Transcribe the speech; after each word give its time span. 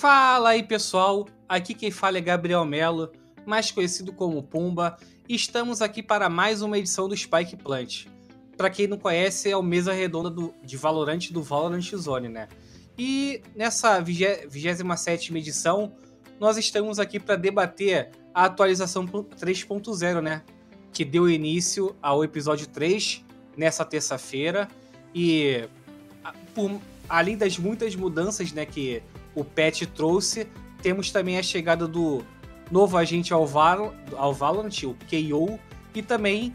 Fala 0.00 0.48
aí 0.48 0.62
pessoal, 0.62 1.28
aqui 1.46 1.74
quem 1.74 1.90
fala 1.90 2.16
é 2.16 2.22
Gabriel 2.22 2.64
Melo, 2.64 3.12
mais 3.44 3.70
conhecido 3.70 4.14
como 4.14 4.42
Pumba, 4.42 4.96
e 5.28 5.34
estamos 5.34 5.82
aqui 5.82 6.02
para 6.02 6.30
mais 6.30 6.62
uma 6.62 6.78
edição 6.78 7.06
do 7.06 7.14
Spike 7.14 7.54
Plant. 7.58 8.06
Para 8.56 8.70
quem 8.70 8.86
não 8.86 8.96
conhece, 8.96 9.50
é 9.50 9.56
o 9.58 9.62
mesa 9.62 9.92
redonda 9.92 10.30
do, 10.30 10.54
de 10.64 10.74
Valorant 10.78 11.30
do 11.30 11.42
Valorant 11.42 11.82
Zone, 11.94 12.30
né? 12.30 12.48
E 12.98 13.42
nessa 13.54 14.00
27 14.00 15.36
edição, 15.36 15.92
nós 16.40 16.56
estamos 16.56 16.98
aqui 16.98 17.20
para 17.20 17.36
debater 17.36 18.08
a 18.32 18.46
atualização 18.46 19.06
3.0, 19.06 20.22
né? 20.22 20.42
Que 20.94 21.04
deu 21.04 21.28
início 21.28 21.94
ao 22.00 22.24
episódio 22.24 22.66
3 22.68 23.22
nessa 23.54 23.84
terça-feira. 23.84 24.66
E 25.14 25.68
por, 26.54 26.80
além 27.06 27.36
das 27.36 27.58
muitas 27.58 27.94
mudanças 27.94 28.50
né, 28.50 28.64
que 28.64 29.02
o 29.40 29.44
patch 29.44 29.82
trouxe, 29.94 30.46
temos 30.82 31.10
também 31.10 31.38
a 31.38 31.42
chegada 31.42 31.86
do 31.86 32.24
novo 32.70 32.96
agente 32.96 33.32
ao, 33.32 33.46
Val 33.46 33.94
ao 34.16 34.32
Valorant, 34.32 34.82
o 34.84 34.96
KO, 35.08 35.58
e 35.94 36.02
também, 36.02 36.54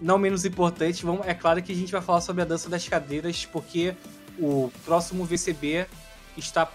não 0.00 0.18
menos 0.18 0.44
importante, 0.44 1.04
vamos, 1.04 1.26
é 1.26 1.34
claro 1.34 1.62
que 1.62 1.72
a 1.72 1.74
gente 1.74 1.90
vai 1.90 2.02
falar 2.02 2.20
sobre 2.20 2.42
a 2.42 2.44
dança 2.44 2.68
das 2.68 2.86
cadeiras, 2.86 3.46
porque 3.46 3.94
o 4.38 4.70
próximo 4.84 5.24
VCB 5.24 5.86
está 6.36 6.70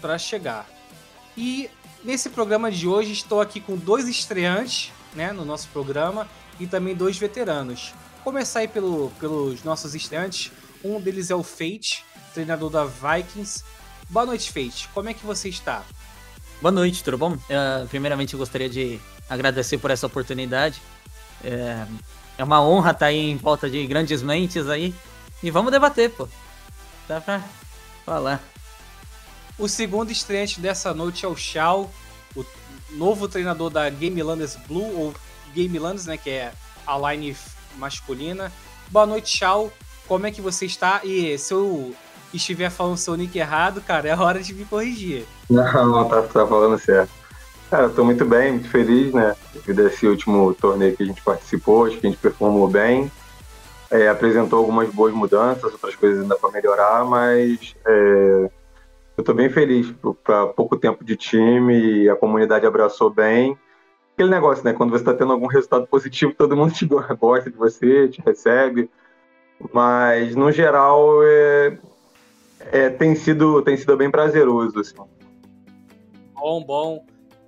para 0.00 0.18
chegar. 0.18 0.66
E 1.36 1.70
nesse 2.04 2.28
programa 2.28 2.70
de 2.70 2.86
hoje 2.86 3.12
estou 3.12 3.40
aqui 3.40 3.60
com 3.60 3.76
dois 3.76 4.08
estreantes 4.08 4.92
né, 5.14 5.32
no 5.32 5.44
nosso 5.44 5.68
programa 5.68 6.28
e 6.58 6.66
também 6.66 6.94
dois 6.94 7.16
veteranos. 7.16 7.94
Começar 8.24 8.60
aí 8.60 8.68
pelo, 8.68 9.10
pelos 9.18 9.62
nossos 9.62 9.94
estreantes. 9.94 10.52
Um 10.84 11.00
deles 11.00 11.30
é 11.30 11.34
o 11.34 11.42
Fate, 11.42 12.04
treinador 12.34 12.70
da 12.70 12.84
Vikings. 12.84 13.64
Boa 14.10 14.24
noite, 14.24 14.50
Fate. 14.50 14.88
Como 14.94 15.10
é 15.10 15.14
que 15.14 15.24
você 15.24 15.50
está? 15.50 15.84
Boa 16.62 16.72
noite, 16.72 17.04
tudo 17.04 17.18
bom? 17.18 17.34
Uh, 17.34 17.86
primeiramente, 17.88 18.32
eu 18.32 18.38
gostaria 18.38 18.68
de 18.68 18.98
agradecer 19.28 19.76
por 19.76 19.90
essa 19.90 20.06
oportunidade. 20.06 20.80
É, 21.44 21.86
é 22.38 22.42
uma 22.44 22.66
honra 22.66 22.92
estar 22.92 23.06
aí 23.06 23.30
em 23.30 23.36
volta 23.36 23.68
de 23.68 23.86
grandes 23.86 24.22
mentes 24.22 24.66
aí. 24.66 24.94
E 25.42 25.50
vamos 25.50 25.70
debater, 25.70 26.10
pô. 26.10 26.26
Dá 27.06 27.20
pra 27.20 27.44
falar. 28.06 28.42
O 29.58 29.68
segundo 29.68 30.10
estreante 30.10 30.58
dessa 30.58 30.94
noite 30.94 31.26
é 31.26 31.28
o 31.28 31.36
Shao, 31.36 31.90
o 32.34 32.46
novo 32.92 33.28
treinador 33.28 33.68
da 33.68 33.90
Game 33.90 34.22
Landers 34.22 34.56
Blue, 34.66 34.98
ou 34.98 35.14
Game 35.54 35.78
Landers, 35.78 36.06
né, 36.06 36.16
que 36.16 36.30
é 36.30 36.52
a 36.86 37.12
line 37.12 37.36
masculina. 37.76 38.50
Boa 38.88 39.04
noite, 39.04 39.36
Shao. 39.36 39.70
Como 40.06 40.26
é 40.26 40.30
que 40.30 40.40
você 40.40 40.64
está? 40.64 41.02
E 41.04 41.36
se 41.36 41.52
eu 41.52 41.94
estiver 42.32 42.70
falando 42.70 42.96
seu 42.96 43.16
nick 43.16 43.38
errado, 43.38 43.80
cara, 43.80 44.08
é 44.08 44.16
hora 44.16 44.40
de 44.40 44.54
me 44.54 44.64
corrigir. 44.64 45.24
Não, 45.48 45.86
não, 45.86 46.08
tá, 46.08 46.20
tá 46.22 46.46
falando 46.46 46.78
certo. 46.78 47.10
Cara, 47.70 47.84
eu 47.84 47.94
tô 47.94 48.04
muito 48.04 48.24
bem, 48.24 48.52
muito 48.52 48.68
feliz, 48.68 49.12
né? 49.14 49.34
Devido 49.54 49.80
a 49.80 49.86
esse 49.86 50.06
último 50.06 50.54
torneio 50.54 50.94
que 50.96 51.02
a 51.02 51.06
gente 51.06 51.22
participou, 51.22 51.86
acho 51.86 51.98
que 51.98 52.06
a 52.06 52.10
gente 52.10 52.20
performou 52.20 52.68
bem. 52.68 53.10
É, 53.90 54.08
apresentou 54.08 54.58
algumas 54.58 54.90
boas 54.90 55.14
mudanças, 55.14 55.72
outras 55.72 55.94
coisas 55.96 56.22
ainda 56.22 56.36
para 56.36 56.50
melhorar, 56.50 57.04
mas 57.04 57.74
é, 57.86 58.50
eu 59.16 59.24
tô 59.24 59.34
bem 59.34 59.50
feliz 59.50 59.92
para 60.22 60.46
pouco 60.46 60.76
tempo 60.76 61.04
de 61.04 61.16
time, 61.16 62.08
a 62.08 62.16
comunidade 62.16 62.66
abraçou 62.66 63.10
bem. 63.10 63.58
Aquele 64.14 64.30
negócio, 64.30 64.64
né? 64.64 64.72
Quando 64.72 64.90
você 64.90 65.02
está 65.02 65.14
tendo 65.14 65.32
algum 65.32 65.46
resultado 65.46 65.86
positivo, 65.86 66.34
todo 66.36 66.56
mundo 66.56 66.72
te 66.72 66.86
gosta 67.18 67.50
de 67.50 67.56
você, 67.56 68.08
te 68.08 68.22
recebe. 68.22 68.90
Mas, 69.72 70.36
no 70.36 70.52
geral, 70.52 71.20
é, 71.22 71.78
é, 72.72 72.90
tem, 72.90 73.14
sido, 73.14 73.62
tem 73.62 73.76
sido 73.76 73.96
bem 73.96 74.10
prazeroso. 74.10 74.78
Assim. 74.80 74.94
Bom, 76.34 76.64
bom. 76.64 77.04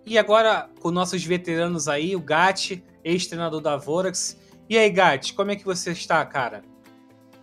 E 0.06 0.19
agora, 0.19 0.69
com 0.81 0.91
nossos 0.91 1.25
veteranos 1.25 1.88
aí, 1.88 2.16
o 2.16 2.20
Gatti, 2.20 2.82
ex-treinador 3.04 3.60
da 3.60 3.76
Vorax. 3.76 4.36
E 4.69 4.76
aí, 4.76 4.91
Gatti, 4.91 5.34
como 5.34 5.50
é 5.50 5.56
que 5.56 5.64
você 5.64 5.92
está, 5.92 6.25
cara? 6.25 6.62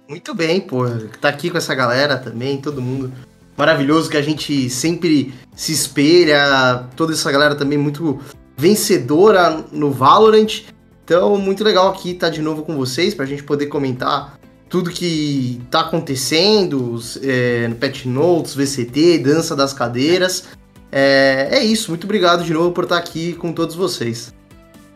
Muito 0.07 0.33
bem, 0.33 0.61
pô. 0.61 0.85
Tá 1.19 1.29
aqui 1.29 1.49
com 1.49 1.57
essa 1.57 1.75
galera 1.75 2.17
também, 2.17 2.61
todo 2.61 2.81
mundo 2.81 3.11
maravilhoso 3.57 4.09
que 4.09 4.15
a 4.15 4.21
gente 4.21 4.69
sempre 4.69 5.33
se 5.55 5.71
espelha. 5.71 6.87
Toda 6.95 7.13
essa 7.13 7.31
galera 7.31 7.55
também 7.55 7.77
muito 7.77 8.19
vencedora 8.55 9.65
no 9.71 9.91
Valorant. 9.91 10.63
Então, 11.03 11.37
muito 11.37 11.63
legal 11.63 11.89
aqui 11.89 12.11
estar 12.11 12.29
de 12.29 12.41
novo 12.41 12.63
com 12.63 12.75
vocês 12.77 13.13
pra 13.13 13.25
gente 13.25 13.43
poder 13.43 13.67
comentar 13.67 14.37
tudo 14.69 14.89
que 14.89 15.61
tá 15.71 15.81
acontecendo 15.81 16.99
é, 17.21 17.67
no 17.67 17.75
Pet 17.75 18.07
Notes, 18.07 18.53
VCT, 18.53 19.19
Dança 19.19 19.55
das 19.55 19.73
Cadeiras. 19.73 20.49
É, 20.91 21.49
é, 21.51 21.63
isso, 21.63 21.91
muito 21.91 22.05
obrigado 22.05 22.43
de 22.43 22.53
novo 22.53 22.71
por 22.71 22.83
estar 22.83 22.97
aqui 22.97 23.33
com 23.33 23.51
todos 23.51 23.75
vocês. 23.75 24.33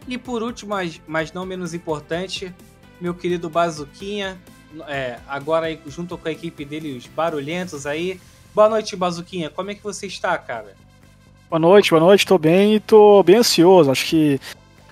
E 0.08 0.18
por 0.18 0.44
último, 0.44 0.72
mas, 0.72 1.02
mas 1.08 1.32
não 1.32 1.46
menos 1.46 1.74
importante, 1.74 2.54
meu 3.00 3.14
querido 3.14 3.50
Bazuquinha, 3.50 4.40
é, 4.88 5.18
agora 5.28 5.68
aí, 5.68 5.80
junto 5.88 6.18
com 6.18 6.28
a 6.28 6.32
equipe 6.32 6.66
dele, 6.66 6.98
os 6.98 7.08
barulhentos 7.08 7.86
aí. 7.86 8.20
Boa 8.54 8.70
noite, 8.70 8.96
Bazuquinha, 8.96 9.50
como 9.50 9.72
é 9.72 9.76
que 9.76 9.84
você 9.84 10.08
está, 10.08 10.38
cara? 10.38 10.76
Boa 11.50 11.60
noite, 11.60 11.90
boa 11.90 12.00
noite, 12.00 12.26
tô 12.26 12.38
bem 12.38 12.76
e 12.76 12.80
tô 12.80 13.22
bem 13.24 13.38
ansioso. 13.38 13.92
Acho 13.92 14.06
que 14.06 14.40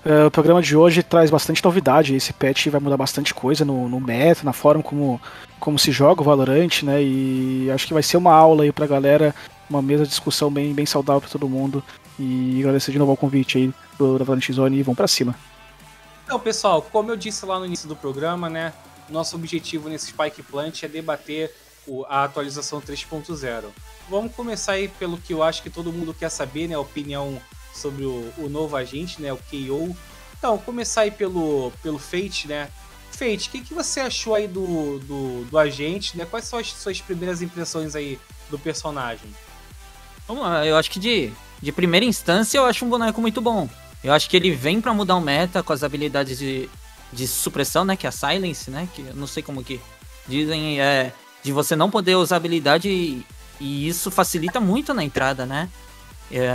Uh, 0.05 0.27
o 0.27 0.31
programa 0.31 0.61
de 0.61 0.77
hoje 0.77 1.03
traz 1.03 1.29
bastante 1.29 1.63
novidade. 1.63 2.15
Esse 2.15 2.31
patch 2.31 2.67
vai 2.67 2.79
mudar 2.79 2.97
bastante 2.97 3.33
coisa 3.33 3.65
no, 3.65 3.89
no 3.89 3.99
meta, 3.99 4.43
na 4.43 4.53
forma 4.53 4.81
como, 4.81 5.21
como 5.59 5.77
se 5.77 5.91
joga 5.91 6.21
o 6.21 6.23
Valorant, 6.23 6.83
né? 6.83 7.03
E 7.03 7.69
acho 7.71 7.85
que 7.85 7.93
vai 7.93 8.03
ser 8.03 8.17
uma 8.17 8.33
aula 8.33 8.63
aí 8.63 8.71
pra 8.71 8.87
galera, 8.87 9.35
uma 9.69 9.81
mesa 9.81 10.03
de 10.03 10.09
discussão 10.09 10.49
bem, 10.49 10.73
bem 10.73 10.85
saudável 10.85 11.21
pra 11.21 11.29
todo 11.29 11.49
mundo. 11.49 11.83
E 12.17 12.59
agradecer 12.59 12.91
de 12.91 12.99
novo 12.99 13.11
o 13.11 13.17
convite 13.17 13.57
aí 13.57 13.73
do 13.97 14.17
Valorant 14.17 14.51
Zone 14.51 14.77
e 14.77 14.83
vamos 14.83 14.97
pra 14.97 15.07
cima. 15.07 15.35
Então, 16.25 16.39
pessoal, 16.39 16.81
como 16.81 17.11
eu 17.11 17.17
disse 17.17 17.45
lá 17.45 17.59
no 17.59 17.65
início 17.65 17.87
do 17.87 17.95
programa, 17.95 18.49
né? 18.49 18.71
Nosso 19.09 19.35
objetivo 19.35 19.89
nesse 19.89 20.07
Spike 20.07 20.43
Plant 20.43 20.83
é 20.83 20.87
debater 20.87 21.51
o, 21.87 22.05
a 22.07 22.23
atualização 22.23 22.79
3.0. 22.79 23.65
Vamos 24.09 24.33
começar 24.33 24.73
aí 24.73 24.87
pelo 24.87 25.17
que 25.17 25.33
eu 25.33 25.43
acho 25.43 25.61
que 25.63 25.69
todo 25.69 25.91
mundo 25.91 26.13
quer 26.13 26.29
saber, 26.29 26.67
né? 26.67 26.75
A 26.75 26.79
opinião 26.79 27.41
sobre 27.73 28.05
o, 28.05 28.31
o 28.37 28.49
novo 28.49 28.75
agente, 28.75 29.21
né? 29.21 29.31
O 29.31 29.37
KO. 29.37 29.95
Então, 30.37 30.57
começar 30.57 31.01
aí 31.01 31.11
pelo, 31.11 31.71
pelo 31.83 31.99
Fate, 31.99 32.47
né? 32.47 32.69
Fate, 33.11 33.49
o 33.49 33.51
que, 33.51 33.61
que 33.61 33.73
você 33.73 33.99
achou 33.99 34.35
aí 34.35 34.47
do, 34.47 34.99
do, 34.99 35.45
do 35.45 35.57
agente, 35.57 36.17
né? 36.17 36.25
Quais 36.25 36.45
são 36.45 36.59
as 36.59 36.71
suas 36.71 37.01
primeiras 37.01 37.41
impressões 37.41 37.95
aí 37.95 38.19
do 38.49 38.57
personagem? 38.57 39.29
Vamos 40.27 40.43
lá, 40.43 40.65
eu 40.65 40.77
acho 40.77 40.89
que 40.91 40.99
de, 40.99 41.31
de 41.61 41.71
primeira 41.71 42.05
instância 42.05 42.57
eu 42.57 42.65
acho 42.65 42.85
um 42.85 42.89
boneco 42.89 43.19
muito 43.19 43.41
bom. 43.41 43.67
Eu 44.03 44.13
acho 44.13 44.29
que 44.29 44.37
ele 44.37 44.51
vem 44.51 44.79
para 44.79 44.93
mudar 44.93 45.15
o 45.15 45.21
meta 45.21 45.61
com 45.61 45.73
as 45.73 45.83
habilidades 45.83 46.37
de, 46.37 46.69
de 47.11 47.27
supressão, 47.27 47.83
né? 47.83 47.97
Que 47.97 48.05
é 48.05 48.09
a 48.09 48.11
Silence, 48.11 48.71
né? 48.71 48.87
Que 48.95 49.01
eu 49.01 49.15
não 49.15 49.27
sei 49.27 49.43
como 49.43 49.63
que 49.63 49.81
dizem, 50.27 50.79
é 50.79 51.11
de 51.43 51.51
você 51.51 51.75
não 51.75 51.89
poder 51.89 52.15
usar 52.15 52.37
habilidade 52.37 52.89
e, 52.89 53.25
e 53.59 53.87
isso 53.87 54.11
facilita 54.11 54.59
muito 54.59 54.93
na 54.93 55.03
entrada, 55.03 55.45
né? 55.45 55.69
É, 56.31 56.49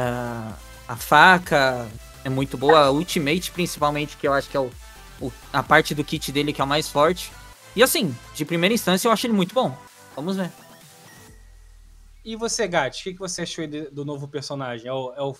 a 0.88 0.96
faca 0.96 1.88
é 2.24 2.28
muito 2.28 2.56
boa, 2.56 2.86
a 2.86 2.90
ultimate 2.90 3.50
principalmente, 3.50 4.16
que 4.16 4.26
eu 4.26 4.32
acho 4.32 4.48
que 4.48 4.56
é 4.56 4.60
o, 4.60 4.70
o, 5.20 5.32
a 5.52 5.62
parte 5.62 5.94
do 5.94 6.04
kit 6.04 6.30
dele 6.32 6.52
que 6.52 6.60
é 6.60 6.64
o 6.64 6.66
mais 6.66 6.88
forte. 6.88 7.32
E 7.76 7.82
assim, 7.82 8.16
de 8.34 8.44
primeira 8.44 8.74
instância 8.74 9.08
eu 9.08 9.12
acho 9.12 9.26
ele 9.26 9.34
muito 9.34 9.54
bom. 9.54 9.76
Vamos 10.14 10.36
ver. 10.36 10.50
E 12.24 12.36
você, 12.36 12.66
Gat, 12.66 13.00
o 13.00 13.04
que, 13.04 13.12
que 13.12 13.18
você 13.18 13.42
achou 13.42 13.66
do 13.66 14.04
novo 14.04 14.26
personagem? 14.26 14.88
É 14.88 14.92
o, 14.92 15.12
é 15.14 15.22
o, 15.22 15.36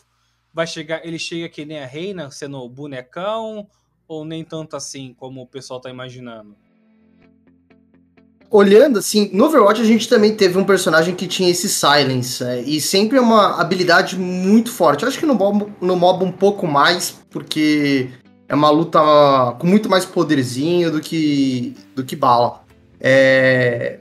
vai 0.52 0.66
chegar, 0.66 1.04
ele 1.04 1.18
chega 1.18 1.48
que 1.48 1.64
nem 1.64 1.78
a 1.80 1.86
Reina, 1.86 2.30
sendo 2.30 2.68
bonecão, 2.68 3.66
ou 4.06 4.24
nem 4.24 4.44
tanto 4.44 4.76
assim 4.76 5.14
como 5.14 5.40
o 5.40 5.46
pessoal 5.46 5.80
tá 5.80 5.88
imaginando? 5.88 6.54
Olhando 8.50 8.98
assim, 8.98 9.30
no 9.32 9.46
Overwatch 9.46 9.80
a 9.80 9.84
gente 9.84 10.08
também 10.08 10.34
teve 10.34 10.58
um 10.58 10.64
personagem 10.64 11.14
que 11.14 11.26
tinha 11.26 11.50
esse 11.50 11.68
silence, 11.68 12.42
é, 12.42 12.60
e 12.62 12.80
sempre 12.80 13.18
é 13.18 13.20
uma 13.20 13.60
habilidade 13.60 14.18
muito 14.18 14.70
forte. 14.70 15.02
Eu 15.02 15.08
acho 15.08 15.18
que 15.18 15.26
no 15.26 15.34
mob, 15.34 15.66
no 15.80 15.96
mob 15.96 16.24
um 16.24 16.32
pouco 16.32 16.66
mais, 16.66 17.16
porque 17.30 18.10
é 18.48 18.54
uma 18.54 18.70
luta 18.70 19.00
com 19.58 19.66
muito 19.66 19.88
mais 19.88 20.04
poderzinho 20.04 20.90
do 20.90 21.00
que, 21.00 21.74
do 21.94 22.04
que 22.04 22.14
bala. 22.14 22.62
É... 23.00 23.98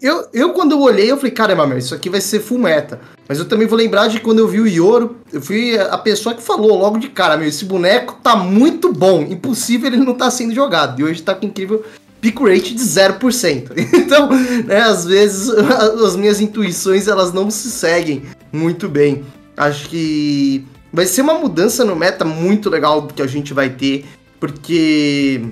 Eu, 0.00 0.26
eu, 0.32 0.52
quando 0.52 0.72
eu 0.72 0.80
olhei, 0.80 1.08
eu 1.08 1.16
falei, 1.16 1.30
caramba, 1.30 1.64
meu, 1.64 1.78
isso 1.78 1.94
aqui 1.94 2.10
vai 2.10 2.20
ser 2.20 2.40
full 2.40 2.58
meta. 2.58 3.00
Mas 3.28 3.38
eu 3.38 3.44
também 3.44 3.68
vou 3.68 3.78
lembrar 3.78 4.08
de 4.08 4.18
quando 4.18 4.40
eu 4.40 4.48
vi 4.48 4.60
o 4.60 4.66
Yoro, 4.66 5.16
eu 5.32 5.40
fui 5.40 5.78
a 5.78 5.96
pessoa 5.96 6.34
que 6.34 6.42
falou 6.42 6.76
logo 6.76 6.98
de 6.98 7.08
cara, 7.08 7.36
meu, 7.36 7.46
esse 7.46 7.64
boneco 7.64 8.18
tá 8.20 8.34
muito 8.34 8.92
bom, 8.92 9.22
impossível 9.22 9.86
ele 9.86 9.98
não 9.98 10.14
tá 10.14 10.28
sendo 10.28 10.52
jogado. 10.52 11.00
E 11.00 11.04
hoje 11.04 11.22
tá 11.22 11.36
com 11.36 11.46
incrível 11.46 11.84
pick 12.22 12.40
rate 12.40 12.74
de 12.74 12.82
0%. 12.82 13.72
Então, 13.92 14.30
né, 14.64 14.80
às 14.80 15.04
vezes 15.04 15.50
as 16.06 16.16
minhas 16.16 16.40
intuições 16.40 17.08
elas 17.08 17.32
não 17.32 17.50
se 17.50 17.70
seguem 17.70 18.22
muito 18.52 18.88
bem. 18.88 19.24
Acho 19.56 19.88
que 19.88 20.64
vai 20.92 21.04
ser 21.04 21.22
uma 21.22 21.34
mudança 21.34 21.84
no 21.84 21.96
meta 21.96 22.24
muito 22.24 22.70
legal 22.70 23.06
que 23.06 23.20
a 23.20 23.26
gente 23.26 23.52
vai 23.52 23.70
ter, 23.70 24.06
porque 24.38 25.42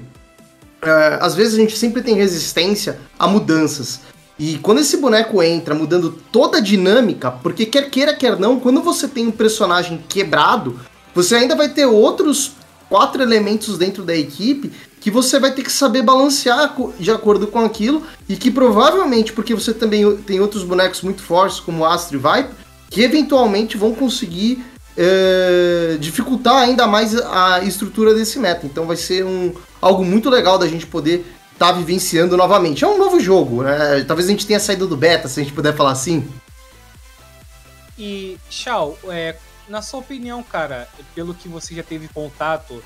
uh, 0.82 1.18
às 1.20 1.34
vezes 1.34 1.54
a 1.54 1.56
gente 1.58 1.76
sempre 1.76 2.02
tem 2.02 2.14
resistência 2.14 2.98
a 3.18 3.26
mudanças. 3.26 4.00
E 4.38 4.56
quando 4.58 4.80
esse 4.80 4.96
boneco 4.96 5.42
entra 5.42 5.74
mudando 5.74 6.12
toda 6.32 6.58
a 6.58 6.62
dinâmica, 6.62 7.30
porque 7.30 7.66
quer 7.66 7.90
queira, 7.90 8.14
quer 8.14 8.38
não, 8.38 8.60
quando 8.60 8.80
você 8.80 9.08
tem 9.08 9.26
um 9.26 9.32
personagem 9.32 10.02
quebrado, 10.08 10.80
você 11.14 11.34
ainda 11.34 11.54
vai 11.56 11.68
ter 11.68 11.84
outros 11.84 12.52
quatro 12.88 13.22
elementos 13.22 13.76
dentro 13.76 14.02
da 14.02 14.16
equipe 14.16 14.72
que 15.00 15.10
você 15.10 15.40
vai 15.40 15.52
ter 15.52 15.62
que 15.62 15.72
saber 15.72 16.02
balancear 16.02 16.76
de 16.98 17.10
acordo 17.10 17.46
com 17.46 17.60
aquilo 17.60 18.06
e 18.28 18.36
que 18.36 18.50
provavelmente, 18.50 19.32
porque 19.32 19.54
você 19.54 19.72
também 19.72 20.16
tem 20.18 20.40
outros 20.40 20.62
bonecos 20.62 21.00
muito 21.00 21.22
fortes 21.22 21.58
como 21.58 21.84
Astro 21.84 22.18
e 22.18 22.20
Viper, 22.20 22.54
que 22.90 23.02
eventualmente 23.02 23.78
vão 23.78 23.94
conseguir 23.94 24.62
é, 24.96 25.96
dificultar 25.98 26.56
ainda 26.56 26.86
mais 26.86 27.16
a 27.16 27.62
estrutura 27.64 28.14
desse 28.14 28.38
meta. 28.38 28.66
Então 28.66 28.86
vai 28.86 28.96
ser 28.96 29.24
um, 29.24 29.54
algo 29.80 30.04
muito 30.04 30.28
legal 30.28 30.58
da 30.58 30.68
gente 30.68 30.86
poder 30.86 31.24
tá 31.58 31.72
vivenciando 31.72 32.36
novamente. 32.36 32.84
É 32.84 32.88
um 32.88 32.96
novo 32.96 33.20
jogo, 33.20 33.62
né? 33.62 34.02
Talvez 34.06 34.28
a 34.28 34.30
gente 34.30 34.46
tenha 34.46 34.58
saído 34.58 34.86
do 34.86 34.96
beta, 34.96 35.28
se 35.28 35.40
a 35.40 35.42
gente 35.42 35.54
puder 35.54 35.76
falar 35.76 35.92
assim. 35.92 36.26
E, 37.98 38.38
Shao, 38.48 38.98
é, 39.08 39.36
na 39.68 39.82
sua 39.82 40.00
opinião, 40.00 40.42
cara, 40.42 40.88
pelo 41.14 41.34
que 41.34 41.48
você 41.48 41.74
já 41.74 41.82
teve 41.82 42.08
contato, 42.08 42.82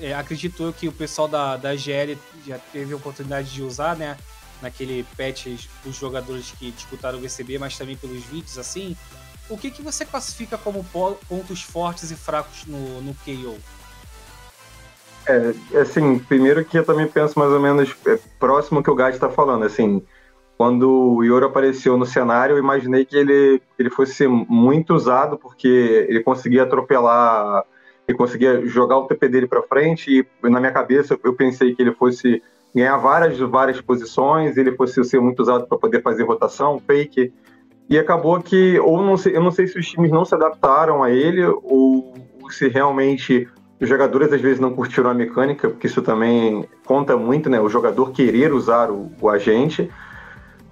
é, 0.00 0.14
acredito 0.14 0.62
eu 0.62 0.72
que 0.72 0.88
o 0.88 0.92
pessoal 0.92 1.28
da, 1.28 1.56
da 1.56 1.74
GL 1.74 2.16
já 2.46 2.58
teve 2.58 2.92
a 2.92 2.96
oportunidade 2.96 3.52
de 3.52 3.62
usar, 3.62 3.96
né? 3.96 4.16
Naquele 4.62 5.04
patch 5.16 5.68
dos 5.84 5.96
jogadores 5.96 6.52
que 6.58 6.70
disputaram 6.70 7.18
o 7.18 7.20
VCB, 7.20 7.58
mas 7.58 7.76
também 7.76 7.96
pelos 7.96 8.24
vídeos, 8.24 8.58
assim. 8.58 8.96
O 9.48 9.56
que, 9.56 9.70
que 9.70 9.82
você 9.82 10.04
classifica 10.04 10.58
como 10.58 10.84
pontos 11.28 11.62
fortes 11.62 12.10
e 12.10 12.16
fracos 12.16 12.64
no, 12.66 13.00
no 13.00 13.14
KO? 13.14 13.56
É, 15.28 15.78
assim, 15.80 16.18
primeiro 16.18 16.64
que 16.64 16.78
eu 16.78 16.84
também 16.84 17.06
penso 17.06 17.38
mais 17.38 17.50
ou 17.50 17.60
menos 17.60 17.94
é, 18.06 18.18
próximo 18.38 18.82
que 18.82 18.90
o 18.90 18.94
Gad 18.94 19.14
está 19.14 19.28
falando, 19.28 19.64
assim, 19.64 20.02
quando 20.56 20.88
o 20.88 21.24
Yoro 21.24 21.46
apareceu 21.46 21.96
no 21.96 22.06
cenário, 22.06 22.54
eu 22.54 22.58
imaginei 22.58 23.04
que 23.04 23.16
ele, 23.16 23.60
ele 23.78 23.90
fosse 23.90 24.26
muito 24.26 24.94
usado, 24.94 25.36
porque 25.36 26.06
ele 26.08 26.22
conseguia 26.22 26.62
atropelar, 26.62 27.64
ele 28.06 28.16
conseguia 28.16 28.64
jogar 28.66 28.98
o 28.98 29.06
TP 29.06 29.28
dele 29.28 29.46
para 29.46 29.62
frente, 29.62 30.10
e 30.42 30.48
na 30.48 30.60
minha 30.60 30.72
cabeça 30.72 31.18
eu 31.24 31.34
pensei 31.34 31.74
que 31.74 31.82
ele 31.82 31.92
fosse 31.92 32.42
ganhar 32.74 32.96
várias, 32.98 33.38
várias 33.38 33.80
posições, 33.80 34.56
ele 34.56 34.72
fosse 34.72 35.02
ser 35.04 35.20
muito 35.20 35.40
usado 35.40 35.66
para 35.66 35.78
poder 35.78 36.02
fazer 36.02 36.24
rotação, 36.24 36.80
fake, 36.86 37.32
e 37.88 37.98
acabou 37.98 38.40
que, 38.40 38.78
ou 38.80 39.02
não 39.02 39.16
sei, 39.16 39.36
eu 39.36 39.42
não 39.42 39.50
sei 39.50 39.66
se 39.66 39.78
os 39.78 39.88
times 39.88 40.10
não 40.10 40.24
se 40.24 40.34
adaptaram 40.34 41.02
a 41.02 41.10
ele, 41.10 41.44
ou, 41.44 42.14
se 42.50 42.68
realmente 42.68 43.48
os 43.80 43.88
jogadores 43.88 44.32
às 44.32 44.40
vezes 44.40 44.60
não 44.60 44.74
curtiram 44.74 45.10
a 45.10 45.14
mecânica, 45.14 45.68
porque 45.68 45.86
isso 45.86 46.02
também 46.02 46.64
conta 46.84 47.16
muito, 47.16 47.50
né? 47.50 47.60
O 47.60 47.68
jogador 47.68 48.10
querer 48.12 48.52
usar 48.52 48.90
o, 48.90 49.10
o 49.20 49.28
agente. 49.28 49.90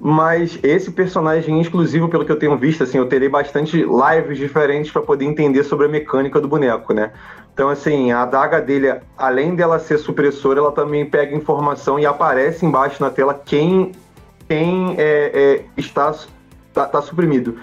Mas 0.00 0.58
esse 0.62 0.90
personagem 0.90 1.60
exclusivo, 1.60 2.08
pelo 2.08 2.24
que 2.24 2.32
eu 2.32 2.38
tenho 2.38 2.56
visto, 2.58 2.82
assim, 2.82 2.98
eu 2.98 3.06
terei 3.06 3.28
bastante 3.28 3.76
lives 3.76 4.38
diferentes 4.38 4.90
para 4.90 5.00
poder 5.02 5.24
entender 5.24 5.62
sobre 5.64 5.86
a 5.86 5.88
mecânica 5.88 6.40
do 6.40 6.48
boneco, 6.48 6.92
né? 6.92 7.12
Então, 7.54 7.68
assim, 7.68 8.10
a 8.10 8.22
adaga 8.22 8.60
dele, 8.60 8.92
além 9.16 9.54
dela 9.54 9.78
ser 9.78 9.98
supressora, 9.98 10.58
ela 10.58 10.72
também 10.72 11.06
pega 11.06 11.34
informação 11.34 11.98
e 11.98 12.04
aparece 12.04 12.66
embaixo 12.66 13.00
na 13.00 13.10
tela 13.10 13.32
quem, 13.32 13.92
quem 14.48 14.96
é, 14.98 15.30
é, 15.32 15.64
está, 15.76 16.12
tá, 16.72 16.86
tá 16.86 17.00
suprimido. 17.00 17.56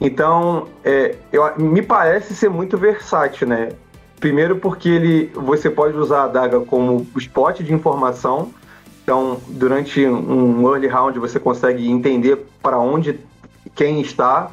Então, 0.00 0.68
é, 0.84 1.16
eu, 1.32 1.42
me 1.58 1.82
parece 1.82 2.34
ser 2.34 2.48
muito 2.48 2.78
versátil, 2.78 3.48
né? 3.48 3.70
Primeiro 4.20 4.56
porque 4.56 4.88
ele, 4.88 5.32
você 5.34 5.68
pode 5.68 5.96
usar 5.96 6.20
a 6.20 6.24
adaga 6.24 6.60
como 6.60 7.06
spot 7.16 7.60
de 7.60 7.74
informação. 7.74 8.52
Então, 9.04 9.38
durante 9.46 10.04
um 10.04 10.66
early 10.66 10.88
round 10.88 11.18
você 11.18 11.38
consegue 11.38 11.88
entender 11.88 12.46
para 12.62 12.78
onde 12.78 13.20
quem 13.74 14.00
está. 14.00 14.50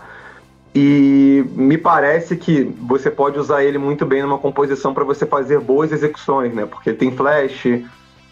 E 0.76 1.44
me 1.54 1.78
parece 1.78 2.38
que 2.38 2.64
você 2.82 3.10
pode 3.10 3.40
usar 3.40 3.64
ele 3.64 3.78
muito 3.78 4.06
bem 4.06 4.22
numa 4.22 4.38
composição 4.38 4.94
para 4.94 5.04
você 5.04 5.26
fazer 5.26 5.60
boas 5.60 5.92
execuções, 5.92 6.54
né? 6.54 6.66
Porque 6.66 6.94
tem 6.94 7.12
flash, 7.12 7.66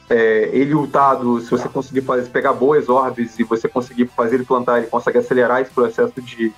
é, 0.10 0.50
ele 0.54 0.74
ultado, 0.74 1.40
se 1.42 1.50
você 1.50 1.68
conseguir 1.68 2.02
fazer, 2.02 2.30
pegar 2.30 2.54
boas 2.54 2.88
orbes 2.90 3.38
e 3.40 3.44
você 3.44 3.68
conseguir 3.68 4.08
fazer 4.08 4.36
ele 4.36 4.46
plantar, 4.46 4.80
ele 4.80 4.88
consegue 4.88 5.18
acelerar 5.18 5.62
esse 5.62 5.72
processo 5.72 6.22
de, 6.22 6.54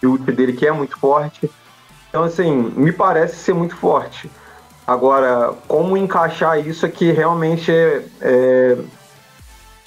de 0.00 0.06
ult 0.06 0.30
dele, 0.32 0.52
que 0.52 0.66
é 0.66 0.72
muito 0.72 0.98
forte. 0.98 1.50
Então, 2.08 2.24
assim, 2.24 2.72
me 2.76 2.92
parece 2.92 3.36
ser 3.36 3.54
muito 3.54 3.76
forte. 3.76 4.30
Agora, 4.84 5.54
como 5.68 5.96
encaixar 5.96 6.58
isso 6.66 6.84
aqui 6.84 7.10
é 7.10 7.12
realmente 7.12 7.70
é, 7.70 8.04
é, 8.20 8.78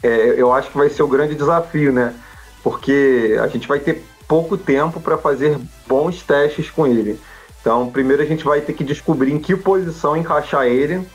é, 0.03 0.35
eu 0.37 0.51
acho 0.51 0.69
que 0.69 0.77
vai 0.77 0.89
ser 0.89 1.01
o 1.01 1.07
grande 1.07 1.33
desafio, 1.33 1.91
né? 1.91 2.13
Porque 2.61 3.37
a 3.41 3.47
gente 3.47 3.67
vai 3.67 3.79
ter 3.79 4.05
pouco 4.27 4.57
tempo 4.57 4.99
para 4.99 5.17
fazer 5.17 5.57
bons 5.87 6.21
testes 6.21 6.69
com 6.69 6.85
ele. 6.85 7.19
Então, 7.61 7.89
primeiro 7.89 8.21
a 8.21 8.25
gente 8.25 8.43
vai 8.43 8.59
ter 8.59 8.73
que 8.73 8.83
descobrir 8.83 9.31
em 9.31 9.39
que 9.39 9.55
posição 9.55 10.17
encaixar 10.17 10.65
ele 10.65 11.07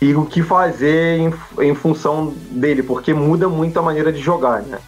e 0.00 0.14
o 0.14 0.26
que 0.26 0.42
fazer 0.42 1.18
em, 1.18 1.32
em 1.60 1.74
função 1.74 2.34
dele, 2.50 2.82
porque 2.82 3.14
muda 3.14 3.48
muito 3.48 3.78
a 3.78 3.82
maneira 3.82 4.12
de 4.12 4.20
jogar, 4.20 4.62
né? 4.62 4.80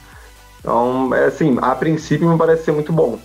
Então, 0.58 1.14
é 1.14 1.26
assim, 1.26 1.56
a 1.60 1.74
princípio 1.74 2.28
me 2.28 2.38
parece 2.38 2.64
ser 2.64 2.72
muito 2.72 2.92
bom. 2.92 3.20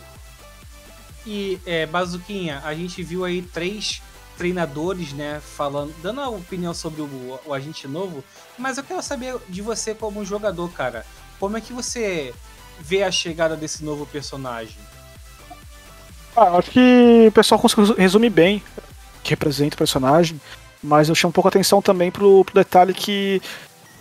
E, 1.25 1.59
é, 1.65 1.85
Bazuquinha, 1.85 2.61
a 2.63 2.73
gente 2.73 3.01
viu 3.03 3.25
aí 3.25 3.41
três 3.41 4.01
treinadores, 4.37 5.13
né, 5.13 5.41
falando, 5.41 5.93
dando 6.01 6.21
a 6.21 6.29
opinião 6.29 6.73
sobre 6.73 7.01
o, 7.01 7.39
o, 7.45 7.53
agente 7.53 7.87
novo, 7.87 8.23
mas 8.57 8.77
eu 8.77 8.83
quero 8.83 9.01
saber 9.01 9.35
de 9.49 9.61
você 9.61 9.93
como 9.95 10.23
jogador, 10.23 10.71
cara. 10.71 11.05
Como 11.39 11.57
é 11.57 11.61
que 11.61 11.73
você 11.73 12.33
vê 12.79 13.03
a 13.03 13.11
chegada 13.11 13.55
desse 13.55 13.83
novo 13.83 14.05
personagem? 14.05 14.77
Ah, 16.35 16.57
acho 16.57 16.71
que 16.71 17.25
o 17.27 17.31
pessoal 17.31 17.59
conseguiu 17.59 17.95
resumir 17.95 18.29
bem 18.29 18.63
que 19.23 19.31
representa 19.31 19.75
o 19.75 19.77
personagem, 19.77 20.39
mas 20.81 21.09
eu 21.09 21.15
chamo 21.15 21.29
um 21.29 21.33
pouco 21.33 21.47
a 21.47 21.49
atenção 21.49 21.81
também 21.81 22.11
pro, 22.11 22.45
pro 22.45 22.53
detalhe 22.53 22.93
que 22.93 23.41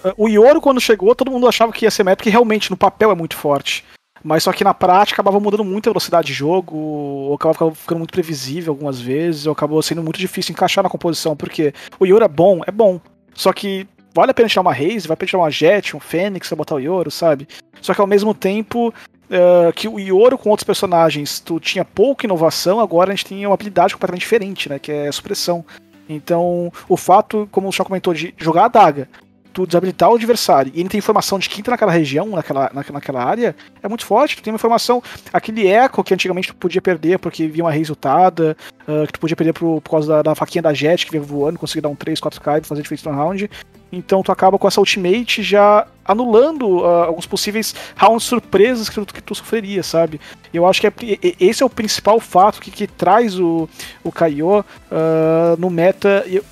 uh, 0.04 0.12
o 0.16 0.28
Yoro, 0.28 0.60
quando 0.60 0.80
chegou, 0.80 1.14
todo 1.14 1.30
mundo 1.30 1.48
achava 1.48 1.72
que 1.72 1.84
ia 1.84 1.90
ser 1.90 2.04
meta, 2.04 2.16
porque 2.16 2.30
realmente 2.30 2.70
no 2.70 2.76
papel 2.76 3.10
é 3.10 3.14
muito 3.14 3.36
forte. 3.36 3.84
Mas 4.26 4.42
só 4.42 4.52
que 4.52 4.64
na 4.64 4.74
prática 4.74 5.14
acabava 5.14 5.38
mudando 5.38 5.64
muito 5.64 5.88
a 5.88 5.92
velocidade 5.92 6.26
de 6.26 6.32
jogo, 6.32 6.76
ou 6.76 7.34
acabava 7.34 7.72
ficando 7.72 7.98
muito 7.98 8.10
previsível 8.10 8.72
algumas 8.72 9.00
vezes, 9.00 9.46
ou 9.46 9.52
acabou 9.52 9.80
sendo 9.80 10.02
muito 10.02 10.18
difícil 10.18 10.52
encaixar 10.52 10.82
na 10.82 10.90
composição, 10.90 11.36
porque 11.36 11.72
o 12.00 12.04
Yoro 12.04 12.24
é 12.24 12.28
bom, 12.28 12.60
é 12.66 12.72
bom. 12.72 13.00
Só 13.32 13.52
que 13.52 13.86
vale 14.12 14.32
a 14.32 14.34
pena 14.34 14.48
tirar 14.48 14.62
uma 14.62 14.72
Raze, 14.72 15.06
vale 15.06 15.12
a 15.12 15.16
pena 15.16 15.28
tirar 15.28 15.42
uma 15.42 15.50
Jet, 15.50 15.96
um 15.96 16.00
Fênix 16.00 16.48
pra 16.48 16.56
botar 16.56 16.74
o 16.74 16.80
Yoro, 16.80 17.08
sabe? 17.08 17.46
Só 17.80 17.94
que 17.94 18.00
ao 18.00 18.06
mesmo 18.08 18.34
tempo 18.34 18.88
uh, 18.88 19.72
que 19.76 19.86
o 19.86 20.00
Yoro 20.00 20.36
com 20.36 20.50
outros 20.50 20.64
personagens 20.64 21.38
tu 21.38 21.60
tinha 21.60 21.84
pouca 21.84 22.26
inovação, 22.26 22.80
agora 22.80 23.12
a 23.12 23.14
gente 23.14 23.26
tem 23.26 23.46
uma 23.46 23.54
habilidade 23.54 23.94
completamente 23.94 24.22
diferente, 24.22 24.68
né? 24.68 24.80
Que 24.80 24.90
é 24.90 25.06
a 25.06 25.12
supressão. 25.12 25.64
Então, 26.08 26.72
o 26.88 26.96
fato, 26.96 27.48
como 27.52 27.68
o 27.68 27.72
Chão 27.72 27.86
comentou, 27.86 28.12
de 28.12 28.34
jogar 28.36 28.64
a 28.64 28.68
daga 28.68 29.08
tu 29.56 29.66
desabilitar 29.66 30.10
o 30.10 30.16
adversário 30.16 30.70
e 30.74 30.80
ele 30.80 30.88
tem 30.90 30.98
informação 30.98 31.38
de 31.38 31.48
quem 31.48 31.64
tá 31.64 31.70
naquela 31.70 31.90
região, 31.90 32.26
naquela, 32.26 32.70
naquela 32.92 33.24
área, 33.24 33.56
é 33.82 33.88
muito 33.88 34.04
forte. 34.04 34.36
Tu 34.36 34.42
tem 34.42 34.52
uma 34.52 34.56
informação, 34.56 35.02
aquele 35.32 35.66
eco 35.66 36.04
que 36.04 36.12
antigamente 36.12 36.48
tu 36.48 36.54
podia 36.56 36.82
perder 36.82 37.18
porque 37.18 37.48
via 37.48 37.64
uma 37.64 37.70
resultada, 37.70 38.54
uh, 38.86 39.06
que 39.06 39.14
tu 39.14 39.20
podia 39.20 39.34
perder 39.34 39.54
por, 39.54 39.80
por 39.80 39.90
causa 39.90 40.08
da, 40.08 40.22
da, 40.22 40.34
faquinha 40.34 40.60
da 40.60 40.74
Jet 40.74 41.06
que 41.06 41.12
vinha 41.12 41.22
voando, 41.22 41.58
conseguir 41.58 41.80
dar 41.80 41.88
um 41.88 41.94
3, 41.94 42.20
4K 42.20 42.60
e 42.60 42.66
fazer 42.66 42.82
diferente 42.82 43.06
no 43.06 43.12
round. 43.12 43.50
Então 43.90 44.22
tu 44.22 44.30
acaba 44.30 44.58
com 44.58 44.68
essa 44.68 44.78
ultimate 44.80 45.42
já 45.42 45.86
anulando 46.04 46.80
uh, 46.80 47.04
alguns 47.04 47.24
possíveis 47.24 47.74
rounds 47.96 48.24
surpresas 48.24 48.90
que 48.90 49.00
tu, 49.06 49.14
que 49.14 49.22
tu 49.22 49.34
sofreria, 49.34 49.82
sabe? 49.82 50.20
Eu 50.52 50.66
acho 50.66 50.82
que 50.82 50.86
é, 50.86 50.92
esse 51.40 51.62
é 51.62 51.66
o 51.66 51.70
principal 51.70 52.20
fato 52.20 52.60
que, 52.60 52.70
que 52.70 52.86
traz 52.86 53.40
o, 53.40 53.66
o 54.04 54.12
Kaiô 54.12 54.60
uh, 54.60 55.56
no 55.58 55.70
meta. 55.70 56.24
Eu, 56.26 56.44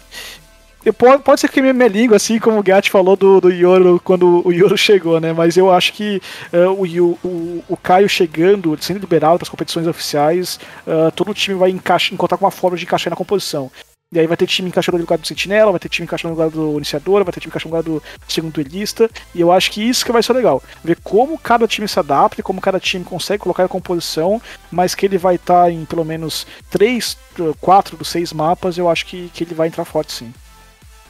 Pode, 0.93 1.23
pode 1.23 1.41
ser 1.41 1.49
que 1.49 1.61
minha, 1.63 1.73
minha 1.73 1.89
língua, 1.89 2.17
assim 2.17 2.39
como 2.39 2.59
o 2.59 2.63
Gat 2.63 2.91
falou 2.91 3.17
do, 3.17 3.41
do 3.41 3.51
Yoro 3.51 4.01
quando 4.05 4.47
o 4.47 4.53
Yoro 4.53 4.77
chegou, 4.77 5.19
né? 5.19 5.33
Mas 5.33 5.57
eu 5.57 5.71
acho 5.71 5.93
que 5.93 6.21
uh, 6.53 6.71
o, 6.71 7.19
o, 7.25 7.65
o 7.69 7.77
Caio 7.77 8.09
chegando, 8.09 8.77
sendo 8.81 9.01
liberado 9.01 9.39
para 9.39 9.45
as 9.45 9.49
competições 9.49 9.87
oficiais, 9.87 10.61
uh, 10.87 11.11
todo 11.13 11.31
o 11.31 11.35
time 11.35 11.57
vai 11.57 11.71
encaixa, 11.71 12.13
encontrar 12.13 12.39
uma 12.39 12.51
forma 12.51 12.77
de 12.77 12.85
encaixar 12.85 13.11
na 13.11 13.17
composição. 13.17 13.71
E 14.13 14.19
aí 14.21 14.29
vai 14.29 14.37
ter 14.37 14.47
time 14.47 14.69
encaixando 14.69 14.97
no 14.97 15.03
lugar 15.03 15.19
do 15.19 15.27
Sentinela, 15.27 15.73
vai 15.73 15.81
ter 15.81 15.89
time 15.89 16.05
encaixando 16.05 16.33
no 16.33 16.41
lugar 16.41 16.49
do 16.49 16.77
Iniciador, 16.77 17.25
vai 17.25 17.33
ter 17.33 17.41
time 17.41 17.51
encaixando 17.51 17.75
no 17.75 17.79
lugar 17.79 18.01
do 18.01 18.03
segundo 18.29 18.53
duelista. 18.53 19.11
E 19.35 19.41
eu 19.41 19.51
acho 19.51 19.73
que 19.73 19.83
isso 19.83 20.05
que 20.05 20.13
vai 20.13 20.23
ser 20.23 20.35
legal. 20.35 20.63
Ver 20.85 20.99
como 21.03 21.37
cada 21.37 21.67
time 21.67 21.89
se 21.89 21.99
adapta, 21.99 22.41
como 22.41 22.61
cada 22.61 22.79
time 22.79 23.05
consegue 23.05 23.43
colocar 23.43 23.65
a 23.65 23.69
composição, 23.69 24.41
mas 24.71 24.95
que 24.95 25.05
ele 25.05 25.19
vai 25.19 25.35
estar 25.35 25.65
tá 25.65 25.71
em 25.71 25.85
pelo 25.85 26.05
menos 26.05 26.47
3, 26.71 27.17
4 27.61 27.97
dos 27.97 28.09
6 28.09 28.33
mapas, 28.33 28.79
eu 28.79 28.89
acho 28.89 29.05
que, 29.05 29.31
que 29.35 29.43
ele 29.43 29.55
vai 29.55 29.67
entrar 29.67 29.85
forte 29.85 30.13
sim. 30.13 30.33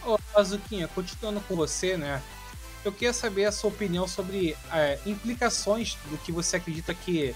Ô, 0.05 0.19
Azuquinha, 0.35 0.89
continuando 0.89 1.41
com 1.43 1.57
você, 1.57 1.97
né? 1.97 2.23
Eu 2.85 2.93
queria 2.93 3.13
saber 3.13 3.47
a 3.47 3.53
sua 3.53 3.71
opinião 3.71 4.07
sobre 4.07 4.57
é, 4.71 4.99
implicações 5.07 5.97
do 6.11 6.19
que 6.19 6.31
você 6.31 6.57
acredita 6.57 6.93
que 6.93 7.35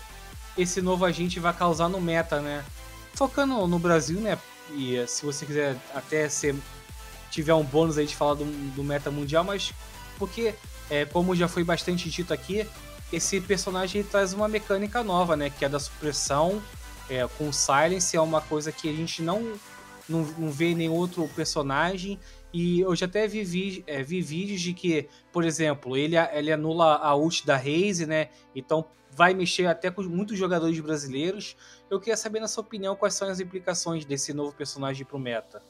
esse 0.56 0.82
novo 0.82 1.04
agente 1.04 1.40
vai 1.40 1.54
causar 1.54 1.88
no 1.88 2.00
meta, 2.00 2.40
né? 2.40 2.64
Focando 3.14 3.66
no 3.66 3.78
Brasil, 3.78 4.20
né? 4.20 4.38
E 4.74 5.02
se 5.06 5.24
você 5.24 5.46
quiser 5.46 5.76
até 5.94 6.28
ser 6.28 6.54
tiver 7.30 7.54
um 7.54 7.64
bônus 7.64 7.98
aí 7.98 8.06
de 8.06 8.16
falar 8.16 8.34
do, 8.34 8.44
do 8.44 8.84
meta 8.84 9.10
mundial, 9.10 9.44
mas 9.44 9.72
porque, 10.18 10.54
é, 10.90 11.04
como 11.04 11.34
já 11.34 11.46
foi 11.46 11.62
bastante 11.64 12.10
dito 12.10 12.32
aqui, 12.34 12.66
esse 13.12 13.40
personagem 13.40 14.02
traz 14.02 14.32
uma 14.32 14.48
mecânica 14.48 15.02
nova, 15.02 15.36
né? 15.36 15.48
Que 15.48 15.64
é 15.64 15.68
da 15.68 15.78
supressão 15.78 16.62
é, 17.08 17.26
com 17.38 17.50
Silence, 17.52 18.16
é 18.16 18.20
uma 18.20 18.40
coisa 18.40 18.70
que 18.70 18.88
a 18.88 18.92
gente 18.92 19.22
não, 19.22 19.54
não, 20.08 20.22
não 20.36 20.50
vê 20.50 20.72
em 20.72 20.74
nenhum 20.74 20.94
outro 20.94 21.26
personagem. 21.34 22.18
E 22.52 22.80
eu 22.80 22.94
já 22.96 23.06
até 23.06 23.26
vi, 23.26 23.44
vi, 23.44 23.84
é, 23.86 24.02
vi 24.02 24.20
vídeos 24.22 24.60
de 24.60 24.72
que, 24.72 25.08
por 25.32 25.44
exemplo, 25.44 25.96
ele, 25.96 26.16
ele 26.16 26.50
anula 26.50 26.96
a 26.96 27.14
ult 27.14 27.46
da 27.46 27.56
Raze, 27.56 28.06
né? 28.06 28.30
Então 28.54 28.86
vai 29.10 29.34
mexer 29.34 29.66
até 29.66 29.90
com 29.90 30.02
muitos 30.02 30.38
jogadores 30.38 30.78
brasileiros. 30.80 31.56
Eu 31.90 31.98
queria 31.98 32.16
saber, 32.16 32.40
na 32.40 32.48
sua 32.48 32.62
opinião, 32.62 32.96
quais 32.96 33.14
são 33.14 33.28
as 33.28 33.40
implicações 33.40 34.04
desse 34.04 34.32
novo 34.32 34.54
personagem 34.54 35.04
pro 35.04 35.18
meta. 35.18 35.62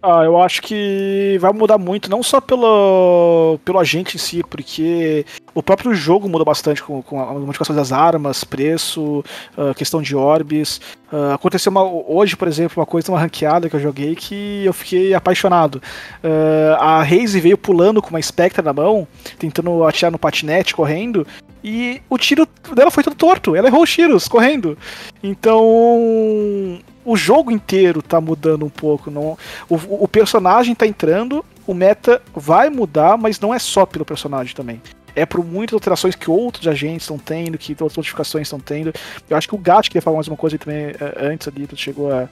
Ah, 0.00 0.22
eu 0.22 0.40
acho 0.40 0.62
que 0.62 1.36
vai 1.40 1.52
mudar 1.52 1.76
muito, 1.76 2.08
não 2.08 2.22
só 2.22 2.40
pelo, 2.40 3.58
pelo 3.64 3.80
agente 3.80 4.14
em 4.14 4.18
si, 4.18 4.44
porque 4.48 5.26
o 5.52 5.60
próprio 5.60 5.92
jogo 5.92 6.28
muda 6.28 6.44
bastante 6.44 6.80
com, 6.80 7.02
com 7.02 7.20
a 7.20 7.32
modificação 7.34 7.74
das 7.74 7.90
armas, 7.90 8.44
preço, 8.44 9.24
uh, 9.56 9.74
questão 9.74 10.00
de 10.00 10.14
orbes. 10.14 10.80
Uh, 11.12 11.32
aconteceu 11.34 11.70
uma, 11.70 11.82
hoje, 11.82 12.36
por 12.36 12.46
exemplo, 12.46 12.80
uma 12.80 12.86
coisa, 12.86 13.10
uma 13.10 13.18
ranqueada 13.18 13.68
que 13.68 13.74
eu 13.74 13.80
joguei 13.80 14.14
que 14.14 14.64
eu 14.64 14.72
fiquei 14.72 15.14
apaixonado. 15.14 15.82
Uh, 16.22 16.76
a 16.78 17.02
Raze 17.02 17.40
veio 17.40 17.58
pulando 17.58 18.00
com 18.00 18.10
uma 18.10 18.22
Spectre 18.22 18.64
na 18.64 18.72
mão, 18.72 19.04
tentando 19.36 19.82
atirar 19.82 20.12
no 20.12 20.18
patinete, 20.18 20.76
correndo, 20.76 21.26
e 21.62 22.00
o 22.08 22.16
tiro 22.16 22.46
dela 22.72 22.92
foi 22.92 23.02
todo 23.02 23.16
torto. 23.16 23.56
Ela 23.56 23.66
errou 23.66 23.82
os 23.82 23.92
tiros 23.92 24.28
correndo. 24.28 24.78
Então 25.24 26.78
o 27.08 27.16
jogo 27.16 27.50
inteiro 27.50 28.02
tá 28.02 28.20
mudando 28.20 28.66
um 28.66 28.68
pouco. 28.68 29.10
Não, 29.10 29.38
o, 29.68 29.76
o 30.04 30.06
personagem 30.06 30.74
tá 30.74 30.86
entrando, 30.86 31.42
o 31.66 31.72
meta 31.72 32.20
vai 32.34 32.68
mudar, 32.68 33.16
mas 33.16 33.40
não 33.40 33.54
é 33.54 33.58
só 33.58 33.86
pelo 33.86 34.04
personagem 34.04 34.54
também. 34.54 34.82
É 35.16 35.24
por 35.24 35.42
muitas 35.42 35.72
alterações 35.72 36.14
que 36.14 36.30
outros 36.30 36.68
agentes 36.68 37.04
estão 37.04 37.18
tendo, 37.18 37.56
que 37.56 37.72
outras 37.72 37.96
modificações 37.96 38.46
estão 38.46 38.60
tendo. 38.60 38.92
Eu 39.28 39.36
acho 39.38 39.48
que 39.48 39.54
o 39.54 39.58
Gat 39.58 39.88
queria 39.88 40.02
falar 40.02 40.16
mais 40.16 40.28
uma 40.28 40.36
coisa 40.36 40.58
também 40.58 40.88
é, 40.88 41.16
antes 41.18 41.48
ali, 41.48 41.66
tu 41.66 41.76
chegou 41.76 42.12
a, 42.12 42.28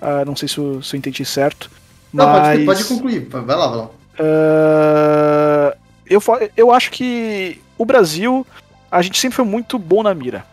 a. 0.00 0.24
não 0.24 0.36
sei 0.36 0.48
se 0.48 0.58
eu, 0.58 0.80
se 0.80 0.94
eu 0.94 0.98
entendi 0.98 1.24
certo. 1.24 1.68
Não, 2.12 2.24
pode, 2.24 2.64
pode, 2.64 2.84
concluir, 2.84 3.28
vai 3.28 3.56
lá, 3.56 3.66
vai 3.66 3.78
lá. 3.78 3.90
Uh, 4.18 5.76
eu, 6.06 6.22
eu 6.56 6.70
acho 6.72 6.90
que 6.92 7.60
o 7.76 7.84
Brasil, 7.84 8.46
a 8.90 9.02
gente 9.02 9.18
sempre 9.18 9.36
foi 9.36 9.44
muito 9.44 9.76
bom 9.76 10.04
na 10.04 10.14
mira. 10.14 10.44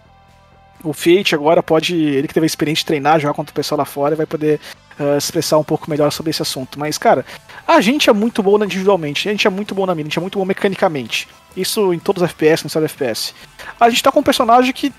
O 0.84 0.94
Fiat 0.94 1.34
agora 1.34 1.64
pode, 1.64 1.96
ele 1.96 2.28
que 2.28 2.34
teve 2.34 2.46
a 2.46 2.48
experiência 2.48 2.82
de 2.82 2.86
treinar, 2.86 3.20
jogar 3.20 3.34
contra 3.34 3.52
o 3.52 3.56
pessoal 3.56 3.80
lá 3.80 3.86
fora, 3.86 4.16
vai 4.16 4.26
poder 4.26 4.60
uh, 5.00 5.18
expressar 5.18 5.58
um 5.58 5.64
pouco 5.64 5.90
melhor 5.90 6.12
sobre 6.12 6.30
esse 6.30 6.42
assunto. 6.42 6.80
Mas, 6.80 6.98
cara, 6.98 7.26
a 7.68 7.82
gente 7.82 8.10
é 8.10 8.14
muito 8.14 8.44
bom 8.44 8.64
individualmente, 8.64 9.28
a 9.28 9.32
gente 9.32 9.48
é 9.48 9.50
muito 9.50 9.74
bom 9.74 9.86
na 9.86 9.96
mira, 9.96 10.06
a 10.06 10.10
gente 10.10 10.18
é 10.18 10.22
muito 10.22 10.38
bom 10.38 10.46
mecanicamente. 10.46 11.28
Isso 11.56 11.94
em 11.94 12.00
todos 12.00 12.22
os 12.22 12.30
FPS, 12.30 12.64
no 12.64 12.68
estado 12.68 12.86
FPS. 12.86 13.34
A 13.80 13.90
gente 13.90 14.04
tá 14.04 14.12
com 14.12 14.20
um 14.20 14.24
personagem 14.24 14.72
que 14.72 14.94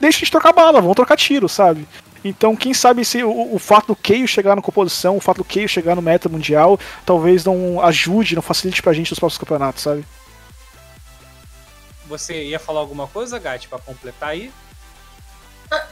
deixa 0.00 0.18
a 0.18 0.20
gente 0.20 0.30
trocar 0.30 0.52
bala, 0.52 0.80
vamos 0.80 0.96
trocar 0.96 1.16
tiro, 1.16 1.48
sabe? 1.48 1.86
Então, 2.24 2.54
quem 2.54 2.74
sabe 2.74 3.04
se 3.04 3.22
o, 3.22 3.54
o 3.54 3.58
fato 3.58 3.88
do 3.88 3.96
Keio 3.96 4.28
chegar 4.28 4.54
na 4.54 4.62
composição, 4.62 5.16
o 5.16 5.20
fato 5.20 5.38
do 5.38 5.44
Keio 5.44 5.68
chegar 5.68 5.94
no 5.94 6.02
meta 6.02 6.28
mundial, 6.28 6.78
talvez 7.04 7.44
não 7.44 7.80
ajude, 7.82 8.34
não 8.34 8.42
facilite 8.42 8.82
pra 8.82 8.92
gente 8.92 9.10
nos 9.10 9.18
próximos 9.18 9.38
campeonatos, 9.38 9.82
sabe? 9.82 10.04
Você 12.06 12.44
ia 12.44 12.58
falar 12.58 12.80
alguma 12.80 13.06
coisa, 13.06 13.38
Gat, 13.38 13.68
para 13.68 13.78
completar 13.78 14.30
aí? 14.30 14.50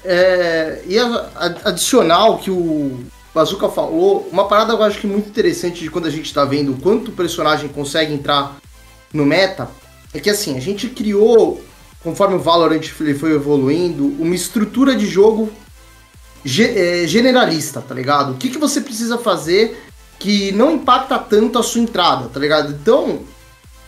É, 0.04 0.82
e 0.86 0.98
adicional 1.64 2.38
que 2.38 2.50
o 2.50 3.04
Bazooka 3.34 3.68
falou, 3.68 4.28
uma 4.32 4.48
parada 4.48 4.72
eu 4.72 4.82
acho 4.82 4.98
que 4.98 5.06
muito 5.06 5.28
interessante 5.28 5.80
de 5.80 5.90
quando 5.90 6.06
a 6.06 6.10
gente 6.10 6.26
está 6.26 6.44
vendo 6.44 6.80
quanto 6.80 7.08
o 7.08 7.14
personagem 7.14 7.68
consegue 7.68 8.12
entrar 8.12 8.56
no 9.12 9.24
meta, 9.24 9.70
é 10.12 10.18
que 10.18 10.30
assim, 10.30 10.56
a 10.56 10.60
gente 10.60 10.88
criou, 10.88 11.62
conforme 12.02 12.34
o 12.34 12.40
Valorant 12.40 12.82
foi 12.82 13.32
evoluindo, 13.32 14.06
uma 14.18 14.34
estrutura 14.34 14.96
de 14.96 15.06
jogo 15.06 15.52
ge 16.44 16.64
é, 16.64 17.06
generalista, 17.06 17.80
tá 17.80 17.94
ligado? 17.94 18.32
O 18.32 18.36
que, 18.36 18.50
que 18.50 18.58
você 18.58 18.80
precisa 18.80 19.18
fazer 19.18 19.84
que 20.18 20.50
não 20.52 20.72
impacta 20.72 21.18
tanto 21.18 21.58
a 21.58 21.62
sua 21.62 21.80
entrada, 21.80 22.28
tá 22.28 22.40
ligado? 22.40 22.72
Então, 22.72 23.20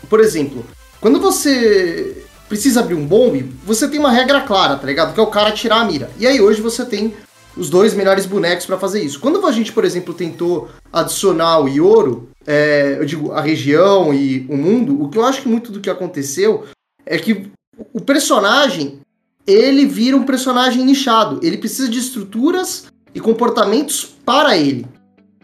por 0.09 0.21
exemplo, 0.21 0.65
quando 1.01 1.21
você 1.21 2.25
precisa 2.51 2.81
abrir 2.81 2.97
um 2.97 3.07
bombe, 3.07 3.49
você 3.65 3.87
tem 3.87 4.01
uma 4.01 4.11
regra 4.11 4.41
clara, 4.41 4.75
tá 4.75 4.85
ligado? 4.85 5.15
Que 5.15 5.21
é 5.21 5.23
o 5.23 5.29
cara 5.29 5.53
tirar 5.53 5.83
a 5.83 5.85
mira. 5.85 6.11
E 6.19 6.27
aí 6.27 6.41
hoje 6.41 6.61
você 6.61 6.85
tem 6.85 7.15
os 7.57 7.71
dois 7.71 7.95
melhores 7.95 8.27
bonecos 8.27 8.67
para 8.67 8.77
fazer 8.77 9.01
isso. 9.01 9.21
Quando 9.21 9.47
a 9.47 9.53
gente, 9.53 9.73
por 9.73 9.85
exemplo, 9.85 10.13
tentou 10.13 10.69
adicionar 10.93 11.61
o 11.61 11.69
Ioro, 11.69 12.29
é, 12.45 12.97
eu 12.99 13.05
digo 13.05 13.31
a 13.31 13.41
região 13.41 14.13
e 14.13 14.47
o 14.49 14.57
mundo, 14.57 15.01
o 15.01 15.09
que 15.09 15.17
eu 15.17 15.25
acho 15.25 15.43
que 15.43 15.49
muito 15.49 15.71
do 15.71 15.79
que 15.79 15.89
aconteceu 15.89 16.65
é 17.07 17.17
que 17.19 17.49
o 17.93 18.01
personagem 18.01 18.99
ele 19.47 19.87
vira 19.87 20.17
um 20.17 20.25
personagem 20.25 20.85
nichado. 20.85 21.39
Ele 21.45 21.57
precisa 21.57 21.89
de 21.89 22.01
estruturas 22.01 22.87
e 23.15 23.21
comportamentos 23.21 24.05
para 24.25 24.57
ele. 24.57 24.87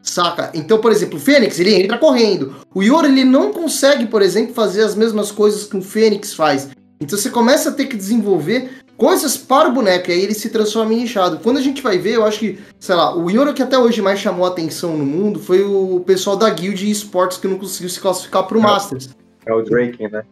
Saca? 0.03 0.51
Então, 0.55 0.79
por 0.79 0.91
exemplo, 0.91 1.19
o 1.19 1.21
Fênix, 1.21 1.59
ele 1.61 1.75
entra 1.75 1.99
correndo. 1.99 2.57
O 2.75 2.83
Ioro, 2.83 3.07
ele 3.07 3.25
não 3.25 3.53
consegue, 3.53 4.07
por 4.07 4.23
exemplo, 4.23 4.55
fazer 4.55 4.83
as 4.83 4.95
mesmas 4.95 5.31
coisas 5.33 5.65
que 5.65 5.77
o 5.77 5.83
Fênix 5.83 6.35
faz. 6.35 6.69
Então 7.01 7.19
você 7.19 7.31
começa 7.31 7.71
a 7.71 7.73
ter 7.73 7.87
que 7.87 7.97
desenvolver 7.97 8.71
coisas 8.97 9.37
para 9.37 9.69
o 9.69 9.73
boneco, 9.73 10.11
e 10.11 10.15
aí 10.15 10.23
ele 10.23 10.35
se 10.35 10.49
transforma 10.49 10.95
em 10.95 11.03
inchado. 11.03 11.39
Quando 11.43 11.59
a 11.59 11.61
gente 11.61 11.83
vai 11.83 11.99
ver, 11.99 12.15
eu 12.15 12.25
acho 12.25 12.39
que, 12.39 12.59
sei 12.81 12.95
lá, 12.95 13.15
o 13.15 13.31
Yoro 13.31 13.53
que 13.53 13.63
até 13.63 13.79
hoje 13.79 14.01
mais 14.01 14.19
chamou 14.19 14.47
a 14.47 14.49
atenção 14.49 14.97
no 14.97 15.05
mundo 15.05 15.39
foi 15.39 15.63
o 15.63 16.01
pessoal 16.07 16.37
da 16.37 16.49
Guild 16.49 16.91
Esports 16.91 17.37
que 17.37 17.47
não 17.47 17.59
conseguiu 17.59 17.91
se 17.91 18.01
classificar 18.01 18.45
para 18.45 18.57
o 18.57 18.61
é, 18.61 18.63
Masters. 18.63 19.11
É 19.45 19.53
o 19.53 19.63
Drake, 19.63 20.09
né? 20.09 20.23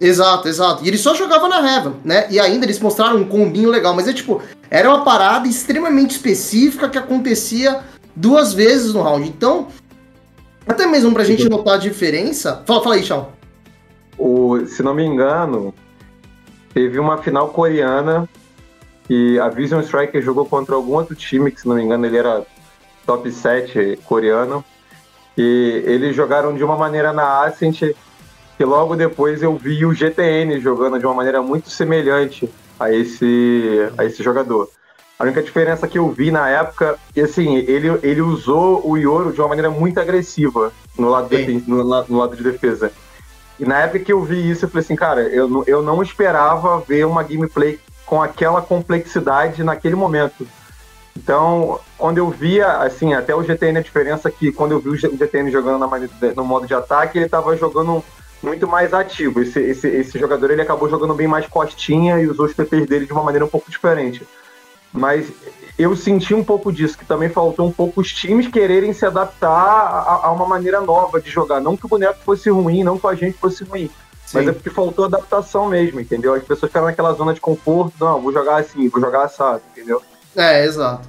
Exato, 0.00 0.48
exato. 0.48 0.84
E 0.84 0.88
ele 0.88 0.96
só 0.96 1.14
jogava 1.14 1.46
na 1.48 1.58
Heaven, 1.58 1.94
né? 2.04 2.26
E 2.30 2.40
ainda 2.40 2.64
eles 2.64 2.80
mostraram 2.80 3.18
um 3.18 3.24
combinho 3.24 3.68
legal, 3.68 3.94
mas 3.94 4.08
é 4.08 4.12
tipo, 4.12 4.40
era 4.70 4.88
uma 4.88 5.04
parada 5.04 5.46
extremamente 5.46 6.12
específica 6.12 6.88
que 6.88 6.96
acontecia 6.96 7.80
duas 8.16 8.54
vezes 8.54 8.94
no 8.94 9.02
round. 9.02 9.28
Então, 9.28 9.68
até 10.66 10.86
mesmo 10.86 11.12
pra 11.12 11.24
gente 11.24 11.48
notar 11.48 11.74
a 11.74 11.78
diferença. 11.78 12.62
Fala, 12.66 12.82
fala 12.82 12.94
aí, 12.94 13.02
Shaw. 13.02 13.32
O, 14.16 14.64
se 14.66 14.82
não 14.82 14.94
me 14.94 15.04
engano, 15.04 15.74
teve 16.72 16.98
uma 16.98 17.18
final 17.18 17.48
coreana 17.48 18.28
que 19.04 19.38
a 19.38 19.48
Vision 19.48 19.80
Striker 19.80 20.22
jogou 20.22 20.46
contra 20.46 20.74
algum 20.74 20.94
outro 20.94 21.14
time, 21.14 21.50
que 21.50 21.60
se 21.60 21.68
não 21.68 21.74
me 21.74 21.82
engano 21.82 22.06
ele 22.06 22.16
era 22.16 22.46
top 23.04 23.30
7 23.30 23.98
coreano. 24.04 24.64
E 25.36 25.82
eles 25.86 26.14
jogaram 26.14 26.54
de 26.54 26.62
uma 26.62 26.76
maneira 26.76 27.12
na 27.12 27.44
Ascent 27.44 27.94
que 28.56 28.64
logo 28.64 28.94
depois 28.94 29.42
eu 29.42 29.56
vi 29.56 29.86
o 29.86 29.94
GTN 29.94 30.60
jogando 30.60 30.98
de 30.98 31.06
uma 31.06 31.14
maneira 31.14 31.40
muito 31.40 31.70
semelhante 31.70 32.46
a 32.78 32.92
esse, 32.92 33.90
a 33.96 34.04
esse 34.04 34.22
jogador. 34.22 34.68
A 35.18 35.24
única 35.24 35.42
diferença 35.42 35.88
que 35.88 35.98
eu 35.98 36.10
vi 36.10 36.30
na 36.30 36.48
época, 36.48 36.98
e 37.16 37.20
assim, 37.20 37.56
ele, 37.56 37.88
ele 38.02 38.20
usou 38.20 38.86
o 38.86 38.96
Yoro 38.96 39.32
de 39.32 39.40
uma 39.40 39.48
maneira 39.48 39.70
muito 39.70 39.98
agressiva 39.98 40.72
no 40.98 41.08
lado, 41.08 41.28
de, 41.28 41.62
no, 41.66 41.84
no 41.84 42.18
lado 42.18 42.36
de 42.36 42.42
defesa. 42.42 42.92
E 43.60 43.64
na 43.66 43.80
época 43.80 43.98
que 43.98 44.12
eu 44.12 44.22
vi 44.24 44.50
isso, 44.50 44.64
eu 44.64 44.70
falei 44.70 44.82
assim, 44.82 44.96
cara, 44.96 45.20
eu, 45.20 45.62
eu 45.66 45.82
não 45.82 46.02
esperava 46.02 46.80
ver 46.80 47.04
uma 47.04 47.22
gameplay 47.22 47.78
com 48.06 48.22
aquela 48.22 48.62
complexidade 48.62 49.62
naquele 49.62 49.94
momento. 49.94 50.48
Então, 51.14 51.78
quando 51.98 52.16
eu 52.16 52.30
via, 52.30 52.78
assim, 52.78 53.12
até 53.12 53.34
o 53.34 53.42
GTN, 53.42 53.78
a 53.78 53.82
diferença 53.82 54.28
é 54.28 54.32
que 54.32 54.50
quando 54.50 54.72
eu 54.72 54.80
vi 54.80 54.88
o 54.88 54.96
GTN 54.96 55.50
jogando 55.50 55.78
na, 55.78 56.32
no 56.34 56.44
modo 56.44 56.66
de 56.66 56.72
ataque, 56.72 57.18
ele 57.18 57.26
estava 57.26 57.54
jogando 57.54 58.02
muito 58.42 58.66
mais 58.66 58.94
ativo. 58.94 59.42
Esse, 59.42 59.60
esse, 59.60 59.88
esse 59.88 60.18
jogador 60.18 60.50
ele 60.50 60.62
acabou 60.62 60.88
jogando 60.88 61.12
bem 61.12 61.28
mais 61.28 61.46
costinha 61.46 62.18
e 62.18 62.26
usou 62.26 62.46
os 62.46 62.54
TPs 62.54 62.86
dele 62.86 63.04
de 63.04 63.12
uma 63.12 63.22
maneira 63.22 63.44
um 63.44 63.48
pouco 63.48 63.70
diferente. 63.70 64.26
Mas 64.90 65.30
eu 65.82 65.96
senti 65.96 66.34
um 66.34 66.44
pouco 66.44 66.72
disso, 66.72 66.98
que 66.98 67.04
também 67.04 67.28
faltou 67.28 67.66
um 67.66 67.72
pouco 67.72 68.00
os 68.00 68.12
times 68.12 68.48
quererem 68.48 68.92
se 68.92 69.06
adaptar 69.06 69.48
a, 69.50 70.26
a 70.26 70.32
uma 70.32 70.46
maneira 70.46 70.80
nova 70.80 71.20
de 71.20 71.30
jogar. 71.30 71.60
Não 71.60 71.76
que 71.76 71.86
o 71.86 71.88
boneco 71.88 72.18
fosse 72.24 72.50
ruim, 72.50 72.84
não 72.84 72.98
que 72.98 73.06
a 73.06 73.14
gente 73.14 73.38
fosse 73.38 73.64
ruim. 73.64 73.90
Sim. 74.26 74.38
Mas 74.38 74.48
é 74.48 74.52
porque 74.52 74.70
faltou 74.70 75.04
adaptação 75.04 75.68
mesmo, 75.68 76.00
entendeu? 76.00 76.34
As 76.34 76.42
pessoas 76.42 76.70
ficaram 76.70 76.86
naquela 76.86 77.12
zona 77.14 77.34
de 77.34 77.40
conforto, 77.40 77.94
não, 78.00 78.20
vou 78.20 78.32
jogar 78.32 78.60
assim, 78.60 78.88
vou 78.88 79.00
jogar 79.00 79.24
assado, 79.24 79.62
entendeu? 79.72 80.02
É, 80.36 80.64
exato. 80.64 81.08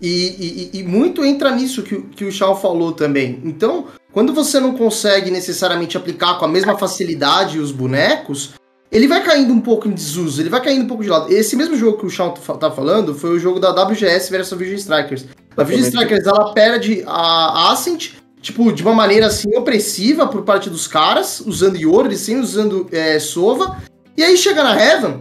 E, 0.00 0.70
e, 0.72 0.78
e, 0.78 0.82
muito 0.84 1.24
entra 1.24 1.50
nisso 1.50 1.82
que, 1.82 2.00
que 2.00 2.24
o 2.24 2.30
Shaw 2.30 2.56
falou 2.56 2.92
também. 2.92 3.40
Então, 3.44 3.86
quando 4.12 4.32
você 4.32 4.60
não 4.60 4.76
consegue 4.76 5.30
necessariamente 5.30 5.96
aplicar 5.96 6.38
com 6.38 6.44
a 6.44 6.48
mesma 6.48 6.78
facilidade 6.78 7.58
os 7.58 7.72
bonecos, 7.72 8.54
ele 8.90 9.06
vai 9.06 9.22
caindo 9.22 9.52
um 9.52 9.60
pouco 9.60 9.86
em 9.86 9.92
desuso, 9.92 10.40
ele 10.40 10.48
vai 10.48 10.62
caindo 10.62 10.84
um 10.84 10.88
pouco 10.88 11.02
de 11.02 11.08
lado. 11.08 11.32
Esse 11.32 11.54
mesmo 11.56 11.76
jogo 11.76 11.98
que 11.98 12.06
o 12.06 12.10
Shawn 12.10 12.32
tá 12.32 12.70
falando 12.70 13.14
foi 13.14 13.30
o 13.30 13.38
jogo 13.38 13.60
da 13.60 13.70
WGS 13.70 14.30
versus 14.30 14.52
a 14.52 14.56
Vision 14.56 14.78
Strikers. 14.78 15.26
A 15.56 15.62
Vision 15.62 15.88
Strikers, 15.88 16.26
ela 16.26 16.52
perde 16.54 17.02
a 17.06 17.72
Ascent, 17.72 18.12
tipo, 18.40 18.72
de 18.72 18.82
uma 18.82 18.94
maneira 18.94 19.26
assim, 19.26 19.54
opressiva 19.56 20.26
por 20.26 20.42
parte 20.42 20.70
dos 20.70 20.86
caras, 20.86 21.40
usando 21.40 21.76
eles 21.76 22.20
sem 22.20 22.38
usando 22.38 22.88
é, 22.90 23.18
Sova. 23.18 23.76
E 24.16 24.22
aí 24.22 24.36
chega 24.36 24.62
na 24.62 24.74
Heaven, 24.74 25.20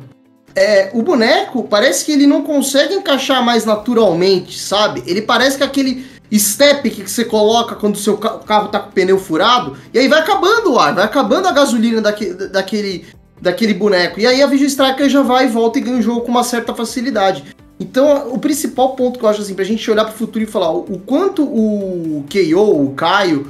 é, 0.56 0.90
o 0.94 1.04
boneco 1.04 1.68
parece 1.68 2.04
que 2.04 2.12
ele 2.12 2.26
não 2.26 2.42
consegue 2.42 2.96
encaixar 2.96 3.44
mais 3.44 3.64
naturalmente, 3.64 4.58
sabe? 4.58 5.04
Ele 5.06 5.22
parece 5.22 5.58
que 5.58 5.64
aquele 5.64 6.08
step 6.34 6.90
que 6.90 7.08
você 7.08 7.24
coloca 7.24 7.76
quando 7.76 7.96
o 7.96 8.00
seu 8.00 8.18
carro 8.18 8.68
tá 8.70 8.80
com 8.80 8.90
o 8.90 8.92
pneu 8.92 9.20
furado, 9.20 9.78
e 9.94 10.00
aí 10.00 10.08
vai 10.08 10.20
acabando 10.20 10.74
o 10.74 10.80
ar, 10.80 10.96
vai 10.96 11.06
acabando 11.06 11.48
a 11.48 11.52
gasolina 11.52 12.02
daquele, 12.02 12.48
daquele, 12.48 13.06
daquele 13.42 13.74
boneco. 13.74 14.20
E 14.20 14.28
aí 14.28 14.42
a 14.42 14.48
Vision 14.48 14.68
Striker 14.68 15.10
já 15.10 15.22
vai 15.22 15.46
e 15.46 15.50
volta 15.50 15.80
e 15.80 15.82
ganha 15.82 15.98
o 15.98 16.02
jogo 16.02 16.22
com 16.22 16.32
uma 16.32 16.44
certa 16.44 16.74
facilidade. 16.74 17.44
Então, 17.80 18.30
o 18.34 18.40
principal 18.40 18.96
ponto 18.96 19.20
que 19.20 19.26
eu 19.26 19.30
acho 19.30 19.42
assim, 19.42 19.54
pra 19.54 19.64
gente 19.64 19.90
olhar 19.90 20.06
pro 20.06 20.14
futuro 20.14 20.44
e 20.44 20.48
falar 20.48 20.72
o 20.72 21.00
quanto 21.06 21.44
o 21.44 22.26
KO, 22.32 22.84
o 22.84 22.94
Caio, 22.96 23.48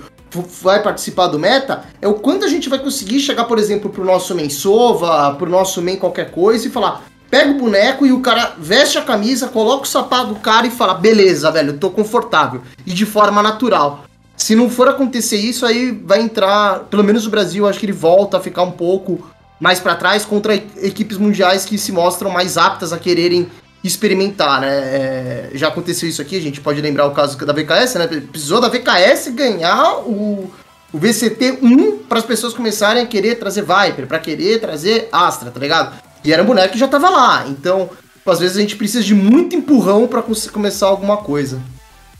vai 0.62 0.84
participar 0.84 1.27
do 1.27 1.39
meta, 1.39 1.86
é 2.01 2.08
o 2.08 2.15
quanto 2.15 2.46
a 2.46 2.50
gente 2.50 2.67
vai 2.67 2.79
conseguir 2.79 3.20
chegar, 3.20 3.46
por 3.46 3.58
exemplo, 3.58 3.89
pro 3.89 4.03
nosso 4.03 4.36
main 4.36 4.50
Sova, 4.50 5.34
pro 5.36 5.50
nosso 5.50 5.82
main 5.82 5.96
qualquer 5.96 6.32
coisa 6.32 6.67
e 6.67 6.70
falar, 6.70 7.06
pega 7.29 7.51
o 7.51 7.58
boneco 7.58 8.06
e 8.06 8.12
o 8.12 8.20
cara 8.20 8.56
veste 8.60 8.98
a 8.98 9.01
camisa, 9.01 9.48
coloca 9.48 9.84
o 9.84 9.88
sapato 9.88 10.34
do 10.34 10.39
cara 10.39 10.67
e 10.67 10.72
fala, 10.72 10.94
beleza, 10.94 11.50
velho, 11.50 11.77
tô 11.77 11.89
confortável. 11.89 12.62
E 12.86 12.91
de 12.91 13.06
forma 13.06 13.41
natural. 13.41 14.03
Se 14.36 14.56
não 14.56 14.70
for 14.70 14.88
acontecer 14.88 15.38
isso, 15.38 15.65
aí 15.65 15.91
vai 15.91 16.22
entrar, 16.22 16.82
pelo 16.91 17.03
menos 17.03 17.25
o 17.25 17.29
Brasil, 17.29 17.67
acho 17.67 17.79
que 17.79 17.86
ele 17.86 17.94
volta 17.94 18.38
a 18.38 18.41
ficar 18.41 18.63
um 18.63 18.72
pouco 18.72 19.25
mais 19.59 19.79
para 19.79 19.95
trás 19.95 20.25
contra 20.25 20.55
equipes 20.55 21.17
mundiais 21.17 21.65
que 21.65 21.77
se 21.77 21.91
mostram 21.91 22.29
mais 22.29 22.57
aptas 22.57 22.93
a 22.93 22.97
quererem 22.99 23.49
experimentar, 23.83 24.61
né? 24.61 24.69
É, 24.69 25.51
já 25.53 25.69
aconteceu 25.69 26.07
isso 26.07 26.21
aqui, 26.21 26.35
a 26.35 26.41
gente 26.41 26.61
pode 26.61 26.81
lembrar 26.81 27.05
o 27.05 27.11
caso 27.11 27.37
da 27.37 27.53
VKS, 27.53 27.95
né? 27.95 28.07
Precisou 28.07 28.59
da 28.59 28.69
VKS 28.69 29.29
ganhar 29.29 29.99
o, 29.99 30.51
o 30.91 30.97
VCT 30.97 31.59
1 31.61 31.99
para 32.03 32.19
as 32.19 32.25
pessoas 32.25 32.53
começarem 32.53 33.03
a 33.03 33.07
querer 33.07 33.35
trazer 33.35 33.61
Viper, 33.61 34.07
para 34.07 34.19
querer 34.19 34.59
trazer 34.59 35.09
Astra, 35.11 35.51
tá 35.51 35.59
ligado? 35.59 35.97
E 36.23 36.33
era 36.33 36.43
um 36.43 36.45
boneco 36.45 36.73
que 36.73 36.79
já 36.79 36.87
tava 36.87 37.09
lá. 37.09 37.47
Então, 37.47 37.89
às 38.25 38.39
vezes 38.39 38.57
a 38.57 38.59
gente 38.59 38.75
precisa 38.75 39.03
de 39.03 39.13
muito 39.13 39.55
empurrão 39.55 40.07
para 40.07 40.23
começar 40.51 40.87
alguma 40.87 41.17
coisa. 41.17 41.61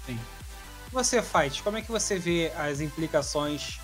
Sim. 0.06 0.18
Você, 0.92 1.22
Fight, 1.22 1.62
como 1.64 1.78
é 1.78 1.82
que 1.82 1.92
você 1.92 2.18
vê 2.18 2.52
as 2.58 2.80
implicações 2.80 3.80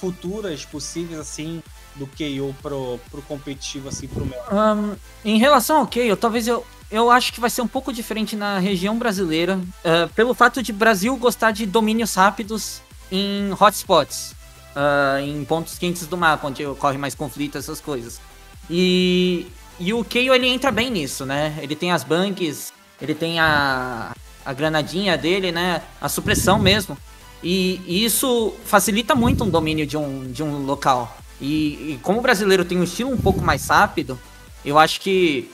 futuras 0.00 0.64
possíveis, 0.64 1.20
assim, 1.20 1.62
do 1.96 2.06
KO 2.06 2.54
pro, 2.62 2.98
pro 3.10 3.22
competitivo, 3.22 3.88
assim, 3.88 4.06
pro 4.06 4.24
meu? 4.24 4.38
Um, 4.52 4.96
em 5.24 5.38
relação 5.38 5.78
ao 5.78 5.86
KO, 5.86 6.16
talvez 6.18 6.46
eu, 6.46 6.64
eu 6.90 7.10
acho 7.10 7.32
que 7.32 7.40
vai 7.40 7.50
ser 7.50 7.62
um 7.62 7.68
pouco 7.68 7.92
diferente 7.92 8.36
na 8.36 8.58
região 8.58 8.98
brasileira, 8.98 9.56
uh, 9.56 10.08
pelo 10.14 10.34
fato 10.34 10.62
de 10.62 10.72
Brasil 10.72 11.16
gostar 11.16 11.50
de 11.50 11.66
domínios 11.66 12.14
rápidos 12.14 12.80
em 13.10 13.52
hotspots, 13.58 14.34
uh, 14.74 15.20
em 15.20 15.44
pontos 15.44 15.78
quentes 15.78 16.06
do 16.06 16.16
mapa, 16.16 16.46
onde 16.46 16.64
ocorre 16.64 16.98
mais 16.98 17.14
conflito, 17.14 17.58
essas 17.58 17.80
coisas. 17.80 18.20
E, 18.68 19.46
e 19.78 19.92
o 19.92 20.04
Keio 20.04 20.32
ele 20.32 20.46
entra 20.46 20.70
bem 20.70 20.90
nisso, 20.90 21.26
né? 21.26 21.58
Ele 21.60 21.74
tem 21.74 21.92
as 21.92 22.04
bangs, 22.04 22.72
ele 23.00 23.14
tem 23.14 23.40
a, 23.40 24.12
a 24.44 24.52
granadinha 24.52 25.18
dele, 25.18 25.50
né? 25.50 25.82
A 26.00 26.08
supressão 26.08 26.58
mesmo. 26.58 26.96
E, 27.42 27.80
e 27.86 28.04
isso 28.04 28.54
facilita 28.64 29.14
muito 29.14 29.44
um 29.44 29.48
domínio 29.48 29.86
de 29.86 29.96
um, 29.96 30.30
de 30.30 30.42
um 30.42 30.64
local. 30.64 31.16
E, 31.40 31.92
e, 31.92 31.98
como 32.02 32.18
o 32.18 32.22
brasileiro 32.22 32.64
tem 32.64 32.78
um 32.78 32.84
estilo 32.84 33.10
um 33.10 33.20
pouco 33.20 33.40
mais 33.40 33.66
rápido, 33.66 34.18
eu 34.64 34.78
acho 34.78 35.00
que. 35.00 35.50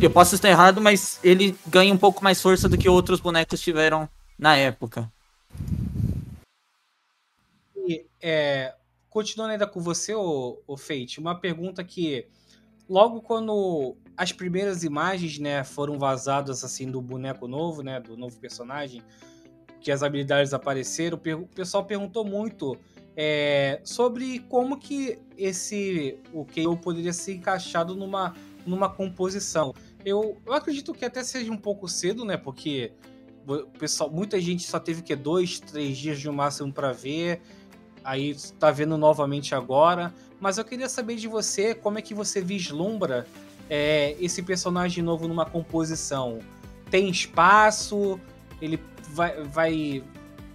Eu 0.00 0.10
posso 0.10 0.34
estar 0.34 0.48
errado, 0.48 0.80
mas 0.80 1.20
ele 1.22 1.54
ganha 1.66 1.92
um 1.92 1.98
pouco 1.98 2.24
mais 2.24 2.40
força 2.40 2.68
do 2.68 2.78
que 2.78 2.88
outros 2.88 3.20
bonecos 3.20 3.60
tiveram 3.60 4.08
na 4.38 4.56
época. 4.56 5.12
E, 7.76 8.06
é, 8.20 8.74
continuando 9.10 9.52
ainda 9.52 9.66
com 9.66 9.80
você, 9.80 10.14
o, 10.14 10.58
o 10.66 10.76
Fate, 10.76 11.20
uma 11.20 11.34
pergunta 11.34 11.84
que 11.84 12.26
logo 12.88 13.20
quando 13.20 13.94
as 14.16 14.32
primeiras 14.32 14.82
imagens, 14.84 15.38
né, 15.38 15.62
foram 15.62 15.98
vazadas 15.98 16.64
assim 16.64 16.90
do 16.90 17.00
boneco 17.00 17.46
novo, 17.46 17.82
né, 17.82 18.00
do 18.00 18.16
novo 18.16 18.38
personagem, 18.40 19.02
que 19.80 19.92
as 19.92 20.02
habilidades 20.02 20.52
apareceram, 20.54 21.20
o 21.40 21.46
pessoal 21.46 21.84
perguntou 21.84 22.24
muito 22.24 22.76
é, 23.20 23.80
sobre 23.82 24.38
como 24.48 24.78
que 24.78 25.18
esse 25.36 26.20
o 26.32 26.44
KO 26.44 26.76
poderia 26.76 27.12
ser 27.12 27.34
encaixado 27.34 27.96
numa, 27.96 28.32
numa 28.64 28.88
composição. 28.88 29.74
Eu, 30.04 30.40
eu 30.46 30.52
acredito 30.52 30.94
que 30.94 31.04
até 31.04 31.24
seja 31.24 31.50
um 31.50 31.56
pouco 31.56 31.88
cedo, 31.88 32.24
né? 32.24 32.36
Porque 32.36 32.92
pessoal, 33.76 34.08
muita 34.08 34.40
gente 34.40 34.62
só 34.62 34.78
teve 34.78 35.02
que 35.02 35.16
dois, 35.16 35.58
três 35.58 35.98
dias 35.98 36.22
no 36.22 36.32
máximo 36.32 36.72
para 36.72 36.92
ver. 36.92 37.42
Aí 38.04 38.30
está 38.30 38.70
vendo 38.70 38.96
novamente 38.96 39.52
agora. 39.52 40.14
Mas 40.38 40.56
eu 40.56 40.64
queria 40.64 40.88
saber 40.88 41.16
de 41.16 41.26
você 41.26 41.74
como 41.74 41.98
é 41.98 42.02
que 42.02 42.14
você 42.14 42.40
vislumbra 42.40 43.26
é, 43.68 44.14
esse 44.20 44.44
personagem 44.44 45.02
novo 45.02 45.26
numa 45.26 45.44
composição. 45.44 46.38
Tem 46.88 47.10
espaço? 47.10 48.20
Ele 48.62 48.78
vai, 49.10 49.42
vai 49.42 50.04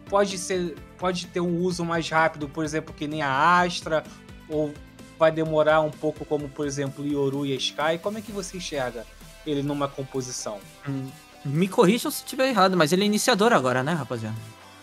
pode 0.10 0.38
ser 0.38 0.76
pode 0.98 1.28
ter 1.28 1.42
um 1.42 1.60
uso 1.60 1.84
mais 1.84 2.10
rápido, 2.10 2.48
por 2.48 2.64
exemplo, 2.64 2.94
que 2.94 3.08
nem 3.08 3.22
a 3.22 3.62
Astra, 3.62 4.04
ou 4.48 4.74
vai 5.20 5.32
demorar 5.32 5.82
um 5.82 5.92
pouco, 5.92 6.24
como 6.24 6.48
por 6.48 6.66
exemplo 6.66 7.06
Yoru 7.06 7.46
e 7.46 7.56
Sky? 7.58 7.98
Como 8.02 8.18
é 8.18 8.22
que 8.22 8.32
você 8.32 8.58
enxerga 8.58 9.06
ele 9.46 9.62
numa 9.62 9.88
composição? 9.88 10.60
Hum, 10.88 11.10
me 11.44 11.68
corrijam 11.68 12.10
se 12.10 12.20
estiver 12.20 12.48
errado, 12.48 12.78
mas 12.78 12.94
ele 12.94 13.04
é 13.04 13.06
iniciador 13.06 13.52
agora, 13.52 13.84
né, 13.84 13.94
rapaziada? 13.94 14.36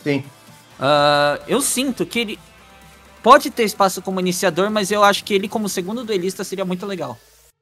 Sim. 0.02 0.24
Uh, 0.78 1.42
eu 1.48 1.62
sinto 1.62 2.04
que 2.04 2.18
ele 2.18 2.38
pode 3.22 3.50
ter 3.50 3.64
espaço 3.64 4.02
como 4.02 4.20
iniciador, 4.20 4.70
mas 4.70 4.90
eu 4.90 5.02
acho 5.02 5.24
que 5.24 5.34
ele, 5.34 5.48
como 5.48 5.68
segundo 5.68 6.04
duelista, 6.04 6.44
seria 6.44 6.64
muito 6.64 6.84
legal, 6.84 7.18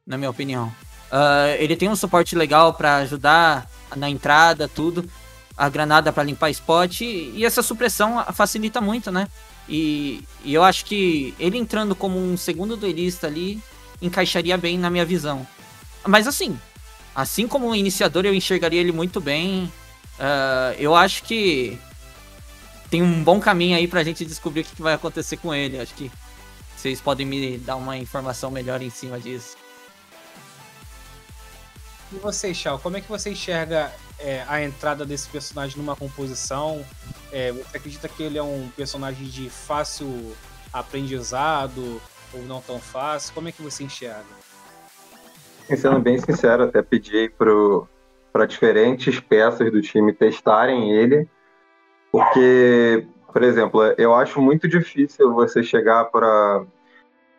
na 0.06 0.16
minha 0.16 0.30
opinião. 0.30 0.66
Uh, 1.12 1.54
ele 1.58 1.76
tem 1.76 1.88
um 1.88 1.96
suporte 1.96 2.36
legal 2.36 2.74
para 2.74 2.96
ajudar 2.96 3.68
na 3.96 4.10
entrada, 4.10 4.68
tudo 4.68 5.08
a 5.58 5.68
granada 5.68 6.12
para 6.12 6.22
limpar 6.22 6.50
spot 6.50 7.00
e 7.00 7.44
essa 7.44 7.62
supressão 7.62 8.24
facilita 8.32 8.80
muito, 8.80 9.10
né? 9.10 9.26
E, 9.68 10.22
e, 10.44 10.54
eu 10.54 10.62
acho 10.62 10.84
que 10.84 11.34
ele 11.38 11.58
entrando 11.58 11.96
como 11.96 12.16
um 12.16 12.36
segundo 12.36 12.76
duelista 12.76 13.26
ali 13.26 13.60
encaixaria 14.00 14.56
bem 14.56 14.78
na 14.78 14.88
minha 14.88 15.04
visão. 15.04 15.44
Mas 16.06 16.28
assim, 16.28 16.58
assim 17.12 17.48
como 17.48 17.74
iniciador 17.74 18.24
eu 18.24 18.32
enxergaria 18.32 18.80
ele 18.80 18.92
muito 18.92 19.20
bem. 19.20 19.64
Uh, 20.18 20.74
eu 20.78 20.94
acho 20.94 21.24
que 21.24 21.76
tem 22.88 23.02
um 23.02 23.22
bom 23.24 23.40
caminho 23.40 23.76
aí 23.76 23.88
pra 23.88 24.04
gente 24.04 24.24
descobrir 24.24 24.60
o 24.60 24.64
que 24.64 24.80
vai 24.80 24.94
acontecer 24.94 25.38
com 25.38 25.52
ele. 25.52 25.80
Acho 25.80 25.92
que 25.94 26.10
vocês 26.76 27.00
podem 27.00 27.26
me 27.26 27.58
dar 27.58 27.74
uma 27.74 27.98
informação 27.98 28.50
melhor 28.50 28.80
em 28.80 28.90
cima 28.90 29.18
disso. 29.18 29.56
E 32.12 32.16
você, 32.16 32.54
Shao, 32.54 32.78
como 32.78 32.96
é 32.96 33.00
que 33.00 33.08
você 33.08 33.30
enxerga 33.30 33.92
é, 34.18 34.44
a 34.48 34.62
entrada 34.62 35.04
desse 35.04 35.28
personagem 35.28 35.76
numa 35.76 35.96
composição? 35.96 36.84
É, 37.32 37.52
você 37.52 37.76
acredita 37.76 38.08
que 38.08 38.22
ele 38.22 38.38
é 38.38 38.42
um 38.42 38.68
personagem 38.76 39.26
de 39.26 39.48
fácil 39.48 40.34
aprendizado 40.72 42.00
ou 42.32 42.42
não 42.42 42.60
tão 42.60 42.78
fácil? 42.78 43.34
Como 43.34 43.48
é 43.48 43.52
que 43.52 43.62
você 43.62 43.84
enxerga? 43.84 44.24
Sendo 45.76 46.00
bem 46.00 46.18
sincero, 46.18 46.64
até 46.64 46.80
pedi 46.82 47.30
para 48.32 48.46
diferentes 48.46 49.20
peças 49.20 49.70
do 49.70 49.82
time 49.82 50.12
testarem 50.12 50.92
ele, 50.92 51.28
porque, 52.10 53.06
por 53.30 53.42
exemplo, 53.42 53.82
eu 53.98 54.14
acho 54.14 54.40
muito 54.40 54.66
difícil 54.66 55.32
você 55.34 55.62
chegar 55.62 56.06
para 56.06 56.64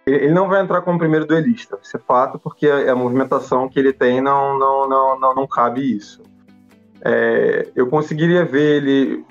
ele 0.05 0.33
não 0.33 0.47
vai 0.47 0.61
entrar 0.61 0.81
como 0.81 0.97
primeiro 0.97 1.25
duelista, 1.25 1.77
isso 1.81 1.95
é 1.95 1.99
fato, 1.99 2.39
porque 2.39 2.67
a, 2.67 2.95
movimentação 2.95 3.69
que 3.69 3.79
ele 3.79 3.93
tem 3.93 4.21
não, 4.21 4.57
não, 4.57 4.87
não, 4.87 5.19
não, 5.19 5.35
não 5.35 5.47
cabe 5.47 5.95
isso. 5.95 6.23
É, 7.01 7.67
eu 7.75 7.88
conseguiria 7.88 8.43
ver 8.45 8.83
ele 8.83 9.25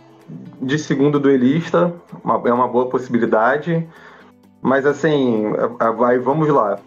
de 0.61 0.78
segundo 0.78 1.18
duelista, 1.18 1.94
uma, 2.22 2.40
é 2.46 2.52
uma 2.52 2.68
boa 2.68 2.88
possibilidade, 2.88 3.87
mas 4.61 4.85
assim, 4.85 5.52
vai, 5.96 6.18
vamos 6.18 6.48
lá. 6.48 6.78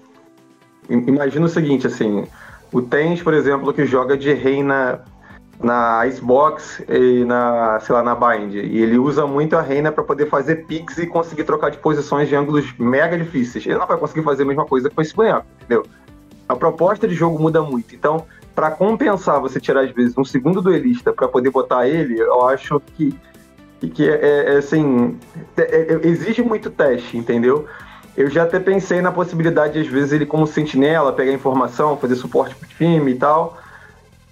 Imagina 0.89 1.45
o 1.45 1.49
seguinte, 1.49 1.87
assim, 1.87 2.25
o 2.71 2.81
Tens, 2.81 3.21
por 3.21 3.33
exemplo, 3.33 3.73
que 3.73 3.85
joga 3.85 4.17
de 4.17 4.33
reina 4.33 5.03
na 5.63 6.05
Icebox 6.07 6.83
e 6.89 7.23
na, 7.23 7.79
sei 7.79 7.95
lá, 7.95 8.03
na 8.03 8.15
Bind. 8.15 8.55
E 8.55 8.81
ele 8.81 8.97
usa 8.97 9.27
muito 9.27 9.55
a 9.55 9.61
Reina 9.61 9.91
para 9.91 10.03
poder 10.03 10.27
fazer 10.27 10.65
picks 10.65 10.97
e 10.97 11.05
conseguir 11.05 11.43
trocar 11.43 11.69
de 11.69 11.77
posições 11.77 12.27
de 12.27 12.35
ângulos 12.35 12.73
mega 12.79 13.17
difíceis. 13.17 13.65
Ele 13.65 13.77
não 13.77 13.87
vai 13.87 13.97
conseguir 13.97 14.23
fazer 14.23 14.43
a 14.43 14.45
mesma 14.45 14.65
coisa 14.65 14.89
com 14.89 15.01
esse 15.01 15.15
boneco, 15.15 15.45
entendeu? 15.57 15.85
A 16.49 16.55
proposta 16.55 17.07
de 17.07 17.13
jogo 17.13 17.39
muda 17.39 17.61
muito. 17.61 17.95
Então, 17.95 18.25
para 18.53 18.71
compensar 18.71 19.39
você 19.39 19.59
tirar 19.59 19.81
às 19.81 19.91
vezes 19.91 20.17
um 20.17 20.25
segundo 20.25 20.61
duelista 20.61 21.13
para 21.13 21.27
poder 21.27 21.49
botar 21.49 21.87
ele, 21.87 22.19
eu 22.19 22.47
acho 22.47 22.79
que 22.95 23.15
que 23.95 24.07
é, 24.07 24.13
é, 24.13 24.53
é 24.53 24.57
assim 24.57 25.17
é, 25.57 25.61
é, 25.93 26.07
exige 26.07 26.43
muito 26.43 26.69
teste, 26.69 27.17
entendeu? 27.17 27.65
Eu 28.15 28.29
já 28.29 28.43
até 28.43 28.59
pensei 28.59 29.01
na 29.01 29.11
possibilidade 29.11 29.79
às 29.79 29.87
vezes 29.87 30.11
ele 30.11 30.25
como 30.25 30.45
sentinela 30.45 31.11
pegar 31.13 31.31
informação, 31.31 31.97
fazer 31.97 32.15
suporte 32.15 32.55
pro 32.55 32.67
time 32.67 33.11
e 33.11 33.15
tal 33.15 33.57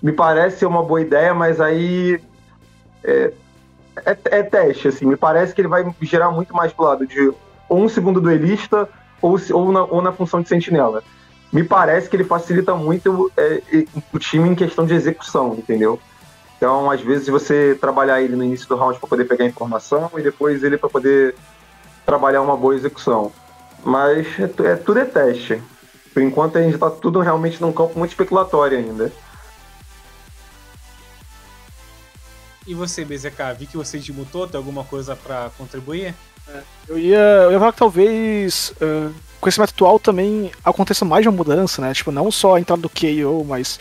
me 0.02 0.12
parece 0.12 0.60
ser 0.60 0.66
uma 0.66 0.84
boa 0.84 1.02
ideia, 1.02 1.34
mas 1.34 1.60
aí 1.60 2.22
é, 3.04 3.34
é, 4.06 4.18
é, 4.26 4.44
teste, 4.44 4.88
assim. 4.88 5.06
Me 5.06 5.18
parece 5.18 5.54
que 5.54 5.62
ele 5.62 5.68
vai 5.68 5.86
gerar 6.02 6.32
muito 6.32 6.54
mais 6.54 6.72
pro 6.72 6.86
lado 6.86 7.06
de 7.06 7.34
ou 7.68 7.84
um 7.84 7.90
segundo 7.90 8.22
duelista 8.22 8.90
ou, 9.22 9.38
ou, 9.52 9.72
na, 9.72 9.84
ou 9.84 10.02
na 10.02 10.12
função 10.12 10.42
de 10.42 10.48
sentinela. 10.48 11.04
Me 11.52 11.64
parece 11.64 12.10
que 12.10 12.16
ele 12.16 12.24
facilita 12.24 12.76
muito 12.76 13.32
é, 13.36 13.62
o 14.14 14.20
time 14.20 14.50
em 14.50 14.56
questão 14.56 14.86
de 14.86 14.94
execução, 14.94 15.56
entendeu? 15.56 16.00
Então, 16.58 16.92
às 16.92 17.02
vezes, 17.02 17.28
você 17.28 17.78
trabalhar 17.80 18.22
ele 18.22 18.36
no 18.36 18.44
início 18.44 18.68
do 18.68 18.76
round 18.76 19.00
para 19.00 19.08
poder 19.08 19.26
pegar 19.26 19.46
informação 19.46 20.12
e 20.18 20.22
depois 20.22 20.64
ele 20.64 20.78
para 20.78 20.90
poder 20.90 21.34
trabalhar 22.06 22.42
uma 22.42 22.58
boa 22.58 22.76
execução. 22.76 23.32
Mas 23.84 24.28
é, 24.38 24.72
é, 24.72 24.76
tudo 24.76 25.00
é 25.00 25.06
teste. 25.06 25.62
Por 26.14 26.22
enquanto, 26.22 26.58
a 26.58 26.62
gente 26.62 26.74
está 26.74 26.90
tudo 26.90 27.22
realmente 27.22 27.62
num 27.62 27.72
campo 27.72 27.98
muito 27.98 28.12
especulatório 28.12 28.78
ainda. 28.78 29.12
E 32.68 32.74
você, 32.74 33.06
BZK, 33.06 33.56
vi 33.58 33.66
que 33.66 33.78
você 33.78 33.98
desmutou, 33.98 34.48
tem 34.48 34.58
alguma 34.58 34.84
coisa 34.84 35.16
para 35.16 35.50
contribuir? 35.58 36.14
É, 36.48 36.62
eu, 36.88 37.00
ia, 37.00 37.18
eu 37.18 37.52
ia 37.54 37.60
falar 37.60 37.72
que 37.72 37.80
talvez 37.80 38.74
uh, 38.82 39.14
com 39.40 39.50
esse 39.50 39.60
método 39.60 39.76
atual 39.76 40.00
também 40.00 40.52
aconteça 40.64 41.06
mais 41.06 41.24
de 41.24 41.30
uma 41.30 41.38
mudança, 41.38 41.82
né? 41.82 41.94
Tipo, 41.94 42.12
não 42.12 42.32
só 42.32 42.56
a 42.56 42.60
entrada 42.60 42.82
do 42.82 42.90
KO, 42.90 43.46
mas 43.48 43.80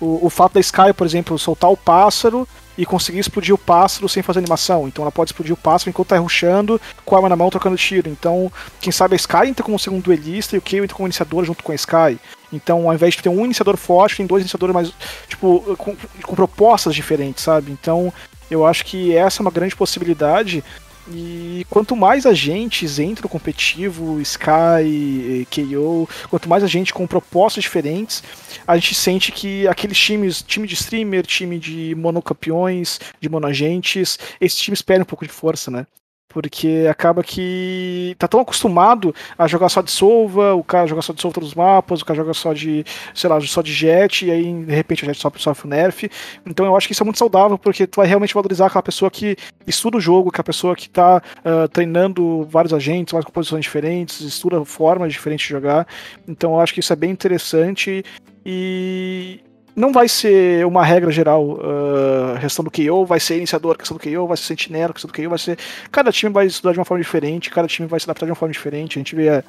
o, 0.00 0.26
o 0.26 0.30
fato 0.30 0.54
da 0.54 0.60
Sky, 0.60 0.92
por 0.96 1.06
exemplo, 1.06 1.38
soltar 1.38 1.70
o 1.70 1.76
pássaro 1.76 2.46
e 2.78 2.86
conseguir 2.86 3.18
explodir 3.18 3.54
o 3.54 3.58
pássaro 3.58 4.08
sem 4.08 4.22
fazer 4.22 4.38
animação. 4.38 4.88
Então 4.88 5.02
ela 5.02 5.12
pode 5.12 5.30
explodir 5.30 5.52
o 5.52 5.56
pássaro 5.56 5.90
enquanto 5.90 6.08
tá 6.08 6.18
rushando, 6.18 6.80
com 7.04 7.14
a 7.14 7.18
arma 7.18 7.28
na 7.28 7.36
mão 7.36 7.50
trocando 7.50 7.76
tiro. 7.76 8.08
Então, 8.08 8.50
quem 8.80 8.90
sabe 8.90 9.14
a 9.14 9.16
Sky 9.16 9.48
entra 9.48 9.64
como 9.64 9.78
segundo 9.78 10.04
duelista 10.04 10.56
e 10.56 10.58
o 10.58 10.62
KO 10.62 10.76
entra 10.76 10.96
como 10.96 11.06
iniciador 11.06 11.44
junto 11.44 11.62
com 11.62 11.72
a 11.72 11.74
Sky. 11.74 12.18
Então, 12.52 12.88
ao 12.88 12.94
invés 12.94 13.14
de 13.14 13.22
ter 13.22 13.28
um 13.28 13.44
iniciador 13.44 13.76
forte, 13.76 14.16
tem 14.16 14.26
dois 14.26 14.42
iniciadores 14.42 14.74
mais. 14.74 14.92
Tipo, 15.28 15.76
com, 15.76 15.96
com 16.22 16.34
propostas 16.34 16.94
diferentes, 16.94 17.44
sabe? 17.44 17.70
Então, 17.70 18.12
eu 18.50 18.66
acho 18.66 18.84
que 18.84 19.14
essa 19.14 19.40
é 19.40 19.42
uma 19.42 19.50
grande 19.50 19.76
possibilidade. 19.76 20.64
E 21.12 21.66
quanto 21.68 21.96
mais 21.96 22.24
agentes 22.24 22.98
entram 22.98 23.28
competitivo, 23.28 24.20
Sky, 24.20 25.46
KO, 25.50 26.08
quanto 26.28 26.48
mais 26.48 26.62
a 26.62 26.68
gente 26.68 26.94
com 26.94 27.06
propostas 27.06 27.64
diferentes, 27.64 28.22
a 28.66 28.76
gente 28.76 28.94
sente 28.94 29.32
que 29.32 29.66
aqueles 29.66 29.98
times, 29.98 30.42
time 30.42 30.68
de 30.68 30.74
streamer, 30.74 31.26
time 31.26 31.58
de 31.58 31.94
monocampeões, 31.96 33.00
de 33.20 33.28
monoagentes, 33.28 34.18
esses 34.40 34.58
times 34.58 34.82
perdem 34.82 35.02
um 35.02 35.06
pouco 35.06 35.26
de 35.26 35.32
força, 35.32 35.70
né? 35.70 35.86
Porque 36.30 36.86
acaba 36.88 37.24
que 37.24 38.14
tá 38.16 38.28
tão 38.28 38.40
acostumado 38.40 39.12
a 39.36 39.48
jogar 39.48 39.68
só 39.68 39.82
de 39.82 39.90
Solva, 39.90 40.54
o 40.54 40.62
cara 40.62 40.86
joga 40.86 41.02
só 41.02 41.12
de 41.12 41.20
Solva 41.20 41.34
todos 41.34 41.50
os 41.50 41.54
mapas, 41.56 42.00
o 42.00 42.04
cara 42.04 42.16
joga 42.16 42.32
só 42.32 42.52
de, 42.52 42.84
sei 43.12 43.28
lá, 43.28 43.40
só 43.40 43.60
de 43.60 43.72
Jet, 43.72 44.24
e 44.24 44.30
aí 44.30 44.64
de 44.64 44.72
repente 44.72 45.02
o 45.02 45.06
Jet 45.06 45.18
sofre, 45.18 45.42
sofre 45.42 45.66
o 45.66 45.70
nerf. 45.70 46.08
Então 46.46 46.64
eu 46.64 46.76
acho 46.76 46.86
que 46.86 46.92
isso 46.92 47.02
é 47.02 47.04
muito 47.04 47.18
saudável, 47.18 47.58
porque 47.58 47.84
tu 47.84 47.96
vai 47.96 48.06
realmente 48.06 48.32
valorizar 48.32 48.66
aquela 48.66 48.82
pessoa 48.82 49.10
que 49.10 49.36
estuda 49.66 49.96
o 49.96 50.00
jogo, 50.00 50.28
aquela 50.28 50.44
pessoa 50.44 50.76
que 50.76 50.88
tá 50.88 51.20
uh, 51.38 51.68
treinando 51.68 52.44
vários 52.44 52.72
agentes, 52.72 53.12
várias 53.12 53.26
composições 53.26 53.64
diferentes, 53.64 54.20
estuda 54.20 54.64
formas 54.64 55.12
diferentes 55.12 55.46
de 55.46 55.52
jogar. 55.52 55.86
Então 56.28 56.52
eu 56.52 56.60
acho 56.60 56.72
que 56.72 56.80
isso 56.80 56.92
é 56.92 56.96
bem 56.96 57.10
interessante. 57.10 58.04
E, 58.46 59.40
não 59.74 59.92
vai 59.92 60.08
ser 60.08 60.66
uma 60.66 60.84
regra 60.84 61.10
geral, 61.10 61.52
uh, 61.52 62.38
questão 62.40 62.64
do 62.64 62.70
KO 62.70 63.04
vai 63.04 63.20
ser 63.20 63.36
iniciador, 63.36 63.76
questão 63.76 63.96
do 63.96 64.02
KO 64.02 64.26
vai 64.26 64.36
ser 64.36 64.44
sentinela, 64.44 64.92
questão 64.92 65.10
do 65.10 65.14
KO 65.14 65.28
vai 65.28 65.38
ser. 65.38 65.58
Cada 65.90 66.12
time 66.12 66.32
vai 66.32 66.46
estudar 66.46 66.72
de 66.72 66.78
uma 66.78 66.84
forma 66.84 67.02
diferente, 67.02 67.50
cada 67.50 67.68
time 67.68 67.88
vai 67.88 67.98
se 67.98 68.06
adaptar 68.06 68.26
de 68.26 68.32
uma 68.32 68.36
forma 68.36 68.52
diferente. 68.52 68.98
A 68.98 69.00
gente 69.00 69.14
vê 69.14 69.28
a, 69.28 69.44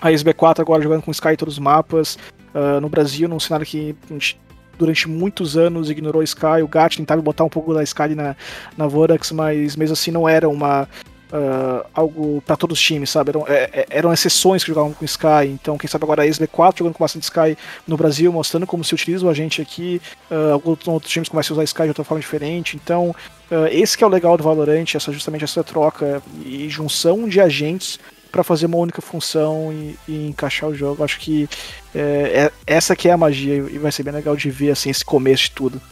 a 0.00 0.10
SB4 0.10 0.60
agora 0.60 0.82
jogando 0.82 1.02
com 1.02 1.10
Sky 1.10 1.30
em 1.30 1.36
todos 1.36 1.54
os 1.54 1.60
mapas. 1.60 2.18
Uh, 2.54 2.80
no 2.80 2.88
Brasil, 2.88 3.28
num 3.28 3.40
cenário 3.40 3.66
que 3.66 3.94
a 4.10 4.12
gente 4.12 4.40
durante 4.78 5.08
muitos 5.08 5.56
anos 5.56 5.90
ignorou 5.90 6.22
Sky, 6.22 6.62
o 6.62 6.66
Gat 6.66 6.96
tentava 6.96 7.22
botar 7.22 7.44
um 7.44 7.48
pouco 7.48 7.72
da 7.72 7.82
Sky 7.82 8.14
na, 8.14 8.34
na 8.76 8.86
Vorax, 8.86 9.30
mas 9.30 9.76
mesmo 9.76 9.92
assim 9.92 10.10
não 10.10 10.28
era 10.28 10.48
uma, 10.48 10.88
uh, 11.32 11.84
algo 11.94 12.42
para 12.42 12.56
todos 12.56 12.78
os 12.78 12.84
times, 12.84 13.10
sabe? 13.10 13.30
Eram, 13.30 13.44
é, 13.48 13.70
é, 13.72 13.86
eram 13.90 14.12
exceções 14.12 14.62
que 14.62 14.68
jogavam 14.68 14.92
com 14.92 15.04
Sky, 15.04 15.46
então 15.46 15.78
quem 15.78 15.88
sabe 15.88 16.04
agora 16.04 16.22
a 16.22 16.26
SB 16.26 16.46
4 16.46 16.78
jogando 16.78 16.94
com 16.94 17.02
bastante 17.02 17.24
Sky 17.24 17.56
no 17.86 17.96
Brasil, 17.96 18.32
mostrando 18.32 18.66
como 18.66 18.84
se 18.84 18.94
utiliza 18.94 19.26
o 19.26 19.30
agente 19.30 19.62
aqui, 19.62 20.00
uh, 20.30 20.52
alguns 20.52 20.86
outros 20.86 21.10
times 21.10 21.28
começam 21.28 21.54
a 21.54 21.56
usar 21.56 21.64
Sky 21.64 21.82
de 21.82 21.88
outra 21.88 22.04
forma 22.04 22.20
diferente, 22.20 22.76
então 22.76 23.10
uh, 23.50 23.66
esse 23.70 23.96
que 23.96 24.04
é 24.04 24.06
o 24.06 24.10
legal 24.10 24.36
do 24.36 24.44
Valorant, 24.44 24.94
essa 24.94 25.12
justamente 25.12 25.44
essa 25.44 25.64
troca 25.64 26.22
e 26.44 26.68
junção 26.68 27.28
de 27.28 27.40
agentes 27.40 27.98
para 28.30 28.42
fazer 28.42 28.64
uma 28.64 28.78
única 28.78 29.02
função 29.02 29.70
e, 29.70 29.98
e, 30.08 30.26
encaixar 30.28 30.70
o 30.70 30.74
jogo. 30.74 31.04
Acho 31.04 31.20
que 31.20 31.46
é, 31.94 32.50
é, 32.50 32.52
essa 32.66 32.96
que 32.96 33.06
é 33.06 33.12
a 33.12 33.16
magia 33.16 33.56
e 33.56 33.76
vai 33.76 33.92
ser 33.92 34.02
bem 34.02 34.14
legal 34.14 34.34
de 34.34 34.50
ver 34.50 34.70
assim 34.70 34.88
esse 34.88 35.04
começo 35.04 35.44
de 35.44 35.50
tudo. 35.50 35.82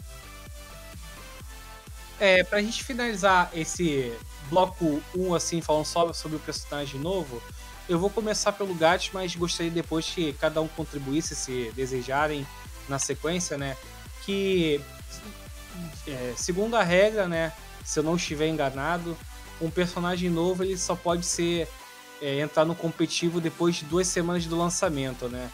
É, 2.19 2.43
pra 2.43 2.59
gente 2.59 2.83
finalizar 2.83 3.51
esse 3.53 4.11
bloco 4.51 5.01
1, 5.15 5.33
assim, 5.33 5.61
falando 5.61 5.85
só 5.85 6.11
sobre 6.11 6.35
o 6.35 6.39
personagem 6.39 6.99
novo, 6.99 7.41
eu 7.87 7.97
vou 7.97 8.09
começar 8.09 8.51
pelo 8.51 8.75
Gat, 8.75 9.09
mas 9.13 9.35
gostaria 9.35 9.71
depois 9.71 10.05
que 10.05 10.33
cada 10.33 10.61
um 10.61 10.67
contribuísse, 10.67 11.35
se 11.35 11.71
desejarem, 11.73 12.45
na 12.89 12.99
sequência, 12.99 13.57
né? 13.57 13.77
Que, 14.25 14.81
é, 16.05 16.33
segundo 16.35 16.75
a 16.75 16.83
regra, 16.83 17.27
né? 17.27 17.53
Se 17.83 17.99
eu 17.99 18.03
não 18.03 18.15
estiver 18.17 18.47
enganado, 18.47 19.17
um 19.61 19.69
personagem 19.69 20.29
novo 20.29 20.63
ele 20.63 20.77
só 20.77 20.95
pode 20.95 21.25
ser 21.25 21.67
é, 22.21 22.39
entrar 22.39 22.65
no 22.65 22.75
competitivo 22.75 23.39
depois 23.39 23.77
de 23.77 23.85
duas 23.85 24.07
semanas 24.07 24.45
do 24.45 24.57
lançamento, 24.57 25.29
né? 25.29 25.49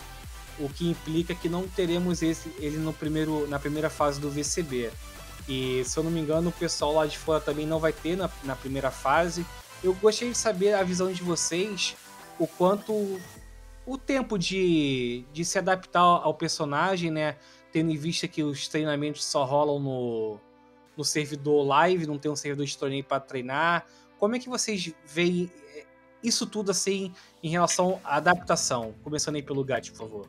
O 0.59 0.67
que 0.67 0.89
implica 0.89 1.35
que 1.35 1.47
não 1.47 1.67
teremos 1.67 2.23
esse, 2.23 2.51
ele 2.57 2.77
no 2.77 2.91
primeiro, 2.91 3.47
na 3.47 3.59
primeira 3.59 3.89
fase 3.89 4.19
do 4.19 4.29
VCB. 4.29 4.89
E 5.47 5.83
se 5.85 5.97
eu 5.97 6.03
não 6.03 6.11
me 6.11 6.19
engano, 6.19 6.49
o 6.49 6.53
pessoal 6.53 6.93
lá 6.93 7.05
de 7.05 7.17
fora 7.17 7.39
também 7.39 7.65
não 7.65 7.79
vai 7.79 7.93
ter 7.93 8.17
na, 8.17 8.29
na 8.43 8.55
primeira 8.55 8.91
fase. 8.91 9.45
Eu 9.83 9.93
gostaria 9.93 10.31
de 10.31 10.37
saber 10.37 10.73
a 10.73 10.83
visão 10.83 11.11
de 11.11 11.23
vocês, 11.23 11.95
o 12.37 12.45
quanto 12.45 13.19
o 13.85 13.97
tempo 13.97 14.37
de, 14.37 15.23
de 15.31 15.45
se 15.45 15.57
adaptar 15.57 16.01
ao 16.01 16.33
personagem, 16.33 17.09
né? 17.09 17.37
Tendo 17.71 17.89
em 17.89 17.97
vista 17.97 18.27
que 18.27 18.43
os 18.43 18.67
treinamentos 18.67 19.23
só 19.23 19.45
rolam 19.45 19.79
no, 19.79 20.39
no 20.97 21.05
servidor 21.05 21.65
live, 21.65 22.05
não 22.05 22.17
tem 22.17 22.29
um 22.29 22.35
servidor 22.35 22.65
de 22.65 22.77
torneio 22.77 23.03
para 23.03 23.21
treinar. 23.21 23.85
Como 24.19 24.35
é 24.35 24.39
que 24.39 24.49
vocês 24.49 24.93
veem 25.05 25.49
eh, 25.73 25.85
isso 26.21 26.45
tudo 26.45 26.71
assim 26.71 27.13
em 27.41 27.49
relação 27.49 28.01
à 28.03 28.17
adaptação? 28.17 28.93
Começando 29.03 29.35
aí 29.35 29.43
pelo 29.43 29.63
Gat, 29.63 29.91
por 29.91 29.97
favor. 29.97 30.27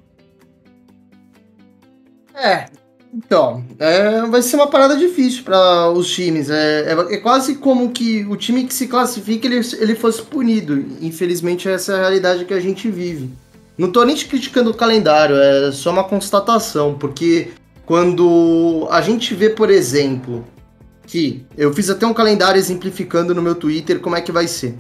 É, 2.35 2.71
então, 3.13 3.65
é, 3.79 4.23
vai 4.27 4.43
ser 4.43 4.57
uma 4.57 4.67
parada 4.67 4.97
difícil 4.97 5.43
para 5.43 5.91
os 5.91 6.11
times. 6.11 6.51
É, 6.51 6.93
é, 6.93 7.15
é, 7.15 7.17
quase 7.19 7.55
como 7.57 7.91
que 7.91 8.25
o 8.27 8.37
time 8.37 8.65
que 8.65 8.75
se 8.75 8.87
classifica 8.87 9.47
ele, 9.47 9.61
ele 9.79 9.95
fosse 9.95 10.23
punido. 10.23 10.85
Infelizmente, 11.01 11.69
essa 11.69 11.93
é 11.93 11.95
a 11.97 12.01
realidade 12.01 12.45
que 12.45 12.55
a 12.55 12.61
gente 12.61 12.91
vive. 12.91 13.31
Não 13.77 13.91
tô 13.91 14.05
nem 14.05 14.17
criticando 14.17 14.71
o 14.71 14.75
calendário, 14.75 15.37
é 15.37 15.71
só 15.73 15.91
uma 15.91 16.05
constatação, 16.05 16.95
porque 16.95 17.53
quando 17.87 18.87
a 18.91 19.01
gente 19.01 19.35
vê, 19.35 19.49
por 19.49 19.71
exemplo, 19.71 20.45
que 21.07 21.47
eu 21.57 21.73
fiz 21.73 21.89
até 21.89 22.05
um 22.05 22.13
calendário 22.13 22.59
exemplificando 22.59 23.35
no 23.35 23.41
meu 23.41 23.55
Twitter 23.55 24.01
como 24.01 24.17
é 24.17 24.21
que 24.21 24.33
vai 24.33 24.47
ser. 24.49 24.75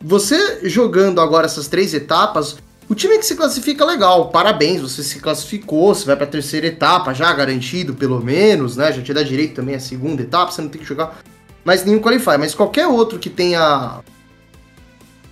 Você 0.00 0.60
jogando 0.68 1.20
agora 1.20 1.46
essas 1.46 1.66
três 1.66 1.92
etapas, 1.94 2.56
o 2.88 2.94
time 2.94 3.18
que 3.18 3.26
se 3.26 3.34
classifica 3.34 3.84
legal, 3.84 4.28
parabéns, 4.28 4.80
você 4.80 5.02
se 5.02 5.18
classificou, 5.18 5.94
você 5.94 6.04
vai 6.04 6.14
para 6.14 6.24
a 6.24 6.28
terceira 6.28 6.66
etapa 6.68 7.12
já 7.12 7.32
garantido 7.32 7.94
pelo 7.94 8.22
menos, 8.22 8.76
né? 8.76 8.92
Já 8.92 9.02
te 9.02 9.12
dá 9.12 9.22
direito 9.22 9.56
também 9.56 9.74
a 9.74 9.80
segunda 9.80 10.22
etapa, 10.22 10.52
você 10.52 10.62
não 10.62 10.68
tem 10.68 10.80
que 10.80 10.86
jogar 10.86 11.18
mais 11.64 11.84
nenhum 11.84 12.00
qualify, 12.00 12.38
mas 12.38 12.54
qualquer 12.54 12.86
outro 12.86 13.18
que 13.18 13.28
tenha 13.28 14.00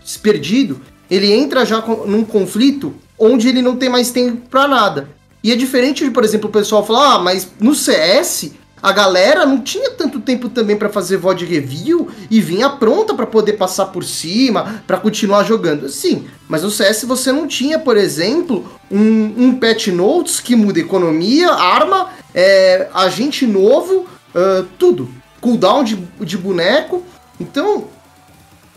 se 0.05 0.19
perdido, 0.19 0.81
ele 1.09 1.33
entra 1.33 1.65
já 1.65 1.81
num 1.81 2.25
conflito 2.25 2.93
onde 3.17 3.49
ele 3.49 3.63
não 3.63 3.77
tem 3.77 3.89
mais 3.89 4.11
tempo 4.11 4.49
para 4.49 4.67
nada. 4.67 5.09
E 5.43 5.53
é 5.53 5.57
diferente 5.57 6.05
de, 6.05 6.11
por 6.11 6.25
exemplo, 6.25 6.49
o 6.49 6.53
pessoal 6.53 6.85
falar: 6.85 7.15
"Ah, 7.15 7.19
mas 7.21 7.49
no 7.61 7.75
CS 7.75 8.53
a 8.85 8.93
galera 8.93 9.47
não 9.47 9.63
tinha 9.63 9.93
tanto 9.93 10.21
tempo 10.21 10.51
também 10.51 10.77
para 10.77 10.91
fazer 10.91 11.17
VOD 11.17 11.47
review 11.47 12.07
e 12.31 12.39
vinha 12.39 12.69
pronta 12.69 13.15
para 13.15 13.25
poder 13.25 13.55
passar 13.55 13.87
por 13.87 14.05
cima, 14.05 14.85
para 14.87 14.99
continuar 14.99 15.43
jogando. 15.45 15.89
Sim, 15.89 16.27
mas 16.47 16.63
no 16.63 16.71
CS 16.71 17.05
você 17.05 17.33
não 17.33 17.49
tinha, 17.49 17.79
por 17.79 17.97
exemplo, 17.97 18.71
um, 18.91 19.47
um 19.47 19.59
patch 19.59 19.87
notes 19.87 20.39
que 20.39 20.55
muda 20.55 20.81
economia, 20.81 21.51
arma, 21.51 22.11
é, 22.35 22.91
agente 22.93 23.47
novo, 23.47 24.01
uh, 24.35 24.65
tudo. 24.79 25.09
Cooldown 25.41 25.83
de, 25.83 25.97
de 26.21 26.37
boneco. 26.37 27.03
Então, 27.41 27.89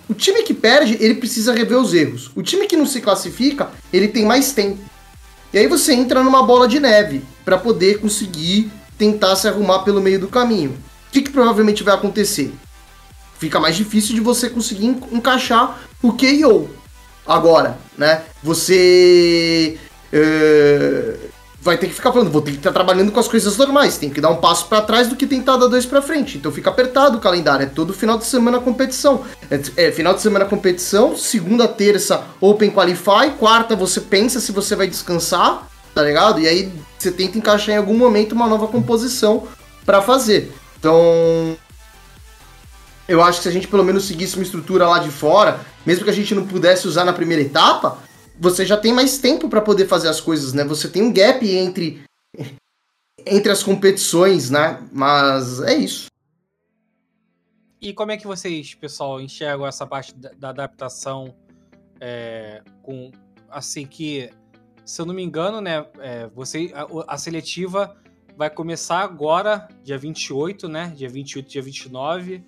o 0.09 0.13
time 0.13 0.41
que 0.43 0.53
perde, 0.53 0.95
ele 1.01 1.15
precisa 1.15 1.53
rever 1.53 1.77
os 1.77 1.93
erros. 1.93 2.31
O 2.33 2.41
time 2.41 2.65
que 2.65 2.77
não 2.77 2.85
se 2.85 3.01
classifica, 3.01 3.71
ele 3.91 4.07
tem 4.07 4.23
mais 4.23 4.53
tempo. 4.53 4.79
E 5.53 5.57
aí 5.57 5.67
você 5.67 5.93
entra 5.93 6.23
numa 6.23 6.43
bola 6.43 6.65
de 6.65 6.79
neve 6.79 7.23
para 7.43 7.57
poder 7.57 7.99
conseguir 7.99 8.71
tentar 8.97 9.35
se 9.35 9.47
arrumar 9.47 9.79
pelo 9.79 10.01
meio 10.01 10.19
do 10.19 10.27
caminho. 10.27 10.71
O 10.71 11.11
que, 11.11 11.21
que 11.21 11.31
provavelmente 11.31 11.83
vai 11.83 11.93
acontecer? 11.93 12.53
Fica 13.39 13.59
mais 13.59 13.75
difícil 13.75 14.15
de 14.15 14.21
você 14.21 14.49
conseguir 14.49 14.87
encaixar 15.11 15.79
o 16.01 16.11
KO. 16.11 16.69
Agora, 17.25 17.77
né? 17.97 18.23
Você 18.41 19.77
uh, 20.13 21.27
vai 21.67 21.77
ter 21.77 21.87
que 21.87 21.93
ficar 21.93 22.13
falando, 22.13 22.31
vou 22.31 22.41
ter 22.41 22.51
que 22.51 22.57
estar 22.57 22.71
trabalhando 22.71 23.11
com 23.11 23.19
as 23.19 23.27
coisas 23.27 23.57
normais, 23.57 23.97
tem 23.97 24.09
que 24.09 24.21
dar 24.21 24.29
um 24.29 24.37
passo 24.37 24.67
para 24.67 24.81
trás 24.81 25.09
do 25.09 25.17
que 25.17 25.27
tentar 25.27 25.57
dar 25.57 25.67
dois 25.67 25.85
para 25.85 26.01
frente. 26.01 26.37
Então 26.37 26.51
fica 26.51 26.69
apertado 26.69 27.17
o 27.17 27.21
calendário, 27.21 27.63
é 27.63 27.69
todo 27.69 27.93
final 27.93 28.17
de 28.17 28.25
semana 28.25 28.59
competição. 28.59 29.25
É, 29.51 29.87
é, 29.87 29.91
final 29.91 30.13
de 30.13 30.21
semana 30.21 30.45
competição, 30.45 31.17
segunda, 31.17 31.67
terça 31.67 32.23
Open 32.39 32.71
Qualify, 32.71 33.31
quarta 33.37 33.75
você 33.75 33.99
pensa 33.99 34.39
se 34.39 34.53
você 34.53 34.75
vai 34.75 34.87
descansar, 34.87 35.67
tá 35.93 36.01
ligado? 36.01 36.39
E 36.39 36.47
aí 36.47 36.71
você 36.97 37.11
tenta 37.11 37.37
encaixar 37.37 37.75
em 37.75 37.77
algum 37.77 37.97
momento 37.97 38.33
uma 38.33 38.47
nova 38.47 38.67
composição 38.67 39.47
para 39.85 40.01
fazer. 40.01 40.51
Então, 40.79 41.57
eu 43.07 43.21
acho 43.21 43.39
que 43.39 43.43
se 43.43 43.49
a 43.49 43.51
gente 43.51 43.67
pelo 43.67 43.83
menos 43.83 44.05
seguisse 44.05 44.35
uma 44.35 44.43
estrutura 44.43 44.87
lá 44.87 44.99
de 44.99 45.09
fora, 45.09 45.59
mesmo 45.85 46.03
que 46.03 46.09
a 46.09 46.13
gente 46.13 46.35
não 46.35 46.45
pudesse 46.45 46.87
usar 46.87 47.05
na 47.05 47.13
primeira 47.13 47.41
etapa, 47.41 47.99
você 48.39 48.65
já 48.65 48.77
tem 48.77 48.93
mais 48.93 49.17
tempo 49.17 49.49
para 49.49 49.61
poder 49.61 49.87
fazer 49.87 50.09
as 50.09 50.21
coisas, 50.21 50.53
né? 50.53 50.63
Você 50.65 50.87
tem 50.87 51.01
um 51.01 51.13
gap 51.13 51.49
entre 51.49 52.03
entre 53.25 53.51
as 53.51 53.63
competições, 53.63 54.49
né? 54.49 54.81
Mas 54.91 55.61
é 55.61 55.75
isso. 55.75 56.07
E 57.81 57.93
como 57.93 58.11
é 58.11 58.17
que 58.17 58.25
vocês, 58.25 58.73
pessoal, 58.73 59.21
enxergam 59.21 59.67
essa 59.67 59.85
parte 59.85 60.13
da, 60.15 60.31
da 60.31 60.49
adaptação 60.49 61.35
é, 61.99 62.61
com 62.81 63.11
assim 63.49 63.85
que, 63.85 64.29
se 64.87 65.01
eu 65.01 65.05
não 65.05 65.13
me 65.13 65.21
engano, 65.21 65.59
né, 65.59 65.85
é, 65.99 66.27
você 66.33 66.71
a, 66.73 67.13
a, 67.13 67.17
seletiva 67.17 67.97
vai 68.37 68.49
começar 68.49 68.99
agora, 68.99 69.67
dia 69.83 69.97
28, 69.97 70.69
né? 70.69 70.93
Dia 70.95 71.09
28, 71.09 71.49
dia 71.49 71.61
29. 71.61 72.41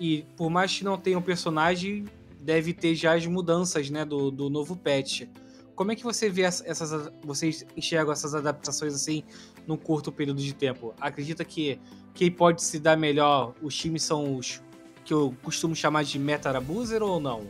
E 0.00 0.26
por 0.36 0.50
mais 0.50 0.76
que 0.76 0.82
não 0.82 0.98
tenha 0.98 1.16
um 1.16 1.22
personagem, 1.22 2.04
deve 2.40 2.72
ter 2.72 2.96
já 2.96 3.14
as 3.14 3.24
mudanças, 3.24 3.88
né, 3.88 4.04
do, 4.04 4.32
do 4.32 4.50
novo 4.50 4.74
patch. 4.74 5.28
Como 5.76 5.92
é 5.92 5.94
que 5.94 6.02
você 6.02 6.28
vê 6.28 6.42
essas. 6.42 7.08
Vocês 7.22 7.64
enxergam 7.76 8.12
essas 8.12 8.34
adaptações 8.34 8.92
assim 8.92 9.22
num 9.64 9.76
curto 9.76 10.10
período 10.10 10.42
de 10.42 10.54
tempo? 10.54 10.92
Acredita 11.00 11.44
que 11.44 11.78
quem 12.14 12.32
pode 12.32 12.64
se 12.64 12.80
dar 12.80 12.96
melhor, 12.96 13.54
os 13.62 13.76
times 13.76 14.02
são 14.02 14.36
os 14.36 14.60
que 15.04 15.14
eu 15.14 15.32
costumo 15.40 15.76
chamar 15.76 16.02
de 16.02 16.18
meta 16.18 16.50
abuser 16.50 17.00
ou 17.00 17.20
não? 17.20 17.46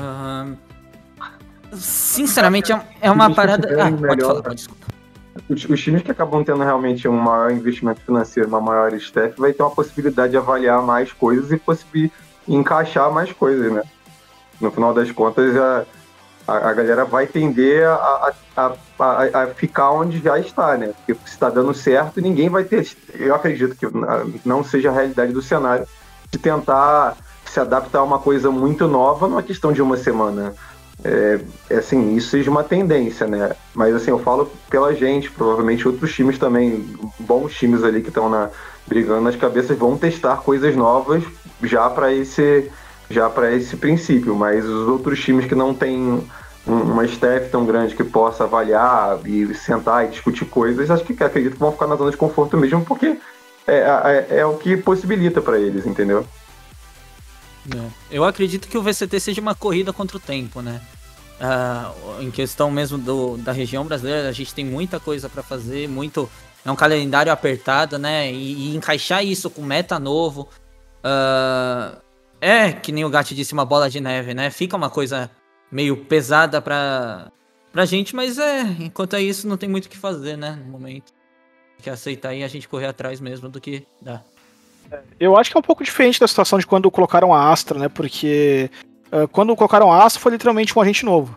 Uh, 0.00 0.56
sinceramente, 1.76 2.72
é, 2.72 2.80
é 3.02 3.10
uma 3.10 3.34
parada. 3.34 3.68
Ah, 3.82 3.92
pode 3.92 4.22
falar, 4.22 4.42
pode, 4.42 4.56
desculpa. 4.56 4.86
Os, 5.48 5.64
os, 5.64 5.80
times 5.80 6.02
que 6.02 6.10
acabam 6.10 6.42
tendo 6.42 6.62
realmente 6.62 7.06
um 7.06 7.16
maior 7.16 7.52
investimento 7.52 8.00
financeiro, 8.00 8.48
uma 8.48 8.60
maior 8.60 8.92
staff, 8.94 9.38
vai 9.38 9.52
ter 9.52 9.62
uma 9.62 9.70
possibilidade 9.70 10.32
de 10.32 10.36
avaliar 10.36 10.82
mais 10.82 11.12
coisas 11.12 11.52
e 11.52 11.56
possibilidade 11.56 12.12
encaixar 12.48 13.10
mais 13.12 13.32
coisas, 13.32 13.72
né? 13.72 13.82
No 14.60 14.70
final 14.70 14.92
das 14.92 15.10
contas, 15.12 15.56
a, 15.56 15.84
a, 16.46 16.70
a 16.70 16.72
galera 16.72 17.04
vai 17.04 17.26
tender 17.26 17.86
a, 17.86 18.32
a, 18.56 18.72
a, 18.98 19.46
ficar 19.54 19.92
onde 19.92 20.18
já 20.18 20.38
está, 20.38 20.76
né? 20.76 20.92
Porque 21.06 21.14
se 21.24 21.34
está 21.34 21.48
dando 21.48 21.72
certo, 21.72 22.20
ninguém 22.20 22.48
vai 22.48 22.64
ter. 22.64 22.86
Eu 23.14 23.34
acredito 23.34 23.76
que 23.76 23.86
não 24.44 24.62
seja 24.62 24.90
a 24.90 24.92
realidade 24.92 25.32
do 25.32 25.42
cenário 25.42 25.86
de 26.30 26.38
tentar 26.38 27.16
se 27.50 27.58
adaptar 27.58 27.98
a 27.98 28.04
uma 28.04 28.18
coisa 28.18 28.50
muito 28.50 28.86
nova 28.86 29.26
numa 29.26 29.42
questão 29.42 29.72
de 29.72 29.82
uma 29.82 29.96
semana. 29.96 30.54
É, 31.02 31.40
é, 31.70 31.76
assim, 31.76 32.14
isso 32.14 32.28
seja 32.28 32.50
uma 32.50 32.62
tendência, 32.62 33.26
né? 33.26 33.52
Mas 33.74 33.94
assim, 33.94 34.10
eu 34.10 34.18
falo 34.18 34.50
pela 34.68 34.94
gente, 34.94 35.30
provavelmente 35.30 35.88
outros 35.88 36.12
times 36.14 36.38
também, 36.38 36.86
bons 37.18 37.54
times 37.54 37.82
ali 37.82 38.02
que 38.02 38.08
estão 38.08 38.28
na 38.28 38.50
brigando 38.86 39.22
nas 39.22 39.36
cabeças 39.36 39.78
vão 39.78 39.96
testar 39.96 40.38
coisas 40.38 40.74
novas 40.74 41.22
já 41.62 41.88
para 41.88 42.12
esse 42.12 42.70
já 43.08 43.28
para 43.28 43.52
esse 43.52 43.76
princípio, 43.76 44.34
mas 44.34 44.64
os 44.64 44.88
outros 44.88 45.18
times 45.20 45.46
que 45.46 45.54
não 45.54 45.74
têm 45.74 46.22
uma 46.66 47.04
staff 47.04 47.48
tão 47.50 47.64
grande 47.64 47.96
que 47.96 48.04
possa 48.04 48.44
avaliar 48.44 49.18
e 49.24 49.52
sentar 49.54 50.04
e 50.04 50.08
discutir 50.08 50.44
coisas, 50.44 50.90
acho 50.90 51.04
que 51.04 51.22
acredito 51.24 51.54
que 51.54 51.58
vão 51.58 51.72
ficar 51.72 51.88
na 51.88 51.96
zona 51.96 52.10
de 52.10 52.16
conforto 52.16 52.56
mesmo, 52.56 52.84
porque 52.84 53.18
é, 53.66 54.26
é, 54.30 54.38
é 54.38 54.46
o 54.46 54.54
que 54.54 54.76
possibilita 54.76 55.40
para 55.40 55.58
eles, 55.58 55.86
entendeu? 55.86 56.24
É. 57.74 57.90
Eu 58.10 58.24
acredito 58.24 58.68
que 58.68 58.76
o 58.76 58.82
VCT 58.82 59.20
seja 59.20 59.40
uma 59.40 59.54
corrida 59.54 59.92
contra 59.92 60.16
o 60.16 60.20
tempo, 60.20 60.60
né? 60.60 60.80
Uh, 61.40 62.22
em 62.22 62.30
questão 62.30 62.70
mesmo 62.70 62.98
do, 62.98 63.36
da 63.38 63.52
região 63.52 63.84
brasileira, 63.84 64.28
a 64.28 64.32
gente 64.32 64.52
tem 64.52 64.64
muita 64.64 65.00
coisa 65.00 65.28
para 65.28 65.42
fazer, 65.42 65.88
muito 65.88 66.28
é 66.64 66.70
um 66.70 66.76
calendário 66.76 67.32
apertado, 67.32 67.98
né? 67.98 68.30
E, 68.30 68.72
e 68.72 68.76
encaixar 68.76 69.24
isso 69.24 69.48
com 69.48 69.62
meta 69.62 69.98
novo. 69.98 70.48
Uh, 71.02 71.98
é, 72.40 72.72
que 72.72 72.92
nem 72.92 73.04
o 73.04 73.10
Gatti 73.10 73.34
disse, 73.34 73.52
uma 73.52 73.64
bola 73.64 73.88
de 73.88 74.00
neve, 74.00 74.34
né? 74.34 74.50
Fica 74.50 74.76
uma 74.76 74.90
coisa 74.90 75.30
meio 75.70 75.96
pesada 76.04 76.60
pra, 76.60 77.30
pra 77.72 77.84
gente, 77.84 78.14
mas 78.14 78.38
é, 78.38 78.62
enquanto 78.80 79.14
é 79.14 79.22
isso, 79.22 79.48
não 79.48 79.56
tem 79.56 79.68
muito 79.68 79.86
o 79.86 79.88
que 79.88 79.96
fazer, 79.96 80.36
né? 80.36 80.58
No 80.62 80.70
momento. 80.70 81.12
Tem 81.76 81.84
que 81.84 81.90
aceitar 81.90 82.34
e 82.34 82.42
a 82.44 82.48
gente 82.48 82.68
correr 82.68 82.86
atrás 82.86 83.20
mesmo 83.20 83.48
do 83.48 83.60
que 83.60 83.86
dá. 84.00 84.22
Eu 85.18 85.36
acho 85.36 85.50
que 85.50 85.56
é 85.56 85.60
um 85.60 85.62
pouco 85.62 85.84
diferente 85.84 86.18
da 86.18 86.26
situação 86.26 86.58
de 86.58 86.66
quando 86.66 86.90
colocaram 86.90 87.32
a 87.32 87.50
Astra, 87.50 87.78
né? 87.78 87.88
Porque 87.88 88.70
uh, 89.12 89.28
quando 89.28 89.54
colocaram 89.54 89.92
a 89.92 90.04
Astra 90.04 90.20
foi 90.20 90.32
literalmente 90.32 90.76
um 90.76 90.82
agente 90.82 91.04
novo. 91.04 91.36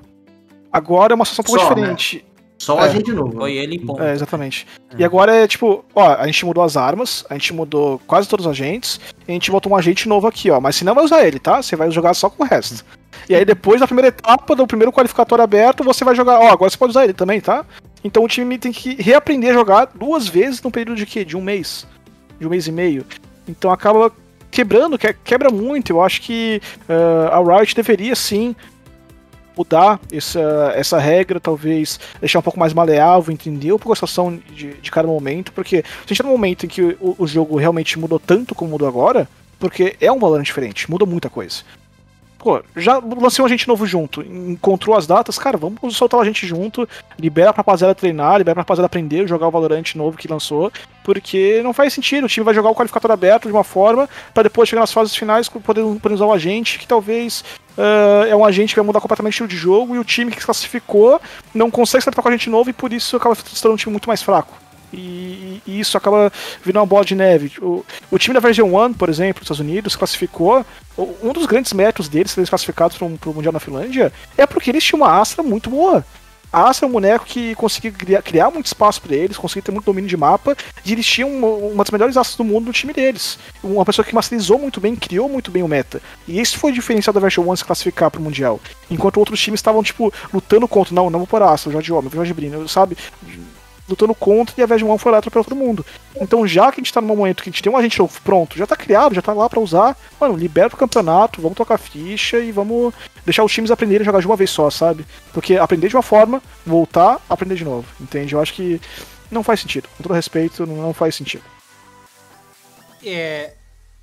Agora 0.71 1.13
é 1.13 1.15
uma 1.15 1.25
situação 1.25 1.43
um 1.43 1.45
pouco 1.45 1.61
Só, 1.61 1.69
né? 1.69 1.81
diferente. 1.81 2.17
Né? 2.17 2.33
Só 2.57 2.79
é, 2.79 2.83
a 2.83 2.87
gente 2.87 3.11
novo. 3.11 3.33
Foi 3.33 3.53
ele 3.53 3.77
ponto. 3.77 4.01
É, 4.01 4.13
exatamente. 4.13 4.65
É. 4.91 5.01
E 5.01 5.03
agora 5.03 5.35
é 5.35 5.47
tipo, 5.47 5.83
ó, 5.93 6.13
a 6.13 6.25
gente 6.25 6.45
mudou 6.45 6.63
as 6.63 6.77
armas, 6.77 7.25
a 7.29 7.33
gente 7.33 7.53
mudou 7.53 7.99
quase 8.07 8.27
todos 8.29 8.45
os 8.45 8.51
agentes, 8.51 9.01
e 9.27 9.31
a 9.31 9.33
gente 9.33 9.51
botou 9.51 9.71
um 9.71 9.75
agente 9.75 10.07
novo 10.07 10.27
aqui, 10.27 10.49
ó. 10.49 10.61
Mas 10.61 10.77
se 10.77 10.85
não 10.85 10.95
vai 10.95 11.03
usar 11.03 11.25
ele, 11.25 11.39
tá? 11.39 11.61
Você 11.61 11.75
vai 11.75 11.91
jogar 11.91 12.13
só 12.13 12.29
com 12.29 12.41
o 12.43 12.45
resto. 12.45 12.85
E 13.27 13.35
aí 13.35 13.43
depois 13.43 13.81
da 13.81 13.85
primeira 13.85 14.07
etapa, 14.07 14.55
do 14.55 14.65
primeiro 14.65 14.93
qualificatório 14.93 15.43
aberto, 15.43 15.83
você 15.83 16.05
vai 16.05 16.15
jogar, 16.15 16.39
ó, 16.39 16.49
agora 16.49 16.69
você 16.69 16.77
pode 16.77 16.91
usar 16.91 17.03
ele 17.03 17.13
também, 17.13 17.41
tá? 17.41 17.65
Então 18.03 18.23
o 18.23 18.27
time 18.27 18.57
tem 18.57 18.71
que 18.71 18.95
reaprender 19.01 19.51
a 19.51 19.53
jogar 19.53 19.91
duas 19.93 20.27
vezes 20.27 20.61
no 20.61 20.71
período 20.71 20.97
de 20.97 21.05
quê? 21.05 21.25
De 21.25 21.35
um 21.35 21.41
mês. 21.41 21.85
De 22.39 22.47
um 22.47 22.49
mês 22.49 22.67
e 22.67 22.71
meio. 22.71 23.05
Então 23.47 23.71
acaba 23.71 24.11
quebrando, 24.49 24.97
quebra 25.23 25.49
muito. 25.49 25.91
Eu 25.91 26.01
acho 26.01 26.21
que 26.21 26.61
uh, 26.87 27.31
a 27.31 27.57
Riot 27.57 27.75
deveria 27.75 28.15
sim 28.15 28.55
mudar 29.57 29.99
essa, 30.11 30.73
essa 30.75 30.99
regra, 30.99 31.39
talvez 31.39 31.99
deixar 32.19 32.39
um 32.39 32.41
pouco 32.41 32.59
mais 32.59 32.73
maleável, 32.73 33.31
entender 33.31 33.71
a 33.71 33.95
situação 33.95 34.39
de, 34.51 34.73
de 34.73 34.91
cada 34.91 35.07
momento, 35.07 35.51
porque 35.53 35.77
a 35.77 36.07
gente 36.07 36.17
tá 36.17 36.23
num 36.23 36.31
momento 36.31 36.65
em 36.65 36.69
que 36.69 36.81
o, 36.81 37.15
o 37.19 37.27
jogo 37.27 37.55
realmente 37.57 37.99
mudou 37.99 38.19
tanto 38.19 38.55
como 38.55 38.71
mudou 38.71 38.87
agora, 38.87 39.27
porque 39.59 39.95
é 40.01 40.11
um 40.11 40.19
valor 40.19 40.41
diferente, 40.41 40.89
muda 40.89 41.05
muita 41.05 41.29
coisa. 41.29 41.63
Pô, 42.43 42.61
já 42.75 43.01
lancei 43.21 43.41
um 43.41 43.45
agente 43.45 43.69
novo 43.69 43.87
junto, 43.87 44.21
encontrou 44.21 44.97
as 44.97 45.07
datas, 45.07 45.39
cara, 45.39 45.57
vamos 45.57 45.95
soltar 45.95 46.19
a 46.19 46.25
gente 46.25 46.45
junto, 46.45 46.85
libera 47.17 47.53
pra 47.53 47.61
rapaziada 47.61 47.95
treinar, 47.95 48.37
libera 48.37 48.55
pra 48.55 48.63
rapaziada 48.63 48.85
aprender, 48.85 49.25
jogar 49.25 49.47
o 49.47 49.51
Valorant 49.51 49.95
novo 49.95 50.17
que 50.17 50.27
lançou, 50.27 50.69
porque 51.05 51.61
não 51.63 51.71
faz 51.71 51.93
sentido, 51.93 52.25
o 52.25 52.27
time 52.27 52.43
vai 52.43 52.53
jogar 52.53 52.69
o 52.69 52.75
qualificador 52.75 53.11
aberto 53.11 53.47
de 53.47 53.53
uma 53.53 53.63
forma, 53.63 54.09
para 54.33 54.43
depois 54.43 54.67
chegar 54.67 54.81
nas 54.81 54.91
fases 54.91 55.15
finais 55.15 55.47
poder, 55.47 55.85
poder 56.01 56.15
usar 56.15 56.25
o 56.25 56.33
agente, 56.33 56.77
que 56.79 56.85
talvez 56.85 57.45
uh, 57.77 58.25
é 58.27 58.35
um 58.35 58.43
agente 58.43 58.73
que 58.73 58.79
vai 58.81 58.85
mudar 58.85 58.99
completamente 58.99 59.31
o 59.31 59.35
estilo 59.35 59.47
de 59.47 59.55
jogo, 59.55 59.95
e 59.95 59.99
o 59.99 60.03
time 60.03 60.29
que 60.29 60.41
se 60.41 60.45
classificou 60.45 61.21
não 61.55 61.71
consegue 61.71 62.03
se 62.03 62.09
adaptar 62.09 62.23
com 62.23 62.27
a 62.27 62.31
gente 62.33 62.49
novo, 62.49 62.69
e 62.69 62.73
por 62.73 62.91
isso 62.91 63.15
acaba 63.15 63.35
se 63.35 63.43
tornando 63.61 63.75
um 63.75 63.77
time 63.77 63.93
muito 63.93 64.09
mais 64.09 64.21
fraco. 64.21 64.62
E, 64.93 65.61
e, 65.65 65.79
isso 65.79 65.97
acaba 65.97 66.31
virando 66.63 66.81
uma 66.81 66.85
bola 66.85 67.03
de 67.03 67.15
neve. 67.15 67.51
O, 67.59 67.83
o 68.11 68.17
time 68.19 68.33
da 68.33 68.39
Version 68.39 68.67
1, 68.67 68.93
por 68.93 69.09
exemplo, 69.09 69.39
dos 69.39 69.47
Estados 69.47 69.59
Unidos, 69.59 69.95
classificou. 69.95 70.65
Um 70.97 71.33
dos 71.33 71.47
grandes 71.47 71.73
méritos 71.73 72.07
deles, 72.07 72.31
serem 72.31 72.47
classificados 72.47 72.95
para 72.95 73.07
o 73.07 73.33
Mundial 73.33 73.51
na 73.51 73.59
Finlândia, 73.59 74.13
é 74.37 74.45
porque 74.45 74.69
eles 74.69 74.83
tinham 74.83 75.01
uma 75.01 75.19
Astra 75.19 75.41
muito 75.41 75.69
boa. 75.69 76.05
A 76.53 76.69
Astra 76.69 76.85
é 76.85 76.87
um 76.87 76.91
boneco 76.91 77.25
que 77.25 77.55
conseguia 77.55 77.91
criar, 77.91 78.21
criar 78.21 78.51
muito 78.51 78.67
espaço 78.67 79.01
para 79.01 79.15
eles, 79.15 79.37
conseguia 79.37 79.63
ter 79.63 79.71
muito 79.71 79.85
domínio 79.85 80.07
de 80.07 80.15
mapa, 80.15 80.55
e 80.85 80.91
eles 80.91 81.03
tinham 81.03 81.27
uma, 81.27 81.47
uma 81.47 81.83
das 81.83 81.89
melhores 81.89 82.15
astras 82.15 82.37
do 82.37 82.43
mundo 82.43 82.67
no 82.67 82.71
time 82.71 82.93
deles. 82.93 83.39
Uma 83.63 83.83
pessoa 83.83 84.05
que 84.05 84.13
masterizou 84.13 84.59
muito 84.59 84.79
bem, 84.79 84.95
criou 84.95 85.27
muito 85.27 85.49
bem 85.49 85.63
o 85.63 85.67
meta. 85.67 85.99
E 86.27 86.39
esse 86.39 86.55
foi 86.55 86.71
diferencial 86.71 87.11
da 87.11 87.19
Version 87.19 87.43
1 87.51 87.55
se 87.55 87.65
classificar 87.65 88.11
para 88.11 88.19
o 88.19 88.23
Mundial. 88.23 88.59
Enquanto 88.91 89.17
outros 89.17 89.41
times 89.41 89.57
estavam, 89.57 89.81
tipo, 89.81 90.13
lutando 90.31 90.67
contra, 90.67 90.93
não, 90.93 91.09
não 91.09 91.17
vou 91.17 91.27
por 91.27 91.41
Astra, 91.41 91.71
Jorge 91.71 91.91
Homem, 91.91 92.11
Jorge 92.13 92.33
Brino, 92.35 92.69
sabe? 92.69 92.95
Lutando 93.87 94.15
contra 94.15 94.55
e 94.57 94.63
a 94.63 94.65
Veggie 94.65 94.85
One 94.85 94.97
foi 94.97 95.11
lá 95.11 95.17
atropelou 95.17 95.43
todo 95.43 95.55
mundo. 95.55 95.85
Então, 96.19 96.47
já 96.47 96.71
que 96.71 96.79
a 96.79 96.83
gente 96.83 96.93
tá 96.93 97.01
num 97.01 97.07
momento 97.07 97.43
que 97.43 97.49
a 97.49 97.51
gente 97.51 97.61
tem 97.61 97.71
um 97.71 97.77
agente 97.77 97.99
novo 97.99 98.19
pronto, 98.21 98.57
já 98.57 98.65
tá 98.65 98.75
criado, 98.75 99.15
já 99.15 99.21
tá 99.21 99.33
lá 99.33 99.49
para 99.49 99.59
usar, 99.59 99.97
mano, 100.19 100.35
libera 100.35 100.73
o 100.73 100.77
campeonato, 100.77 101.41
vamos 101.41 101.57
tocar 101.57 101.77
ficha 101.77 102.39
e 102.39 102.51
vamos 102.51 102.93
deixar 103.25 103.43
os 103.43 103.51
times 103.51 103.71
aprenderem 103.71 104.03
a 104.03 104.05
jogar 104.05 104.19
de 104.19 104.27
uma 104.27 104.35
vez 104.35 104.49
só, 104.49 104.69
sabe? 104.69 105.05
Porque 105.33 105.57
aprender 105.57 105.89
de 105.89 105.95
uma 105.95 106.03
forma, 106.03 106.41
voltar, 106.65 107.19
aprender 107.29 107.55
de 107.55 107.65
novo, 107.65 107.87
entende? 107.99 108.33
Eu 108.33 108.41
acho 108.41 108.53
que 108.53 108.79
não 109.29 109.43
faz 109.43 109.59
sentido. 109.59 109.89
Com 109.97 110.03
todo 110.03 110.13
respeito, 110.13 110.65
não 110.65 110.93
faz 110.93 111.15
sentido. 111.15 111.43
É, 113.03 113.55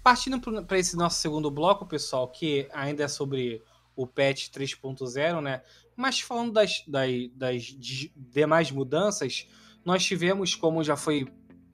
partindo 0.03 0.41
para 0.65 0.79
esse 0.79 0.97
nosso 0.97 1.21
segundo 1.21 1.51
bloco, 1.51 1.87
pessoal, 1.87 2.29
que 2.29 2.69
ainda 2.73 3.05
é 3.05 3.09
sobre 3.09 3.63
o 3.97 4.07
patch 4.07 4.49
3.0, 4.49 5.41
né? 5.41 5.63
Mas 5.97 6.21
falando 6.21 6.53
das, 6.53 6.83
das, 6.87 7.11
das 7.35 7.75
demais 8.17 8.71
mudanças, 8.71 9.47
nós 9.85 10.05
tivemos, 10.05 10.55
como 10.55 10.83
já 10.83 10.97
foi 10.97 11.27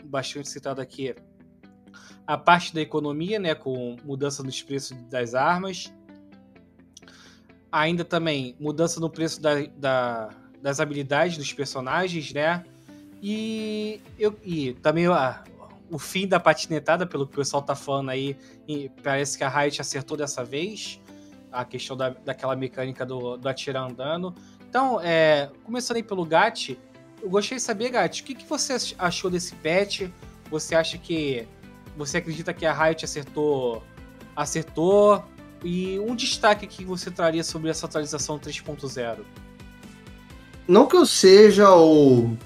bastante 0.04 0.48
citado 0.48 0.80
aqui, 0.80 1.14
a 2.26 2.36
parte 2.36 2.74
da 2.74 2.80
economia, 2.80 3.38
né, 3.38 3.54
com 3.54 3.96
mudança 4.04 4.42
nos 4.42 4.62
preços 4.62 4.96
das 5.04 5.34
armas. 5.34 5.92
Ainda 7.70 8.04
também 8.04 8.56
mudança 8.58 8.98
no 8.98 9.10
preço 9.10 9.40
da, 9.40 9.66
da, 9.76 10.30
das 10.62 10.80
habilidades 10.80 11.36
dos 11.36 11.52
personagens, 11.52 12.32
né? 12.32 12.64
E, 13.22 14.00
eu, 14.18 14.38
e 14.42 14.72
também 14.74 15.06
a, 15.06 15.44
o 15.90 15.98
fim 15.98 16.26
da 16.26 16.40
patinetada, 16.40 17.06
pelo 17.06 17.26
que 17.26 17.34
o 17.34 17.36
pessoal 17.36 17.62
tá 17.62 17.74
falando 17.74 18.10
aí, 18.10 18.36
parece 19.02 19.38
que 19.38 19.44
a 19.44 19.48
Riot 19.48 19.80
acertou 19.80 20.16
dessa 20.16 20.44
vez 20.44 21.00
a 21.52 21.64
questão 21.64 21.96
da, 21.96 22.10
daquela 22.10 22.54
mecânica 22.56 23.06
do, 23.06 23.36
do 23.36 23.48
atirar 23.48 23.90
andando. 23.90 24.34
Então, 24.68 25.00
é, 25.00 25.50
começando 25.64 25.96
aí 25.96 26.02
pelo 26.02 26.24
Gat, 26.24 26.78
eu 27.26 27.30
gostaria 27.30 27.56
de 27.56 27.62
saber, 27.62 27.90
Gat, 27.90 28.22
o 28.22 28.24
que, 28.24 28.36
que 28.36 28.48
você 28.48 28.76
achou 28.96 29.28
desse 29.28 29.52
patch? 29.56 30.02
Você 30.48 30.76
acha 30.76 30.96
que. 30.96 31.46
Você 31.96 32.18
acredita 32.18 32.54
que 32.54 32.64
a 32.64 32.72
Riot 32.72 33.04
acertou. 33.04 33.82
acertou? 34.36 35.24
E 35.64 35.98
um 35.98 36.14
destaque 36.14 36.68
que 36.68 36.84
você 36.84 37.10
traria 37.10 37.42
sobre 37.42 37.68
essa 37.68 37.86
atualização 37.86 38.38
3.0? 38.38 39.18
Não 40.68 40.86
que 40.86 40.96
eu 40.96 41.04
seja 41.04 41.74
o 41.74 42.36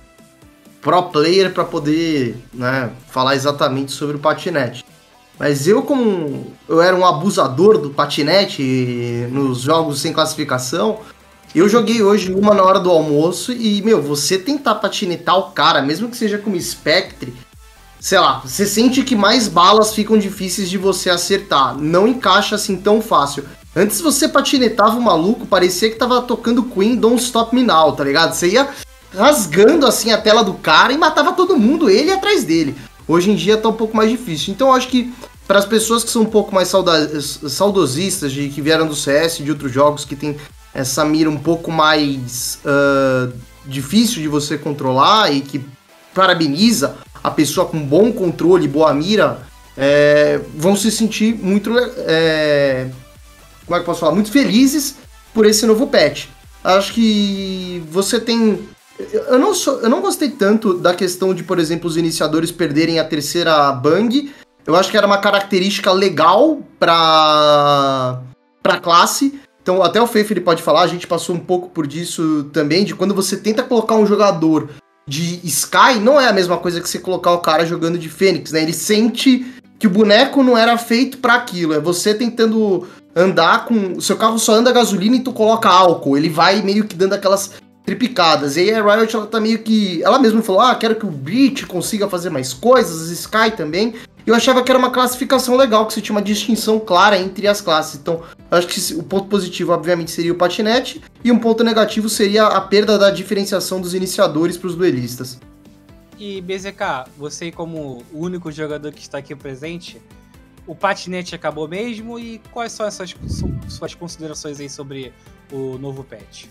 pro 0.81 1.03
player 1.11 1.53
para 1.53 1.65
poder 1.65 2.39
né, 2.51 2.91
falar 3.09 3.35
exatamente 3.35 3.93
sobre 3.93 4.17
o 4.17 4.19
patinete. 4.19 4.83
Mas 5.39 5.67
eu, 5.67 5.83
como 5.83 6.55
eu 6.67 6.81
era 6.81 6.97
um 6.97 7.05
abusador 7.05 7.77
do 7.77 7.91
patinete 7.91 8.63
nos 9.31 9.61
jogos 9.61 10.01
sem 10.01 10.11
classificação, 10.11 11.01
eu 11.59 11.69
joguei 11.69 12.03
hoje 12.03 12.33
uma 12.33 12.55
na 12.55 12.63
hora 12.63 12.79
do 12.79 12.91
almoço 12.91 13.53
e, 13.53 13.83
meu, 13.83 14.01
você 14.01 14.39
tentar 14.39 14.77
patinetar 14.77 15.37
o 15.37 15.51
cara, 15.51 15.83
mesmo 15.83 16.09
que 16.09 16.17
seja 16.17 16.39
com 16.39 16.59
Spectre, 16.59 17.35
sei 17.99 18.19
lá, 18.21 18.41
você 18.45 18.65
sente 18.65 19.03
que 19.03 19.17
mais 19.17 19.49
balas 19.49 19.93
ficam 19.93 20.17
difíceis 20.17 20.71
de 20.71 20.79
você 20.79 21.11
acertar. 21.11 21.77
Não 21.77 22.07
encaixa 22.07 22.55
assim 22.55 22.77
tão 22.77 23.01
fácil. 23.03 23.45
Antes 23.75 24.01
você 24.01 24.29
patinetava 24.29 24.97
o 24.97 25.03
maluco, 25.03 25.47
parecia 25.47 25.91
que 25.91 25.97
tava 25.97 26.23
tocando 26.23 26.63
Queen 26.63 26.97
Don't 26.97 27.23
Stop 27.23 27.55
Me 27.55 27.63
Now, 27.63 27.93
tá 27.93 28.05
ligado? 28.05 28.35
Você 28.35 28.49
ia 28.49 28.69
rasgando 29.13 29.87
assim 29.87 30.13
a 30.13 30.19
tela 30.19 30.43
do 30.43 30.55
cara 30.55 30.93
e 30.93 30.99
matava 30.99 31.33
todo 31.33 31.59
mundo, 31.59 31.91
ele 31.91 32.13
atrás 32.13 32.45
dele. 32.45 32.77
Hoje 33.07 33.31
em 33.31 33.35
dia 33.35 33.57
tá 33.57 33.69
um 33.69 33.73
pouco 33.73 33.97
mais 33.97 34.09
difícil. 34.09 34.53
Então 34.53 34.69
eu 34.69 34.75
acho 34.75 34.89
que 34.89 35.13
para 35.49 35.59
as 35.59 35.67
pessoas 35.67 36.05
que 36.05 36.11
são 36.11 36.23
um 36.23 36.27
pouco 36.27 36.55
mais 36.55 36.69
saudosistas, 36.69 38.31
de 38.33 38.49
que 38.49 38.63
vieram 38.63 38.87
do 38.87 38.95
CS, 38.95 39.39
de 39.39 39.51
outros 39.51 39.73
jogos 39.73 40.05
que 40.05 40.15
tem 40.15 40.37
essa 40.81 41.05
mira 41.05 41.31
um 41.31 41.37
pouco 41.37 41.71
mais 41.71 42.59
uh, 42.65 43.33
difícil 43.67 44.23
de 44.23 44.29
você 44.29 44.59
controlar 44.59 45.33
e 45.33 45.41
que 45.41 45.65
parabeniza 46.15 46.97
a 47.23 47.31
pessoa 47.31 47.67
com 47.67 47.79
bom 47.79 48.13
controle, 48.13 48.67
boa 48.67 48.93
mira, 48.93 49.43
é, 49.77 50.41
vão 50.55 50.75
se 50.75 50.91
sentir 50.91 51.35
muito. 51.35 51.73
É, 51.99 52.89
como 53.67 53.77
é 53.77 53.81
que 53.81 53.87
posso 53.87 54.01
falar? 54.01 54.15
Muito 54.15 54.31
felizes 54.31 54.97
por 55.33 55.47
esse 55.47 55.65
novo 55.67 55.87
patch. 55.87 56.27
Acho 56.65 56.93
que 56.95 57.83
você 57.91 58.19
tem. 58.19 58.69
Eu 58.99 59.39
não, 59.39 59.55
sou, 59.55 59.81
eu 59.81 59.89
não 59.89 60.01
gostei 60.01 60.31
tanto 60.31 60.75
da 60.75 60.95
questão 60.95 61.33
de, 61.33 61.43
por 61.43 61.59
exemplo, 61.59 61.89
os 61.89 61.97
iniciadores 61.97 62.51
perderem 62.51 62.99
a 62.99 63.05
terceira 63.05 63.73
bang. 63.73 64.33
Eu 64.67 64.77
acho 64.77 64.91
que 64.91 64.97
era 64.97 65.07
uma 65.07 65.19
característica 65.19 65.91
legal 65.93 66.61
para 66.79 68.21
para 68.63 68.79
classe, 68.79 69.40
então, 69.63 69.83
até 69.83 70.01
o 70.01 70.07
Feif 70.07 70.33
ele 70.33 70.41
pode 70.41 70.63
falar, 70.63 70.83
a 70.83 70.87
gente 70.87 71.07
passou 71.07 71.35
um 71.37 71.41
pouco 71.41 71.69
por 71.69 71.87
disso 71.87 72.49
também, 72.53 72.85
de 72.85 72.95
quando 72.95 73.15
você 73.15 73.37
tenta 73.37 73.63
colocar 73.63 73.95
um 73.97 74.07
jogador 74.07 74.71
de 75.07 75.41
Sky, 75.45 75.99
não 76.01 76.21
é 76.21 76.29
a 76.29 76.33
mesma 76.33 76.57
coisa 76.57 76.81
que 76.81 76.89
você 76.89 76.99
colocar 76.99 77.33
o 77.33 77.41
cara 77.41 77.67
jogando 77.67 77.99
de 77.99 78.09
Fênix, 78.09 78.53
né? 78.53 78.63
Ele 78.63 78.73
sente 78.73 79.47
que 79.79 79.87
o 79.87 79.91
boneco 79.91 80.43
não 80.43 80.57
era 80.57 80.77
feito 80.79 81.19
para 81.19 81.35
aquilo, 81.35 81.75
é 81.75 81.81
você 81.81 82.15
tentando 82.15 82.87
andar 83.15 83.65
com. 83.65 84.01
Seu 84.01 84.17
carro 84.17 84.39
só 84.39 84.55
anda 84.55 84.73
gasolina 84.73 85.17
e 85.17 85.21
tu 85.21 85.33
coloca 85.33 85.69
álcool, 85.69 86.17
ele 86.17 86.29
vai 86.29 86.63
meio 86.63 86.85
que 86.85 86.95
dando 86.95 87.15
aquelas 87.15 87.53
tripicadas. 87.85 88.57
E 88.57 88.61
aí 88.61 88.75
a 88.75 88.83
Riot 88.83 89.15
ela 89.15 89.27
tá 89.27 89.41
meio 89.41 89.59
que. 89.59 90.03
Ela 90.03 90.19
mesma 90.19 90.43
falou: 90.43 90.61
ah, 90.61 90.75
quero 90.75 90.95
que 90.95 91.07
o 91.07 91.11
Breach 91.11 91.67
consiga 91.67 92.09
fazer 92.09 92.31
mais 92.31 92.53
coisas, 92.53 93.11
Sky 93.11 93.51
também. 93.57 93.95
Eu 94.31 94.37
achava 94.37 94.63
que 94.63 94.71
era 94.71 94.79
uma 94.79 94.93
classificação 94.93 95.57
legal, 95.57 95.85
que 95.89 95.93
você 95.93 96.01
tinha 96.01 96.15
uma 96.15 96.23
distinção 96.23 96.79
clara 96.79 97.19
entre 97.19 97.49
as 97.49 97.61
classes. 97.61 97.99
Então, 97.99 98.23
acho 98.49 98.69
que 98.69 98.95
o 98.95 99.03
ponto 99.03 99.27
positivo, 99.27 99.73
obviamente, 99.73 100.13
seria 100.13 100.31
o 100.31 100.37
patinete, 100.37 101.03
e 101.25 101.33
um 101.33 101.39
ponto 101.41 101.65
negativo 101.65 102.09
seria 102.09 102.47
a 102.47 102.61
perda 102.61 102.97
da 102.97 103.11
diferenciação 103.11 103.81
dos 103.81 103.93
iniciadores 103.93 104.57
para 104.57 104.69
os 104.69 104.77
duelistas. 104.77 105.41
E 106.17 106.41
BZK, 106.43 107.11
você 107.19 107.51
como 107.51 108.05
o 108.13 108.21
único 108.21 108.53
jogador 108.53 108.93
que 108.93 109.01
está 109.01 109.19
aqui 109.19 109.35
presente, 109.35 110.01
o 110.65 110.77
patinete 110.77 111.35
acabou 111.35 111.67
mesmo 111.67 112.17
e 112.17 112.41
quais 112.53 112.71
são 112.71 112.87
essas 112.87 113.13
suas 113.69 113.97
considerações 113.97 114.61
aí 114.61 114.71
sobre 114.71 115.13
o 115.51 115.77
novo 115.77 116.05
patch? 116.05 116.45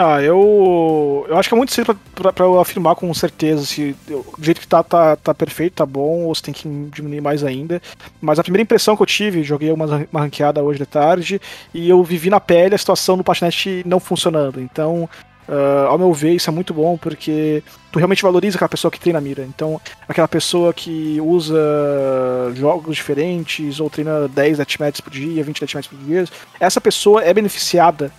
Ah, 0.00 0.22
eu. 0.22 1.26
Eu 1.28 1.36
acho 1.36 1.48
que 1.48 1.54
é 1.54 1.58
muito 1.58 1.72
cedo 1.72 1.98
pra 2.14 2.44
eu 2.44 2.60
afirmar 2.60 2.94
com 2.94 3.12
certeza 3.12 3.64
se 3.66 3.96
o 4.08 4.24
jeito 4.40 4.60
que 4.60 4.66
tá, 4.68 4.80
tá, 4.80 5.16
tá 5.16 5.34
perfeito, 5.34 5.74
tá 5.74 5.84
bom, 5.84 6.22
ou 6.22 6.34
se 6.34 6.42
tem 6.42 6.54
que 6.54 6.68
diminuir 6.92 7.20
mais 7.20 7.42
ainda. 7.42 7.82
Mas 8.20 8.38
a 8.38 8.42
primeira 8.44 8.62
impressão 8.62 8.96
que 8.96 9.02
eu 9.02 9.06
tive, 9.06 9.42
joguei 9.42 9.72
uma, 9.72 10.06
uma 10.12 10.20
ranqueada 10.20 10.62
hoje 10.62 10.78
de 10.78 10.86
tarde, 10.86 11.40
e 11.74 11.88
eu 11.88 12.02
vivi 12.04 12.30
na 12.30 12.38
pele 12.38 12.76
a 12.76 12.78
situação 12.78 13.16
do 13.16 13.24
patinete 13.24 13.82
não 13.84 13.98
funcionando. 13.98 14.60
Então, 14.60 15.08
Uh, 15.48 15.86
ao 15.88 15.96
meu 15.96 16.12
ver, 16.12 16.34
isso 16.34 16.50
é 16.50 16.52
muito 16.52 16.74
bom 16.74 16.98
porque 16.98 17.62
tu 17.90 17.98
realmente 17.98 18.22
valoriza 18.22 18.58
aquela 18.58 18.68
pessoa 18.68 18.90
que 18.90 19.00
treina 19.00 19.18
mira. 19.18 19.44
Então, 19.44 19.80
aquela 20.06 20.28
pessoa 20.28 20.74
que 20.74 21.18
usa 21.22 21.58
jogos 22.54 22.96
diferentes 22.96 23.80
ou 23.80 23.88
treina 23.88 24.28
10 24.28 24.58
deathmatches 24.58 25.00
por 25.00 25.10
dia, 25.10 25.42
20 25.42 25.60
deathmatches 25.60 25.90
por 25.90 25.98
dia, 26.04 26.26
essa 26.60 26.82
pessoa 26.82 27.24
é 27.24 27.32
beneficiada 27.32 28.12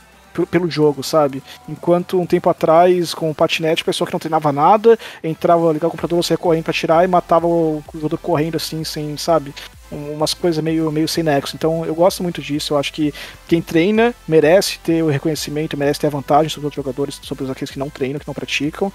pelo 0.49 0.69
jogo, 0.69 1.03
sabe? 1.03 1.43
Enquanto 1.67 2.19
um 2.19 2.25
tempo 2.25 2.49
atrás, 2.49 3.13
com 3.13 3.29
o 3.29 3.35
patinete, 3.35 3.83
pessoa 3.83 4.07
que 4.07 4.13
não 4.13 4.19
treinava 4.19 4.51
nada, 4.51 4.97
entrava, 5.23 5.71
ligava 5.71 5.87
o 5.87 5.91
computador, 5.91 6.23
você 6.23 6.37
correndo 6.37 6.63
pra 6.63 6.73
tirar 6.73 7.03
e 7.03 7.07
matava 7.07 7.47
o 7.47 7.83
jogador 7.93 8.17
correndo 8.17 8.55
assim, 8.55 8.83
sem, 8.83 9.17
sabe? 9.17 9.53
Umas 9.91 10.33
coisas 10.33 10.63
meio, 10.63 10.91
meio 10.91 11.07
sem 11.07 11.23
nexo. 11.23 11.55
Então 11.55 11.85
eu 11.85 11.95
gosto 11.95 12.21
muito 12.21 12.41
disso. 12.41 12.73
Eu 12.73 12.77
acho 12.77 12.93
que 12.93 13.13
quem 13.47 13.61
treina 13.61 14.13
merece 14.27 14.79
ter 14.79 15.03
o 15.03 15.09
reconhecimento, 15.09 15.77
merece 15.77 15.99
ter 15.99 16.07
a 16.07 16.11
vantagem 16.11 16.49
sobre 16.49 16.69
os 16.69 16.75
jogadores, 16.75 17.19
sobre 17.23 17.49
aqueles 17.49 17.71
que 17.71 17.79
não 17.79 17.89
treinam, 17.89 18.19
que 18.19 18.27
não 18.27 18.33
praticam. 18.33 18.91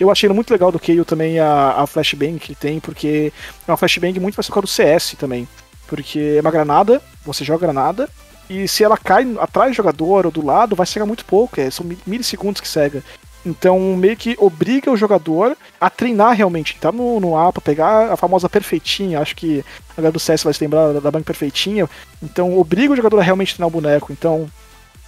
Eu 0.00 0.10
achei 0.10 0.28
muito 0.28 0.50
legal 0.50 0.72
do 0.72 0.80
Kayle 0.80 1.04
também 1.04 1.38
a, 1.38 1.82
a 1.82 1.86
flashbang 1.86 2.38
que 2.38 2.56
tem, 2.56 2.80
porque 2.80 3.32
é 3.66 3.70
uma 3.70 3.76
flashbang 3.76 4.18
muito 4.18 4.34
mais 4.36 4.48
do 4.48 4.66
CS 4.66 5.14
também. 5.16 5.46
Porque 5.86 6.36
é 6.38 6.40
uma 6.40 6.50
granada, 6.50 7.00
você 7.24 7.44
joga 7.44 7.66
granada, 7.66 8.08
e 8.52 8.68
se 8.68 8.84
ela 8.84 8.98
cai 8.98 9.26
atrás 9.38 9.70
do 9.70 9.76
jogador 9.76 10.26
ou 10.26 10.32
do 10.32 10.44
lado, 10.44 10.76
vai 10.76 10.86
cegar 10.86 11.06
muito 11.06 11.24
pouco, 11.24 11.60
é, 11.60 11.70
são 11.70 11.86
milissegundos 12.06 12.60
que 12.60 12.68
cega. 12.68 13.02
Então, 13.44 13.78
meio 13.96 14.16
que 14.16 14.36
obriga 14.38 14.90
o 14.90 14.96
jogador 14.96 15.56
a 15.80 15.90
treinar 15.90 16.36
realmente, 16.36 16.76
entrar 16.76 16.92
no, 16.92 17.18
no 17.18 17.32
mapa, 17.32 17.60
pegar 17.60 18.12
a 18.12 18.16
famosa 18.16 18.48
perfeitinha. 18.48 19.20
Acho 19.20 19.34
que 19.34 19.64
a 19.90 19.96
galera 19.96 20.12
do 20.12 20.20
CS 20.20 20.44
vai 20.44 20.54
se 20.54 20.62
lembrar 20.62 20.92
da, 20.92 21.00
da 21.00 21.10
banca 21.10 21.24
perfeitinha. 21.24 21.88
Então, 22.22 22.56
obriga 22.56 22.92
o 22.92 22.96
jogador 22.96 23.18
a 23.18 23.22
realmente 23.22 23.54
treinar 23.54 23.68
o 23.68 23.80
boneco. 23.80 24.12
Então, 24.12 24.48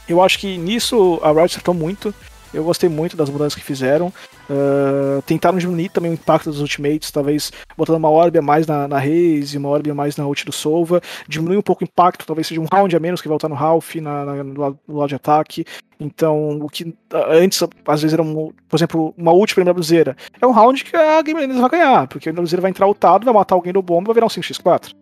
eu 0.09 0.21
acho 0.21 0.39
que 0.39 0.59
nisso 0.59 1.21
a 1.23 1.31
Riot 1.31 1.45
acertou 1.45 1.75
muito. 1.75 2.13
Eu 2.55 2.63
gostei 2.63 2.89
muito 2.89 3.17
das 3.17 3.29
mudanças 3.29 3.55
que 3.55 3.65
fizeram. 3.65 4.13
Uh, 4.49 5.21
tentaram 5.23 5.59
diminuir 5.59 5.89
também 5.89 6.13
o 6.13 6.15
impacto 6.15 6.51
dos 6.51 6.61
ultimates, 6.61 7.11
talvez 7.11 7.51
botando 7.77 7.97
uma 7.97 8.11
orbe 8.11 8.39
a 8.39 8.43
mais 8.43 8.67
na, 8.67 8.87
na 8.87 8.99
Raze, 8.99 9.59
uma 9.59 9.69
orbe 9.69 9.91
a 9.91 9.95
mais 9.95 10.17
na 10.17 10.27
ult 10.27 10.45
do 10.45 10.53
Sova. 10.53 11.01
Diminuir 11.29 11.57
um 11.57 11.63
pouco 11.63 11.83
o 11.83 11.85
impacto, 11.85 12.25
talvez 12.25 12.47
seja 12.47 12.61
um 12.61 12.67
round 12.73 12.95
a 12.95 13.01
menos 13.01 13.21
que 13.21 13.27
vai 13.27 13.33
voltar 13.33 13.49
no 13.49 13.57
Ralph, 13.57 13.97
na, 13.97 14.25
na, 14.25 14.45
no, 14.45 14.61
lado, 14.61 14.79
no 14.87 14.97
lado 14.97 15.09
de 15.09 15.17
ataque. 15.17 15.65
Então, 15.99 16.59
o 16.61 16.69
que 16.69 16.95
antes, 17.13 17.63
às 17.87 18.03
vezes, 18.03 18.13
era, 18.13 18.23
um, 18.23 18.53
por 18.69 18.77
exemplo, 18.77 19.15
uma 19.17 19.33
ult 19.33 19.55
pra 19.55 19.65
MWZera. 19.65 20.17
É 20.41 20.47
um 20.47 20.53
round 20.53 20.85
que 20.85 20.97
a 20.97 21.21
Game 21.23 21.47
vai 21.47 21.71
ganhar, 21.71 22.07
porque 22.07 22.29
a 22.29 22.33
MWZera 22.33 22.63
vai 22.63 22.71
entrar 22.71 22.87
ultado, 22.87 23.25
vai 23.25 23.35
matar 23.35 23.55
alguém 23.55 23.73
do 23.73 23.83
bomba 23.83 24.05
e 24.05 24.07
vai 24.09 24.15
virar 24.15 24.27
um 24.27 24.29
5x4. 24.29 24.93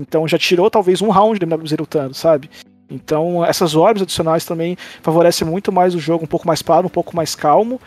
Então 0.00 0.26
já 0.28 0.38
tirou 0.38 0.70
talvez 0.70 1.02
um 1.02 1.10
round 1.10 1.38
da 1.38 1.46
MWZera 1.46 1.82
ultando, 1.82 2.14
sabe? 2.14 2.48
Então, 2.90 3.44
essas 3.44 3.74
orbes 3.74 4.02
adicionais 4.02 4.44
também 4.44 4.76
favorecem 5.02 5.46
muito 5.46 5.70
mais 5.70 5.94
o 5.94 5.98
jogo, 5.98 6.24
um 6.24 6.28
pouco 6.28 6.46
mais 6.46 6.60
claro, 6.60 6.86
um 6.86 6.90
pouco 6.90 7.14
mais 7.14 7.34
calmo. 7.34 7.80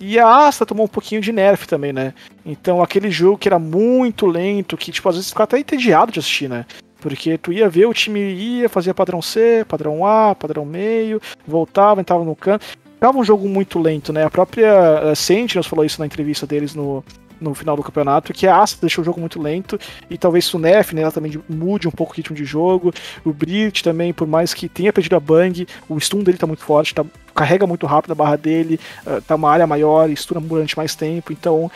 E 0.00 0.18
a 0.18 0.46
Asta 0.46 0.66
tomou 0.66 0.86
um 0.86 0.88
pouquinho 0.88 1.20
de 1.20 1.32
nerf 1.32 1.66
também, 1.66 1.92
né? 1.92 2.14
Então, 2.44 2.82
aquele 2.82 3.10
jogo 3.10 3.38
que 3.38 3.48
era 3.48 3.58
muito 3.58 4.26
lento, 4.26 4.76
que, 4.76 4.92
tipo, 4.92 5.08
às 5.08 5.16
vezes 5.16 5.30
ficava 5.30 5.44
até 5.44 5.58
entediado 5.58 6.12
de 6.12 6.20
assistir, 6.20 6.48
né? 6.48 6.64
Porque 7.00 7.38
tu 7.38 7.52
ia 7.52 7.68
ver, 7.68 7.86
o 7.86 7.94
time 7.94 8.20
ia, 8.20 8.68
fazia 8.68 8.94
padrão 8.94 9.22
C, 9.22 9.64
padrão 9.68 10.04
A, 10.04 10.34
padrão 10.34 10.64
meio, 10.64 11.20
voltava, 11.46 12.00
entrava 12.00 12.24
no 12.24 12.34
canto. 12.34 12.66
Ficava 12.94 13.18
um 13.18 13.24
jogo 13.24 13.48
muito 13.48 13.78
lento, 13.78 14.12
né? 14.12 14.24
A 14.24 14.30
própria 14.30 15.12
uh, 15.12 15.16
Sentinels 15.16 15.66
falou 15.66 15.84
isso 15.84 16.00
na 16.00 16.06
entrevista 16.06 16.46
deles 16.46 16.74
no, 16.74 17.04
no 17.40 17.54
final 17.54 17.76
do 17.76 17.82
campeonato, 17.82 18.32
que 18.32 18.46
a 18.46 18.58
Asta 18.58 18.78
deixou 18.80 19.02
o 19.02 19.04
jogo 19.04 19.20
muito 19.20 19.40
lento, 19.40 19.78
e 20.10 20.18
talvez 20.18 20.52
o 20.52 20.58
Nef, 20.58 20.92
né, 20.92 21.02
ela 21.02 21.12
também 21.12 21.40
mude 21.48 21.88
um 21.88 21.90
pouco 21.90 22.12
o 22.12 22.16
ritmo 22.16 22.36
de 22.36 22.44
jogo, 22.44 22.92
o 23.24 23.32
Brit 23.32 23.82
também, 23.82 24.12
por 24.12 24.26
mais 24.26 24.52
que 24.54 24.68
tenha 24.68 24.92
perdido 24.92 25.16
a 25.16 25.20
Bang, 25.20 25.66
o 25.88 25.98
stun 26.00 26.22
dele 26.22 26.38
tá 26.38 26.46
muito 26.46 26.64
forte, 26.64 26.94
tá, 26.94 27.04
carrega 27.34 27.66
muito 27.66 27.86
rápido 27.86 28.12
a 28.12 28.14
barra 28.14 28.36
dele, 28.36 28.80
uh, 29.06 29.20
tá 29.22 29.34
uma 29.34 29.50
área 29.50 29.66
maior, 29.66 30.08
stuna 30.10 30.40
durante 30.40 30.76
mais 30.76 30.94
tempo, 30.94 31.32
então 31.32 31.70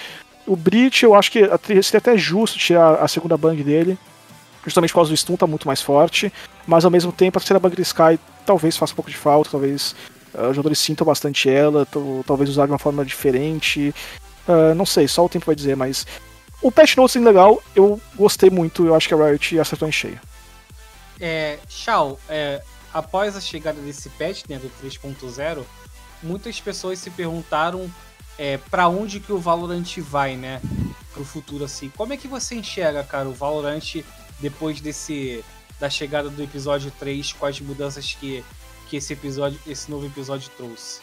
o 0.46 0.56
Brit 0.56 1.04
eu 1.04 1.14
acho 1.14 1.30
que 1.30 1.40
seria 1.82 1.98
até 1.98 2.16
justo 2.16 2.58
tirar 2.58 2.94
a 2.94 3.08
segunda 3.08 3.36
Bang 3.36 3.62
dele, 3.62 3.96
justamente 4.64 4.90
por 4.90 4.96
causa 4.96 5.10
do 5.10 5.16
stun 5.16 5.36
tá 5.36 5.46
muito 5.46 5.66
mais 5.66 5.80
forte, 5.80 6.32
mas 6.66 6.84
ao 6.84 6.90
mesmo 6.90 7.12
tempo 7.12 7.38
a 7.38 7.40
terceira 7.40 7.60
Bang 7.60 7.74
de 7.74 7.82
Sky 7.82 8.18
talvez 8.44 8.76
faça 8.76 8.92
um 8.92 8.96
pouco 8.96 9.10
de 9.10 9.16
falta, 9.16 9.50
talvez 9.50 9.94
uh, 10.34 10.48
os 10.48 10.56
jogadores 10.56 10.78
sintam 10.78 11.06
bastante 11.06 11.48
ela, 11.48 11.86
talvez 12.26 12.50
usar 12.50 12.66
de 12.66 12.72
uma 12.72 12.78
forma 12.78 13.04
diferente. 13.04 13.94
Uh, 14.46 14.74
não 14.74 14.84
sei, 14.86 15.06
só 15.06 15.24
o 15.24 15.28
tempo 15.28 15.46
vai 15.46 15.54
dizer, 15.54 15.76
mas 15.76 16.06
o 16.60 16.70
patch 16.70 16.96
notes 16.96 17.16
é 17.16 17.20
legal, 17.20 17.62
eu 17.74 18.00
gostei 18.14 18.50
muito, 18.50 18.86
eu 18.86 18.94
acho 18.94 19.08
que 19.08 19.14
a 19.14 19.16
Riot 19.16 19.58
acertou 19.58 19.88
em 19.88 19.92
cheio. 19.92 20.20
É, 21.20 21.58
Shao, 21.68 22.18
é, 22.28 22.62
após 22.92 23.36
a 23.36 23.40
chegada 23.40 23.80
desse 23.80 24.08
patch, 24.10 24.44
né, 24.48 24.58
do 24.58 24.70
3.0, 24.82 25.64
muitas 26.22 26.60
pessoas 26.60 26.98
se 26.98 27.10
perguntaram 27.10 27.90
é, 28.38 28.58
para 28.70 28.88
onde 28.88 29.20
que 29.20 29.32
o 29.32 29.38
Valorant 29.38 29.98
vai, 29.98 30.36
né? 30.36 30.60
Pro 31.12 31.24
futuro 31.24 31.64
assim. 31.64 31.90
Como 31.90 32.12
é 32.12 32.16
que 32.16 32.26
você 32.26 32.54
enxerga, 32.54 33.04
cara, 33.04 33.28
o 33.28 33.32
Valorant 33.34 34.02
depois 34.40 34.80
desse 34.80 35.44
da 35.78 35.90
chegada 35.90 36.30
do 36.30 36.42
episódio 36.42 36.92
3, 36.98 37.32
com 37.32 37.44
as 37.44 37.60
mudanças 37.60 38.14
que, 38.14 38.44
que 38.88 38.96
esse 38.96 39.12
episódio, 39.12 39.58
esse 39.66 39.90
novo 39.90 40.06
episódio 40.06 40.48
trouxe? 40.56 41.00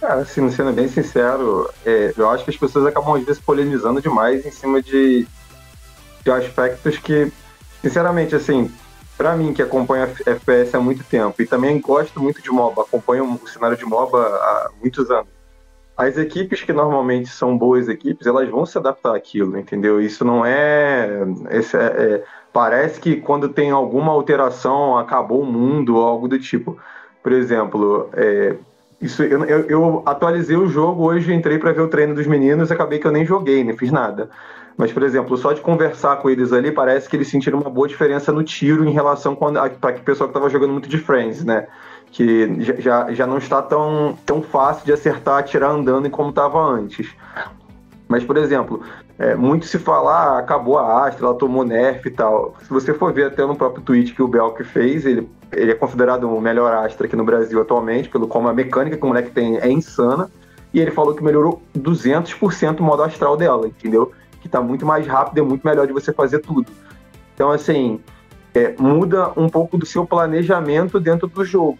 Cara, 0.00 0.22
assim, 0.22 0.48
sendo 0.50 0.72
bem 0.72 0.88
sincero, 0.88 1.68
é, 1.84 2.14
eu 2.16 2.30
acho 2.30 2.44
que 2.44 2.50
as 2.50 2.56
pessoas 2.56 2.86
acabam 2.86 3.16
às 3.16 3.24
vezes 3.24 3.40
polemizando 3.40 4.00
demais 4.00 4.46
em 4.46 4.50
cima 4.50 4.80
de, 4.80 5.26
de 6.24 6.30
aspectos 6.30 6.96
que, 6.96 7.30
sinceramente, 7.82 8.34
assim, 8.34 8.72
para 9.18 9.36
mim 9.36 9.52
que 9.52 9.60
acompanha 9.60 10.10
FPS 10.24 10.74
há 10.74 10.80
muito 10.80 11.04
tempo 11.04 11.42
e 11.42 11.46
também 11.46 11.78
gosto 11.78 12.18
muito 12.18 12.40
de 12.40 12.50
MOBA, 12.50 12.80
acompanho 12.80 13.38
o 13.42 13.46
cenário 13.46 13.76
de 13.76 13.84
MOBA 13.84 14.18
há 14.18 14.70
muitos 14.80 15.10
anos. 15.10 15.28
As 15.94 16.16
equipes 16.16 16.62
que 16.62 16.72
normalmente 16.72 17.28
são 17.28 17.58
boas 17.58 17.86
equipes, 17.86 18.26
elas 18.26 18.48
vão 18.48 18.64
se 18.64 18.78
adaptar 18.78 19.14
àquilo, 19.14 19.58
entendeu? 19.58 20.00
Isso 20.00 20.24
não 20.24 20.46
é, 20.46 21.10
esse 21.50 21.76
é, 21.76 21.80
é 21.80 22.24
parece 22.50 22.98
que 22.98 23.16
quando 23.16 23.50
tem 23.50 23.70
alguma 23.70 24.10
alteração 24.10 24.96
acabou 24.96 25.42
o 25.42 25.46
mundo 25.46 25.96
ou 25.96 26.06
algo 26.06 26.26
do 26.26 26.38
tipo. 26.38 26.78
Por 27.22 27.32
exemplo, 27.32 28.08
é, 28.14 28.56
isso, 29.00 29.22
eu, 29.22 29.44
eu, 29.44 29.60
eu, 29.66 30.02
atualizei 30.04 30.56
o 30.56 30.66
jogo 30.66 31.04
hoje, 31.04 31.32
entrei 31.32 31.58
para 31.58 31.72
ver 31.72 31.80
o 31.80 31.88
treino 31.88 32.14
dos 32.14 32.26
meninos, 32.26 32.70
acabei 32.70 32.98
que 32.98 33.06
eu 33.06 33.12
nem 33.12 33.24
joguei, 33.24 33.64
nem 33.64 33.76
fiz 33.76 33.90
nada. 33.90 34.28
Mas, 34.76 34.92
por 34.92 35.02
exemplo, 35.02 35.36
só 35.36 35.52
de 35.52 35.60
conversar 35.60 36.16
com 36.16 36.28
eles 36.28 36.52
ali, 36.52 36.70
parece 36.70 37.08
que 37.08 37.16
eles 37.16 37.28
sentiram 37.28 37.60
uma 37.60 37.70
boa 37.70 37.88
diferença 37.88 38.30
no 38.32 38.42
tiro 38.42 38.84
em 38.84 38.92
relação 38.92 39.34
para 39.34 39.66
o 39.66 40.00
pessoal 40.02 40.28
que 40.28 40.36
estava 40.36 40.50
jogando 40.50 40.72
muito 40.72 40.88
de 40.88 40.98
Friends, 40.98 41.44
né? 41.44 41.66
Que 42.10 42.62
já, 42.78 43.12
já 43.12 43.26
não 43.26 43.38
está 43.38 43.62
tão, 43.62 44.18
tão 44.26 44.42
fácil 44.42 44.84
de 44.84 44.92
acertar, 44.92 45.38
atirar 45.38 45.70
andando 45.70 46.08
como 46.10 46.30
estava 46.30 46.60
antes. 46.60 47.14
Mas, 48.08 48.24
por 48.24 48.36
exemplo, 48.36 48.82
é, 49.18 49.34
muito 49.34 49.66
se 49.66 49.78
fala, 49.78 50.12
ah, 50.12 50.38
acabou 50.38 50.78
a 50.78 51.06
Astra, 51.06 51.26
ela 51.26 51.34
tomou 51.34 51.64
nerf 51.64 52.08
e 52.08 52.10
tal. 52.10 52.56
Se 52.62 52.68
você 52.68 52.92
for 52.92 53.12
ver 53.12 53.26
até 53.26 53.46
no 53.46 53.54
próprio 53.54 53.82
tweet 53.82 54.14
que 54.14 54.22
o 54.22 54.28
Belk 54.28 54.64
fez, 54.64 55.06
ele, 55.06 55.28
ele 55.52 55.72
é 55.72 55.74
considerado 55.74 56.24
o 56.24 56.40
melhor 56.40 56.72
Astra 56.72 57.06
aqui 57.06 57.16
no 57.16 57.24
Brasil 57.24 57.60
atualmente, 57.60 58.08
pelo 58.08 58.26
como 58.26 58.48
a 58.48 58.52
mecânica 58.52 58.96
que 58.96 59.04
o 59.04 59.08
moleque 59.08 59.30
tem 59.30 59.58
é 59.58 59.70
insana. 59.70 60.30
E 60.72 60.80
ele 60.80 60.92
falou 60.92 61.14
que 61.14 61.22
melhorou 61.22 61.60
200% 61.76 62.78
o 62.78 62.82
modo 62.82 63.02
astral 63.02 63.36
dela, 63.36 63.66
entendeu? 63.66 64.12
que 64.40 64.46
está 64.48 64.60
muito 64.60 64.84
mais 64.84 65.06
rápido 65.06 65.38
e 65.38 65.40
é 65.40 65.44
muito 65.44 65.66
melhor 65.66 65.86
de 65.86 65.92
você 65.92 66.12
fazer 66.12 66.40
tudo. 66.40 66.66
Então, 67.34 67.50
assim, 67.50 68.00
é, 68.54 68.74
muda 68.78 69.32
um 69.36 69.48
pouco 69.48 69.76
do 69.76 69.86
seu 69.86 70.04
planejamento 70.04 70.98
dentro 70.98 71.28
do 71.28 71.44
jogo. 71.44 71.78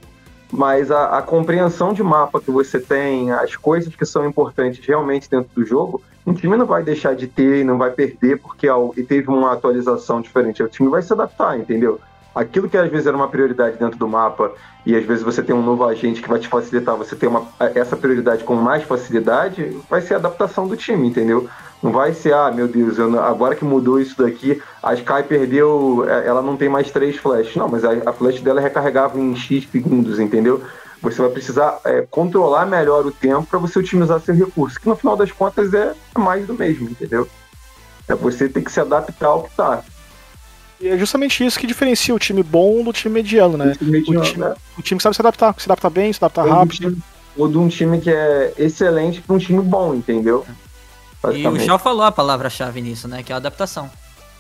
Mas 0.53 0.91
a, 0.91 1.19
a, 1.19 1.23
compreensão 1.23 1.93
de 1.93 2.03
mapa 2.03 2.41
que 2.41 2.51
você 2.51 2.81
tem, 2.81 3.31
as 3.31 3.55
coisas 3.57 3.95
que 3.95 4.05
são 4.05 4.27
importantes 4.27 4.85
realmente 4.85 5.31
dentro 5.31 5.51
do 5.55 5.65
jogo, 5.65 6.03
o 6.25 6.35
time 6.35 6.57
não 6.57 6.67
vai 6.67 6.83
deixar 6.83 7.15
de 7.15 7.29
ter 7.29 7.61
e 7.61 7.65
não 7.65 7.79
vai 7.79 7.91
perder 7.91 8.39
porque 8.41 8.67
e 8.97 9.03
teve 9.03 9.29
uma 9.29 9.53
atualização 9.53 10.21
diferente. 10.21 10.63
O 10.63 10.69
time 10.69 10.89
vai 10.89 11.03
se 11.03 11.13
adaptar, 11.13 11.59
entendeu? 11.59 12.01
Aquilo 12.35 12.69
que 12.69 12.77
às 12.77 12.91
vezes 12.91 13.07
era 13.07 13.17
uma 13.17 13.29
prioridade 13.29 13.77
dentro 13.77 13.99
do 13.99 14.07
mapa 14.07 14.53
e 14.87 14.95
às 14.95 15.05
vezes 15.05 15.23
você 15.23 15.43
tem 15.43 15.55
um 15.55 15.63
novo 15.63 15.85
agente 15.85 16.23
que 16.23 16.29
vai 16.29 16.39
te 16.39 16.49
facilitar, 16.49 16.97
você 16.97 17.17
ter 17.17 17.27
uma, 17.27 17.47
essa 17.75 17.97
prioridade 17.97 18.45
com 18.45 18.55
mais 18.55 18.85
facilidade, 18.85 19.77
vai 19.89 20.01
ser 20.01 20.15
a 20.15 20.17
adaptação 20.19 20.67
do 20.67 20.77
time, 20.77 21.09
entendeu? 21.09 21.49
Não 21.83 21.91
vai 21.91 22.13
ser, 22.13 22.35
ah, 22.35 22.51
meu 22.51 22.69
Deus, 22.69 22.99
eu, 22.99 23.19
agora 23.21 23.55
que 23.55 23.65
mudou 23.65 23.99
isso 23.99 24.23
daqui, 24.23 24.63
a 24.83 24.95
Sky 24.95 25.23
perdeu, 25.27 26.05
é, 26.07 26.27
ela 26.27 26.43
não 26.43 26.57
tem 26.57 26.69
mais 26.69 26.91
três 26.91 27.17
flashes. 27.17 27.57
Não, 27.57 27.69
mas 27.69 27.85
a, 27.85 27.91
a 28.07 28.13
flash 28.13 28.41
dela 28.41 28.61
é 28.61 28.63
recarregável 28.63 29.21
em 29.21 29.35
X 29.35 29.69
segundos, 29.71 30.21
entendeu? 30.21 30.63
Você 31.03 31.23
vai 31.23 31.31
precisar 31.31 31.81
é, 31.85 32.07
controlar 32.11 32.67
melhor 32.67 33.07
o 33.07 33.11
tempo 33.11 33.47
para 33.47 33.59
você 33.59 33.79
otimizar 33.79 34.21
seu 34.21 34.35
recurso, 34.35 34.79
que 34.79 34.89
no 34.89 34.95
final 34.95 35.17
das 35.17 35.33
contas 35.33 35.73
é 35.73 35.95
mais 36.17 36.47
do 36.47 36.53
mesmo, 36.53 36.91
entendeu? 36.91 37.27
É 38.07 38.15
você 38.15 38.49
ter 38.49 38.63
que 38.63 38.71
se 38.71 38.81
adaptar 38.81 39.29
ao 39.29 39.45
que 39.45 39.57
tá. 39.57 39.83
E 40.81 40.89
é 40.89 40.97
justamente 40.97 41.45
isso 41.45 41.59
que 41.59 41.67
diferencia 41.67 42.15
o 42.15 42.19
time 42.19 42.43
bom 42.43 42.83
do 42.83 42.93
time 42.93 43.15
mediano, 43.15 43.59
né? 43.59 43.73
O 43.73 43.77
time, 43.77 43.91
mediano, 43.91 44.21
o 44.21 44.25
time, 44.25 44.45
né? 44.45 44.55
o 44.79 44.83
time 44.83 44.99
que 44.99 45.03
sabe 45.03 45.15
se 45.15 45.23
adaptar, 45.23 45.55
se 45.59 45.67
adapta 45.67 45.91
bem, 45.91 46.13
se 46.13 46.19
adapta 46.19 46.43
rápido. 46.43 46.97
Ou 47.37 47.49
de 47.49 47.59
um 47.59 47.69
time 47.69 48.01
que 48.01 48.11
é 48.11 48.55
excelente 48.57 49.21
para 49.21 49.37
um 49.37 49.39
time 49.39 49.63
bom, 49.63 49.95
entendeu? 49.95 50.47
E 51.35 51.47
o 51.47 51.61
Shaw 51.61 51.79
falou 51.79 52.03
a 52.03 52.13
palavra-chave 52.13 52.81
nisso, 52.81 53.07
né? 53.07 53.23
Que 53.23 53.31
é 53.31 53.35
a 53.35 53.37
adaptação. 53.37 53.91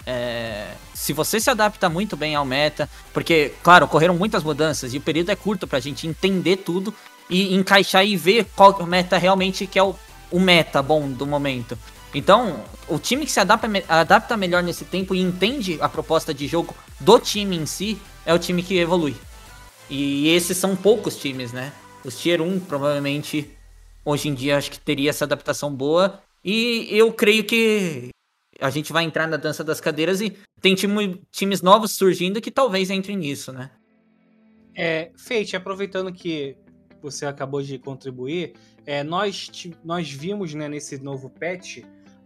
É... 0.06 0.68
Se 0.94 1.12
você 1.12 1.38
se 1.38 1.50
adapta 1.50 1.88
muito 1.88 2.16
bem 2.16 2.34
ao 2.34 2.44
meta, 2.44 2.88
porque, 3.12 3.52
claro, 3.62 3.84
ocorreram 3.84 4.16
muitas 4.16 4.42
mudanças 4.42 4.94
e 4.94 4.98
o 4.98 5.00
período 5.00 5.30
é 5.30 5.36
curto 5.36 5.66
pra 5.66 5.78
gente 5.78 6.06
entender 6.06 6.56
tudo 6.56 6.94
e 7.28 7.54
encaixar 7.54 8.04
e 8.04 8.16
ver 8.16 8.46
qual 8.56 8.76
é 8.80 8.86
meta 8.86 9.18
realmente 9.18 9.66
que 9.66 9.78
é 9.78 9.82
o, 9.82 9.94
o 10.30 10.40
meta 10.40 10.82
bom 10.82 11.10
do 11.10 11.26
momento. 11.26 11.78
Então, 12.14 12.64
o 12.88 12.98
time 12.98 13.24
que 13.24 13.32
se 13.32 13.38
adapta, 13.38 13.68
adapta 13.88 14.36
melhor 14.36 14.62
nesse 14.62 14.84
tempo 14.84 15.14
e 15.14 15.20
entende 15.20 15.78
a 15.80 15.88
proposta 15.88 16.34
de 16.34 16.46
jogo 16.46 16.74
do 16.98 17.18
time 17.18 17.56
em 17.56 17.66
si 17.66 17.98
é 18.26 18.34
o 18.34 18.38
time 18.38 18.62
que 18.62 18.76
evolui. 18.78 19.14
E 19.88 20.28
esses 20.28 20.56
são 20.56 20.76
poucos 20.76 21.16
times, 21.16 21.52
né? 21.52 21.72
Os 22.04 22.18
Tier 22.18 22.40
1 22.40 22.60
provavelmente 22.60 23.50
hoje 24.04 24.28
em 24.28 24.34
dia 24.34 24.56
acho 24.56 24.70
que 24.70 24.80
teria 24.80 25.10
essa 25.10 25.24
adaptação 25.24 25.74
boa 25.74 26.20
e 26.44 26.88
eu 26.90 27.12
creio 27.12 27.44
que 27.44 28.08
a 28.60 28.70
gente 28.70 28.92
vai 28.92 29.04
entrar 29.04 29.26
na 29.26 29.36
dança 29.36 29.62
das 29.62 29.80
cadeiras 29.80 30.20
e 30.20 30.36
tem 30.60 30.74
time, 30.74 31.20
times 31.30 31.62
novos 31.62 31.92
surgindo 31.92 32.40
que 32.40 32.50
talvez 32.50 32.90
entrem 32.90 33.16
nisso, 33.16 33.52
né? 33.52 33.70
É, 34.74 35.10
Feite, 35.16 35.56
aproveitando 35.56 36.12
que 36.12 36.56
você 37.02 37.26
acabou 37.26 37.62
de 37.62 37.78
contribuir, 37.78 38.54
é, 38.86 39.02
nós, 39.02 39.50
nós 39.84 40.10
vimos 40.10 40.54
né, 40.54 40.68
nesse 40.68 40.98
novo 40.98 41.30
patch, 41.30 41.78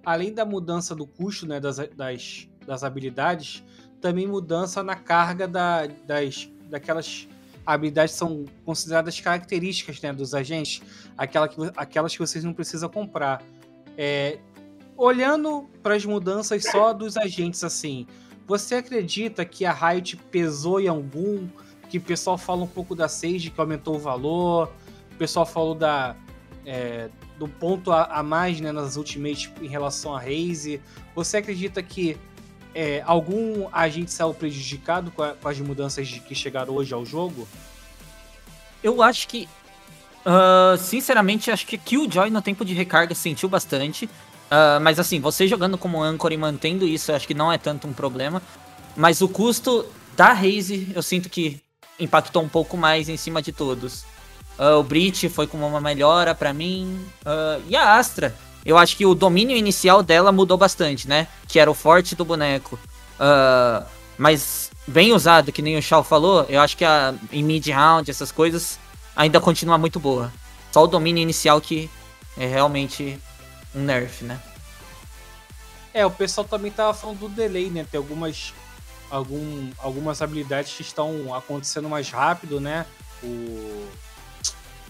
além 0.04 0.32
da 0.32 0.44
mudança 0.44 0.94
do 0.94 1.06
custo 1.06 1.46
né, 1.46 1.60
das, 1.60 1.76
das, 1.96 2.48
das 2.66 2.84
habilidades, 2.84 3.64
também 4.00 4.26
mudança 4.26 4.82
na 4.82 4.94
carga 4.94 5.48
da, 5.48 5.86
das, 6.06 6.50
daquelas 6.68 7.28
habilidades 7.64 8.14
são 8.14 8.44
consideradas 8.64 9.18
características 9.20 10.00
né, 10.00 10.12
dos 10.12 10.34
agentes, 10.34 10.82
aquela 11.16 11.48
que, 11.48 11.56
aquelas 11.76 12.12
que 12.12 12.18
vocês 12.18 12.44
não 12.44 12.52
precisam 12.52 12.88
comprar. 12.88 13.42
É, 13.96 14.38
olhando 14.96 15.68
para 15.82 15.94
as 15.94 16.04
mudanças 16.04 16.64
só 16.64 16.92
dos 16.92 17.16
agentes 17.16 17.64
assim, 17.64 18.06
você 18.46 18.76
acredita 18.76 19.44
que 19.44 19.64
a 19.64 19.72
Riot 19.72 20.16
pesou 20.30 20.80
em 20.80 20.88
algum? 20.88 21.48
Que 21.88 21.98
o 21.98 22.00
pessoal 22.00 22.36
fala 22.36 22.62
um 22.62 22.66
pouco 22.66 22.94
da 22.94 23.08
Sage 23.08 23.50
que 23.50 23.60
aumentou 23.60 23.96
o 23.96 23.98
valor, 23.98 24.72
o 25.12 25.16
pessoal 25.16 25.46
falou 25.46 25.74
da 25.74 26.16
é, 26.66 27.08
do 27.38 27.48
ponto 27.48 27.90
a, 27.90 28.04
a, 28.04 28.22
mais 28.22 28.60
né, 28.60 28.72
nas 28.72 28.96
Ultimate 28.96 29.52
em 29.60 29.68
relação 29.68 30.14
a 30.14 30.20
Raze. 30.20 30.80
Você 31.14 31.38
acredita 31.38 31.82
que 31.82 32.16
é, 32.74 33.02
algum 33.06 33.68
agente 33.72 34.12
saiu 34.12 34.34
prejudicado 34.34 35.10
com, 35.10 35.22
a, 35.22 35.34
com 35.34 35.48
as 35.48 35.58
mudanças 35.60 36.08
que 36.08 36.34
chegaram 36.34 36.74
hoje 36.74 36.92
ao 36.94 37.04
jogo? 37.04 37.46
Eu 38.82 39.02
acho 39.02 39.28
que 39.28 39.48
Uh, 40.24 40.78
sinceramente, 40.78 41.50
acho 41.50 41.66
que 41.66 41.76
Killjoy 41.76 42.30
no 42.30 42.40
tempo 42.40 42.64
de 42.64 42.72
recarga 42.72 43.14
sentiu 43.14 43.48
bastante. 43.48 44.06
Uh, 44.06 44.80
mas 44.80 44.98
assim, 44.98 45.20
você 45.20 45.46
jogando 45.46 45.76
como 45.76 46.02
Anchor 46.02 46.32
e 46.32 46.36
mantendo 46.36 46.86
isso, 46.86 47.12
acho 47.12 47.26
que 47.26 47.34
não 47.34 47.52
é 47.52 47.58
tanto 47.58 47.86
um 47.86 47.92
problema. 47.92 48.42
Mas 48.96 49.20
o 49.20 49.28
custo 49.28 49.84
da 50.16 50.32
Raze, 50.32 50.92
eu 50.94 51.02
sinto 51.02 51.28
que 51.28 51.60
impactou 52.00 52.42
um 52.42 52.48
pouco 52.48 52.76
mais 52.76 53.08
em 53.08 53.16
cima 53.16 53.42
de 53.42 53.52
todos. 53.52 54.04
Uh, 54.58 54.78
o 54.78 54.82
Breach 54.82 55.28
foi 55.28 55.46
como 55.46 55.66
uma 55.66 55.80
melhora 55.80 56.34
para 56.34 56.52
mim. 56.52 56.98
e 57.66 57.74
a 57.74 57.96
Astra, 57.96 58.34
eu 58.64 58.78
acho 58.78 58.96
que 58.96 59.04
o 59.04 59.14
domínio 59.14 59.56
inicial 59.56 60.02
dela 60.02 60.30
mudou 60.30 60.56
bastante, 60.56 61.08
né? 61.08 61.26
Que 61.48 61.58
era 61.58 61.70
o 61.70 61.74
forte 61.74 62.14
do 62.14 62.24
boneco. 62.24 62.78
mas 64.16 64.70
bem 64.86 65.12
usado, 65.12 65.52
que 65.52 65.62
nem 65.62 65.76
o 65.76 65.82
Shao 65.82 66.04
falou, 66.04 66.44
eu 66.48 66.60
acho 66.60 66.76
que 66.76 66.84
a, 66.84 67.14
em 67.32 67.42
mid-round, 67.42 68.10
essas 68.10 68.30
coisas, 68.30 68.78
ainda 69.16 69.40
continua 69.40 69.78
muito 69.78 69.98
boa. 69.98 70.32
Só 70.72 70.84
o 70.84 70.86
domínio 70.86 71.22
inicial 71.22 71.60
que 71.60 71.90
é 72.36 72.46
realmente 72.46 73.18
um 73.74 73.82
nerf, 73.82 74.24
né? 74.24 74.40
É, 75.92 76.04
o 76.04 76.10
pessoal 76.10 76.46
também 76.46 76.72
tava 76.72 76.92
falando 76.92 77.20
do 77.20 77.28
delay, 77.28 77.70
né? 77.70 77.86
Tem 77.88 77.98
algumas, 77.98 78.52
algum, 79.10 79.70
algumas 79.78 80.20
habilidades 80.20 80.72
que 80.72 80.82
estão 80.82 81.32
acontecendo 81.32 81.88
mais 81.88 82.10
rápido, 82.10 82.60
né? 82.60 82.84
O, 83.22 83.86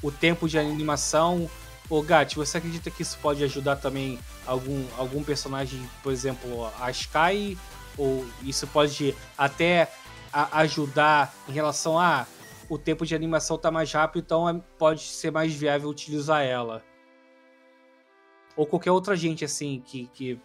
o 0.05 0.13
tempo 0.13 0.47
de 0.47 0.59
animação. 0.59 1.51
Ô, 1.89 2.03
Gat, 2.03 2.37
você 2.37 2.59
acredita 2.59 2.91
que 2.91 3.03
isso 3.03 3.19
pode 3.21 3.43
ajudar 3.43 3.77
também 3.77 4.19
algum, 4.47 4.85
algum 4.99 5.25
personagem, 5.25 5.81
por 6.03 6.13
exemplo, 6.13 6.71
a 6.79 6.91
Sky? 6.91 7.59
Ou 7.97 8.25
isso 8.43 8.67
pode 8.67 9.15
até 9.37 9.91
ajudar 10.53 11.35
em 11.49 11.53
relação 11.53 11.99
a 11.99 12.27
o 12.69 12.79
tempo 12.79 13.05
de 13.05 13.15
animação 13.15 13.59
tá 13.59 13.71
mais 13.71 13.93
rápido, 13.93 14.23
então 14.25 14.49
é, 14.49 14.61
pode 14.79 15.03
ser 15.03 15.31
mais 15.31 15.55
viável 15.55 15.89
utilizar 15.89 16.43
ela. 16.43 16.83
Ou 18.57 18.67
qualquer 18.67 18.91
outra 18.91 19.15
gente, 19.15 19.45
assim, 19.45 19.83
que, 19.87 20.09
que 20.15 20.41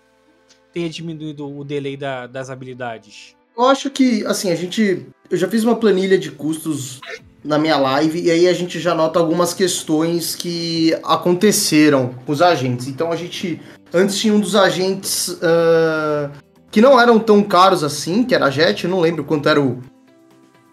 tenha 0.74 0.90
diminuído 0.90 1.50
o 1.50 1.64
delay 1.64 1.96
da, 1.96 2.28
das 2.28 2.50
habilidades. 2.50 3.36
Eu 3.58 3.66
acho 3.66 3.90
que, 3.90 4.26
assim, 4.26 4.52
a 4.52 4.56
gente. 4.56 5.08
Eu 5.30 5.38
já 5.38 5.48
fiz 5.48 5.64
uma 5.64 5.76
planilha 5.76 6.18
de 6.18 6.30
custos 6.32 7.00
na 7.44 7.58
minha 7.58 7.78
live 7.78 8.22
e 8.22 8.30
aí 8.30 8.48
a 8.48 8.54
gente 8.54 8.80
já 8.80 8.94
nota 8.94 9.20
algumas 9.20 9.54
questões 9.54 10.36
que 10.36 10.96
aconteceram 11.04 12.14
com 12.26 12.32
os 12.32 12.42
agentes. 12.42 12.88
Então 12.88 13.12
a 13.12 13.16
gente 13.16 13.62
antes 13.94 14.18
tinha 14.18 14.34
um 14.34 14.40
dos 14.40 14.56
agentes 14.56 15.30
uh, 15.30 16.30
que 16.72 16.82
não 16.82 17.00
eram 17.00 17.20
tão 17.20 17.42
caros 17.44 17.84
assim, 17.84 18.24
que 18.24 18.36
era 18.36 18.46
a 18.46 18.50
Jet, 18.50 18.84
eu 18.84 18.90
não 18.90 19.00
lembro 19.00 19.24
quanto 19.24 19.50
era 19.50 19.60
o 19.60 19.80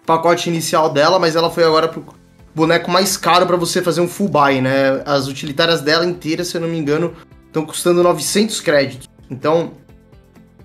pacote 0.04 0.48
inicial 0.48 0.90
dela, 0.90 1.18
mas 1.18 1.34
ela 1.36 1.50
foi 1.50 1.64
agora 1.64 1.88
pro 1.88 2.04
boneco 2.54 2.90
mais 2.90 3.16
caro 3.16 3.46
para 3.46 3.56
você 3.56 3.82
fazer 3.82 4.00
um 4.00 4.08
full 4.08 4.28
buy, 4.28 4.60
né? 4.60 5.02
As 5.04 5.26
utilitárias 5.26 5.80
dela 5.80 6.06
inteiras, 6.06 6.48
se 6.48 6.56
eu 6.56 6.60
não 6.60 6.68
me 6.68 6.78
engano, 6.78 7.14
estão 7.46 7.66
custando 7.66 8.02
900 8.02 8.60
créditos. 8.60 9.08
Então, 9.30 9.72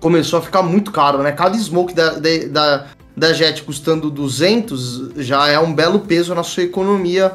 começou 0.00 0.38
a 0.38 0.42
ficar 0.42 0.62
muito 0.62 0.90
caro, 0.90 1.22
né? 1.22 1.32
Cada 1.32 1.56
smoke 1.58 1.94
da, 1.94 2.10
da, 2.12 2.46
da 2.50 2.86
Jet 3.34 3.62
custando 3.62 4.10
200 4.10 5.12
já 5.16 5.48
é 5.48 5.58
um 5.58 5.74
belo 5.74 6.00
peso 6.00 6.34
na 6.34 6.42
sua 6.42 6.62
economia 6.62 7.32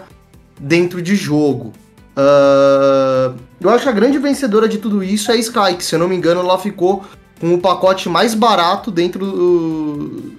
dentro 0.59 1.01
de 1.01 1.15
jogo. 1.15 1.73
Uh, 2.17 3.37
eu 3.61 3.69
acho 3.69 3.83
que 3.83 3.89
a 3.89 3.93
grande 3.93 4.17
vencedora 4.17 4.67
de 4.67 4.79
tudo 4.79 5.03
isso 5.03 5.31
é 5.31 5.35
a 5.35 5.37
Sky, 5.37 5.75
que 5.77 5.85
se 5.85 5.93
eu 5.93 5.99
não 5.99 6.07
me 6.07 6.15
engano 6.15 6.41
ela 6.41 6.57
ficou 6.57 7.05
com 7.39 7.53
o 7.53 7.59
pacote 7.59 8.09
mais 8.09 8.33
barato 8.33 8.89
dentro 8.89 10.33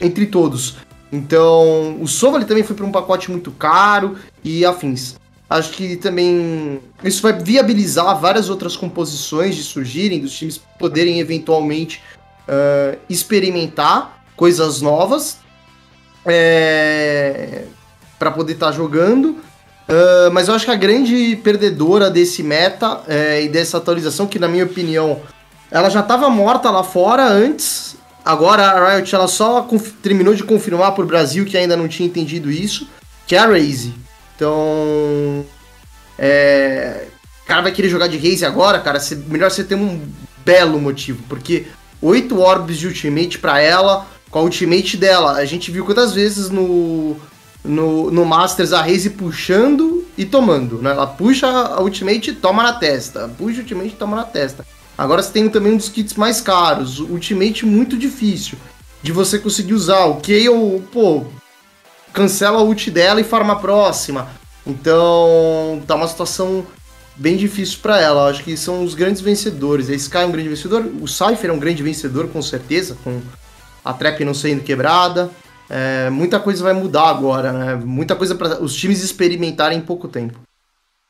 entre 0.00 0.26
todos. 0.26 0.76
Então, 1.10 2.00
o 2.00 2.06
Sova 2.06 2.44
também 2.44 2.62
foi 2.62 2.76
para 2.76 2.86
um 2.86 2.92
pacote 2.92 3.30
muito 3.30 3.50
caro 3.50 4.16
e 4.44 4.64
afins. 4.64 5.16
Acho 5.48 5.70
que 5.72 5.96
também 5.96 6.80
isso 7.04 7.22
vai 7.22 7.32
viabilizar 7.32 8.18
várias 8.20 8.50
outras 8.50 8.76
composições 8.76 9.54
de 9.54 9.62
surgirem, 9.62 10.20
dos 10.20 10.32
times 10.36 10.60
poderem 10.78 11.20
eventualmente 11.20 12.02
uh, 12.48 12.98
experimentar 13.08 14.15
coisas 14.36 14.80
novas 14.80 15.38
é, 16.24 17.64
para 18.18 18.30
poder 18.30 18.54
estar 18.54 18.66
tá 18.66 18.72
jogando. 18.72 19.38
Uh, 19.88 20.32
mas 20.32 20.48
eu 20.48 20.54
acho 20.54 20.64
que 20.64 20.70
a 20.70 20.76
grande 20.76 21.36
perdedora 21.44 22.10
desse 22.10 22.42
meta 22.42 23.02
é, 23.06 23.42
e 23.42 23.48
dessa 23.48 23.76
atualização, 23.76 24.26
que 24.26 24.38
na 24.38 24.48
minha 24.48 24.64
opinião 24.64 25.20
ela 25.70 25.88
já 25.88 26.00
estava 26.00 26.28
morta 26.28 26.70
lá 26.70 26.82
fora 26.82 27.24
antes. 27.24 27.96
Agora 28.24 28.64
a 28.64 28.96
Riot 28.96 29.14
ela 29.14 29.28
só 29.28 29.68
terminou 30.02 30.34
de 30.34 30.42
confirmar 30.42 30.92
para 30.92 31.04
o 31.04 31.06
Brasil 31.06 31.44
que 31.44 31.56
ainda 31.56 31.76
não 31.76 31.86
tinha 31.86 32.08
entendido 32.08 32.50
isso, 32.50 32.88
que 33.24 33.36
é 33.36 33.38
a 33.38 33.46
Raze. 33.46 33.94
Então, 34.34 35.46
é, 36.18 37.06
o 37.44 37.46
cara 37.46 37.62
vai 37.62 37.70
querer 37.70 37.88
jogar 37.88 38.08
de 38.08 38.18
Raze 38.18 38.44
agora, 38.44 38.80
cara, 38.80 38.98
cê, 38.98 39.14
melhor 39.14 39.50
você 39.50 39.62
ter 39.62 39.76
um 39.76 40.02
belo 40.44 40.80
motivo, 40.80 41.22
porque 41.28 41.66
oito 42.02 42.40
orbes 42.40 42.78
de 42.78 42.88
ultimate 42.88 43.38
para 43.38 43.60
ela, 43.60 44.06
com 44.36 44.40
a 44.40 44.42
ultimate 44.42 44.98
dela, 44.98 45.32
a 45.32 45.46
gente 45.46 45.70
viu 45.70 45.82
quantas 45.82 46.12
vezes 46.12 46.50
no, 46.50 47.16
no, 47.64 48.10
no 48.10 48.26
Masters 48.26 48.74
a 48.74 48.82
Raze 48.82 49.08
puxando 49.08 50.06
e 50.14 50.26
tomando, 50.26 50.76
né? 50.82 50.90
Ela 50.90 51.06
puxa 51.06 51.46
a 51.46 51.80
ultimate 51.80 52.32
e 52.32 52.34
toma 52.34 52.62
na 52.62 52.74
testa, 52.74 53.30
puxa 53.38 53.60
a 53.60 53.62
ultimate 53.62 53.94
e 53.94 53.96
toma 53.96 54.14
na 54.14 54.24
testa. 54.24 54.66
Agora 54.98 55.22
você 55.22 55.32
tem 55.32 55.48
também 55.48 55.72
um 55.72 55.78
dos 55.78 55.88
kits 55.88 56.16
mais 56.16 56.42
caros, 56.42 57.00
Ultimate 57.00 57.64
muito 57.64 57.96
difícil 57.96 58.58
de 59.02 59.10
você 59.10 59.38
conseguir 59.38 59.72
usar. 59.72 60.04
O 60.04 60.16
Kayle, 60.16 60.82
pô, 60.92 61.24
cancela 62.12 62.58
a 62.58 62.62
ult 62.62 62.90
dela 62.90 63.22
e 63.22 63.24
farma 63.24 63.54
a 63.54 63.56
próxima. 63.56 64.28
Então, 64.66 65.82
tá 65.86 65.94
uma 65.94 66.08
situação 66.08 66.66
bem 67.16 67.38
difícil 67.38 67.78
para 67.80 67.98
ela. 68.02 68.28
Acho 68.28 68.44
que 68.44 68.54
são 68.54 68.84
os 68.84 68.94
grandes 68.94 69.22
vencedores. 69.22 69.88
A 69.88 69.94
Sky 69.94 70.18
é 70.18 70.26
um 70.26 70.32
grande 70.32 70.50
vencedor, 70.50 70.84
o 71.00 71.08
Cypher 71.08 71.48
é 71.48 71.52
um 71.54 71.58
grande 71.58 71.82
vencedor, 71.82 72.28
com 72.28 72.42
certeza, 72.42 72.98
com 73.02 73.22
a 73.86 73.92
trap 73.92 74.24
não 74.24 74.34
sendo 74.34 74.62
quebrada. 74.62 75.30
É, 75.68 76.10
muita 76.10 76.38
coisa 76.40 76.62
vai 76.62 76.72
mudar 76.72 77.08
agora, 77.08 77.52
né? 77.52 77.74
Muita 77.76 78.14
coisa 78.14 78.34
para 78.34 78.62
os 78.62 78.74
times 78.74 79.02
experimentarem 79.02 79.78
em 79.78 79.82
pouco 79.82 80.08
tempo. 80.08 80.38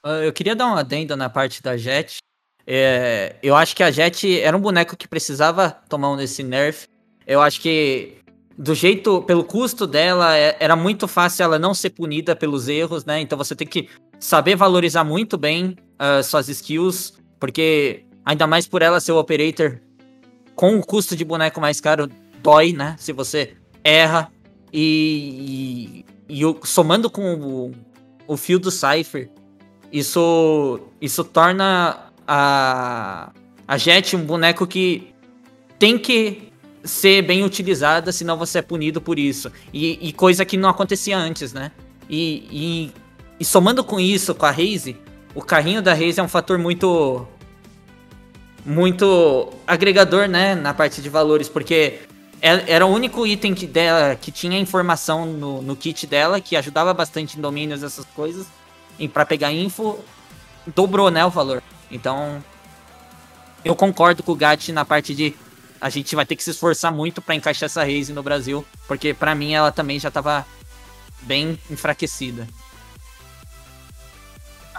Ah, 0.04 0.22
eu 0.22 0.32
queria 0.32 0.54
dar 0.54 0.66
uma 0.66 0.80
adenda 0.80 1.16
na 1.16 1.28
parte 1.28 1.62
da 1.62 1.76
Jet. 1.76 2.18
É, 2.66 3.36
eu 3.42 3.54
acho 3.56 3.74
que 3.74 3.82
a 3.82 3.90
Jet 3.90 4.40
era 4.40 4.56
um 4.56 4.60
boneco 4.60 4.96
que 4.96 5.08
precisava 5.08 5.70
tomar 5.88 6.10
um 6.10 6.16
nesse 6.16 6.42
nerf. 6.42 6.86
Eu 7.26 7.40
acho 7.40 7.60
que 7.60 8.18
do 8.58 8.74
jeito, 8.74 9.22
pelo 9.22 9.44
custo 9.44 9.86
dela, 9.86 10.36
é, 10.36 10.56
era 10.58 10.74
muito 10.74 11.06
fácil 11.06 11.44
ela 11.44 11.58
não 11.58 11.74
ser 11.74 11.90
punida 11.90 12.34
pelos 12.34 12.68
erros, 12.68 13.04
né? 13.04 13.20
Então 13.20 13.36
você 13.36 13.54
tem 13.54 13.66
que 13.66 13.88
saber 14.18 14.56
valorizar 14.56 15.04
muito 15.04 15.36
bem 15.36 15.76
uh, 16.00 16.22
suas 16.22 16.48
skills, 16.48 17.14
porque 17.38 18.04
ainda 18.24 18.46
mais 18.46 18.66
por 18.66 18.80
ela 18.80 18.98
ser 18.98 19.12
o 19.12 19.18
operator 19.18 19.78
com 20.54 20.78
o 20.78 20.84
custo 20.84 21.14
de 21.14 21.24
boneco 21.24 21.60
mais 21.60 21.80
caro, 21.80 22.08
dói, 22.46 22.72
né? 22.72 22.94
Se 22.96 23.12
você 23.12 23.54
erra. 23.82 24.30
E, 24.72 26.04
e, 26.28 26.40
e 26.40 26.66
somando 26.66 27.10
com 27.10 27.34
o, 27.34 27.72
o 28.26 28.36
fio 28.36 28.58
do 28.58 28.70
Cypher, 28.70 29.28
isso, 29.92 30.80
isso 31.00 31.24
torna 31.24 32.12
a, 32.26 33.32
a 33.66 33.78
Jet 33.78 34.14
um 34.14 34.24
boneco 34.24 34.66
que 34.66 35.12
tem 35.78 35.98
que 35.98 36.52
ser 36.84 37.22
bem 37.22 37.42
utilizada, 37.42 38.12
senão 38.12 38.36
você 38.36 38.58
é 38.58 38.62
punido 38.62 39.00
por 39.00 39.18
isso. 39.18 39.50
E, 39.72 40.08
e 40.08 40.12
coisa 40.12 40.44
que 40.44 40.56
não 40.56 40.68
acontecia 40.68 41.18
antes, 41.18 41.52
né? 41.52 41.72
E, 42.08 42.46
e, 42.50 42.92
e, 43.40 43.44
somando 43.44 43.82
com 43.82 43.98
isso, 43.98 44.34
com 44.34 44.46
a 44.46 44.50
Raze, 44.50 44.96
o 45.34 45.42
carrinho 45.42 45.82
da 45.82 45.92
Raze 45.94 46.20
é 46.20 46.22
um 46.22 46.28
fator 46.28 46.58
muito. 46.58 47.26
Muito 48.64 49.52
agregador, 49.64 50.26
né? 50.26 50.56
Na 50.56 50.74
parte 50.74 51.00
de 51.00 51.08
valores, 51.08 51.48
porque 51.48 52.00
era 52.40 52.86
o 52.86 52.90
único 52.90 53.26
item 53.26 53.54
que, 53.54 53.66
dela, 53.66 54.14
que 54.14 54.30
tinha 54.30 54.58
informação 54.58 55.26
no, 55.26 55.62
no 55.62 55.76
kit 55.76 56.06
dela, 56.06 56.40
que 56.40 56.56
ajudava 56.56 56.92
bastante 56.92 57.38
em 57.38 57.40
domínios, 57.40 57.82
essas 57.82 58.04
coisas. 58.04 58.46
E 58.98 59.08
para 59.08 59.26
pegar 59.26 59.52
info, 59.52 59.98
dobrou, 60.74 61.10
né, 61.10 61.24
o 61.24 61.30
valor. 61.30 61.62
Então, 61.90 62.42
eu 63.64 63.74
concordo 63.74 64.22
com 64.22 64.32
o 64.32 64.36
Gatti 64.36 64.72
na 64.72 64.84
parte 64.84 65.14
de 65.14 65.34
a 65.80 65.90
gente 65.90 66.14
vai 66.16 66.24
ter 66.24 66.36
que 66.36 66.42
se 66.42 66.50
esforçar 66.50 66.92
muito 66.92 67.20
para 67.20 67.34
encaixar 67.34 67.66
essa 67.66 67.82
Raze 67.82 68.12
no 68.12 68.22
Brasil, 68.22 68.64
porque 68.88 69.12
para 69.12 69.34
mim 69.34 69.52
ela 69.52 69.70
também 69.70 69.98
já 69.98 70.08
estava 70.08 70.46
bem 71.22 71.58
enfraquecida. 71.70 72.46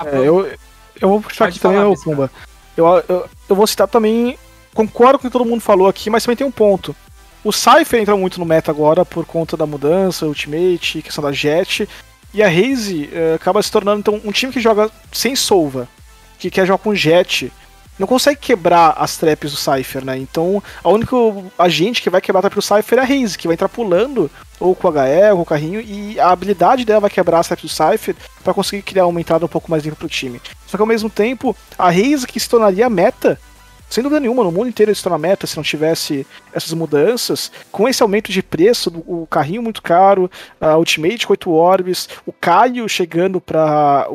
É, 0.05 0.17
eu, 0.19 0.51
eu 0.99 1.09
vou 1.09 1.21
puxar 1.21 1.47
aqui 1.47 1.59
também, 1.59 1.79
o 1.83 1.95
Pumba. 1.95 2.31
Eu, 2.75 2.85
eu, 3.07 3.29
eu, 3.49 3.55
vou 3.55 3.65
citar 3.65 3.87
também, 3.87 4.37
concordo 4.73 5.19
com 5.19 5.27
o 5.27 5.29
que 5.29 5.33
todo 5.37 5.47
mundo 5.47 5.61
falou 5.61 5.87
aqui, 5.87 6.09
mas 6.09 6.23
também 6.23 6.37
tem 6.37 6.45
um 6.45 6.51
ponto. 6.51 6.95
O 7.47 7.51
Cypher 7.53 8.01
entra 8.01 8.17
muito 8.17 8.41
no 8.41 8.45
meta 8.45 8.71
agora 8.71 9.05
por 9.05 9.25
conta 9.25 9.55
da 9.55 9.65
mudança, 9.65 10.25
Ultimate, 10.25 11.01
questão 11.01 11.23
da 11.23 11.31
Jet, 11.31 11.87
e 12.33 12.43
a 12.43 12.49
Raze 12.49 13.09
uh, 13.13 13.35
acaba 13.35 13.63
se 13.63 13.71
tornando 13.71 13.99
então, 14.01 14.21
um 14.25 14.33
time 14.33 14.51
que 14.51 14.59
joga 14.59 14.91
sem 15.13 15.33
Solva 15.33 15.87
que 16.37 16.51
quer 16.51 16.67
jogar 16.67 16.83
com 16.83 16.93
jet, 16.93 17.49
não 17.97 18.05
consegue 18.05 18.39
quebrar 18.39 18.95
as 18.97 19.15
traps 19.15 19.51
do 19.51 19.57
Cypher, 19.57 20.03
né? 20.03 20.17
Então, 20.17 20.61
a 20.83 20.89
única 20.89 21.15
agente 21.57 22.01
que 22.01 22.09
vai 22.09 22.19
quebrar 22.19 22.39
a 22.39 22.41
trap 22.41 22.55
do 22.55 22.61
Cypher 22.61 22.99
é 22.99 23.01
a 23.01 23.05
Raze, 23.05 23.37
que 23.37 23.47
vai 23.47 23.53
entrar 23.53 23.69
pulando, 23.69 24.29
ou 24.59 24.75
com 24.75 24.89
o 24.89 24.91
HE, 24.91 25.31
ou 25.31 25.37
com 25.37 25.43
o 25.43 25.45
carrinho, 25.45 25.79
e 25.79 26.19
a 26.19 26.29
habilidade 26.29 26.83
dela 26.83 26.99
vai 26.99 27.09
quebrar 27.09 27.39
as 27.39 27.47
traps 27.47 27.63
do 27.63 27.69
Cypher 27.69 28.13
para 28.43 28.53
conseguir 28.53 28.83
criar 28.83 29.07
uma 29.07 29.21
entrada 29.21 29.45
um 29.45 29.49
pouco 29.49 29.71
mais 29.71 29.85
limpa 29.85 29.95
pro 29.95 30.09
time. 30.09 30.41
Só 30.67 30.77
que 30.77 30.83
ao 30.83 30.87
mesmo 30.87 31.09
tempo, 31.09 31.55
a 31.77 31.89
Raze 31.89 32.27
que 32.27 32.39
se 32.39 32.49
tornaria 32.49 32.89
meta, 32.89 33.39
sem 33.89 34.03
dúvida 34.03 34.19
nenhuma, 34.19 34.43
no 34.43 34.51
mundo 34.51 34.67
inteiro 34.67 34.93
se 34.93 35.01
torna 35.01 35.17
meta 35.17 35.47
se 35.47 35.55
não 35.55 35.63
tivesse 35.63 36.25
essas 36.53 36.73
mudanças, 36.73 37.51
com 37.71 37.87
esse 37.87 38.03
aumento 38.03 38.31
de 38.31 38.43
preço, 38.43 38.91
o 39.07 39.25
carrinho 39.27 39.63
muito 39.63 39.81
caro, 39.81 40.29
a 40.59 40.77
Ultimate 40.77 41.25
com 41.25 41.33
8 41.33 41.49
orbes, 41.51 42.09
o 42.25 42.33
Caio 42.33 42.87
chegando 42.89 43.39
para 43.39 44.07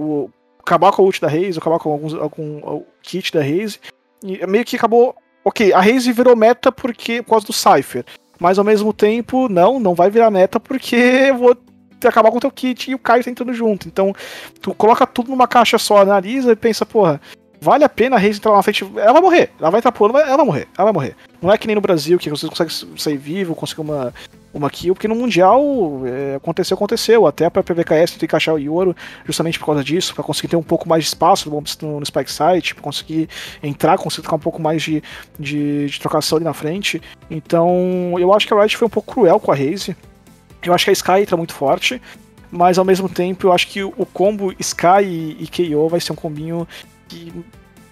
acabar 0.59 0.93
com 0.93 1.03
a 1.03 1.05
ult 1.05 1.21
da 1.21 1.29
Raze, 1.29 1.59
acabar 1.59 1.79
com 1.79 1.91
alguns, 1.91 2.15
algum 2.15 2.83
kit 3.03 3.33
da 3.33 3.41
Raze. 3.41 3.81
E 4.23 4.47
meio 4.47 4.65
que 4.65 4.77
acabou. 4.77 5.15
Ok, 5.45 5.73
a 5.73 5.81
Raze 5.81 6.13
virou 6.13 6.37
meta 6.37 6.71
porque, 6.71 7.21
por 7.23 7.31
causa 7.31 7.47
do 7.47 7.53
Cypher. 7.53 8.05
Mas 8.39 8.59
ao 8.59 8.65
mesmo 8.65 8.93
tempo, 8.93 9.49
não, 9.49 9.81
não 9.81 9.95
vai 9.95 10.09
virar 10.09 10.31
meta 10.31 10.61
porque 10.61 11.33
vou 11.37 11.57
acabar 12.05 12.31
com 12.31 12.39
o 12.39 12.41
teu 12.41 12.51
kit 12.51 12.91
e 12.91 12.95
o 12.95 12.99
Caio 12.99 13.25
tá 13.25 13.31
entrando 13.31 13.53
junto. 13.53 13.89
Então, 13.89 14.15
tu 14.61 14.75
coloca 14.75 15.07
tudo 15.07 15.31
numa 15.31 15.49
caixa 15.49 15.79
só, 15.79 15.99
analisa 15.99 16.53
e 16.53 16.57
pensa, 16.57 16.87
porra, 16.87 17.21
vale 17.63 17.85
a 17.85 17.89
pena 17.89 18.17
a 18.17 18.19
Raze 18.19 18.39
entrar 18.39 18.51
lá 18.51 18.57
na 18.57 18.63
frente. 18.63 18.85
Ela 18.97 19.13
vai 19.13 19.23
morrer, 19.23 19.51
ela 19.61 19.71
vai 19.71 19.79
entrar 19.79 19.93
pulando, 19.93 20.19
ela 20.19 20.37
vai 20.37 20.47
morrer, 20.47 20.69
ela 20.77 20.85
vai 20.85 20.93
morrer. 20.93 21.17
Não 21.41 21.53
é 21.53 21.57
que 21.57 21.69
nem 21.69 21.77
no 21.77 21.81
Brasil, 21.81 22.19
que 22.19 22.29
você 22.29 22.49
consegue 22.49 22.73
sair 23.01 23.17
vivo, 23.17 23.55
conseguir 23.55 23.83
uma, 23.83 24.13
uma 24.53 24.69
kill, 24.69 24.95
porque 24.95 25.07
no 25.07 25.15
Mundial 25.15 25.63
é, 26.05 26.35
aconteceu, 26.35 26.75
aconteceu. 26.75 27.25
Até 27.25 27.49
para 27.49 27.63
PVKS 27.63 28.17
que 28.17 28.25
encaixar 28.25 28.57
o 28.57 28.59
Yoro 28.59 28.97
justamente 29.25 29.61
por 29.61 29.67
causa 29.67 29.85
disso, 29.85 30.13
para 30.13 30.25
conseguir 30.25 30.49
ter 30.49 30.57
um 30.57 30.63
pouco 30.63 30.89
mais 30.89 31.05
de 31.05 31.09
espaço 31.09 31.49
no, 31.49 31.99
no, 32.01 32.05
Spike 32.05 32.33
Site, 32.33 32.75
para 32.75 32.83
conseguir 32.83 33.29
entrar, 33.63 33.97
conseguir 33.97 34.23
trocar 34.23 34.37
um 34.37 34.41
pouco 34.41 34.61
mais 34.61 34.83
de, 34.83 35.01
de, 35.39 35.87
de, 35.87 36.01
trocação 36.01 36.39
ali 36.39 36.45
na 36.45 36.53
frente. 36.53 37.01
Então 37.31 38.17
eu 38.19 38.35
acho 38.35 38.45
que 38.45 38.53
a 38.53 38.61
Riot 38.61 38.77
foi 38.77 38.87
um 38.87 38.91
pouco 38.91 39.15
cruel 39.15 39.39
com 39.39 39.53
a 39.53 39.55
Raze. 39.55 39.97
Eu 40.65 40.75
acho 40.75 40.85
que 40.85 40.91
a 40.91 40.93
Sky 40.93 41.21
entra 41.21 41.37
muito 41.37 41.55
forte, 41.55 42.03
mas 42.51 42.77
ao 42.77 42.85
mesmo 42.85 43.09
tempo 43.09 43.47
eu 43.47 43.53
acho 43.53 43.69
que 43.69 43.85
o 43.85 44.07
combo 44.13 44.53
Sky 44.59 45.37
e 45.39 45.47
KO 45.47 45.89
vai 45.89 46.01
ser 46.01 46.13
um 46.13 46.17
combinho 46.17 46.67
que 47.13 47.45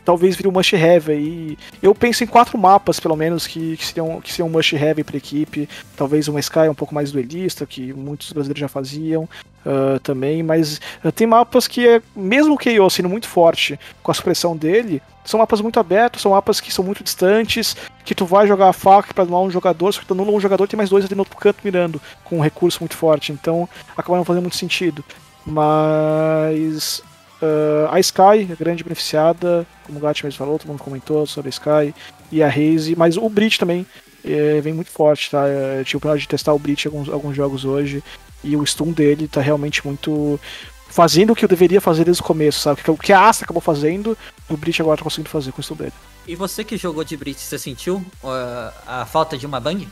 talvez 0.05 0.35
vire 0.35 0.49
um 0.49 0.53
must 0.53 0.75
have 0.75 1.13
aí. 1.13 1.59
Eu 1.83 1.95
penso 1.95 2.25
em 2.25 2.27
quatro 2.27 2.59
mapas, 2.59 2.99
pelo 2.99 3.17
menos, 3.17 3.47
que, 3.47 3.77
que 3.77 3.87
seriam, 3.87 4.21
que 4.21 4.33
seriam 4.33 4.49
um 4.49 4.51
must 4.51 4.75
have 4.77 5.05
para 5.05 5.17
equipe. 5.17 5.69
Talvez 5.97 6.27
uma 6.29 6.41
Sky 6.41 6.69
um 6.69 6.75
pouco 6.75 6.95
mais 6.95 7.13
duelista, 7.13 7.67
que 7.67 7.93
muitos 7.93 8.33
brasileiros 8.33 8.61
já 8.61 8.69
faziam 8.69 9.25
uh, 9.25 10.01
também, 10.01 10.43
mas 10.43 10.81
uh, 11.05 11.13
tem 11.13 11.27
mapas 11.27 11.69
que, 11.69 11.87
é, 11.87 12.03
mesmo 12.17 12.55
o 12.55 12.59
KO 12.59 12.91
sendo 12.91 13.09
muito 13.09 13.29
forte 13.29 13.79
com 14.03 14.11
a 14.11 14.15
supressão 14.15 14.57
dele, 14.57 15.03
são 15.25 15.39
mapas 15.39 15.61
muito 15.61 15.79
abertos, 15.79 16.23
são 16.23 16.33
mapas 16.33 16.61
que 16.61 16.73
são 16.73 16.85
muito 16.85 17.05
distantes, 17.05 17.77
que 18.05 18.15
tu 18.15 18.25
vai 18.25 18.47
jogar 18.47 18.69
a 18.69 18.73
faca 18.73 19.13
para 19.13 19.23
anular 19.23 19.43
um 19.43 19.51
jogador, 19.51 19.93
só 19.93 20.01
que 20.01 20.07
tu 20.07 20.15
anula 20.15 20.33
um 20.33 20.41
jogador 20.41 20.67
tem 20.67 20.79
mais 20.79 20.91
dois 20.91 21.05
ali 21.05 21.15
no 21.15 21.21
outro 21.21 21.37
canto 21.37 21.59
mirando, 21.63 22.01
com 22.25 22.39
um 22.39 22.41
recurso 22.41 22.81
muito 22.81 22.97
forte, 22.97 23.33
então 23.33 23.69
acaba 23.97 24.17
não 24.17 24.25
fazendo 24.25 24.43
muito 24.43 24.57
sentido. 24.57 25.05
Mas 25.47 27.03
Uh, 27.43 27.89
a 27.91 27.99
Sky, 28.01 28.53
a 28.53 28.55
grande 28.55 28.85
beneficiada, 28.85 29.67
como 29.85 29.99
o 29.99 30.03
Gat 30.03 30.23
mesmo 30.23 30.39
falou, 30.39 30.59
todo 30.59 30.69
mundo 30.69 30.83
comentou 30.83 31.27
sobre 31.27 31.49
a 31.49 31.51
Sky 31.51 31.95
e 32.31 32.43
a 32.43 32.49
Raze, 32.49 32.95
mas 32.95 33.17
o 33.17 33.29
Brit 33.29 33.59
também 33.59 33.87
é, 34.25 34.61
vem 34.61 34.75
muito 34.75 34.91
forte, 34.91 35.31
tá? 35.31 35.49
Eu 35.49 35.85
tive 35.85 35.97
o 35.97 36.01
prazer 36.01 36.21
de 36.21 36.29
testar 36.29 36.53
o 36.53 36.59
Brit 36.59 36.87
alguns, 36.87 37.09
alguns 37.09 37.35
jogos 37.35 37.65
hoje 37.65 38.05
e 38.45 38.57
o 38.57 38.67
stun 38.67 38.93
dele 38.93 39.27
tá 39.27 39.41
realmente 39.41 39.87
muito. 39.87 40.39
fazendo 40.89 41.33
o 41.33 41.37
que 41.37 41.45
eu 41.45 41.49
deveria 41.49 41.81
fazer 41.81 42.05
desde 42.05 42.23
o 42.23 42.27
começo, 42.27 42.61
sabe? 42.61 42.83
O 42.89 42.97
que 42.97 43.13
a 43.13 43.29
Asta 43.29 43.45
acabou 43.45 43.63
fazendo, 43.63 44.17
o 44.49 44.57
Brit 44.57 44.81
agora 44.83 44.99
tá 44.99 45.05
conseguindo 45.05 45.31
fazer 45.31 45.53
com 45.53 45.61
o 45.61 45.65
stun 45.65 45.77
dele. 45.77 45.93
E 46.27 46.35
você 46.35 46.63
que 46.63 46.77
jogou 46.77 47.03
de 47.05 47.17
Brit, 47.17 47.41
você 47.41 47.59
sentiu 47.59 47.97
uh, 48.23 48.73
a 48.87 49.07
falta 49.07 49.39
de 49.39 49.47
uma 49.47 49.59
bang? 49.59 49.89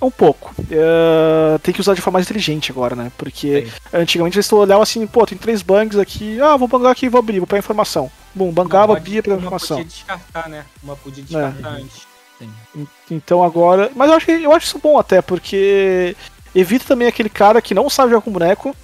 Um 0.00 0.10
pouco. 0.10 0.54
Uh, 0.58 1.58
tem 1.58 1.74
que 1.74 1.80
usar 1.80 1.94
de 1.94 2.00
forma 2.00 2.16
mais 2.16 2.26
inteligente 2.26 2.72
agora, 2.72 2.96
né? 2.96 3.12
Porque 3.18 3.66
Sim. 3.66 3.72
antigamente 3.92 4.36
eles 4.36 4.50
olhavam 4.52 4.82
assim, 4.82 5.06
pô, 5.06 5.26
tem 5.26 5.36
três 5.36 5.60
bangs 5.60 5.98
aqui, 5.98 6.40
ah, 6.40 6.56
vou 6.56 6.66
bangar 6.66 6.92
aqui 6.92 7.06
e 7.06 7.08
vou 7.08 7.18
abrir, 7.18 7.38
vou 7.38 7.46
pegar 7.46 7.58
informação. 7.58 8.10
Bom, 8.34 8.50
bangava, 8.50 8.96
abria, 8.96 9.22
pegava 9.22 9.40
informação. 9.40 9.76
Uma 9.76 9.84
podia 9.84 9.96
descartar, 9.96 10.48
né? 10.48 10.64
Uma 10.82 10.96
podia 10.96 11.22
descartar 11.22 11.78
é. 11.78 11.82
antes. 11.82 12.06
Sim. 12.38 12.86
Então 13.10 13.42
agora. 13.44 13.90
Mas 13.94 14.08
eu 14.08 14.16
acho, 14.16 14.26
que, 14.26 14.32
eu 14.32 14.52
acho 14.52 14.66
isso 14.66 14.78
bom 14.78 14.98
até, 14.98 15.20
porque 15.20 16.16
evita 16.54 16.86
também 16.86 17.06
aquele 17.06 17.28
cara 17.28 17.60
que 17.60 17.74
não 17.74 17.90
sabe 17.90 18.10
jogar 18.10 18.22
com 18.22 18.32
boneco, 18.32 18.74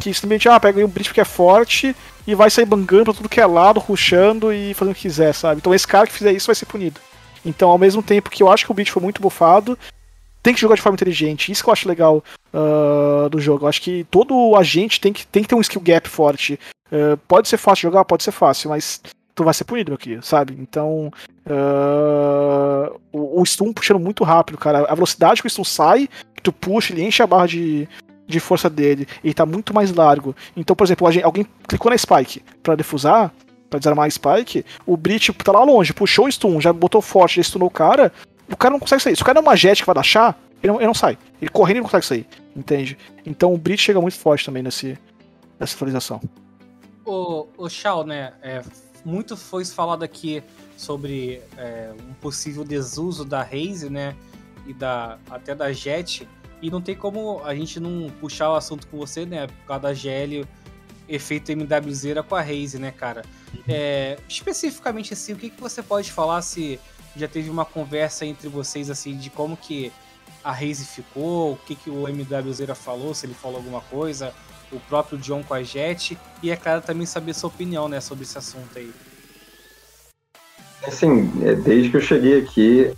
que 0.00 0.12
simplesmente, 0.12 0.48
ah, 0.48 0.58
pega 0.58 0.84
um 0.84 0.88
bridge 0.88 1.14
que 1.14 1.20
é 1.20 1.24
forte 1.24 1.94
e 2.26 2.34
vai 2.34 2.50
sair 2.50 2.64
bangando 2.64 3.04
pra 3.04 3.14
tudo 3.14 3.28
que 3.28 3.40
é 3.40 3.46
lado, 3.46 3.78
ruxando 3.78 4.52
e 4.52 4.74
fazendo 4.74 4.92
o 4.92 4.96
que 4.96 5.02
quiser, 5.02 5.32
sabe? 5.32 5.58
Então 5.58 5.72
esse 5.72 5.86
cara 5.86 6.06
que 6.06 6.12
fizer 6.12 6.32
isso 6.32 6.46
vai 6.46 6.56
ser 6.56 6.66
punido. 6.66 7.00
Então, 7.44 7.70
ao 7.70 7.78
mesmo 7.78 8.02
tempo 8.02 8.28
que 8.28 8.42
eu 8.42 8.50
acho 8.50 8.64
que 8.64 8.72
o 8.72 8.74
Beat 8.74 8.90
foi 8.90 9.00
muito 9.00 9.22
bufado, 9.22 9.78
tem 10.46 10.54
que 10.54 10.60
jogar 10.60 10.76
de 10.76 10.82
forma 10.82 10.94
inteligente. 10.94 11.50
Isso 11.50 11.64
que 11.64 11.68
eu 11.68 11.72
acho 11.72 11.88
legal 11.88 12.22
uh, 12.54 13.28
do 13.28 13.40
jogo. 13.40 13.64
Eu 13.64 13.68
acho 13.68 13.82
que 13.82 14.06
todo 14.08 14.54
agente 14.54 15.00
tem 15.00 15.12
que, 15.12 15.26
tem 15.26 15.42
que 15.42 15.48
ter 15.48 15.56
um 15.56 15.60
skill 15.60 15.80
gap 15.80 16.08
forte. 16.08 16.56
Uh, 16.86 17.16
pode 17.26 17.48
ser 17.48 17.56
fácil 17.56 17.90
jogar, 17.90 18.04
pode 18.04 18.22
ser 18.22 18.30
fácil, 18.30 18.70
mas 18.70 19.02
tu 19.34 19.42
vai 19.42 19.52
ser 19.52 19.64
punido, 19.64 19.98
querido, 19.98 20.24
sabe? 20.24 20.56
Então, 20.60 21.10
uh, 21.48 23.00
o, 23.10 23.40
o 23.40 23.44
stun 23.44 23.72
puxando 23.72 23.98
muito 23.98 24.22
rápido, 24.22 24.56
cara. 24.56 24.86
A 24.88 24.94
velocidade 24.94 25.42
que 25.42 25.48
o 25.48 25.50
stun 25.50 25.64
sai, 25.64 26.08
que 26.32 26.42
tu 26.44 26.52
puxa, 26.52 26.92
ele 26.92 27.02
enche 27.02 27.24
a 27.24 27.26
barra 27.26 27.48
de, 27.48 27.88
de 28.24 28.38
força 28.38 28.70
dele. 28.70 29.08
Ele 29.24 29.34
tá 29.34 29.44
muito 29.44 29.74
mais 29.74 29.92
largo. 29.92 30.32
Então, 30.56 30.76
por 30.76 30.84
exemplo, 30.84 31.08
alguém 31.24 31.44
clicou 31.66 31.90
na 31.90 31.98
Spike 31.98 32.40
para 32.62 32.76
defusar, 32.76 33.32
para 33.68 33.80
desarmar 33.80 34.06
a 34.06 34.10
Spike, 34.10 34.64
o 34.86 34.96
Brit 34.96 35.32
tá 35.32 35.50
lá 35.50 35.64
longe, 35.64 35.92
puxou 35.92 36.26
o 36.26 36.30
stun, 36.30 36.60
já 36.60 36.72
botou 36.72 37.02
forte, 37.02 37.34
já 37.34 37.42
stunou 37.42 37.66
o 37.66 37.70
cara, 37.70 38.12
o 38.50 38.56
cara 38.56 38.72
não 38.72 38.80
consegue 38.80 39.02
sair. 39.02 39.16
Se 39.16 39.22
o 39.22 39.24
cara 39.24 39.38
é 39.38 39.42
uma 39.42 39.56
jet 39.56 39.80
que 39.80 39.86
vai 39.86 39.94
dar 39.94 40.02
chá, 40.02 40.34
ele 40.62 40.72
não, 40.72 40.80
ele 40.80 40.86
não 40.86 40.94
sai. 40.94 41.18
Ele 41.40 41.50
correndo 41.50 41.76
ele 41.76 41.80
não 41.80 41.86
consegue 41.86 42.06
sair. 42.06 42.26
Entende? 42.54 42.96
Então 43.24 43.52
o 43.52 43.58
Brit 43.58 43.82
chega 43.82 44.00
muito 44.00 44.16
forte 44.16 44.44
também 44.44 44.62
nesse, 44.62 44.98
nessa 45.58 45.74
atualização. 45.74 46.20
O, 47.04 47.46
o 47.56 47.68
Shao, 47.68 48.04
né? 48.04 48.32
É, 48.42 48.62
muito 49.04 49.36
foi 49.36 49.64
falado 49.64 50.02
aqui 50.02 50.42
sobre 50.76 51.40
é, 51.56 51.92
um 52.08 52.14
possível 52.14 52.64
desuso 52.64 53.24
da 53.24 53.42
Raze, 53.42 53.88
né? 53.88 54.16
E 54.66 54.74
da, 54.74 55.18
até 55.30 55.54
da 55.54 55.72
Jet. 55.72 56.28
E 56.60 56.70
não 56.70 56.80
tem 56.80 56.96
como 56.96 57.42
a 57.44 57.54
gente 57.54 57.78
não 57.78 58.10
puxar 58.20 58.50
o 58.50 58.56
assunto 58.56 58.86
com 58.88 58.96
você, 58.96 59.24
né? 59.24 59.46
Por 59.46 59.66
causa 59.66 59.82
da 59.82 59.94
GL, 59.94 60.44
efeito 61.08 61.52
MWZ 61.52 62.22
com 62.28 62.34
a 62.34 62.40
Raze, 62.40 62.78
né, 62.78 62.90
cara? 62.90 63.22
É, 63.68 64.18
especificamente 64.28 65.12
assim, 65.12 65.34
o 65.34 65.36
que, 65.36 65.50
que 65.50 65.60
você 65.60 65.82
pode 65.82 66.10
falar 66.10 66.42
se 66.42 66.80
já 67.16 67.26
teve 67.26 67.50
uma 67.50 67.64
conversa 67.64 68.24
entre 68.26 68.48
vocês 68.48 68.90
assim 68.90 69.16
de 69.16 69.30
como 69.30 69.56
que 69.56 69.92
a 70.44 70.52
Raze 70.52 70.84
ficou, 70.84 71.52
o 71.52 71.56
que, 71.56 71.74
que 71.74 71.90
o 71.90 72.06
MWZera 72.08 72.74
falou, 72.74 73.14
se 73.14 73.26
ele 73.26 73.34
falou 73.34 73.56
alguma 73.56 73.80
coisa, 73.80 74.32
o 74.70 74.78
próprio 74.78 75.18
John 75.18 75.42
com 75.42 75.54
a 75.54 75.62
Jet, 75.62 76.16
e 76.42 76.50
é 76.50 76.56
claro 76.56 76.80
também 76.80 77.06
saber 77.06 77.34
sua 77.34 77.48
opinião 77.48 77.88
né, 77.88 78.00
sobre 78.00 78.24
esse 78.24 78.38
assunto 78.38 78.76
aí. 78.76 78.92
Assim, 80.86 81.32
é, 81.42 81.54
desde 81.54 81.90
que 81.90 81.96
eu 81.96 82.00
cheguei 82.00 82.40
aqui, 82.40 82.92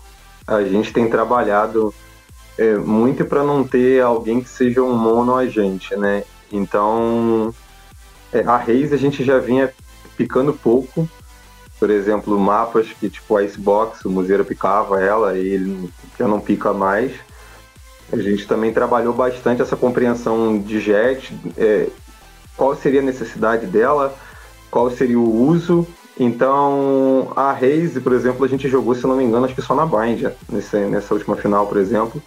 a 0.47 0.63
gente 0.63 0.93
tem 0.93 1.09
trabalhado 1.09 1.95
é, 2.59 2.77
muito 2.77 3.25
para 3.25 3.45
não 3.45 3.67
ter 3.67 4.03
alguém 4.03 4.43
que 4.43 4.49
seja 4.49 4.83
um 4.83 4.97
mono 4.97 5.35
agente, 5.35 5.97
né? 5.97 6.25
Então, 6.53 7.55
é, 8.33 8.41
a 8.41 8.57
Raze 8.57 8.93
a 8.93 8.99
gente 8.99 9.25
já 9.25 9.39
vinha 9.39 9.73
picando 10.17 10.53
pouco, 10.53 11.09
por 11.79 11.91
exemplo, 11.91 12.39
mapas 12.39 12.89
que 12.89 13.09
tipo 13.09 13.39
Icebox, 13.39 14.05
o 14.05 14.11
Museiro 14.11 14.45
picava 14.45 15.01
ela 15.01 15.39
e 15.39 15.47
ele 15.47 15.91
já 16.19 16.27
não 16.27 16.41
pica 16.41 16.73
mais. 16.73 17.13
A 18.13 18.17
gente 18.17 18.47
também 18.47 18.73
trabalhou 18.73 19.13
bastante 19.13 19.63
essa 19.63 19.77
compreensão 19.77 20.59
de 20.59 20.81
jet, 20.81 21.33
é, 21.57 21.89
qual 22.57 22.75
seria 22.75 23.01
a 23.01 23.05
necessidade 23.05 23.67
dela, 23.67 24.17
qual 24.71 24.91
seria 24.91 25.19
o 25.19 25.47
uso. 25.47 25.87
Então, 26.19 27.33
a 27.37 27.53
Raze, 27.53 28.01
por 28.01 28.13
exemplo, 28.13 28.45
a 28.45 28.49
gente 28.49 28.69
jogou, 28.69 28.95
se 28.95 29.07
não 29.07 29.17
me 29.17 29.23
engano, 29.23 29.45
acho 29.45 29.55
que 29.55 29.63
só 29.63 29.75
na 29.75 29.87
Bind, 29.87 30.33
nessa, 30.51 30.79
nessa 30.89 31.15
última 31.15 31.37
final, 31.37 31.67
por 31.67 31.77
exemplo. 31.77 32.21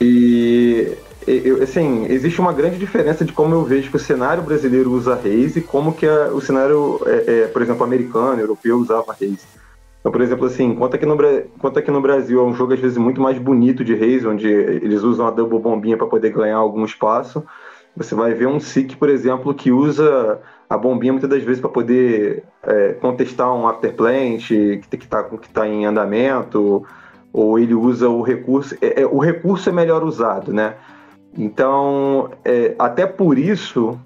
E 0.00 0.96
eu, 1.26 1.62
assim, 1.62 2.06
existe 2.08 2.40
uma 2.40 2.52
grande 2.52 2.78
diferença 2.78 3.24
de 3.24 3.32
como 3.32 3.54
eu 3.54 3.64
vejo 3.64 3.90
que 3.90 3.96
o 3.96 4.00
cenário 4.00 4.42
brasileiro 4.42 4.92
usa 4.92 5.14
Raze 5.14 5.58
e 5.58 5.62
como 5.62 5.92
que 5.92 6.06
a, 6.06 6.28
o 6.28 6.40
cenário, 6.40 7.00
é, 7.06 7.42
é, 7.42 7.46
por 7.48 7.62
exemplo, 7.62 7.84
americano, 7.84 8.40
europeu 8.40 8.76
usava 8.76 9.12
Raze. 9.12 9.46
Então, 10.00 10.12
por 10.12 10.20
exemplo, 10.20 10.46
assim, 10.46 10.66
enquanto 10.66 10.94
aqui, 10.94 11.04
no, 11.04 11.16
aqui 11.78 11.90
no 11.90 12.00
Brasil 12.00 12.38
é 12.38 12.42
um 12.44 12.54
jogo 12.54 12.74
às 12.74 12.80
vezes 12.80 12.96
muito 12.96 13.20
mais 13.20 13.38
bonito 13.38 13.84
de 13.84 13.94
Raze, 13.94 14.26
onde 14.26 14.46
eles 14.46 15.02
usam 15.02 15.26
a 15.26 15.30
double 15.32 15.58
bombinha 15.58 15.96
para 15.96 16.06
poder 16.06 16.30
ganhar 16.30 16.58
algum 16.58 16.84
espaço, 16.84 17.44
você 17.96 18.14
vai 18.14 18.32
ver 18.32 18.46
um 18.46 18.60
SIC, 18.60 18.96
por 18.96 19.08
exemplo, 19.08 19.52
que 19.52 19.72
usa 19.72 20.40
a 20.70 20.76
bombinha 20.78 21.12
muitas 21.12 21.30
das 21.30 21.42
vezes 21.42 21.60
para 21.60 21.70
poder 21.70 22.44
é, 22.62 22.92
contestar 23.00 23.52
um 23.52 23.66
afterplant 23.66 24.46
que 24.46 24.80
está 24.92 25.24
que 25.24 25.48
tá 25.48 25.66
em 25.66 25.86
andamento, 25.86 26.84
ou 27.32 27.58
ele 27.58 27.74
usa 27.74 28.08
o 28.08 28.22
recurso. 28.22 28.76
É, 28.80 29.02
é, 29.02 29.06
o 29.06 29.18
recurso 29.18 29.68
é 29.68 29.72
melhor 29.72 30.04
usado, 30.04 30.52
né? 30.52 30.74
Então, 31.36 32.30
é, 32.44 32.74
até 32.78 33.06
por 33.06 33.38
isso, 33.38 33.98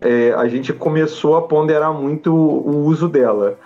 é, 0.00 0.32
a 0.32 0.48
gente 0.48 0.72
começou 0.72 1.36
a 1.36 1.42
ponderar 1.42 1.92
muito 1.92 2.34
o 2.34 2.84
uso 2.86 3.08
dela. 3.08 3.58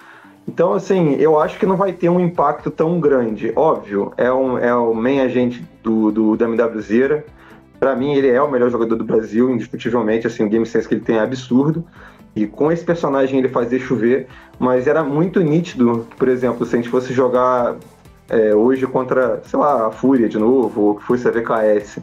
Então, 0.47 0.75
assim, 0.75 1.15
eu 1.15 1.39
acho 1.39 1.59
que 1.59 1.67
não 1.67 1.77
vai 1.77 1.93
ter 1.93 2.09
um 2.09 2.19
impacto 2.19 2.71
tão 2.71 2.99
grande. 2.99 3.53
Óbvio, 3.55 4.13
é, 4.17 4.33
um, 4.33 4.59
é 4.59 4.75
o 4.75 4.93
main 4.93 5.21
agente 5.21 5.65
do, 5.83 6.11
do, 6.11 6.37
da 6.37 6.47
MWZera. 6.47 7.25
Para 7.79 7.95
mim, 7.95 8.15
ele 8.15 8.29
é 8.29 8.43
o 8.43 8.51
melhor 8.51 8.71
jogador 8.71 8.97
do 8.97 9.05
Brasil, 9.05 9.51
indiscutivelmente. 9.51 10.27
Assim, 10.27 10.45
o 10.45 10.49
game 10.49 10.67
sense 10.67 10.89
que 10.89 10.95
ele 10.95 11.03
tem 11.03 11.17
é 11.17 11.21
absurdo. 11.21 11.85
E 12.35 12.47
com 12.47 12.73
esse 12.73 12.85
personagem 12.85 13.39
ele 13.39 13.49
fazia 13.49 13.79
chover. 13.79 14.27
Mas 14.59 14.89
era 14.89 15.05
muito 15.05 15.41
nítido, 15.41 16.07
por 16.17 16.29
exemplo, 16.29 16.67
se 16.67 16.75
a 16.75 16.79
gente 16.79 16.89
fosse 16.89 17.13
jogar 17.13 17.77
é, 18.29 18.55
hoje 18.55 18.87
contra, 18.87 19.41
sei 19.45 19.59
lá, 19.59 19.87
a 19.87 19.91
Fúria 19.93 20.29
de 20.29 20.39
novo, 20.39 20.81
ou 20.81 20.95
que 20.97 21.05
fosse 21.05 21.29
a 21.29 21.31
VKS 21.31 22.01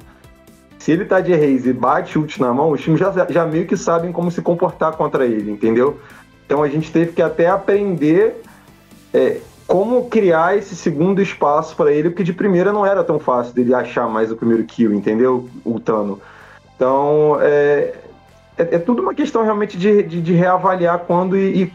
se 0.79 0.93
ele 0.93 1.05
tá 1.05 1.19
de 1.19 1.35
raise 1.35 1.69
e 1.69 1.73
bate 1.73 2.17
ult 2.17 2.41
na 2.41 2.53
mão, 2.53 2.71
os 2.71 2.81
times 2.81 2.99
já, 2.99 3.13
já 3.29 3.45
meio 3.45 3.67
que 3.67 3.75
sabem 3.75 4.11
como 4.13 4.31
se 4.31 4.41
comportar 4.41 4.93
contra 4.93 5.25
ele, 5.25 5.51
entendeu? 5.51 5.99
Então 6.45 6.63
a 6.63 6.69
gente 6.69 6.91
teve 6.91 7.11
que 7.11 7.21
até 7.21 7.47
aprender 7.47 8.41
é, 9.13 9.41
como 9.67 10.09
criar 10.09 10.57
esse 10.57 10.75
segundo 10.75 11.21
espaço 11.21 11.75
para 11.75 11.91
ele, 11.91 12.09
porque 12.09 12.23
de 12.23 12.33
primeira 12.33 12.71
não 12.71 12.85
era 12.85 13.03
tão 13.03 13.19
fácil 13.19 13.53
dele 13.53 13.73
achar 13.73 14.07
mais 14.07 14.31
o 14.31 14.37
primeiro 14.37 14.63
kill, 14.63 14.93
entendeu? 14.93 15.49
Ultando. 15.65 16.21
Então 16.75 17.37
é, 17.41 17.93
é, 18.57 18.75
é, 18.75 18.79
tudo 18.79 19.01
uma 19.01 19.13
questão 19.13 19.43
realmente 19.43 19.77
de, 19.77 20.01
de, 20.01 20.21
de 20.21 20.33
reavaliar 20.33 20.99
quando 20.99 21.35
e, 21.35 21.63
e, 21.63 21.73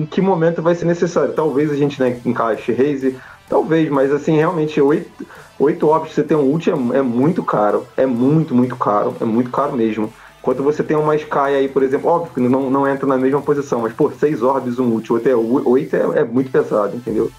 em 0.00 0.06
que 0.06 0.22
momento 0.22 0.62
vai 0.62 0.74
ser 0.74 0.86
necessário. 0.86 1.34
Talvez 1.34 1.70
a 1.70 1.76
gente 1.76 2.00
né, 2.00 2.18
encaixe 2.24 2.72
raise, 2.72 3.14
talvez, 3.48 3.88
mas 3.90 4.12
assim, 4.12 4.36
realmente 4.36 4.80
oito 4.80 5.26
8 5.58 5.86
orbs 5.88 6.12
você 6.12 6.22
ter 6.22 6.36
um 6.36 6.44
ult 6.44 6.70
é, 6.70 6.72
é, 6.72 7.02
muito 7.02 7.42
caro. 7.42 7.86
É 7.96 8.06
muito, 8.06 8.54
muito 8.54 8.76
caro. 8.76 9.16
É 9.20 9.24
muito 9.24 9.50
caro 9.50 9.72
mesmo. 9.72 10.12
Enquanto 10.40 10.62
você 10.62 10.82
tem 10.84 10.96
uma 10.96 11.16
Sky 11.16 11.38
aí, 11.38 11.68
por 11.68 11.82
exemplo, 11.82 12.08
óbvio 12.08 12.32
que 12.32 12.40
não, 12.40 12.70
não 12.70 12.86
entra 12.86 13.06
na 13.06 13.18
mesma 13.18 13.42
posição, 13.42 13.80
mas, 13.80 13.92
pô, 13.92 14.10
6 14.10 14.40
orbs, 14.40 14.78
um 14.78 14.92
ult, 14.92 15.12
outro 15.12 15.28
é 15.28 15.34
8 15.34 15.96
é, 15.96 16.20
é 16.20 16.24
muito 16.24 16.50
pesado, 16.50 16.96
entendeu? 16.96 17.30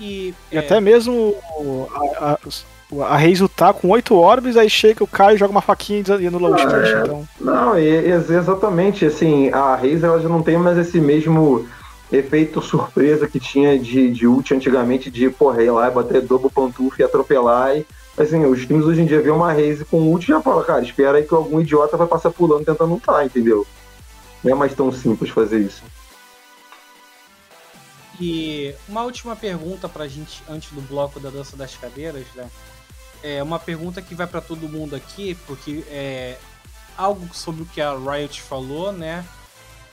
E, 0.00 0.34
e 0.50 0.56
é... 0.56 0.58
até 0.58 0.80
mesmo 0.80 1.36
a, 2.18 2.32
a, 2.32 2.38
a 3.06 3.16
Reis 3.16 3.40
tá 3.54 3.72
com 3.72 3.90
oito 3.90 4.14
orbes, 4.16 4.56
aí 4.56 4.68
chega 4.68 5.04
o 5.04 5.06
Caio, 5.06 5.38
joga 5.38 5.52
uma 5.52 5.60
faquinha 5.60 6.02
e 6.18 6.26
anula 6.26 6.48
o 6.48 6.52
ultimate. 6.52 6.88
é. 6.88 7.00
Então, 7.02 7.28
Não, 7.38 7.78
e, 7.78 7.82
e- 7.82 8.10
exatamente, 8.10 9.04
assim, 9.04 9.50
a 9.50 9.76
Reis 9.76 10.02
ela 10.02 10.18
já 10.18 10.28
não 10.28 10.42
tem 10.42 10.56
mais 10.56 10.78
esse 10.78 10.98
mesmo 11.00 11.66
efeito 12.12 12.60
surpresa 12.60 13.26
que 13.26 13.40
tinha 13.40 13.78
de, 13.78 14.10
de 14.10 14.26
ult 14.26 14.54
antigamente, 14.54 15.10
de 15.10 15.30
porra, 15.30 15.62
ir 15.62 15.70
lá 15.70 15.88
e 15.88 15.90
bater 15.90 16.20
double 16.20 16.50
pantufa 16.50 17.00
e 17.00 17.04
atropelar. 17.04 17.76
E, 17.76 17.86
assim, 18.18 18.44
os 18.44 18.66
times 18.66 18.84
hoje 18.84 19.00
em 19.00 19.06
dia 19.06 19.22
vê 19.22 19.30
uma 19.30 19.52
Reis 19.52 19.82
com 19.84 20.12
ult 20.12 20.24
e 20.24 20.28
já 20.28 20.40
fala, 20.40 20.62
cara, 20.62 20.82
espera 20.82 21.18
aí 21.18 21.24
que 21.24 21.34
algum 21.34 21.60
idiota 21.60 21.96
vai 21.96 22.06
passar 22.06 22.30
pulando 22.30 22.66
tentando 22.66 22.92
ultar, 22.92 23.24
entendeu? 23.24 23.66
Não 24.44 24.52
é 24.52 24.54
mais 24.54 24.74
tão 24.74 24.92
simples 24.92 25.30
fazer 25.30 25.60
isso. 25.60 25.82
E 28.20 28.74
uma 28.88 29.02
última 29.02 29.34
pergunta 29.34 29.88
pra 29.88 30.06
gente 30.06 30.42
antes 30.48 30.70
do 30.72 30.80
bloco 30.82 31.18
da 31.18 31.30
dança 31.30 31.56
das 31.56 31.74
cadeiras, 31.76 32.26
né? 32.34 32.48
É 33.22 33.42
uma 33.42 33.58
pergunta 33.58 34.02
que 34.02 34.14
vai 34.14 34.26
pra 34.26 34.40
todo 34.40 34.68
mundo 34.68 34.94
aqui, 34.94 35.34
porque 35.46 35.82
é 35.88 36.36
algo 36.96 37.28
sobre 37.32 37.62
o 37.62 37.66
que 37.66 37.80
a 37.80 37.94
Riot 37.94 38.42
falou, 38.42 38.92
né? 38.92 39.24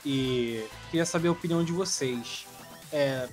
E 0.04 0.64
queria 0.90 1.04
saber 1.04 1.28
a 1.28 1.32
opinião 1.32 1.64
de 1.64 1.72
vocês. 1.72 2.46
É, 2.92 3.28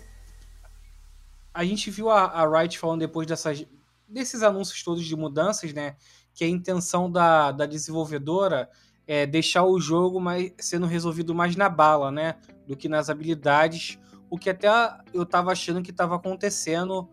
a 1.53 1.63
gente 1.63 1.89
viu 1.89 2.09
a, 2.09 2.25
a 2.25 2.59
Riot 2.59 2.77
falando 2.77 2.99
depois 2.99 3.25
dessas, 3.25 3.65
desses 4.07 4.43
anúncios 4.43 4.83
todos 4.83 5.03
de 5.03 5.15
mudanças, 5.15 5.73
né? 5.73 5.95
Que 6.33 6.43
a 6.43 6.47
intenção 6.47 7.09
da, 7.11 7.51
da 7.51 7.65
desenvolvedora 7.65 8.69
é 9.07 9.25
deixar 9.25 9.63
o 9.63 9.79
jogo 9.79 10.19
mais, 10.19 10.51
sendo 10.59 10.85
resolvido 10.85 11.33
mais 11.33 11.55
na 11.55 11.69
bala, 11.69 12.11
né? 12.11 12.35
Do 12.67 12.75
que 12.75 12.89
nas 12.89 13.09
habilidades 13.09 13.97
o 14.29 14.37
que 14.37 14.49
até 14.49 14.67
eu 15.13 15.25
tava 15.25 15.51
achando 15.51 15.81
que 15.81 15.93
tava 15.93 16.15
acontecendo 16.15 17.09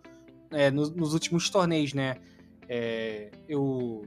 é, 0.50 0.70
nos, 0.70 0.90
nos 0.90 1.14
últimos 1.14 1.48
torneios, 1.48 1.92
né? 1.92 2.16
É, 2.68 3.30
eu 3.48 4.02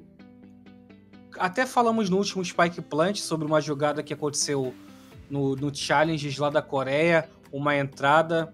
até 1.39 1.65
falamos 1.65 2.09
no 2.09 2.17
último 2.17 2.43
Spike 2.43 2.81
Plant 2.81 3.17
sobre 3.17 3.45
uma 3.45 3.61
jogada 3.61 4.01
que 4.03 4.13
aconteceu 4.13 4.73
no, 5.29 5.55
no 5.55 5.73
Challenges 5.73 6.37
lá 6.37 6.49
da 6.49 6.61
Coreia, 6.61 7.27
uma 7.51 7.75
entrada. 7.75 8.53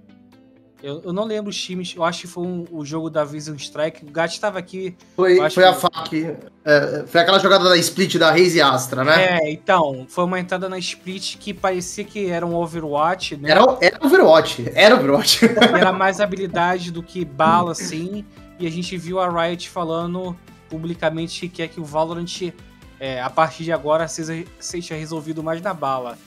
Eu, 0.81 1.01
eu 1.05 1.13
não 1.13 1.23
lembro 1.23 1.49
os 1.49 1.55
times, 1.57 1.93
eu 1.95 2.03
acho 2.03 2.21
que 2.21 2.27
foi 2.27 2.43
um- 2.45 2.65
o 2.69 2.83
jogo 2.83 3.09
da 3.09 3.23
Vision 3.23 3.55
Strike. 3.55 4.03
O 4.05 4.11
Gat 4.11 4.33
estava 4.33 4.59
aqui. 4.59 4.97
Foi, 5.15 5.37
foi 5.49 5.63
a 5.63 5.71
que- 5.73 5.79
FAQ. 5.79 6.35
é, 6.65 7.03
foi 7.07 7.21
aquela 7.21 7.39
jogada 7.39 7.69
da 7.69 7.77
split 7.77 8.17
da 8.17 8.29
Reis 8.31 8.53
e 8.53 8.61
Astra, 8.61 9.01
né? 9.01 9.37
É, 9.39 9.49
então, 9.51 10.05
foi 10.09 10.25
uma 10.25 10.37
entrada 10.41 10.67
na 10.67 10.77
split 10.77 11.37
que 11.37 11.53
parecia 11.53 12.03
que 12.03 12.29
era 12.29 12.45
um 12.45 12.53
Overwatch, 12.53 13.37
né? 13.37 13.51
Era, 13.51 13.61
era 13.79 13.97
Overwatch. 14.05 14.65
Era 14.75 14.95
Overwatch. 14.95 15.45
era 15.73 15.93
mais 15.93 16.19
habilidade 16.19 16.91
do 16.91 17.01
que 17.01 17.23
bala, 17.23 17.71
assim. 17.71 18.25
E 18.59 18.67
a 18.67 18.69
gente 18.69 18.97
viu 18.97 19.21
a 19.21 19.29
Riot 19.29 19.69
falando 19.69 20.35
publicamente 20.69 21.39
que 21.39 21.47
quer 21.47 21.69
que 21.69 21.79
o 21.79 21.85
Valorant, 21.85 22.51
é, 22.99 23.21
a 23.21 23.29
partir 23.29 23.63
de 23.63 23.71
agora, 23.71 24.05
seja, 24.09 24.43
seja 24.59 24.95
resolvido 24.95 25.41
mais 25.41 25.61
na 25.61 25.73
bala. 25.73 26.17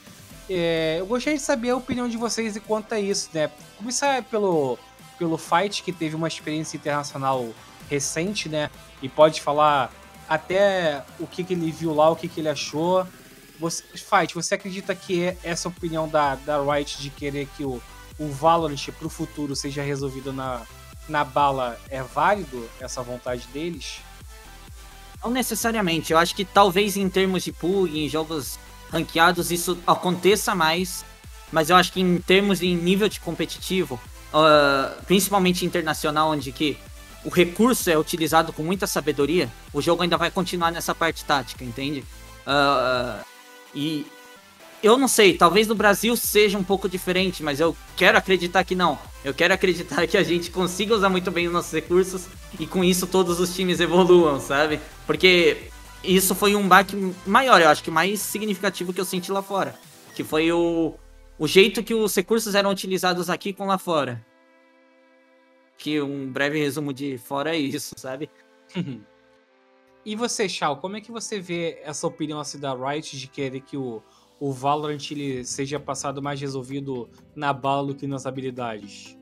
É, 0.49 0.97
eu 1.01 1.07
gostaria 1.07 1.39
de 1.39 1.45
saber 1.45 1.71
a 1.71 1.77
opinião 1.77 2.09
de 2.09 2.17
vocês 2.17 2.57
quanto 2.67 2.93
a 2.95 3.01
isso, 3.01 3.31
né? 3.33 3.51
Começar 3.77 4.23
pelo, 4.25 4.79
pelo 5.19 5.37
Fight, 5.37 5.83
que 5.83 5.93
teve 5.93 6.15
uma 6.15 6.29
experiência 6.29 6.77
internacional 6.77 7.49
recente, 7.91 8.49
né? 8.49 8.71
E 9.03 9.09
pode 9.09 9.41
falar 9.41 9.93
até 10.29 11.05
o 11.19 11.27
que, 11.27 11.45
que 11.45 11.55
ele 11.55 11.71
viu 11.71 11.95
lá, 11.95 12.11
o 12.11 12.17
que, 12.17 12.29
que 12.29 12.41
ele 12.41 12.49
achou. 12.49 13.07
Você, 13.59 13.83
Fight, 13.95 14.35
você 14.35 14.55
acredita 14.55 14.95
que 14.95 15.25
é 15.25 15.37
essa 15.43 15.69
opinião 15.69 16.09
da, 16.09 16.35
da 16.37 16.63
Riot 16.63 17.01
de 17.01 17.11
querer 17.11 17.49
que 17.57 17.65
o, 17.65 17.83
o 18.19 18.29
Valorant 18.29 18.89
pro 18.99 19.09
futuro 19.09 19.57
seja 19.57 19.83
resolvido 19.83 20.33
na, 20.33 20.63
na 21.09 21.25
bala 21.25 21.79
é 21.89 22.03
válido, 22.03 22.69
essa 22.81 23.03
vontade 23.03 23.47
deles? 23.49 24.01
Não 25.25 25.31
necessariamente. 25.31 26.13
Eu 26.13 26.19
acho 26.19 26.35
que 26.35 26.45
talvez 26.45 26.97
em 26.97 27.09
termos 27.09 27.43
de 27.43 27.53
pool, 27.53 27.89
em 27.89 28.09
jogos 28.09 28.59
ranqueados, 28.91 29.51
isso 29.51 29.79
aconteça 29.87 30.55
mais. 30.55 31.05
Mas 31.53 31.71
eu 31.71 31.77
acho 31.77 31.93
que 31.93 32.01
em 32.01 32.19
termos 32.19 32.59
de 32.59 32.75
nível 32.75 33.09
de 33.09 33.21
competitivo, 33.21 34.01
ah, 34.33 34.93
principalmente 35.07 35.65
internacional, 35.65 36.31
onde 36.31 36.53
que 36.53 36.77
o 37.25 37.31
recurso 37.31 37.91
é 37.91 37.99
utilizado 37.99 38.53
com 38.53 38.63
muita 38.63 38.87
sabedoria, 38.87 39.51
o 39.73 39.81
jogo 39.81 40.03
ainda 40.03 40.17
vai 40.17 40.31
continuar 40.31 40.71
nessa 40.71 40.95
parte 40.95 41.25
tática, 41.25 41.65
entende? 41.65 42.05
Ah, 42.47 43.21
e 43.75 44.07
eu 44.83 44.97
não 44.99 45.09
sei, 45.09 45.35
talvez 45.35 45.67
no 45.67 45.75
Brasil 45.75 46.17
seja 46.17 46.59
um 46.59 46.63
pouco 46.63 46.89
diferente, 46.89 47.43
mas 47.43 47.61
eu 47.61 47.77
quero 47.97 48.19
acreditar 48.19 48.63
que 48.65 48.75
não. 48.75 48.99
Eu 49.25 49.35
quero 49.35 49.53
acreditar 49.55 50.07
que 50.07 50.17
a 50.17 50.23
gente 50.23 50.51
consiga 50.51 50.95
usar 50.95 51.09
muito 51.09 51.31
bem 51.31 51.47
os 51.47 51.53
nossos 51.53 51.73
recursos 51.73 52.27
e 52.59 52.67
com 52.67 52.85
isso 52.85 53.07
todos 53.07 53.41
os 53.41 53.55
times 53.55 53.81
evoluam, 53.81 54.41
sabe? 54.41 54.79
Porque 55.07 55.71
isso 56.07 56.35
foi 56.35 56.55
um 56.55 56.67
baque 56.67 56.97
maior, 57.27 57.61
eu 57.61 57.69
acho 57.69 57.83
que 57.83 57.91
mais 57.91 58.21
significativo 58.21 58.93
que 58.93 59.01
eu 59.01 59.05
senti 59.05 59.31
lá 59.33 59.43
fora. 59.43 59.75
Que 60.15 60.25
foi 60.25 60.51
o, 60.53 60.95
o 61.39 61.47
jeito 61.47 61.83
que 61.83 61.95
os 61.95 62.15
recursos 62.15 62.55
eram 62.55 62.71
utilizados 62.71 63.29
aqui 63.29 63.53
com 63.53 63.67
lá 63.67 63.79
fora. 63.79 64.25
Que 65.77 66.01
um 66.01 66.31
breve 66.31 66.59
resumo 66.59 66.93
de 66.93 67.19
fora 67.19 67.55
é 67.55 67.59
isso, 67.59 67.95
sabe? 67.97 68.31
E 70.07 70.15
você, 70.15 70.49
Shao, 70.49 70.77
como 70.77 70.97
é 70.97 71.01
que 71.01 71.11
você 71.11 71.41
vê 71.41 71.81
essa 71.83 72.07
opinião 72.07 72.39
assim, 72.39 72.61
da 72.61 72.73
Riot 72.73 73.19
de 73.19 73.27
querer 73.27 73.61
que 73.61 73.77
o, 73.77 74.01
o 74.39 74.53
Valorant 74.53 75.11
ele 75.11 75.45
seja 75.45 75.81
passado 75.81 76.23
mais 76.23 76.41
resolvido 76.41 77.09
na 77.35 77.53
bala 77.53 77.89
do 77.89 77.95
que 77.97 78.07
nas 78.07 78.25
habilidades? 78.25 79.19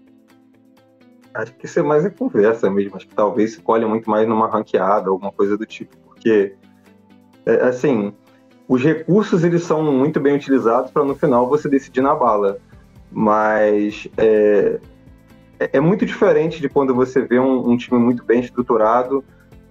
Acho 1.32 1.54
que 1.54 1.64
isso 1.64 1.78
é 1.78 1.82
mais 1.82 2.04
em 2.04 2.10
conversa 2.10 2.68
mesmo. 2.68 2.96
Acho 2.96 3.08
que 3.08 3.14
talvez 3.14 3.54
se 3.54 3.62
colhe 3.62 3.86
muito 3.86 4.10
mais 4.10 4.28
numa 4.28 4.46
ranqueada, 4.46 5.08
alguma 5.08 5.32
coisa 5.32 5.56
do 5.56 5.64
tipo. 5.64 5.96
Porque, 5.96 6.54
é, 7.46 7.66
assim, 7.66 8.12
os 8.68 8.82
recursos 8.82 9.44
eles 9.44 9.62
são 9.62 9.82
muito 9.82 10.18
bem 10.20 10.34
utilizados 10.36 10.90
para 10.90 11.04
no 11.04 11.14
final 11.14 11.48
você 11.48 11.68
decidir 11.68 12.00
na 12.00 12.14
bala. 12.14 12.58
Mas 13.10 14.08
é, 14.16 14.78
é- 15.60 15.70
é 15.74 15.80
muito 15.80 16.04
diferente 16.04 16.60
de 16.60 16.68
quando 16.68 16.94
você 16.94 17.20
vê 17.22 17.38
um, 17.38 17.70
um 17.70 17.76
time 17.76 17.98
muito 18.00 18.24
bem 18.24 18.40
estruturado. 18.40 19.22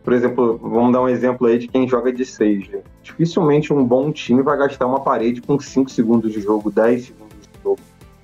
Por 0.03 0.13
exemplo, 0.13 0.57
vamos 0.61 0.91
dar 0.91 1.01
um 1.01 1.07
exemplo 1.09 1.47
aí 1.47 1.57
de 1.57 1.67
quem 1.67 1.87
joga 1.87 2.11
de 2.11 2.25
Sage. 2.25 2.79
Dificilmente 3.01 3.71
um 3.73 3.83
bom 3.85 4.11
time 4.11 4.41
vai 4.41 4.57
gastar 4.57 4.85
uma 4.85 4.99
parede 4.99 5.41
com 5.41 5.57
5 5.59 5.89
segundos 5.89 6.31
de 6.31 6.41
jogo, 6.41 6.69
10 6.69 7.05
segundos. 7.05 7.22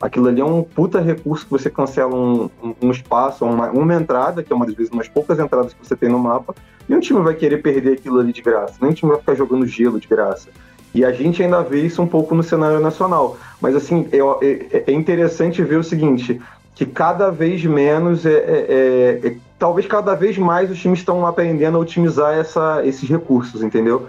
Aquilo 0.01 0.27
ali 0.29 0.39
é 0.39 0.45
um 0.45 0.63
puta 0.63 1.01
recurso 1.01 1.45
que 1.45 1.51
você 1.51 1.69
cancela 1.69 2.15
um, 2.15 2.49
um- 2.81 2.91
espaço, 2.91 3.43
uma, 3.43 3.69
uma 3.69 3.93
entrada, 3.93 4.41
que 4.41 4.51
é 4.53 4.55
uma 4.55 4.65
das 4.65 4.75
vezes 4.75 4.91
umas 4.91 5.07
poucas 5.09 5.37
entradas 5.39 5.73
que 5.73 5.85
você 5.85 5.95
tem 5.95 6.07
no 6.09 6.17
mapa, 6.19 6.55
e 6.87 6.95
um 6.95 6.99
time 6.99 7.19
vai 7.21 7.33
querer 7.33 7.61
perder 7.61 7.93
aquilo 7.93 8.19
ali 8.19 8.31
de 8.31 8.41
graça, 8.41 8.75
nem 8.81 8.91
um 8.91 8.93
time 8.93 9.11
vai 9.11 9.19
ficar 9.19 9.35
jogando 9.35 9.65
gelo 9.67 9.99
de 9.99 10.07
graça. 10.07 10.47
E 10.95 11.05
a 11.05 11.11
gente 11.11 11.43
ainda 11.43 11.61
vê 11.61 11.81
isso 11.81 12.01
um 12.01 12.07
pouco 12.07 12.33
no 12.33 12.41
cenário 12.41 12.79
nacional. 12.79 13.37
Mas 13.61 13.75
assim, 13.75 14.07
é, 14.11 14.17
é- 14.45 14.83
é 14.87 14.91
interessante 14.91 15.61
ver 15.61 15.75
o 15.75 15.83
seguinte, 15.83 16.41
que 16.73 16.85
cada 16.85 17.29
vez 17.29 17.63
menos, 17.65 18.25
é, 18.25 18.31
é- 18.31 19.19
é- 19.23 19.27
é- 19.27 19.35
talvez 19.59 19.85
cada 19.85 20.15
vez 20.15 20.37
mais 20.37 20.71
os 20.71 20.79
times 20.79 20.99
estão 20.99 21.27
aprendendo 21.27 21.77
a 21.77 21.81
otimizar 21.81 22.33
essa, 22.33 22.81
esses 22.85 23.07
recursos, 23.07 23.61
entendeu? 23.61 24.07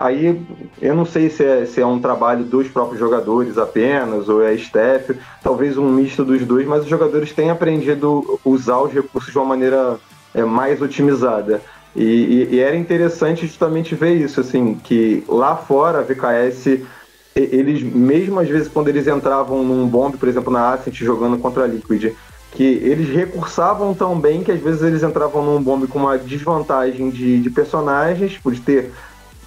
Aí 0.00 0.40
eu 0.80 0.96
não 0.96 1.04
sei 1.04 1.28
se 1.28 1.44
é, 1.44 1.66
se 1.66 1.78
é 1.78 1.84
um 1.84 2.00
trabalho 2.00 2.42
dos 2.42 2.66
próprios 2.68 2.98
jogadores 2.98 3.58
apenas, 3.58 4.30
ou 4.30 4.42
é 4.42 4.54
staff, 4.54 5.14
talvez 5.42 5.76
um 5.76 5.90
misto 5.90 6.24
dos 6.24 6.40
dois, 6.46 6.66
mas 6.66 6.84
os 6.84 6.88
jogadores 6.88 7.34
têm 7.34 7.50
aprendido 7.50 8.40
a 8.42 8.48
usar 8.48 8.80
os 8.80 8.90
recursos 8.90 9.30
de 9.30 9.36
uma 9.36 9.44
maneira 9.44 9.98
é, 10.34 10.42
mais 10.42 10.80
otimizada. 10.80 11.60
E, 11.94 12.02
e- 12.02 12.54
e 12.54 12.60
era 12.60 12.74
interessante 12.76 13.46
justamente 13.46 13.94
ver 13.94 14.14
isso, 14.14 14.40
assim, 14.40 14.74
que 14.82 15.22
lá 15.28 15.54
fora 15.54 15.98
a 15.98 16.02
VKS, 16.02 16.82
eles, 17.36 17.82
mesmo 17.82 18.40
às 18.40 18.48
vezes 18.48 18.68
quando 18.68 18.88
eles 18.88 19.06
entravam 19.06 19.62
num 19.62 19.86
bombe, 19.86 20.16
por 20.16 20.30
exemplo, 20.30 20.50
na 20.50 20.72
Ascent 20.72 20.94
jogando 20.94 21.36
contra 21.36 21.64
a 21.64 21.66
Liquid, 21.66 22.14
que 22.52 22.64
eles 22.64 23.08
recursavam 23.14 23.92
tão 23.92 24.18
bem 24.18 24.42
que 24.42 24.50
às 24.50 24.60
vezes 24.60 24.82
eles 24.82 25.02
entravam 25.02 25.44
num 25.44 25.62
bombe 25.62 25.86
com 25.86 25.98
uma 25.98 26.16
desvantagem 26.16 27.10
de, 27.10 27.38
de 27.40 27.50
personagens, 27.50 28.38
por 28.38 28.56
ter 28.58 28.90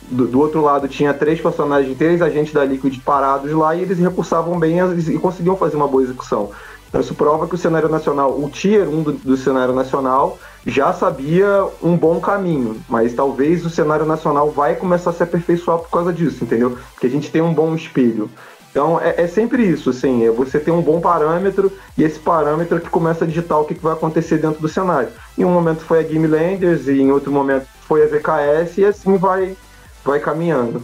do, 0.10 0.28
do 0.28 0.40
outro 0.40 0.62
lado 0.62 0.88
tinha 0.88 1.14
três 1.14 1.40
personagens, 1.40 1.98
três 1.98 2.22
agentes 2.22 2.54
da 2.54 2.64
Liquid 2.64 3.00
parados 3.00 3.52
lá 3.52 3.76
e 3.76 3.82
eles 3.82 4.00
recursavam 4.00 4.60
bem 4.60 4.78
e, 4.80 5.16
e 5.16 5.20
conseguiam 5.20 5.58
fazer 5.58 5.76
uma 5.76 5.88
boa 5.88 6.04
execução. 6.04 6.52
Então 6.88 7.02
isso 7.02 7.16
prova 7.16 7.48
que 7.48 7.56
o 7.56 7.58
cenário 7.58 7.90
nacional, 7.90 8.40
o 8.40 8.48
tier 8.50 8.88
1 8.88 9.02
do, 9.02 9.12
do 9.14 9.36
cenário 9.36 9.74
nacional 9.74 10.38
já 10.64 10.94
sabia 10.94 11.66
um 11.82 11.98
bom 11.98 12.20
caminho, 12.20 12.80
mas 12.88 13.14
talvez 13.14 13.66
o 13.66 13.70
cenário 13.70 14.06
nacional 14.06 14.52
vai 14.52 14.76
começar 14.76 15.10
a 15.10 15.14
se 15.14 15.24
aperfeiçoar 15.24 15.80
por 15.80 15.90
causa 15.90 16.14
disso, 16.14 16.44
entendeu? 16.44 16.78
Porque 16.94 17.08
a 17.08 17.10
gente 17.10 17.32
tem 17.32 17.42
um 17.42 17.54
bom 17.54 17.74
espelho. 17.74 18.30
Então 18.70 19.00
é, 19.00 19.24
é 19.24 19.28
sempre 19.28 19.64
isso, 19.64 19.92
assim, 19.92 20.26
é 20.26 20.32
você 20.32 20.60
ter 20.60 20.72
um 20.72 20.82
bom 20.82 21.00
parâmetro 21.00 21.72
e 21.98 22.04
esse 22.04 22.20
parâmetro 22.20 22.80
que 22.80 22.90
começa 22.90 23.24
a 23.24 23.28
digitar 23.28 23.60
o 23.60 23.66
que, 23.66 23.76
que 23.76 23.84
vai 23.84 23.94
acontecer 23.94 24.38
dentro 24.38 24.62
do 24.62 24.68
cenário. 24.68 25.10
Em 25.38 25.46
um 25.46 25.52
momento 25.52 25.82
foi 25.82 26.00
a 26.00 26.04
Game 26.04 26.28
Landers 26.28 26.88
e 26.88 27.00
em 27.00 27.12
outro 27.12 27.32
momento 27.32 27.68
foi 27.88 28.04
a 28.04 28.08
VKS 28.08 28.78
e 28.78 28.86
assim 28.86 29.18
vai, 29.18 29.56
vai 30.04 30.20
caminhando. 30.20 30.84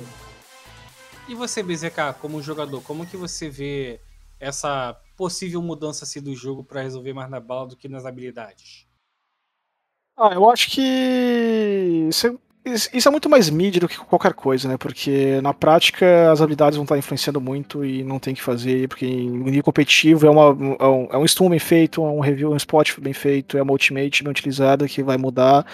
E 1.28 1.36
você, 1.36 1.61
BZK, 1.61 2.15
como 2.20 2.41
jogador, 2.41 2.82
como 2.82 3.05
que 3.05 3.15
você 3.15 3.49
vê 3.49 3.99
essa 4.39 4.97
possível 5.15 5.61
mudança 5.61 6.05
assim, 6.05 6.22
do 6.22 6.34
jogo 6.36 6.63
para 6.63 6.82
resolver 6.82 7.13
mais 7.13 7.30
na 7.30 7.39
bala 7.39 7.67
do 7.67 7.76
que 7.76 7.88
nas 7.88 8.05
habilidades? 8.05 8.88
Ah, 10.17 10.34
eu 10.34 10.49
acho 10.49 10.72
que 10.72 12.07
isso 12.09 12.28
é, 12.28 12.74
isso 12.93 13.07
é 13.07 13.11
muito 13.11 13.30
mais 13.30 13.49
mídia 13.49 13.80
do 13.82 13.88
que 13.88 13.97
qualquer 13.97 14.34
coisa, 14.34 14.67
né? 14.67 14.78
Porque 14.78 15.39
na 15.41 15.53
prática 15.53 16.32
as 16.32 16.41
habilidades 16.41 16.78
vão 16.78 16.84
estar 16.84 16.97
influenciando 16.97 17.39
muito 17.39 17.86
e 17.86 18.03
não 18.03 18.20
tem 18.20 18.34
que 18.34 18.41
fazer, 18.41 18.88
porque 18.88 19.05
em 19.05 19.30
nível 19.30 19.63
competitivo 19.63 20.26
é, 20.26 20.30
uma, 20.30 20.78
é, 20.80 20.88
um, 20.88 21.07
é 21.11 21.17
um 21.17 21.28
stun 21.28 21.49
bem 21.49 21.59
feito, 21.59 22.01
é 22.01 22.09
um 22.09 22.20
review, 22.20 22.51
um 22.51 22.57
spot 22.57 22.99
bem 22.99 23.13
feito, 23.13 23.57
é 23.57 23.61
uma 23.61 23.72
ultimate 23.72 24.24
bem 24.24 24.32
utilizada 24.32 24.88
que 24.88 25.03
vai 25.03 25.17
mudar. 25.17 25.65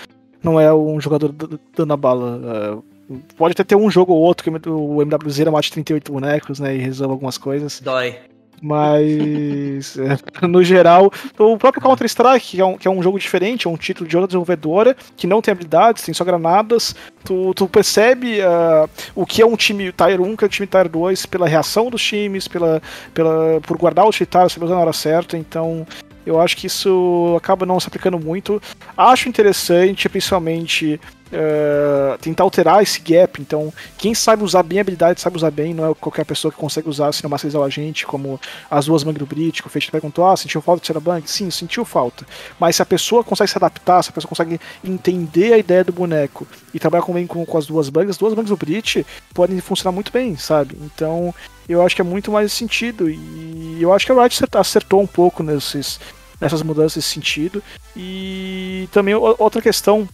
Não 0.44 0.60
é 0.60 0.74
um 0.74 1.00
jogador 1.00 1.34
dando 1.76 1.94
a 1.94 1.98
bala. 1.98 2.82
É, 2.84 2.95
pode 3.38 3.54
até 3.54 3.64
ter 3.64 3.76
um 3.76 3.90
jogo 3.90 4.14
ou 4.14 4.22
outro 4.22 4.44
que 4.44 4.70
o 4.70 5.02
MWZ 5.02 5.40
mate 5.52 5.72
38 5.72 6.12
bonecos, 6.12 6.60
né? 6.60 6.76
E 6.76 6.80
resolva 6.80 7.14
algumas 7.14 7.38
coisas. 7.38 7.80
Dói. 7.80 8.16
Mas, 8.62 9.98
é, 10.42 10.48
no 10.48 10.64
geral, 10.64 11.12
o 11.38 11.58
próprio 11.58 11.82
Counter-Strike, 11.82 12.52
que, 12.52 12.62
é 12.62 12.66
um, 12.66 12.78
que 12.78 12.88
é 12.88 12.92
um 12.92 13.04
jogo 13.04 13.20
diferente, 13.20 13.68
é 13.68 13.70
um 13.70 13.78
título 13.78 14.08
de 14.08 14.16
outra 14.16 14.28
desenvolvedora, 14.28 14.96
que 15.16 15.28
não 15.28 15.42
tem 15.42 15.52
habilidades, 15.52 16.04
tem 16.04 16.14
só 16.14 16.24
granadas, 16.24 16.96
tu, 17.24 17.54
tu 17.54 17.68
percebe 17.68 18.40
uh, 18.40 18.90
o 19.14 19.26
que 19.26 19.42
é 19.42 19.46
um 19.46 19.56
time 19.56 19.92
Tier 19.92 20.22
1, 20.22 20.36
que 20.36 20.46
é 20.46 20.48
um 20.48 20.50
time 20.50 20.68
Tier 20.68 20.90
2, 20.90 21.26
pela 21.26 21.48
reação 21.48 21.90
dos 21.90 22.02
times, 22.04 22.48
pela, 22.48 22.82
pela, 23.14 23.60
por 23.62 23.78
guardar 23.78 24.06
o 24.06 24.10
utilitário, 24.10 24.50
saber 24.50 24.66
usar 24.66 24.76
na 24.76 24.82
hora 24.82 24.94
certa, 24.94 25.38
então 25.38 25.86
eu 26.26 26.42
acho 26.42 26.58
que 26.58 26.66
isso 26.66 27.36
acaba 27.38 27.66
não 27.66 27.80
se 27.80 27.88
aplicando 27.88 28.20
muito. 28.20 28.60
Acho 28.98 29.30
interessante, 29.30 30.10
principalmente, 30.10 31.00
uh, 31.36 32.18
tentar 32.20 32.44
alterar 32.44 32.82
esse 32.82 33.00
gap. 33.00 33.42
Então, 33.42 33.74
quem 33.98 34.16
sabe 34.16 34.44
usar 34.44 34.64
bem 34.64 34.80
a 34.80 34.82
habilidade 34.82 35.22
sabe 35.22 35.38
usar 35.38 35.52
bem, 35.52 35.74
não 35.74 35.92
é 35.92 35.94
qualquer 35.94 36.26
pessoa 36.26 36.52
que 36.52 36.58
consegue 36.58 36.90
usar 36.90 37.12
se 37.12 37.24
não 37.24 37.30
masterizar 37.30 37.62
o 37.62 37.66
agente, 37.66 38.06
como 38.06 38.40
as 38.70 38.86
duas 38.86 39.04
mangas 39.04 39.20
do 39.20 39.26
Brit, 39.26 39.62
que 39.62 39.68
o 39.68 39.72
Fate 39.72 39.92
perguntou: 39.92 40.26
ah, 40.26 40.38
sentiu 40.38 40.62
falta 40.62 40.82
de 40.82 40.88
ser 40.88 40.98
a 40.98 41.00
bang? 41.00 41.30
Sim, 41.30 41.52
sentiu 41.52 41.86
falta. 41.86 42.26
Mas 42.60 42.78
se 42.78 42.82
a 42.82 42.86
pessoa 42.86 43.24
consegue 43.24 43.52
se 43.52 43.58
adaptar, 43.58 44.04
se 44.04 44.10
a 44.10 44.14
pessoa 44.14 44.30
consegue 44.30 44.60
entender 44.84 45.54
a 45.54 45.58
ideia 45.58 45.84
do 45.84 45.94
boneco 45.94 46.48
e 46.74 46.80
trabalhar 46.80 47.06
bem 47.06 47.28
com, 47.28 47.46
com 47.46 47.58
as 47.58 47.66
duas 47.66 47.90
bangs, 47.90 48.12
as 48.12 48.18
duas 48.18 48.34
bangs 48.34 48.50
do 48.50 48.58
Brit 48.58 49.06
podem 49.34 49.60
funcionar 49.60 49.94
muito 49.94 50.12
bem, 50.12 50.36
sabe? 50.38 50.78
Então, 50.82 51.34
eu 51.68 51.82
acho 51.82 51.96
que 51.96 52.02
é 52.02 52.06
muito 52.06 52.32
mais 52.32 52.52
sentido. 52.54 53.10
E 53.10 53.78
eu 53.80 53.92
acho 53.94 54.06
que 54.06 54.12
a 54.12 54.16
Riot 54.16 54.44
acertou 54.54 55.02
um 55.02 55.08
pouco 55.08 55.44
nesses, 55.44 56.00
nessas 56.40 56.62
mudanças 56.62 56.98
nesse 56.98 57.10
sentido. 57.10 57.62
E 57.96 58.88
também 58.92 59.16
outra 59.16 59.62
questão. 59.62 60.08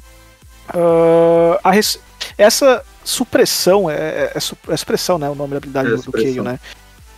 Uh, 0.74 1.70
res... 1.70 2.00
Essa 2.38 2.84
supressão, 3.04 3.90
é, 3.90 3.96
é, 3.96 4.34
é, 4.36 4.78
supressão, 4.78 5.18
né? 5.18 5.30
O 5.30 5.36
nome 5.36 5.52
da 5.52 5.58
habilidade 5.58 5.94
é 5.94 5.98
do 5.98 6.12
Keio, 6.12 6.44
né? 6.44 6.60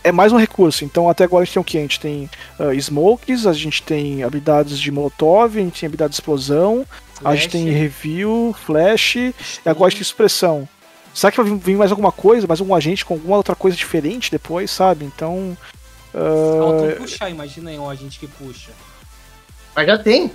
É 0.04 0.12
mais 0.12 0.34
um 0.34 0.38
recurso. 0.38 0.84
Então, 0.84 1.10
até 1.10 1.24
agora 1.24 1.44
a 1.44 1.46
gente 1.46 1.54
tem 1.54 1.62
o 1.62 1.64
que? 1.64 1.78
A 1.78 1.82
gente 1.82 2.00
tem 2.00 2.30
uh, 2.60 2.74
smokes, 2.74 3.48
a 3.48 3.54
gente 3.54 3.82
tem 3.84 4.24
habilidades 4.24 4.78
de 4.80 4.92
molotov, 4.92 5.58
a 5.58 5.62
gente 5.62 5.80
tem 5.80 5.88
habilidade 5.88 6.12
de 6.12 6.16
explosão, 6.16 6.86
flash. 7.16 7.26
a 7.26 7.36
gente 7.36 7.50
tem 7.50 7.70
review, 7.70 8.56
flash, 8.66 9.16
e 9.16 9.34
agora 9.66 9.88
a 9.88 9.90
gente 9.90 10.00
tem 10.00 10.08
supressão. 10.08 10.68
Será 11.14 11.32
que 11.32 11.42
vai 11.42 11.56
vir 11.56 11.78
mais 11.78 11.92
alguma 11.92 12.12
coisa, 12.12 12.48
mais 12.48 12.60
algum 12.60 12.74
agente 12.74 13.06
com 13.06 13.14
alguma 13.14 13.38
outra 13.38 13.56
coisa 13.56 13.78
diferente 13.78 14.32
depois, 14.32 14.72
sabe? 14.72 15.06
Então. 15.06 15.56
Uh... 16.14 16.60
Falta 16.60 16.96
puxar, 16.96 17.30
imagina 17.30 17.70
aí 17.70 17.78
um 17.78 17.90
agente 17.90 18.20
que 18.20 18.28
puxa. 18.28 18.72
Mas 19.76 19.88
já 19.88 19.98
tem. 19.98 20.32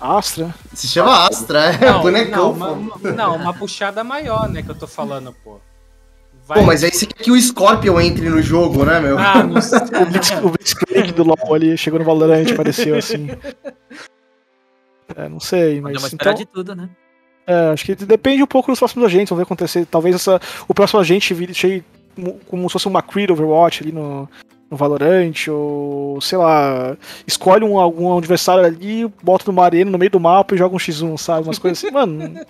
Astra. 0.00 0.54
Se 0.72 0.88
chama 0.88 1.26
Astra, 1.26 1.72
é 1.74 1.92
não, 1.92 2.00
bonecão. 2.00 2.56
Não 2.56 2.72
uma, 2.72 3.12
não, 3.12 3.36
uma 3.36 3.54
puxada 3.54 4.02
maior, 4.02 4.48
né, 4.48 4.62
que 4.62 4.70
eu 4.70 4.74
tô 4.74 4.86
falando, 4.86 5.34
pô. 5.44 5.60
Vai... 6.46 6.58
Pô, 6.58 6.64
mas 6.64 6.82
aí 6.82 6.90
você 6.90 7.06
quer 7.06 7.22
que 7.22 7.30
o 7.30 7.40
Scorpion 7.40 8.00
entre 8.00 8.28
no 8.28 8.42
jogo, 8.42 8.84
né, 8.84 8.98
meu? 8.98 9.18
Ah, 9.18 9.42
não 9.42 9.60
sei. 9.60 9.78
o 10.42 10.50
Blitzcrank 10.50 11.12
do 11.12 11.22
LoL 11.22 11.54
ali 11.54 11.76
chegou 11.76 11.98
no 11.98 12.04
Valorant, 12.04 12.56
pareceu 12.56 12.96
assim. 12.96 13.28
É, 15.14 15.28
não 15.28 15.38
sei, 15.38 15.80
mas. 15.80 15.92
Podemos 15.92 16.12
então... 16.12 16.34
de 16.34 16.46
tudo, 16.46 16.74
né? 16.74 16.88
É, 17.46 17.72
acho 17.72 17.84
que 17.84 17.94
depende 17.94 18.42
um 18.42 18.46
pouco 18.46 18.70
dos 18.70 18.78
próximos 18.78 19.06
agentes, 19.06 19.30
vamos 19.30 19.40
ver 19.40 19.44
acontecer. 19.44 19.86
Talvez 19.86 20.14
essa, 20.14 20.40
o 20.66 20.74
próximo 20.74 21.00
agente 21.00 21.34
vire 21.34 21.52
cheio 21.54 21.84
como 22.48 22.68
se 22.68 22.72
fosse 22.72 22.88
uma 22.88 23.02
Creed 23.02 23.30
Overwatch 23.30 23.82
ali 23.82 23.92
no, 23.92 24.28
no 24.70 24.76
Valorant, 24.76 25.48
ou 25.48 26.20
sei 26.20 26.38
lá, 26.38 26.96
escolhe 27.26 27.64
um, 27.64 27.78
algum 27.78 28.16
adversário 28.16 28.64
ali, 28.64 29.06
bota 29.22 29.44
numa 29.48 29.64
arena 29.64 29.90
no 29.90 29.98
meio 29.98 30.12
do 30.12 30.20
mapa 30.20 30.54
e 30.54 30.58
joga 30.58 30.76
um 30.76 30.78
X1, 30.78 31.18
sabe? 31.18 31.48
Umas 31.48 31.58
coisas 31.58 31.78
assim, 31.78 31.92
mano. 31.92 32.40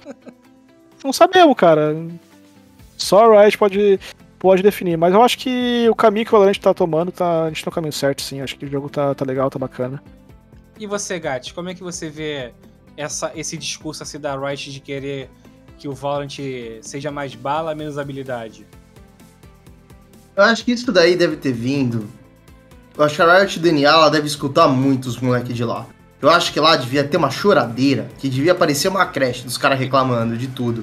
Não 1.03 1.13
sabemos, 1.15 1.57
cara. 1.57 1.97
Só 2.95 3.33
a 3.33 3.43
Riot 3.43 3.57
pode, 3.57 3.99
pode 4.39 4.63
definir, 4.63 4.99
mas 4.99 5.15
eu 5.15 5.23
acho 5.23 5.39
que 5.39 5.89
o 5.89 5.95
caminho 5.95 6.27
que 6.27 6.31
o 6.31 6.39
Valorant 6.39 6.59
tá 6.59 6.75
tomando, 6.75 7.11
tá, 7.11 7.45
a 7.45 7.49
gente 7.49 7.65
tá 7.65 7.71
no 7.71 7.75
caminho 7.75 7.93
certo, 7.93 8.21
sim. 8.21 8.43
Acho 8.43 8.59
que 8.59 8.67
o 8.67 8.71
jogo 8.71 8.91
tá, 8.91 9.15
tá 9.15 9.25
legal, 9.25 9.49
tá 9.49 9.59
bacana. 9.59 10.03
E 10.79 10.87
você, 10.87 11.19
Gat, 11.19 11.55
como 11.55 11.71
é 11.71 11.75
que 11.75 11.83
você 11.83 12.11
vê 12.11 12.53
essa, 12.99 13.33
esse 13.35 13.57
discurso 13.57 14.03
assim 14.03 14.21
da 14.21 14.37
Riot 14.37 14.71
de 14.71 14.81
querer 14.81 15.31
que 15.79 15.89
o 15.89 15.95
Valorant 15.95 16.37
seja 16.83 17.11
mais 17.11 17.35
bala, 17.35 17.75
menos 17.75 17.97
habilidade? 17.97 18.67
Eu 20.41 20.47
acho 20.47 20.65
que 20.65 20.73
isso 20.73 20.91
daí 20.91 21.17
deve 21.17 21.37
ter 21.37 21.53
vindo. 21.53 22.09
Eu 22.97 23.05
acho 23.05 23.15
que 23.15 23.21
a 23.21 23.39
Riot 23.39 23.59
DNA 23.59 23.91
ela 23.91 24.09
deve 24.09 24.27
escutar 24.27 24.69
muito 24.69 25.05
os 25.05 25.21
moleques 25.21 25.55
de 25.55 25.63
lá. 25.63 25.87
Eu 26.21 26.31
acho 26.31 26.51
que 26.51 26.59
lá 26.59 26.77
devia 26.77 27.05
ter 27.05 27.19
uma 27.19 27.31
choradeira, 27.31 28.09
que 28.19 28.27
devia 28.27 28.53
aparecer 28.53 28.89
uma 28.89 29.05
creche 29.05 29.45
dos 29.45 29.59
caras 29.59 29.79
reclamando 29.79 30.39
de 30.39 30.49
tudo. 30.49 30.83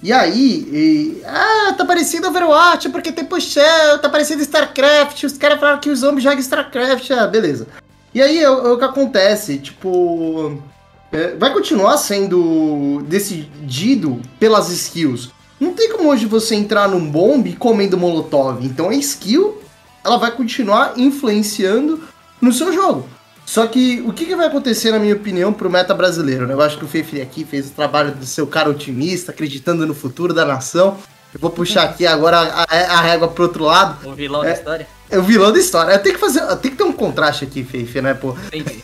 E 0.00 0.12
aí, 0.12 0.68
e, 0.70 1.22
ah, 1.26 1.74
tá 1.76 1.84
parecendo 1.84 2.28
Overwatch 2.28 2.88
porque 2.90 3.10
tem 3.10 3.24
puxão, 3.24 3.98
tá 4.00 4.08
parecendo 4.08 4.42
StarCraft, 4.42 5.24
os 5.24 5.38
caras 5.38 5.58
falaram 5.58 5.80
que 5.80 5.90
os 5.90 5.98
zombies 5.98 6.22
jogam 6.22 6.38
StarCraft, 6.38 7.10
ah, 7.10 7.26
beleza. 7.26 7.66
E 8.14 8.22
aí, 8.22 8.38
é, 8.38 8.44
é 8.44 8.48
o 8.48 8.78
que 8.78 8.84
acontece, 8.84 9.58
tipo, 9.58 10.62
é, 11.10 11.34
vai 11.34 11.52
continuar 11.52 11.96
sendo 11.96 13.02
decidido 13.08 14.22
pelas 14.38 14.70
skills. 14.70 15.32
Não 15.58 15.72
tem 15.72 15.90
como 15.90 16.10
hoje 16.10 16.26
você 16.26 16.54
entrar 16.54 16.88
num 16.88 17.08
bombe 17.08 17.54
comendo 17.54 17.96
molotov. 17.96 18.64
Então 18.64 18.90
a 18.90 18.94
skill, 18.94 19.62
ela 20.04 20.16
vai 20.16 20.30
continuar 20.30 20.94
influenciando 20.96 22.02
no 22.40 22.52
seu 22.52 22.72
jogo. 22.72 23.08
Só 23.46 23.66
que 23.66 24.02
o 24.06 24.12
que, 24.12 24.24
que 24.24 24.34
vai 24.34 24.46
acontecer, 24.46 24.90
na 24.90 24.98
minha 24.98 25.14
opinião, 25.14 25.52
pro 25.52 25.70
meta 25.70 25.94
brasileiro? 25.94 26.46
Né? 26.46 26.54
Eu 26.54 26.62
acho 26.62 26.78
que 26.78 26.84
o 26.84 26.88
Fefe 26.88 27.20
aqui 27.20 27.44
fez 27.44 27.68
o 27.68 27.72
trabalho 27.72 28.12
do 28.12 28.24
seu 28.24 28.46
cara 28.46 28.70
otimista, 28.70 29.32
acreditando 29.32 29.86
no 29.86 29.94
futuro 29.94 30.32
da 30.32 30.44
nação. 30.44 30.96
Eu 31.32 31.40
vou 31.40 31.50
puxar 31.50 31.82
aqui 31.82 32.06
agora 32.06 32.38
a, 32.38 32.62
a, 32.62 32.98
a 32.98 33.00
régua 33.00 33.28
pro 33.28 33.44
outro 33.44 33.64
lado. 33.64 34.08
O 34.08 34.14
vilão 34.14 34.42
é, 34.42 34.46
da 34.46 34.52
história. 34.52 34.86
É 35.10 35.18
o 35.18 35.22
vilão 35.22 35.52
da 35.52 35.58
história. 35.58 35.92
Eu 35.92 35.98
tenho 35.98 36.14
que 36.14 36.20
fazer. 36.20 36.40
Tem 36.56 36.70
que 36.70 36.76
ter 36.76 36.84
um 36.84 36.92
contraste 36.92 37.44
aqui, 37.44 37.64
Fefe, 37.64 38.00
né, 38.00 38.14
pô? 38.14 38.34
Entendi. 38.52 38.82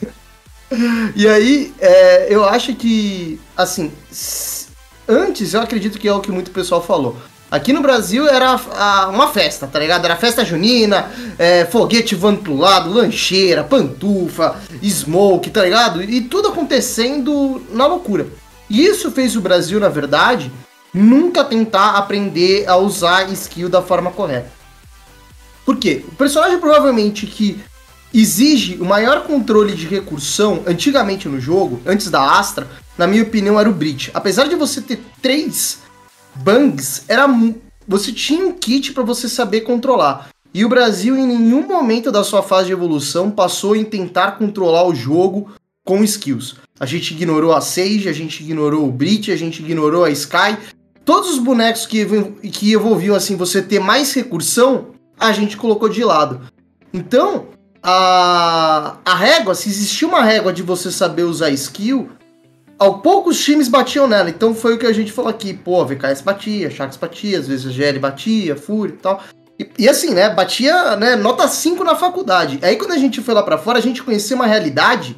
e 1.17 1.27
aí, 1.27 1.73
é, 1.79 2.27
eu 2.29 2.45
acho 2.45 2.75
que, 2.75 3.41
assim, 3.57 3.91
antes, 5.11 5.55
eu 5.55 5.61
acredito 5.61 5.99
que 5.99 6.09
é 6.09 6.13
o 6.13 6.21
que 6.21 6.31
muito 6.31 6.51
pessoal 6.51 6.83
falou. 6.83 7.17
Aqui 7.51 7.73
no 7.73 7.83
Brasil 7.83 8.29
era 8.29 8.55
a, 8.77 9.09
uma 9.09 9.29
festa, 9.29 9.67
tá 9.67 9.79
ligado? 9.79 10.05
Era 10.05 10.15
festa 10.15 10.45
junina, 10.45 11.11
é, 11.37 11.65
foguete 11.65 12.15
voando 12.15 12.43
pro 12.43 12.57
lado, 12.57 12.93
lancheira, 12.93 13.65
pantufa, 13.65 14.57
smoke, 14.83 15.51
tá 15.51 15.65
ligado? 15.65 16.01
E 16.01 16.21
tudo 16.21 16.49
acontecendo 16.49 17.61
na 17.73 17.87
loucura. 17.87 18.29
E 18.69 18.87
isso 18.87 19.11
fez 19.11 19.35
o 19.35 19.41
Brasil, 19.41 19.81
na 19.81 19.89
verdade, 19.89 20.53
nunca 20.95 21.43
tentar 21.43 21.97
aprender 21.97 22.69
a 22.69 22.77
usar 22.77 23.29
skill 23.33 23.69
da 23.69 23.83
forma 23.83 24.13
correta. 24.13 24.53
Por 25.65 25.77
quê? 25.77 26.05
O 26.07 26.15
personagem 26.15 26.59
provavelmente 26.59 27.27
que 27.27 27.61
exige 28.13 28.77
o 28.81 28.85
maior 28.85 29.25
controle 29.25 29.75
de 29.75 29.87
recursão 29.87 30.63
antigamente 30.67 31.29
no 31.29 31.41
jogo, 31.41 31.81
antes 31.87 32.11
da 32.11 32.39
Astra, 32.39 32.69
na 32.99 33.07
minha 33.07 33.23
opinião, 33.23 33.59
era 33.59 33.69
o 33.69 33.73
Breach. 33.73 34.11
Apesar 34.13 34.47
de 34.47 34.55
você 34.55 34.81
ter 34.81 35.01
três 35.23 35.79
bangs, 36.35 37.05
era 37.09 37.27
você 37.87 38.13
tinha 38.13 38.45
um 38.45 38.53
kit 38.53 38.93
para 38.93 39.03
você 39.03 39.29
saber 39.29 39.63
controlar. 39.63 40.29
E 40.53 40.65
o 40.65 40.69
Brasil, 40.69 41.17
em 41.17 41.27
nenhum 41.27 41.67
momento 41.67 42.11
da 42.11 42.25
sua 42.25 42.43
fase 42.43 42.67
de 42.67 42.73
evolução, 42.73 43.31
passou 43.31 43.75
em 43.75 43.85
tentar 43.85 44.33
controlar 44.33 44.87
o 44.87 44.95
jogo 44.95 45.51
com 45.85 46.05
skills. 46.05 46.57
A 46.79 46.87
gente 46.87 47.13
ignorou 47.15 47.53
a 47.53 47.61
Sage, 47.61 48.09
a 48.09 48.13
gente 48.13 48.43
ignorou 48.43 48.87
o 48.87 48.93
Breach, 48.93 49.31
a 49.31 49.37
gente 49.37 49.63
ignorou 49.63 50.05
a 50.05 50.11
Sky. 50.11 50.57
Todos 51.05 51.31
os 51.31 51.39
bonecos 51.39 51.87
que, 51.87 52.05
que 52.51 52.75
assim, 53.17 53.37
você 53.37 53.63
ter 53.63 53.81
mais 53.81 54.13
recursão, 54.13 54.89
a 55.19 55.33
gente 55.33 55.57
colocou 55.57 55.89
de 55.89 56.05
lado. 56.05 56.41
Então, 56.93 57.49
a, 57.83 58.97
a 59.05 59.15
régua, 59.15 59.55
se 59.55 59.69
existia 59.69 60.07
uma 60.07 60.23
régua 60.23 60.53
de 60.53 60.63
você 60.63 60.91
saber 60.91 61.23
usar 61.23 61.51
skill, 61.51 62.11
ao 62.79 63.01
poucos 63.01 63.39
times 63.43 63.69
batiam 63.69 64.09
nela. 64.09 64.31
Então 64.31 64.55
foi 64.55 64.75
o 64.75 64.79
que 64.79 64.87
a 64.87 64.93
gente 64.93 65.13
falou 65.13 65.31
aqui. 65.31 65.53
Pô, 65.53 65.85
VKS 65.85 66.23
batia, 66.23 66.71
Sharks 66.71 66.97
batia, 66.97 67.39
às 67.39 67.47
vezes 67.47 67.67
a 67.67 67.71
GL 67.71 67.99
batia, 67.99 68.57
Fúria 68.57 68.95
e 68.95 68.97
tal. 68.97 69.23
E, 69.59 69.71
e, 69.81 69.89
assim, 69.89 70.15
né, 70.15 70.31
batia 70.31 70.97
né, 70.97 71.17
nota 71.17 71.47
5 71.47 71.85
na 71.85 71.95
faculdade. 71.95 72.59
Aí 72.63 72.77
quando 72.77 72.93
a 72.93 72.99
gente 72.99 73.21
foi 73.21 73.35
lá 73.35 73.43
para 73.43 73.59
fora, 73.59 73.79
a 73.79 73.83
gente 73.83 74.03
conheceu 74.03 74.37
uma 74.37 74.47
realidade 74.47 75.15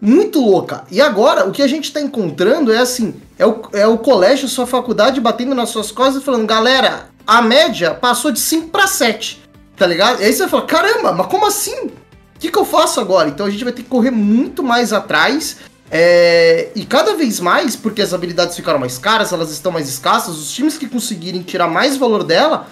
muito 0.00 0.38
louca. 0.38 0.84
E 0.90 1.00
agora, 1.00 1.48
o 1.48 1.50
que 1.50 1.62
a 1.62 1.66
gente 1.66 1.92
tá 1.92 2.00
encontrando 2.00 2.72
é 2.72 2.78
assim, 2.78 3.14
é 3.38 3.44
o, 3.44 3.62
é 3.72 3.86
o 3.86 3.98
colégio, 3.98 4.46
sua 4.46 4.66
faculdade 4.66 5.20
batendo 5.20 5.54
nas 5.54 5.70
suas 5.70 5.90
costas 5.90 6.22
e 6.22 6.24
falando, 6.24 6.46
galera, 6.46 7.08
a 7.26 7.42
média 7.42 7.94
passou 7.94 8.30
de 8.30 8.38
5 8.38 8.68
para 8.68 8.86
7, 8.86 9.42
tá 9.76 9.86
ligado? 9.86 10.20
E 10.20 10.24
aí 10.24 10.32
você 10.32 10.46
fala, 10.48 10.66
caramba, 10.66 11.12
mas 11.12 11.26
como 11.26 11.46
assim? 11.46 11.86
O 11.86 12.38
que, 12.38 12.50
que 12.50 12.58
eu 12.58 12.64
faço 12.64 13.00
agora? 13.00 13.28
Então 13.28 13.46
a 13.46 13.50
gente 13.50 13.64
vai 13.64 13.72
ter 13.72 13.82
que 13.82 13.88
correr 13.88 14.10
muito 14.10 14.62
mais 14.62 14.92
atrás 14.92 15.56
É, 15.90 16.70
e 16.74 16.84
cada 16.84 17.14
vez 17.14 17.38
mais, 17.38 17.76
porque 17.76 18.02
as 18.02 18.12
habilidades 18.12 18.56
ficaram 18.56 18.80
mais 18.80 18.98
caras, 18.98 19.32
elas 19.32 19.50
estão 19.52 19.70
mais 19.70 19.86
escassas, 19.86 20.36
os 20.36 20.50
times 20.50 20.78
que 20.78 20.88
conseguirem 20.88 21.42
tirar 21.42 21.68
mais 21.68 21.96
valor 21.96 22.24
dela, 22.24 22.66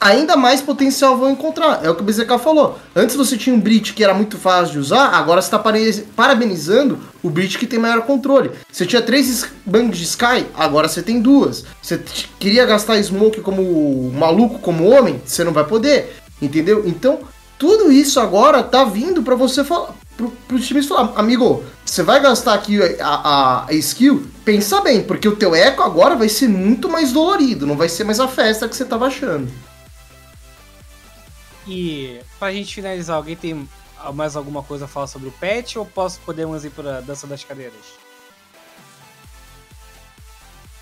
ainda 0.00 0.36
mais 0.36 0.62
potencial 0.62 1.16
vão 1.18 1.30
encontrar. 1.30 1.84
É 1.84 1.90
o 1.90 1.94
que 1.94 2.02
o 2.02 2.04
BZK 2.04 2.38
falou. 2.38 2.78
Antes 2.96 3.14
você 3.14 3.36
tinha 3.36 3.54
um 3.54 3.60
Brit 3.60 3.92
que 3.92 4.02
era 4.02 4.14
muito 4.14 4.38
fácil 4.38 4.72
de 4.72 4.78
usar, 4.78 5.08
agora 5.08 5.42
você 5.42 5.54
está 5.54 5.62
parabenizando 6.16 6.98
o 7.22 7.28
Brit 7.28 7.58
que 7.58 7.66
tem 7.66 7.78
maior 7.78 8.02
controle. 8.02 8.50
Você 8.72 8.86
tinha 8.86 9.02
três 9.02 9.46
bangs 9.66 9.98
de 9.98 10.04
Sky, 10.04 10.46
agora 10.56 10.88
você 10.88 11.02
tem 11.02 11.20
duas. 11.20 11.64
Você 11.82 12.00
queria 12.38 12.64
gastar 12.64 13.00
Smoke 13.02 13.42
como 13.42 14.10
maluco, 14.12 14.58
como 14.58 14.88
homem, 14.88 15.20
você 15.24 15.44
não 15.44 15.52
vai 15.52 15.64
poder. 15.64 16.16
Entendeu? 16.40 16.84
Então, 16.86 17.20
tudo 17.58 17.92
isso 17.92 18.18
agora 18.18 18.62
tá 18.62 18.84
vindo 18.84 19.22
para 19.22 19.34
você 19.34 19.62
falar 19.62 19.94
pro, 20.16 20.32
os 20.56 20.66
times 20.66 20.86
falar, 20.86 21.12
amigo, 21.16 21.64
você 21.84 22.02
vai 22.02 22.20
gastar 22.20 22.54
aqui 22.54 22.78
a, 23.00 23.06
a, 23.06 23.66
a, 23.66 23.74
skill, 23.74 24.26
pensa 24.44 24.80
bem, 24.80 25.02
porque 25.02 25.28
o 25.28 25.36
teu 25.36 25.54
eco 25.54 25.82
agora 25.82 26.14
vai 26.14 26.28
ser 26.28 26.48
muito 26.48 26.88
mais 26.88 27.12
dolorido, 27.12 27.66
não 27.66 27.76
vai 27.76 27.88
ser 27.88 28.04
mais 28.04 28.20
a 28.20 28.28
festa 28.28 28.68
que 28.68 28.76
você 28.76 28.84
tava 28.84 29.06
achando. 29.06 29.48
E 31.66 32.20
pra 32.38 32.52
gente 32.52 32.74
finalizar, 32.74 33.16
alguém 33.16 33.36
tem 33.36 33.68
mais 34.14 34.36
alguma 34.36 34.62
coisa 34.62 34.86
a 34.86 34.88
falar 34.88 35.06
sobre 35.06 35.28
o 35.28 35.32
patch 35.32 35.76
ou 35.76 35.84
posso 35.84 36.20
podemos 36.20 36.64
ir 36.64 36.70
pra 36.70 37.00
dança 37.00 37.26
das 37.26 37.44
cadeiras? 37.44 37.74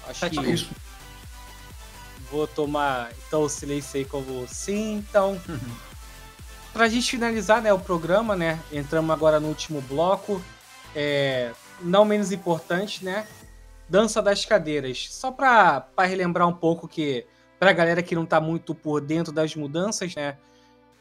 Acho 0.09 0.20
tá 0.20 0.31
que 0.31 0.41
isso. 0.41 0.70
Vou 2.31 2.47
tomar 2.47 3.11
então 3.26 3.43
o 3.43 3.49
silêncio 3.49 3.99
aí 3.99 4.05
como 4.05 4.47
sim, 4.47 4.97
então. 4.97 5.41
pra 6.72 6.89
gente 6.89 7.11
finalizar 7.11 7.61
né, 7.61 7.72
o 7.72 7.79
programa, 7.79 8.37
né? 8.37 8.61
Entramos 8.70 9.11
agora 9.11 9.41
no 9.41 9.49
último 9.49 9.81
bloco. 9.83 10.41
É, 10.95 11.53
não 11.81 12.05
menos 12.05 12.33
importante, 12.33 13.05
né? 13.05 13.26
Dança 13.89 14.22
das 14.22 14.45
cadeiras. 14.45 15.09
Só 15.11 15.33
pra 15.33 15.89
relembrar 16.01 16.47
um 16.47 16.53
pouco 16.53 16.87
que, 16.87 17.26
pra 17.59 17.72
galera 17.72 18.03
que 18.03 18.14
não 18.14 18.26
tá 18.26 18.41
muito 18.41 18.74
por 18.74 19.01
dentro 19.01 19.33
das 19.33 19.55
mudanças, 19.55 20.14
né? 20.14 20.37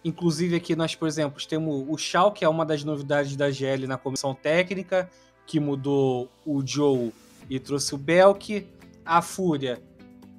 Inclusive 0.08 0.56
aqui 0.56 0.74
nós, 0.74 0.96
por 0.96 1.06
exemplo, 1.06 1.46
temos 1.46 1.86
o 1.86 1.98
Shao, 1.98 2.32
que 2.32 2.46
é 2.46 2.48
uma 2.48 2.66
das 2.66 2.82
novidades 2.82 3.36
da 3.36 3.52
GL 3.52 3.86
na 3.88 3.98
comissão 3.98 4.34
técnica, 4.34 5.10
que 5.46 5.60
mudou 5.60 6.30
o 6.46 6.66
Joe 6.66 7.12
e 7.50 7.60
trouxe 7.60 7.94
o 7.94 7.98
Belk. 7.98 8.66
A 9.06 9.22
Fúria 9.22 9.82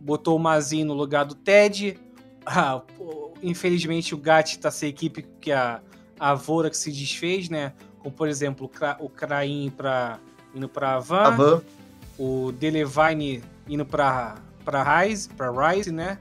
botou 0.01 0.37
o 0.37 0.39
Mazin 0.39 0.85
no 0.85 0.95
lugar 0.95 1.27
do 1.27 1.35
Ted. 1.35 2.01
Ah, 2.47 2.81
infelizmente 3.43 4.15
o 4.15 4.17
Gat 4.17 4.53
está 4.53 4.71
sem 4.71 4.89
equipe 4.89 5.23
que 5.39 5.53
a, 5.53 5.83
a 6.19 6.33
Vora 6.33 6.71
que 6.71 6.77
se 6.77 6.91
desfez, 6.91 7.51
né? 7.51 7.75
Como 7.99 8.15
por 8.15 8.27
exemplo 8.27 8.71
o 9.01 9.11
Krain 9.11 9.69
para 9.69 10.19
indo 10.55 10.67
para 10.67 10.95
Avan, 10.95 11.25
Avan, 11.25 11.63
o 12.19 12.53
Delevine 12.53 13.43
indo 13.69 13.85
para 13.85 14.37
para 14.65 15.03
Rise, 15.03 15.29
para 15.29 15.51
Rise, 15.51 15.93
né? 15.93 16.19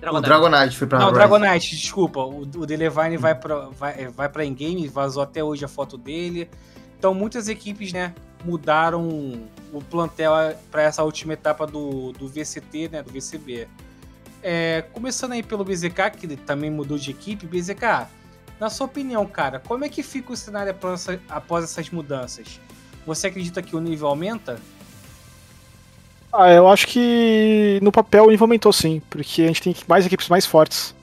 Dragonite. 0.00 0.26
O 0.26 0.38
Dragonite 0.38 0.76
foi 0.76 0.86
pra 0.86 0.98
Não, 0.98 1.08
o 1.08 1.12
Dragonite, 1.12 1.76
desculpa. 1.76 2.20
O, 2.20 2.40
o 2.40 2.66
Delevine 2.66 3.16
hum. 3.16 3.20
vai 3.20 3.34
pra, 3.34 3.68
vai, 3.68 4.08
vai 4.08 4.28
pra 4.28 4.44
Endgame, 4.44 4.88
vazou 4.88 5.22
até 5.22 5.44
hoje 5.44 5.64
a 5.64 5.68
foto 5.68 5.96
dele. 5.98 6.48
Então 6.98 7.14
muitas 7.14 7.48
equipes, 7.48 7.92
né, 7.92 8.14
mudaram 8.44 9.08
o 9.72 9.82
plantel 9.82 10.32
para 10.70 10.82
essa 10.82 11.02
última 11.02 11.32
etapa 11.32 11.66
do, 11.66 12.12
do 12.12 12.28
VCT, 12.28 12.90
né, 12.92 13.02
do 13.02 13.10
VCB. 13.10 13.68
É, 14.42 14.82
começando 14.92 15.32
aí 15.32 15.42
pelo 15.42 15.64
BZK, 15.64 16.10
que 16.18 16.36
também 16.36 16.70
mudou 16.70 16.98
de 16.98 17.10
equipe, 17.10 17.46
BZK, 17.46 18.06
na 18.58 18.68
sua 18.68 18.86
opinião, 18.86 19.26
cara, 19.26 19.58
como 19.60 19.84
é 19.84 19.88
que 19.88 20.02
fica 20.02 20.32
o 20.32 20.36
cenário 20.36 20.72
após, 20.72 21.06
após 21.28 21.64
essas 21.64 21.88
mudanças? 21.90 22.60
Você 23.06 23.28
acredita 23.28 23.62
que 23.62 23.74
o 23.74 23.80
nível 23.80 24.08
aumenta? 24.08 24.58
Ah, 26.32 26.52
eu 26.52 26.68
acho 26.68 26.86
que 26.86 27.80
no 27.82 27.90
papel 27.90 28.28
aumentou 28.40 28.72
sim, 28.72 29.02
porque 29.10 29.42
a 29.42 29.46
gente 29.46 29.62
tem 29.62 29.74
mais 29.88 30.06
equipes 30.06 30.28
mais 30.28 30.46
fortes. 30.46 30.94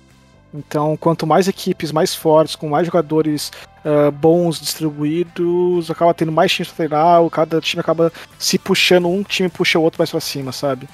Então, 0.54 0.96
quanto 0.96 1.28
mais 1.28 1.48
equipes 1.48 1.92
mais 1.92 2.16
fortes, 2.16 2.56
com 2.56 2.70
mais 2.70 2.86
jogadores 2.86 3.52
uh, 3.84 4.12
bons 4.12 4.60
distribuídos, 4.60 5.92
acaba 5.92 6.14
tendo 6.14 6.32
mais 6.32 6.52
times 6.52 6.70
pra 6.70 6.88
treinar, 6.88 7.30
cada 7.30 7.60
time 7.60 7.82
acaba 7.82 8.12
se 8.40 8.58
puxando, 8.58 9.10
um 9.10 9.24
time 9.24 9.50
puxa 9.50 9.78
o 9.78 9.84
outro 9.84 10.00
mais 10.00 10.10
pra 10.10 10.22
cima, 10.22 10.52
sabe? 10.52 10.88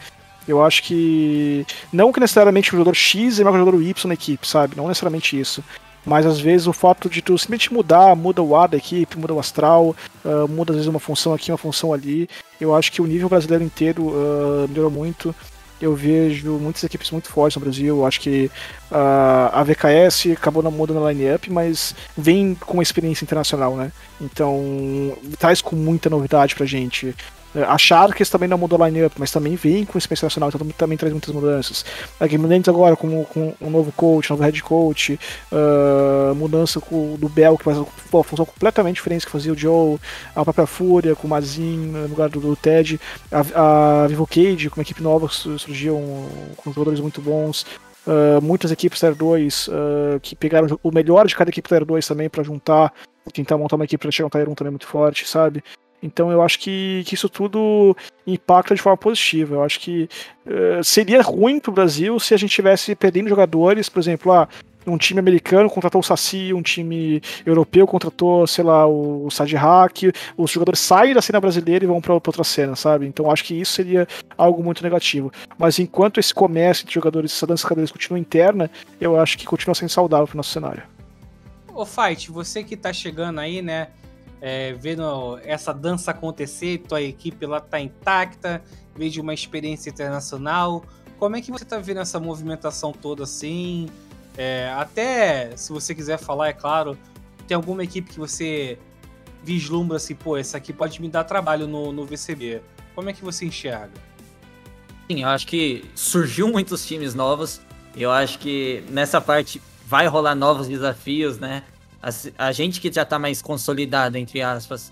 Eu 0.48 0.64
acho 0.64 0.84
que. 0.84 1.66
Não 1.92 2.12
que 2.12 2.20
necessariamente 2.20 2.70
o 2.70 2.78
jogador 2.78 2.96
X 2.96 3.40
é 3.40 3.44
melhor 3.44 3.52
que 3.52 3.58
o 3.58 3.66
jogador 3.66 3.84
Y 3.84 4.08
na 4.08 4.14
equipe, 4.16 4.48
sabe? 4.48 4.76
Não 4.76 4.88
necessariamente 4.88 5.40
isso. 5.40 5.64
Mas 6.06 6.26
às 6.26 6.40
vezes 6.40 6.68
o 6.68 6.74
fato 6.74 7.10
de 7.10 7.22
tu 7.22 7.38
simplesmente 7.38 7.74
mudar, 7.74 8.16
muda 8.16 8.42
o 8.42 8.56
ar 8.56 8.68
da 8.68 8.78
equipe, 8.78 9.18
muda 9.18 9.34
o 9.34 9.40
astral, 9.40 9.96
uh, 10.26 10.48
muda 10.48 10.72
às 10.72 10.78
vezes 10.78 10.90
uma 10.90 11.00
função 11.00 11.34
aqui, 11.34 11.52
uma 11.52 11.58
função 11.58 11.94
ali. 11.94 12.30
Eu 12.60 12.76
acho 12.76 12.92
que 12.92 13.02
o 13.02 13.06
nível 13.06 13.30
brasileiro 13.30 13.64
inteiro 13.64 14.08
uh, 14.08 14.68
melhorou 14.68 14.92
muito. 14.92 15.34
Eu 15.82 15.96
vejo 15.96 16.52
muitas 16.60 16.84
equipes 16.84 17.12
muito 17.12 17.30
fortes 17.30 17.58
no 17.58 17.62
Brasil. 17.62 17.98
Eu 17.98 18.06
acho 18.06 18.22
que 18.22 18.50
uh, 18.92 19.50
a 19.52 19.64
VKS 19.64 20.32
acabou 20.32 20.64
não 20.64 20.72
mudando 20.72 21.02
na 21.02 21.12
line-up, 21.12 21.52
mas 21.52 21.94
vem 22.18 22.56
com 22.56 22.76
uma 22.76 22.84
experiência 22.84 23.26
internacional, 23.26 23.76
né? 23.76 23.92
Então 24.22 25.18
traz 25.38 25.62
com 25.62 25.76
muita 25.76 26.10
novidade 26.10 26.56
pra 26.56 26.66
gente. 26.66 27.14
A 27.56 27.78
Sharks 27.78 28.30
também 28.30 28.50
não 28.50 28.58
mudou 28.58 28.82
a 28.82 28.88
line-up, 28.88 29.16
mas 29.20 29.32
também 29.32 29.56
vem 29.56 29.86
com 29.86 29.98
experiência 29.98 30.26
nacional, 30.26 30.50
então 30.50 30.68
também 30.76 30.98
traz 30.98 31.14
muitas 31.14 31.34
mudanças. 31.34 31.86
A 32.20 32.26
Game 32.26 32.46
Lands 32.48 32.68
agora 32.68 32.96
com, 32.96 33.24
com 33.26 33.54
um 33.62 33.70
novo 33.70 33.92
coach, 33.92 34.32
um 34.32 34.36
novo 34.36 34.44
head 34.44 34.64
coach, 34.64 35.20
uh, 35.52 36.34
mudança 36.36 36.80
com, 36.80 37.16
do 37.16 37.30
Bell, 37.30 37.58
que 37.58 37.64
faz 37.64 37.78
uma 37.78 38.24
função 38.24 38.46
completamente 38.46 38.96
diferente 38.96 39.26
que 39.26 39.32
fazia 39.32 39.54
o 39.54 39.58
Joe, 39.58 40.00
a 40.36 40.44
própria 40.44 40.66
Fúria 40.66 41.16
com 41.16 41.28
o 41.28 41.30
Mazin 41.30 41.78
no 41.78 42.08
lugar 42.08 42.30
do, 42.30 42.40
do 42.40 42.56
Ted, 42.56 43.00
a, 43.32 44.04
a 44.04 44.08
Vivo 44.08 44.26
Cage 44.26 44.70
com 44.70 44.80
uma 44.80 44.84
equipe 44.84 45.04
nova 45.04 45.28
que 45.28 45.36
surgiu 45.36 45.96
com 46.58 46.74
jogadores 46.74 47.00
muito 47.00 47.22
bons. 47.22 47.66
Uh, 48.06 48.42
muitas 48.42 48.70
equipes 48.70 49.00
Tier 49.00 49.16
2 49.16 49.68
uh, 49.68 49.72
que 50.22 50.36
pegaram 50.36 50.78
o 50.84 50.92
melhor 50.92 51.26
de 51.26 51.36
cada 51.36 51.50
equipe 51.50 51.70
Tier 51.70 51.86
2 51.86 52.06
também 52.06 52.30
para 52.30 52.44
juntar 52.44 52.92
tentar 53.32 53.58
montar 53.58 53.78
uma 53.78 53.86
equipe 53.86 54.02
para 54.02 54.12
chegar 54.12 54.28
um 54.28 54.30
Tier 54.30 54.50
1 54.50 54.56
também 54.56 54.72
muito 54.72 54.88
forte, 54.88 55.26
sabe? 55.26 55.64
Então 56.04 56.30
eu 56.30 56.42
acho 56.42 56.60
que, 56.60 57.04
que 57.08 57.16
isso 57.16 57.30
tudo 57.30 57.96
impacta 58.28 58.76
de 58.76 58.82
forma 58.82 58.98
positiva. 58.98 59.56
Eu 59.56 59.64
acho 59.64 59.80
que 59.80 60.10
uh, 60.46 60.84
seria 60.84 61.22
ruim 61.22 61.60
para 61.60 61.72
o 61.72 61.74
Brasil 61.74 62.20
se 62.20 62.34
a 62.34 62.38
gente 62.38 62.52
tivesse 62.52 62.94
perdendo 62.94 63.30
jogadores, 63.30 63.88
por 63.88 64.00
exemplo, 64.02 64.34
ah, 64.34 64.50
um 64.86 64.98
time 64.98 65.18
americano 65.20 65.70
contratou 65.70 66.02
o 66.02 66.04
Saci, 66.04 66.54
um 66.54 66.62
time 66.62 67.22
europeu 67.46 67.88
contratou, 67.88 68.46
sei 68.46 68.66
lá, 68.66 68.86
o, 68.86 69.28
o 69.28 69.30
os 70.38 70.52
jogadores 70.52 70.82
saem 70.82 71.14
da 71.14 71.22
cena 71.22 71.40
brasileira 71.40 71.86
e 71.86 71.88
vão 71.88 72.02
para 72.02 72.14
outra 72.14 72.44
cena, 72.44 72.76
sabe? 72.76 73.08
Então 73.08 73.32
acho 73.32 73.46
que 73.46 73.54
isso 73.54 73.72
seria 73.72 74.06
algo 74.38 74.62
muito 74.62 74.84
negativo. 74.84 75.32
Mas 75.58 75.80
enquanto 75.80 76.20
esse 76.20 76.34
comércio 76.34 76.86
de 76.86 76.94
jogadores, 76.94 77.32
essa 77.32 77.48
dança 77.48 77.64
de 77.64 77.70
cadeiras 77.70 77.92
continua 77.94 78.20
interna, 78.20 78.70
eu 79.00 79.18
acho 79.18 79.38
que 79.38 79.46
continua 79.46 79.74
sendo 79.74 79.90
saudável 79.90 80.28
para 80.28 80.36
o 80.36 80.38
nosso 80.38 80.52
cenário. 80.52 80.84
Ô 81.74 81.86
Fight, 81.86 82.30
você 82.30 82.62
que 82.62 82.74
está 82.76 82.92
chegando 82.92 83.40
aí, 83.40 83.62
né? 83.62 83.88
É, 84.46 84.74
vendo 84.74 85.40
essa 85.42 85.74
dança 85.74 86.12
acontecer, 86.12 86.80
tua 86.80 87.02
equipe 87.02 87.46
lá 87.46 87.62
tá 87.62 87.80
intacta, 87.80 88.62
vejo 88.94 89.22
uma 89.22 89.34
experiência 89.34 89.90
internacional. 89.90 90.84
Como 91.18 91.38
é 91.38 91.42
que 91.42 91.50
você 91.50 91.64
tá 91.64 91.80
vendo 91.80 92.02
essa 92.02 92.20
movimentação 92.20 92.92
toda 92.92 93.24
assim? 93.24 93.88
É, 94.38 94.70
até 94.76 95.56
se 95.56 95.72
você 95.72 95.96
quiser 95.96 96.18
falar, 96.18 96.50
é 96.50 96.54
claro, 96.54 96.98
tem 97.48 97.56
alguma 97.56 97.86
equipe 97.86 98.12
que 98.12 98.20
você 98.20 98.78
vislumbra 99.42 99.96
assim, 99.96 100.14
pô, 100.14 100.36
essa 100.36 100.58
aqui 100.58 100.74
pode 100.74 101.02
me 101.02 101.08
dar 101.08 101.24
trabalho 101.24 101.66
no, 101.66 101.94
no 101.94 102.06
VCB. 102.06 102.62
Como 102.94 103.10
é 103.10 103.14
que 103.14 103.24
você 103.24 103.46
enxerga? 103.46 103.94
Sim, 105.10 105.22
eu 105.22 105.30
acho 105.30 105.48
que 105.48 105.86
surgiu 105.96 106.50
muitos 106.50 106.86
times 106.86 107.16
novos. 107.16 107.62
Eu 107.96 108.12
acho 108.12 108.38
que 108.40 108.84
nessa 108.90 109.22
parte 109.22 109.62
vai 109.88 110.06
rolar 110.08 110.36
novos 110.36 110.68
desafios, 110.68 111.40
né? 111.40 111.64
A, 112.38 112.52
gente 112.52 112.82
que 112.82 112.92
já 112.92 113.06
tá 113.06 113.18
mais 113.18 113.42
consolidado, 113.42 114.18
entre 114.18 114.42
aspas, 114.42 114.92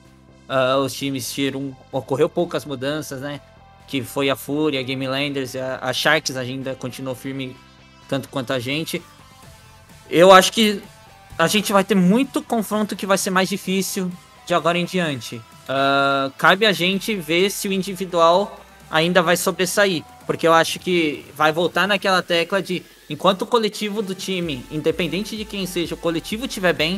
uh, 0.49 0.77
os 0.77 0.93
times 0.93 1.31
tiram. 1.31 1.75
Ocorreu 1.91 2.29
poucas 2.29 2.63
mudanças, 2.63 3.21
né? 3.21 3.41
Que 3.87 4.01
foi 4.01 4.29
a 4.29 4.35
Fúria, 4.35 4.79
a 4.79 4.83
Game 4.83 5.05
Landers, 5.05 5.55
a, 5.55 5.79
a 5.81 5.91
Sharks 5.91 6.37
ainda 6.37 6.73
continuou 6.75 7.13
firme 7.15 7.55
tanto 8.07 8.29
quanto 8.29 8.53
a 8.53 8.59
gente. 8.59 9.01
Eu 10.09 10.31
acho 10.31 10.53
que 10.53 10.81
a 11.37 11.47
gente 11.47 11.73
vai 11.73 11.83
ter 11.83 11.95
muito 11.95 12.41
confronto 12.41 12.95
que 12.95 13.05
vai 13.05 13.17
ser 13.17 13.29
mais 13.29 13.49
difícil 13.49 14.11
de 14.45 14.53
agora 14.53 14.77
em 14.77 14.85
diante. 14.85 15.35
Uh, 15.35 16.31
cabe 16.37 16.65
a 16.65 16.71
gente 16.71 17.15
ver 17.15 17.49
se 17.49 17.67
o 17.67 17.73
individual 17.73 18.59
ainda 18.91 19.21
vai 19.21 19.37
sobressair. 19.37 20.03
Porque 20.27 20.47
eu 20.47 20.53
acho 20.53 20.79
que 20.79 21.25
vai 21.35 21.51
voltar 21.51 21.87
naquela 21.87 22.21
tecla 22.21 22.61
de 22.61 22.83
enquanto 23.09 23.43
o 23.43 23.47
coletivo 23.47 24.01
do 24.01 24.13
time, 24.13 24.65
independente 24.69 25.35
de 25.35 25.45
quem 25.45 25.65
seja, 25.65 25.95
o 25.95 25.97
coletivo 25.97 26.45
estiver 26.45 26.73
bem, 26.73 26.97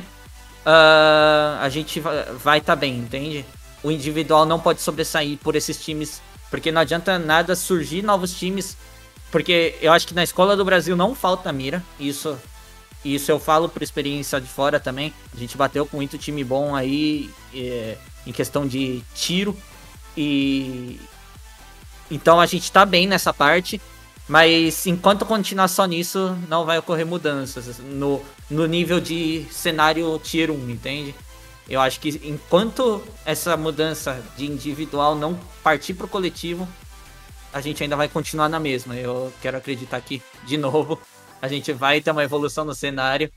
uh, 0.65 1.59
a 1.61 1.69
gente 1.69 1.99
vai 1.99 2.57
estar 2.57 2.73
tá 2.73 2.75
bem, 2.75 2.97
entende? 2.97 3.45
O 3.83 3.91
individual 3.91 4.45
não 4.45 4.59
pode 4.59 4.81
sobressair 4.81 5.37
por 5.37 5.55
esses 5.55 5.83
times, 5.83 6.21
porque 6.49 6.71
não 6.71 6.81
adianta 6.81 7.17
nada 7.19 7.55
surgir 7.55 8.01
novos 8.01 8.33
times, 8.33 8.77
porque 9.31 9.75
eu 9.81 9.91
acho 9.91 10.07
que 10.07 10.13
na 10.13 10.23
escola 10.23 10.55
do 10.55 10.65
Brasil 10.65 10.95
não 10.95 11.15
falta 11.15 11.51
mira, 11.51 11.83
isso 11.99 12.37
isso 13.03 13.29
eu 13.29 13.39
falo 13.39 13.67
por 13.67 13.83
experiência 13.83 14.39
de 14.39 14.47
fora 14.47 14.79
também. 14.79 15.13
A 15.35 15.37
gente 15.37 15.57
bateu 15.57 15.85
com 15.85 15.97
muito 15.97 16.17
time 16.17 16.43
bom 16.43 16.73
aí 16.73 17.29
é, 17.53 17.97
em 18.25 18.31
questão 18.31 18.65
de 18.65 19.03
tiro. 19.13 19.57
E. 20.15 20.99
Então 22.13 22.39
a 22.39 22.45
gente 22.45 22.71
tá 22.71 22.85
bem 22.85 23.07
nessa 23.07 23.33
parte. 23.33 23.81
Mas 24.27 24.87
enquanto 24.87 25.25
continuar 25.25 25.67
só 25.67 25.85
nisso, 25.85 26.37
não 26.47 26.63
vai 26.63 26.77
ocorrer 26.77 27.05
mudanças 27.05 27.77
no, 27.79 28.23
no 28.49 28.65
nível 28.65 29.01
de 29.01 29.45
cenário 29.51 30.17
Tier 30.19 30.49
1, 30.49 30.69
entende? 30.69 31.13
Eu 31.67 31.81
acho 31.81 31.99
que 31.99 32.21
enquanto 32.23 33.03
essa 33.25 33.57
mudança 33.57 34.23
de 34.37 34.45
individual 34.45 35.13
não 35.15 35.37
partir 35.61 35.93
pro 35.93 36.07
coletivo, 36.07 36.67
a 37.51 37.59
gente 37.59 37.83
ainda 37.83 37.97
vai 37.97 38.07
continuar 38.07 38.47
na 38.47 38.59
mesma. 38.61 38.95
Eu 38.95 39.33
quero 39.41 39.57
acreditar 39.57 39.99
que, 39.99 40.21
de 40.45 40.55
novo, 40.55 40.99
a 41.41 41.47
gente 41.49 41.73
vai 41.73 41.99
ter 41.99 42.11
uma 42.11 42.23
evolução 42.23 42.63
no 42.63 42.73
cenário. 42.73 43.29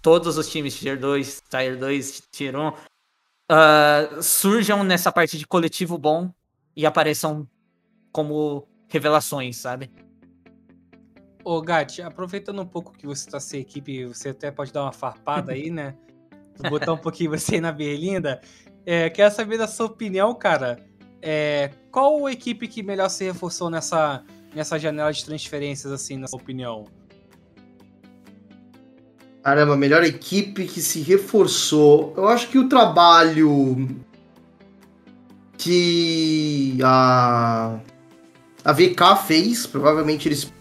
Todos 0.00 0.36
os 0.36 0.48
times 0.48 0.74
Tier 0.74 0.98
2, 0.98 1.42
Tier 1.48 1.78
2, 1.78 2.22
Tier 2.32 2.56
1 2.56 2.68
uh, 2.68 2.74
surjam 4.22 4.82
nessa 4.82 5.12
parte 5.12 5.38
de 5.38 5.46
coletivo 5.46 5.96
bom 5.96 6.32
e 6.74 6.84
apareçam 6.84 7.46
como 8.12 8.68
revelações, 8.88 9.56
sabe? 9.56 9.90
Ô, 11.44 11.60
Gatti, 11.60 12.02
aproveitando 12.02 12.62
um 12.62 12.66
pouco 12.66 12.92
que 12.92 13.06
você 13.06 13.28
tá 13.28 13.40
sem 13.40 13.60
equipe, 13.60 14.04
você 14.04 14.28
até 14.28 14.50
pode 14.50 14.72
dar 14.72 14.82
uma 14.82 14.92
farpada 14.92 15.52
aí, 15.52 15.70
né? 15.70 15.96
Botar 16.70 16.92
um 16.92 16.98
pouquinho 16.98 17.30
você 17.30 17.56
aí 17.56 17.60
na 17.60 17.72
berlinda. 17.72 18.40
É, 18.86 19.10
quero 19.10 19.34
saber 19.34 19.58
da 19.58 19.66
sua 19.66 19.86
opinião, 19.86 20.34
cara. 20.34 20.78
É, 21.20 21.70
qual 21.90 22.28
equipe 22.28 22.68
que 22.68 22.82
melhor 22.82 23.08
se 23.08 23.24
reforçou 23.24 23.70
nessa, 23.70 24.24
nessa 24.54 24.78
janela 24.78 25.12
de 25.12 25.24
transferências, 25.24 25.92
assim, 25.92 26.16
na 26.16 26.28
sua 26.28 26.40
opinião? 26.40 26.84
Caramba, 29.42 29.76
melhor 29.76 30.04
equipe 30.04 30.66
que 30.66 30.80
se 30.80 31.00
reforçou. 31.00 32.14
Eu 32.16 32.28
acho 32.28 32.48
que 32.48 32.58
o 32.58 32.68
trabalho 32.68 33.88
que 35.58 36.78
a, 36.82 37.78
a 38.64 38.72
VK 38.72 39.26
fez, 39.26 39.66
provavelmente 39.66 40.28
eles 40.28 40.52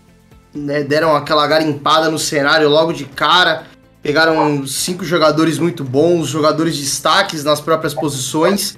né, 0.53 0.83
deram 0.83 1.15
aquela 1.15 1.45
garimpada 1.47 2.09
no 2.09 2.19
cenário 2.19 2.67
logo 2.69 2.91
de 2.91 3.05
cara, 3.05 3.67
pegaram 4.01 4.65
cinco 4.65 5.05
jogadores 5.05 5.59
muito 5.59 5.83
bons, 5.83 6.27
jogadores 6.27 6.77
destaques 6.77 7.43
nas 7.43 7.61
próprias 7.61 7.93
posições. 7.93 8.77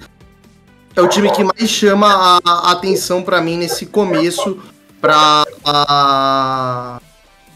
É 0.95 1.01
o 1.01 1.07
time 1.07 1.31
que 1.31 1.43
mais 1.43 1.69
chama 1.69 2.39
a, 2.45 2.71
atenção 2.71 3.23
para 3.23 3.41
mim 3.41 3.57
nesse 3.57 3.85
começo 3.85 4.59
para 5.01 5.43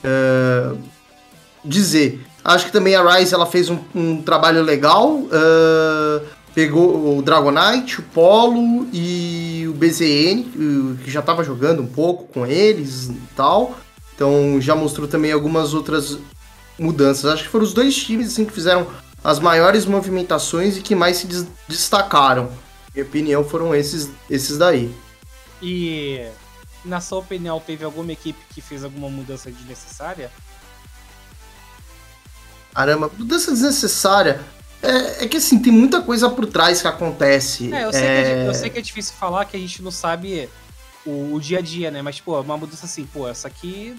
é, 0.03 0.71
dizer. 1.63 2.25
Acho 2.43 2.65
que 2.65 2.71
também 2.71 2.95
a 2.95 3.17
Rise 3.17 3.33
ela 3.33 3.45
fez 3.45 3.69
um, 3.69 3.77
um 3.93 4.21
trabalho 4.21 4.63
legal. 4.63 5.09
Uh, 5.09 6.25
pegou 6.57 7.15
o 7.15 7.21
Dragonite, 7.21 7.99
o 7.99 8.03
Polo 8.03 8.87
e 8.91 9.67
o 9.69 9.73
BZN, 9.75 10.97
que 11.03 11.11
já 11.11 11.19
estava 11.19 11.43
jogando 11.43 11.83
um 11.83 11.87
pouco 11.87 12.23
com 12.33 12.47
eles 12.47 13.09
e 13.09 13.21
tal. 13.35 13.77
Então 14.15 14.59
já 14.59 14.75
mostrou 14.75 15.07
também 15.07 15.31
algumas 15.31 15.75
outras 15.75 16.17
mudanças. 16.79 17.25
Acho 17.25 17.43
que 17.43 17.49
foram 17.49 17.63
os 17.63 17.75
dois 17.75 17.95
times 17.95 18.29
assim, 18.29 18.43
que 18.43 18.51
fizeram 18.51 18.87
as 19.23 19.37
maiores 19.37 19.85
movimentações 19.85 20.77
e 20.77 20.81
que 20.81 20.95
mais 20.95 21.17
se 21.17 21.27
destacaram. 21.67 22.49
Minha 22.91 23.05
opinião 23.05 23.43
foram 23.43 23.75
esses, 23.75 24.09
esses 24.27 24.57
daí. 24.57 24.91
E 25.61 26.27
na 26.83 26.99
sua 26.99 27.19
opinião, 27.19 27.59
teve 27.59 27.85
alguma 27.85 28.13
equipe 28.13 28.39
que 28.49 28.61
fez 28.61 28.83
alguma 28.83 29.11
mudança 29.11 29.51
desnecessária? 29.51 30.31
Caramba, 32.73 33.11
mudança 33.15 33.51
desnecessária. 33.51 34.41
É, 34.81 35.23
é, 35.23 35.27
que 35.27 35.37
assim, 35.37 35.59
tem 35.59 35.73
muita 35.73 36.01
coisa 36.01 36.29
por 36.29 36.45
trás 36.45 36.81
que 36.81 36.87
acontece. 36.87 37.73
É, 37.73 37.85
eu 37.85 37.93
sei, 37.93 38.03
é... 38.03 38.23
Que, 38.23 38.29
é, 38.29 38.47
eu 38.47 38.53
sei 38.53 38.69
que 38.69 38.79
é 38.79 38.81
difícil 38.81 39.13
falar 39.19 39.45
que 39.45 39.57
a 39.57 39.59
gente 39.59 39.81
não 39.81 39.91
sabe 39.91 40.49
o, 41.05 41.33
o, 41.33 41.39
dia 41.39 41.59
a 41.59 41.61
dia, 41.61 41.89
né? 41.89 42.01
Mas, 42.01 42.19
pô, 42.19 42.39
uma 42.39 42.57
mudança 42.57 42.85
assim, 42.85 43.05
pô, 43.05 43.27
essa 43.27 43.47
aqui 43.47 43.95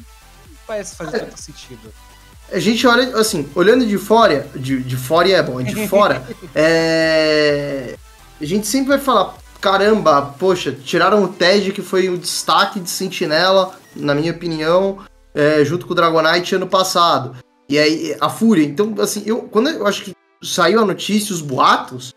parece 0.67 0.95
fazer 0.95 1.17
é. 1.17 1.21
tanto 1.21 1.41
sentido. 1.41 1.93
A 2.53 2.59
gente 2.59 2.87
olha, 2.87 3.17
assim, 3.17 3.49
olhando 3.55 3.85
de 3.85 3.99
fora, 3.99 4.49
de, 4.55 4.83
de 4.83 4.97
fora 4.97 5.29
é 5.29 5.43
bom, 5.43 5.63
de 5.63 5.87
fora, 5.87 6.25
é... 6.55 7.95
a 8.41 8.45
gente 8.45 8.67
sempre 8.67 8.89
vai 8.89 8.99
falar, 8.99 9.37
caramba, 9.61 10.35
poxa, 10.39 10.73
tiraram 10.73 11.25
o 11.25 11.29
Ted, 11.29 11.73
que 11.73 11.83
foi 11.83 12.09
o 12.09 12.17
destaque 12.17 12.81
de 12.81 12.89
Sentinela, 12.89 13.75
na 13.95 14.15
minha 14.15 14.33
opinião, 14.33 15.01
é, 15.35 15.63
junto 15.65 15.87
com 15.87 15.93
o 15.93 15.97
Dragonite 15.97 16.55
ano 16.55 16.67
passado. 16.67 17.37
E 17.69 17.79
aí, 17.79 18.17
a 18.19 18.31
Fúria. 18.31 18.65
Então, 18.65 18.95
assim, 18.99 19.23
eu, 19.27 19.43
quando 19.43 19.69
eu 19.69 19.87
acho 19.87 20.03
que 20.03 20.15
saiu 20.43 20.81
a 20.81 20.85
notícia, 20.85 21.35
os 21.35 21.41
boatos, 21.41 22.15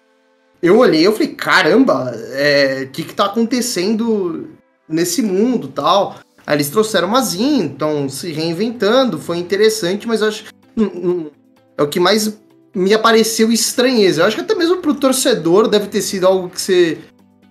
eu 0.62 0.78
olhei 0.78 1.06
eu 1.06 1.12
falei, 1.12 1.30
caramba, 1.30 2.12
o 2.12 2.34
é, 2.34 2.86
que 2.86 3.04
que 3.04 3.16
tá 3.16 3.26
acontecendo 3.26 4.50
nesse 4.88 5.22
mundo 5.22 5.68
tal. 5.68 6.18
Aí 6.46 6.56
eles 6.56 6.70
trouxeram 6.70 7.08
uma 7.08 7.22
Zin, 7.22 7.64
então 7.64 8.08
se 8.08 8.32
reinventando, 8.32 9.18
foi 9.18 9.38
interessante, 9.38 10.08
mas 10.08 10.22
eu 10.22 10.28
acho 10.28 10.46
hum, 10.78 10.86
hum, 10.86 11.30
é 11.78 11.84
o 11.84 11.88
que 11.88 12.00
mais 12.00 12.38
me 12.76 12.94
apareceu 12.94 13.52
estranheza. 13.52 14.22
Eu 14.22 14.26
acho 14.26 14.36
que 14.36 14.42
até 14.42 14.56
mesmo 14.56 14.78
pro 14.78 14.94
torcedor 14.94 15.68
deve 15.68 15.88
ter 15.88 16.02
sido 16.02 16.28
algo 16.28 16.50
que 16.50 16.62
você 16.62 16.98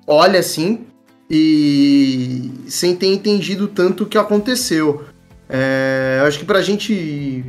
olha 0.07 0.39
assim 0.39 0.87
e 1.29 2.51
sem 2.67 2.97
ter 2.97 3.07
entendido 3.07 3.69
tanto 3.69 4.05
o 4.05 4.07
que 4.07 4.19
aconteceu. 4.19 5.05
É, 5.49 6.19
eu 6.21 6.27
acho 6.27 6.39
que 6.39 6.45
pra 6.45 6.63
gente 6.63 7.45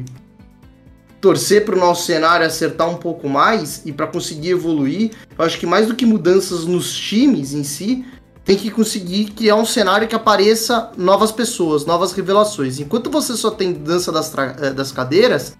torcer 1.21 1.63
para 1.63 1.75
o 1.75 1.79
nosso 1.79 2.05
cenário 2.05 2.45
acertar 2.45 2.89
um 2.89 2.97
pouco 2.97 3.29
mais 3.29 3.83
e 3.85 3.93
para 3.93 4.07
conseguir 4.07 4.49
evoluir, 4.49 5.11
eu 5.37 5.45
acho 5.45 5.59
que 5.59 5.67
mais 5.67 5.87
do 5.87 5.95
que 5.95 6.05
mudanças 6.05 6.65
nos 6.65 6.91
times 6.91 7.53
em 7.53 7.63
si, 7.63 8.03
tem 8.43 8.57
que 8.57 8.71
conseguir 8.71 9.25
criar 9.25 9.55
um 9.55 9.65
cenário 9.65 10.07
que 10.07 10.15
apareça 10.15 10.91
novas 10.97 11.31
pessoas, 11.31 11.85
novas 11.85 12.11
revelações. 12.11 12.79
Enquanto 12.79 13.11
você 13.11 13.37
só 13.37 13.51
tem 13.51 13.71
dança 13.71 14.11
das, 14.11 14.33
eh, 14.35 14.71
das 14.71 14.91
cadeiras, 14.91 15.55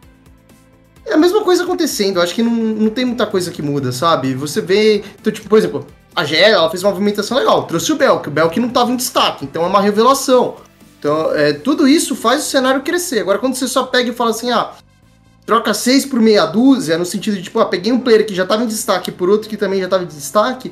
é 1.05 1.13
a 1.13 1.17
mesma 1.17 1.41
coisa 1.43 1.63
acontecendo. 1.63 2.17
Eu 2.17 2.23
acho 2.23 2.33
que 2.33 2.41
não, 2.41 2.51
não 2.51 2.89
tem 2.89 3.05
muita 3.05 3.27
coisa 3.27 3.51
que 3.51 3.61
muda, 3.61 3.91
sabe? 3.91 4.33
Você 4.33 4.61
vê. 4.61 5.03
Então, 5.19 5.31
tipo, 5.31 5.47
por 5.47 5.59
exemplo, 5.59 5.85
a 6.15 6.25
GL 6.25 6.53
ela 6.53 6.69
fez 6.71 6.83
uma 6.83 6.89
movimentação 6.89 7.37
legal, 7.37 7.63
trouxe 7.63 7.91
o 7.91 7.95
Belk, 7.95 8.27
o 8.27 8.31
Belk 8.31 8.59
não 8.59 8.67
estava 8.67 8.91
em 8.91 8.95
destaque, 8.95 9.45
então 9.45 9.63
é 9.63 9.67
uma 9.67 9.79
revelação. 9.79 10.55
Então, 10.99 11.33
é, 11.33 11.53
tudo 11.53 11.87
isso 11.87 12.15
faz 12.15 12.41
o 12.45 12.49
cenário 12.49 12.81
crescer. 12.81 13.19
Agora, 13.19 13.39
quando 13.39 13.55
você 13.55 13.67
só 13.67 13.83
pega 13.83 14.09
e 14.09 14.13
fala 14.13 14.31
assim, 14.31 14.51
ah, 14.51 14.71
troca 15.51 15.73
seis 15.73 16.05
por 16.05 16.21
meia 16.21 16.45
dúzia, 16.45 16.97
no 16.97 17.05
sentido 17.05 17.35
de, 17.35 17.43
tipo, 17.43 17.59
ah, 17.59 17.65
peguei 17.65 17.91
um 17.91 17.99
player 17.99 18.25
que 18.25 18.33
já 18.33 18.43
estava 18.43 18.63
em 18.63 18.67
destaque 18.67 19.11
por 19.11 19.29
outro 19.29 19.49
que 19.49 19.57
também 19.57 19.79
já 19.79 19.85
estava 19.85 20.01
em 20.01 20.07
destaque, 20.07 20.71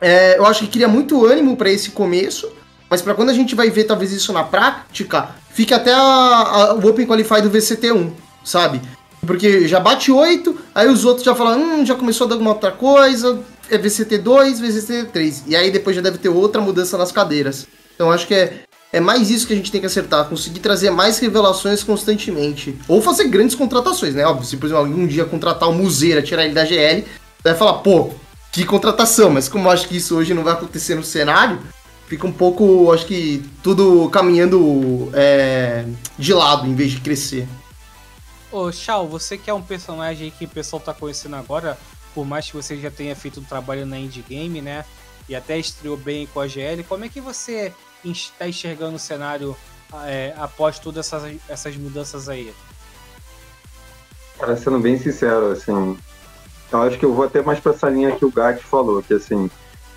é, 0.00 0.38
eu 0.38 0.46
acho 0.46 0.60
que 0.60 0.68
cria 0.68 0.86
muito 0.86 1.26
ânimo 1.26 1.56
para 1.56 1.68
esse 1.68 1.90
começo, 1.90 2.48
mas 2.88 3.02
para 3.02 3.12
quando 3.12 3.30
a 3.30 3.32
gente 3.32 3.56
vai 3.56 3.68
ver 3.68 3.82
talvez 3.82 4.12
isso 4.12 4.32
na 4.32 4.44
prática, 4.44 5.30
fique 5.50 5.74
até 5.74 5.92
a, 5.92 5.98
a, 5.98 6.74
o 6.74 6.88
Open 6.88 7.08
Qualify 7.08 7.42
do 7.42 7.50
VCT1, 7.50 8.12
sabe? 8.44 8.80
Porque 9.26 9.66
já 9.66 9.80
bate 9.80 10.12
8, 10.12 10.56
aí 10.72 10.86
os 10.86 11.04
outros 11.04 11.24
já 11.24 11.34
falam, 11.34 11.60
hum, 11.60 11.84
já 11.84 11.96
começou 11.96 12.26
a 12.26 12.28
dar 12.28 12.34
alguma 12.36 12.52
outra 12.52 12.70
coisa, 12.70 13.40
é 13.68 13.76
VCT2, 13.76 14.60
VCT3. 14.60 15.42
E 15.48 15.56
aí 15.56 15.72
depois 15.72 15.96
já 15.96 16.02
deve 16.02 16.18
ter 16.18 16.28
outra 16.28 16.62
mudança 16.62 16.96
nas 16.96 17.10
cadeiras. 17.10 17.66
Então 17.96 18.12
acho 18.12 18.28
que 18.28 18.34
é, 18.34 18.60
é 18.92 19.00
mais 19.00 19.30
isso 19.30 19.46
que 19.46 19.52
a 19.52 19.56
gente 19.56 19.70
tem 19.70 19.80
que 19.80 19.86
acertar, 19.86 20.28
conseguir 20.28 20.60
trazer 20.60 20.90
mais 20.90 21.18
revelações 21.18 21.82
constantemente. 21.82 22.78
Ou 22.88 23.02
fazer 23.02 23.28
grandes 23.28 23.54
contratações, 23.54 24.14
né? 24.14 24.24
Óbvio, 24.24 24.46
se 24.46 24.56
por 24.56 24.66
exemplo 24.66 24.84
um 24.84 25.06
dia 25.06 25.24
contratar 25.24 25.68
o 25.68 25.74
Museira, 25.74 26.22
tirar 26.22 26.44
ele 26.44 26.54
da 26.54 26.64
GL, 26.64 27.04
vai 27.42 27.54
falar, 27.54 27.74
pô, 27.74 28.10
que 28.52 28.64
contratação, 28.64 29.30
mas 29.30 29.48
como 29.48 29.68
eu 29.68 29.72
acho 29.72 29.88
que 29.88 29.96
isso 29.96 30.16
hoje 30.16 30.32
não 30.32 30.44
vai 30.44 30.54
acontecer 30.54 30.94
no 30.94 31.04
cenário, 31.04 31.60
fica 32.06 32.26
um 32.26 32.32
pouco, 32.32 32.90
acho 32.92 33.06
que 33.06 33.44
tudo 33.62 34.08
caminhando 34.10 35.10
é, 35.12 35.84
de 36.18 36.32
lado 36.32 36.66
em 36.66 36.74
vez 36.74 36.92
de 36.92 37.00
crescer. 37.00 37.46
Ô, 38.50 38.70
Shao, 38.72 39.06
você 39.06 39.36
que 39.36 39.50
é 39.50 39.54
um 39.54 39.60
personagem 39.60 40.30
que 40.30 40.46
o 40.46 40.48
pessoal 40.48 40.80
tá 40.80 40.94
conhecendo 40.94 41.36
agora, 41.36 41.76
por 42.14 42.24
mais 42.24 42.46
que 42.46 42.56
você 42.56 42.76
já 42.78 42.90
tenha 42.90 43.14
feito 43.14 43.40
um 43.40 43.44
trabalho 43.44 43.84
na 43.84 43.98
indie 43.98 44.24
game, 44.26 44.62
né? 44.62 44.84
E 45.28 45.34
até 45.34 45.58
estreou 45.58 45.96
bem 45.96 46.26
com 46.26 46.40
a 46.40 46.46
GL, 46.46 46.82
como 46.88 47.04
é 47.04 47.08
que 47.08 47.20
você 47.20 47.74
está 48.10 48.48
enxergando 48.48 48.96
o 48.96 48.98
cenário 48.98 49.56
é, 50.04 50.34
após 50.36 50.78
todas 50.78 51.06
essas, 51.06 51.36
essas 51.48 51.76
mudanças 51.76 52.28
aí? 52.28 52.52
Cara, 54.38 54.56
sendo 54.56 54.78
bem 54.78 54.98
sincero, 54.98 55.52
assim, 55.52 55.96
então 56.68 56.82
acho 56.82 56.98
que 56.98 57.04
eu 57.04 57.14
vou 57.14 57.24
até 57.24 57.40
mais 57.42 57.60
para 57.60 57.72
essa 57.72 57.88
linha 57.88 58.12
que 58.12 58.24
o 58.24 58.30
Gatti 58.30 58.62
falou, 58.62 59.02
que 59.02 59.14
assim, 59.14 59.50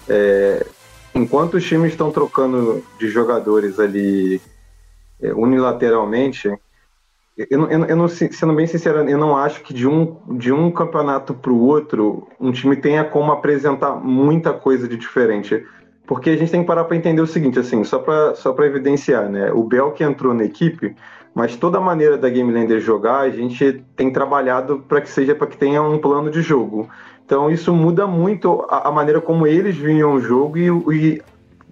é, 0.07 0.65
enquanto 1.13 1.55
os 1.55 1.65
times 1.65 1.91
estão 1.91 2.11
trocando 2.11 2.83
de 2.97 3.09
jogadores 3.09 3.79
ali 3.79 4.41
é, 5.21 5.33
unilateralmente, 5.33 6.47
eu, 7.37 7.47
eu, 7.49 7.85
eu, 7.85 7.95
não, 7.95 8.07
sendo 8.07 8.53
bem 8.53 8.67
sincero, 8.67 9.09
eu 9.09 9.17
não 9.17 9.35
acho 9.35 9.61
que 9.61 9.73
de 9.73 9.87
um, 9.87 10.37
de 10.37 10.51
um 10.51 10.69
campeonato 10.69 11.33
para 11.33 11.51
o 11.51 11.61
outro 11.61 12.27
um 12.39 12.51
time 12.51 12.75
tenha 12.75 13.03
como 13.03 13.31
apresentar 13.31 13.95
muita 13.95 14.51
coisa 14.51 14.87
de 14.87 14.97
diferente. 14.97 15.65
Porque 16.09 16.31
a 16.31 16.35
gente 16.35 16.51
tem 16.51 16.61
que 16.61 16.67
parar 16.67 16.85
para 16.85 16.97
entender 16.97 17.21
o 17.21 17.27
seguinte, 17.27 17.59
assim, 17.59 17.83
só 17.83 17.99
para 17.99 18.33
só 18.33 18.53
evidenciar, 18.63 19.29
né? 19.29 19.51
O 19.53 19.63
Bel 19.63 19.91
que 19.91 20.03
entrou 20.03 20.33
na 20.33 20.43
equipe 20.43 20.95
mas 21.33 21.55
toda 21.55 21.77
a 21.77 21.81
maneira 21.81 22.17
da 22.17 22.29
Game 22.29 22.51
Lander 22.51 22.79
jogar, 22.79 23.19
a 23.19 23.29
gente 23.29 23.83
tem 23.95 24.11
trabalhado 24.11 24.79
para 24.87 24.99
que 25.01 25.09
seja 25.09 25.35
para 25.35 25.47
que 25.47 25.57
tenha 25.57 25.81
um 25.81 25.97
plano 25.97 26.29
de 26.29 26.41
jogo. 26.41 26.89
Então 27.25 27.49
isso 27.49 27.73
muda 27.73 28.07
muito 28.07 28.65
a, 28.69 28.89
a 28.89 28.91
maneira 28.91 29.21
como 29.21 29.45
eles 29.45 29.75
vinham 29.75 30.15
o 30.15 30.19
jogo 30.19 30.57
e, 30.57 30.67
e, 30.67 31.21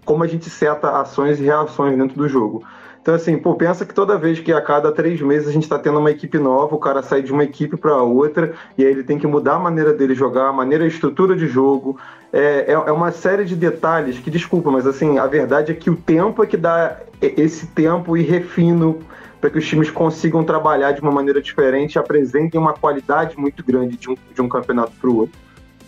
como 0.05 0.23
a 0.23 0.27
gente 0.27 0.49
seta 0.49 1.01
ações 1.01 1.39
e 1.39 1.43
reações 1.43 1.97
dentro 1.97 2.15
do 2.15 2.29
jogo. 2.29 2.63
Então, 3.07 3.15
assim, 3.15 3.37
pô, 3.37 3.55
pensa 3.55 3.85
que 3.85 3.93
toda 3.93 4.17
vez 4.17 4.37
que 4.37 4.51
a 4.51 4.59
cada 4.59 4.91
três 4.91 5.21
meses 5.21 5.47
a 5.47 5.51
gente 5.53 5.63
está 5.63 5.79
tendo 5.79 5.97
uma 5.97 6.11
equipe 6.11 6.37
nova, 6.37 6.75
o 6.75 6.77
cara 6.77 7.01
sai 7.01 7.21
de 7.21 7.31
uma 7.31 7.41
equipe 7.41 7.77
para 7.77 7.95
outra, 8.03 8.53
e 8.77 8.83
aí 8.83 8.91
ele 8.91 9.01
tem 9.01 9.17
que 9.17 9.25
mudar 9.25 9.53
a 9.53 9.59
maneira 9.59 9.93
dele 9.93 10.13
jogar, 10.13 10.49
a 10.49 10.51
maneira, 10.51 10.83
a 10.83 10.87
estrutura 10.87 11.33
de 11.33 11.47
jogo. 11.47 11.97
É, 12.33 12.65
é, 12.67 12.71
é 12.73 12.91
uma 12.91 13.13
série 13.13 13.45
de 13.45 13.55
detalhes 13.55 14.19
que, 14.19 14.29
desculpa, 14.29 14.69
mas 14.69 14.85
assim, 14.85 15.19
a 15.19 15.25
verdade 15.25 15.71
é 15.71 15.73
que 15.73 15.89
o 15.89 15.95
tempo 15.95 16.43
é 16.43 16.47
que 16.47 16.57
dá 16.57 16.99
esse 17.21 17.67
tempo 17.67 18.17
e 18.17 18.23
refino 18.23 18.99
para 19.39 19.51
que 19.51 19.57
os 19.57 19.65
times 19.65 19.89
consigam 19.89 20.43
trabalhar 20.43 20.91
de 20.91 20.99
uma 20.99 21.09
maneira 21.09 21.41
diferente 21.41 21.93
e 21.93 21.99
apresentem 21.99 22.59
uma 22.59 22.73
qualidade 22.73 23.39
muito 23.39 23.63
grande 23.63 23.95
de 23.95 24.09
um, 24.09 24.17
de 24.35 24.41
um 24.41 24.49
campeonato 24.49 24.91
para 24.99 25.09
o 25.09 25.15
outro. 25.15 25.39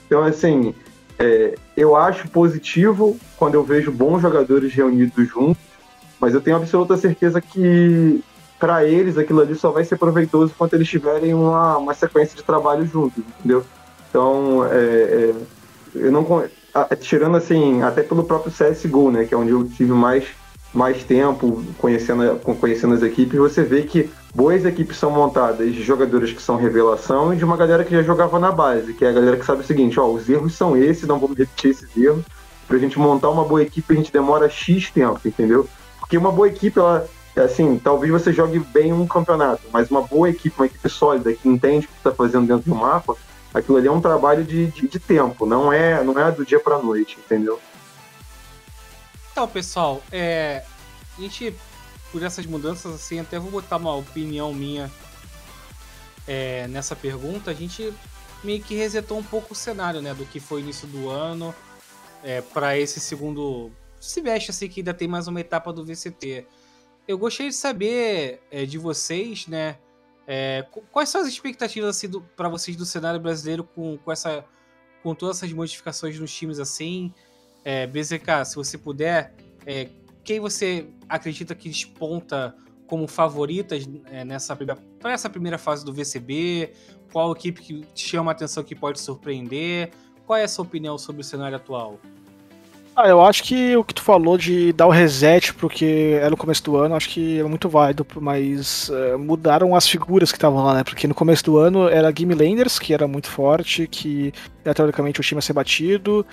Então, 0.07 0.23
assim, 0.23 0.73
é, 1.19 1.55
eu 1.75 1.97
acho 1.97 2.29
positivo 2.29 3.17
quando 3.35 3.55
eu 3.55 3.63
vejo 3.65 3.91
bons 3.91 4.21
jogadores 4.21 4.73
reunidos 4.73 5.27
juntos, 5.27 5.68
mas 6.19 6.33
eu 6.33 6.41
tenho 6.41 6.57
absoluta 6.57 6.97
certeza 6.97 7.39
que 7.41 8.23
para 8.59 8.83
eles 8.83 9.17
aquilo 9.17 9.41
ali 9.41 9.55
só 9.55 9.71
vai 9.71 9.85
ser 9.85 9.97
proveitoso 9.97 10.53
quando 10.57 10.73
eles 10.73 10.87
tiverem 10.87 11.33
uma, 11.33 11.77
uma 11.77 11.93
sequência 11.93 12.35
de 12.35 12.43
trabalho 12.43 12.85
juntos, 12.85 13.23
entendeu? 13.39 13.63
Então, 14.09 14.65
é, 14.65 14.75
é, 14.75 15.35
eu 15.95 16.11
não 16.11 16.25
tirando 16.99 17.37
assim, 17.37 17.81
até 17.81 18.03
pelo 18.03 18.23
próprio 18.23 18.51
CSGO, 18.51 19.11
né, 19.11 19.25
que 19.25 19.33
é 19.33 19.37
onde 19.37 19.51
eu 19.51 19.63
tive 19.65 19.93
mais 19.93 20.25
mais 20.73 21.03
tempo 21.03 21.63
conhecendo, 21.79 22.39
conhecendo 22.59 22.93
as 22.93 23.01
equipes, 23.01 23.39
você 23.39 23.63
vê 23.63 23.81
que 23.83 24.09
boas 24.33 24.63
equipes 24.65 24.97
são 24.97 25.09
montadas 25.09 25.73
de 25.73 25.81
jogadores 25.81 26.31
que 26.31 26.41
são 26.41 26.57
revelação 26.57 27.33
e 27.33 27.37
de 27.37 27.43
uma 27.43 27.57
galera 27.57 27.83
que 27.83 27.91
já 27.91 28.03
jogava 28.03 28.37
na 28.37 28.51
base, 28.51 28.93
que 28.93 29.03
é 29.03 29.09
a 29.09 29.11
galera 29.11 29.37
que 29.37 29.45
sabe 29.45 29.61
o 29.61 29.65
seguinte, 29.65 29.99
ó, 29.99 30.07
os 30.07 30.29
erros 30.29 30.53
são 30.55 30.77
esses, 30.77 31.07
não 31.07 31.19
vamos 31.19 31.37
repetir 31.37 31.71
esses 31.71 31.97
erros. 31.97 32.23
Pra 32.67 32.77
gente 32.77 32.99
montar 32.99 33.31
uma 33.31 33.43
boa 33.43 33.63
equipe, 33.63 33.91
a 33.91 33.97
gente 33.97 34.13
demora 34.13 34.47
X 34.47 34.91
tempo, 34.91 35.19
entendeu? 35.25 35.67
Porque 36.09 36.17
uma 36.17 36.31
boa 36.31 36.47
equipe, 36.47 36.79
ela, 36.79 37.07
assim, 37.37 37.77
talvez 37.77 38.11
você 38.11 38.33
jogue 38.33 38.57
bem 38.57 38.91
um 38.91 39.05
campeonato, 39.05 39.61
mas 39.71 39.91
uma 39.91 40.01
boa 40.01 40.27
equipe, 40.27 40.55
uma 40.57 40.65
equipe 40.65 40.89
sólida, 40.89 41.31
que 41.35 41.47
entende 41.47 41.85
o 41.85 41.87
que 41.87 41.97
está 41.97 42.11
fazendo 42.11 42.47
dentro 42.47 42.67
do 42.67 42.75
mapa, 42.75 43.15
aquilo 43.53 43.77
ali 43.77 43.87
é 43.87 43.91
um 43.91 44.01
trabalho 44.01 44.43
de, 44.43 44.71
de, 44.71 44.87
de 44.87 44.99
tempo, 44.99 45.45
não 45.45 45.71
é, 45.71 46.03
não 46.03 46.19
é 46.19 46.31
do 46.31 46.43
dia 46.43 46.59
para 46.59 46.79
noite, 46.79 47.19
entendeu? 47.23 47.61
Então, 49.31 49.47
pessoal, 49.47 50.01
é, 50.11 50.63
a 51.15 51.21
gente, 51.21 51.55
por 52.11 52.23
essas 52.23 52.47
mudanças, 52.47 52.91
assim, 52.91 53.19
até 53.19 53.37
vou 53.37 53.51
botar 53.51 53.77
uma 53.77 53.95
opinião 53.95 54.51
minha 54.51 54.89
é, 56.27 56.67
nessa 56.69 56.95
pergunta, 56.95 57.51
a 57.51 57.53
gente 57.53 57.93
meio 58.43 58.63
que 58.63 58.73
resetou 58.73 59.19
um 59.19 59.23
pouco 59.23 59.53
o 59.53 59.55
cenário, 59.55 60.01
né, 60.01 60.15
do 60.15 60.25
que 60.25 60.39
foi 60.39 60.61
início 60.61 60.87
do 60.87 61.07
ano 61.07 61.53
é, 62.23 62.41
para 62.41 62.79
esse 62.79 62.99
segundo 62.99 63.71
se 63.99 64.21
veste 64.21 64.51
assim 64.51 64.67
que 64.67 64.79
ainda 64.79 64.93
tem 64.93 65.07
mais 65.07 65.27
uma 65.27 65.41
etapa 65.41 65.73
do 65.73 65.83
VCT. 65.83 66.45
Eu 67.07 67.17
gostaria 67.17 67.49
de 67.49 67.55
saber 67.55 68.41
é, 68.51 68.65
de 68.65 68.77
vocês, 68.77 69.47
né? 69.47 69.77
É, 70.27 70.65
quais 70.91 71.09
são 71.09 71.21
as 71.21 71.27
expectativas 71.27 71.97
assim, 71.97 72.07
para 72.35 72.47
vocês 72.47 72.77
do 72.77 72.85
cenário 72.85 73.19
brasileiro 73.19 73.63
com, 73.63 73.97
com, 73.97 74.11
essa, 74.11 74.45
com 75.01 75.15
todas 75.15 75.37
essas 75.37 75.51
modificaçções 75.51 76.19
nos 76.19 76.31
times 76.31 76.59
assim? 76.59 77.11
É, 77.65 77.87
BZK, 77.87 78.45
se 78.45 78.55
você 78.55 78.77
puder, 78.77 79.33
é, 79.65 79.89
quem 80.23 80.39
você 80.39 80.87
acredita 81.09 81.55
que 81.55 81.67
desponta 81.67 82.55
como 82.85 83.07
favoritas 83.07 83.87
é, 84.05 84.23
nessa 84.23 84.55
para 84.55 85.11
essa 85.11 85.29
primeira 85.29 85.57
fase 85.57 85.83
do 85.83 85.93
VCB? 85.93 86.73
Qual 87.11 87.31
equipe 87.31 87.61
que 87.61 87.81
te 87.93 88.07
chama 88.07 88.31
a 88.31 88.33
atenção 88.33 88.63
que 88.63 88.75
pode 88.75 88.99
surpreender? 88.99 89.91
Qual 90.27 90.37
é 90.37 90.43
a 90.43 90.47
sua 90.47 90.63
opinião 90.63 90.95
sobre 90.97 91.21
o 91.21 91.23
cenário 91.23 91.57
atual? 91.57 91.99
Ah, 93.01 93.07
eu 93.07 93.21
acho 93.21 93.45
que 93.45 93.77
o 93.77 93.83
que 93.83 93.93
tu 93.93 94.01
falou 94.01 94.37
de 94.37 94.73
dar 94.73 94.85
o 94.85 94.89
reset 94.89 95.53
porque 95.53 96.17
era 96.19 96.29
no 96.29 96.35
começo 96.35 96.61
do 96.65 96.75
ano, 96.75 96.95
acho 96.95 97.07
que 97.07 97.39
é 97.39 97.43
muito 97.43 97.69
válido, 97.69 98.05
mas 98.19 98.89
uh, 98.89 99.17
mudaram 99.17 99.73
as 99.73 99.87
figuras 99.87 100.33
que 100.33 100.37
estavam 100.37 100.65
lá, 100.65 100.73
né? 100.73 100.83
Porque 100.83 101.07
no 101.07 101.15
começo 101.15 101.45
do 101.45 101.57
ano 101.57 101.87
era 101.87 102.11
Game 102.11 102.33
Landers, 102.33 102.77
que 102.77 102.93
era 102.93 103.07
muito 103.07 103.29
forte, 103.29 103.87
que 103.87 104.33
era 104.65 104.73
teoricamente 104.73 105.21
o 105.21 105.23
time 105.23 105.39
a 105.39 105.41
ser 105.41 105.53
batido. 105.53 106.25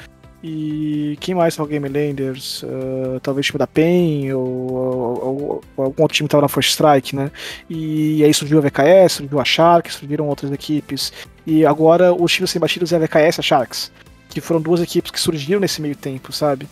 E 0.43 1.17
quem 1.21 1.37
mais 1.37 1.55
estava 1.55 1.69
Game 1.69 1.89
Landers? 1.89 2.65
Uh, 2.65 3.21
talvez 3.23 3.47
o 3.47 3.51
time 3.51 3.59
da 3.61 3.69
PEN 3.69 4.33
ou, 4.33 4.43
ou, 4.45 5.63
ou, 5.77 5.85
algum 5.85 6.03
outro 6.03 6.17
time 6.17 6.27
que 6.27 6.31
estava 6.31 6.43
na 6.43 6.49
First 6.49 6.71
Strike, 6.71 7.15
né? 7.15 7.31
E 7.71 8.25
aí 8.25 8.35
surgiu 8.35 8.59
a 8.59 8.63
VKS, 8.63 9.13
surgiu 9.13 9.39
a 9.39 9.45
Sharks, 9.45 9.95
surgiram 9.95 10.27
outras 10.27 10.51
equipes. 10.51 11.13
E 11.47 11.65
agora 11.65 12.13
os 12.13 12.33
times 12.33 12.51
a 12.51 12.53
ser 12.53 12.59
batidos 12.59 12.93
é 12.93 12.97
a 12.97 12.99
VKS 12.99 13.37
e 13.37 13.41
a 13.41 13.43
Sharks 13.43 13.93
que 14.41 14.47
foram 14.47 14.61
duas 14.61 14.83
equipes 14.83 15.11
que 15.11 15.19
surgiram 15.19 15.61
nesse 15.61 15.81
meio 15.81 15.97
tempo, 15.97 16.31
sabe? 16.31 16.69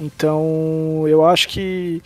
Então, 0.00 1.04
eu 1.06 1.24
acho 1.24 1.46
que 1.46 2.02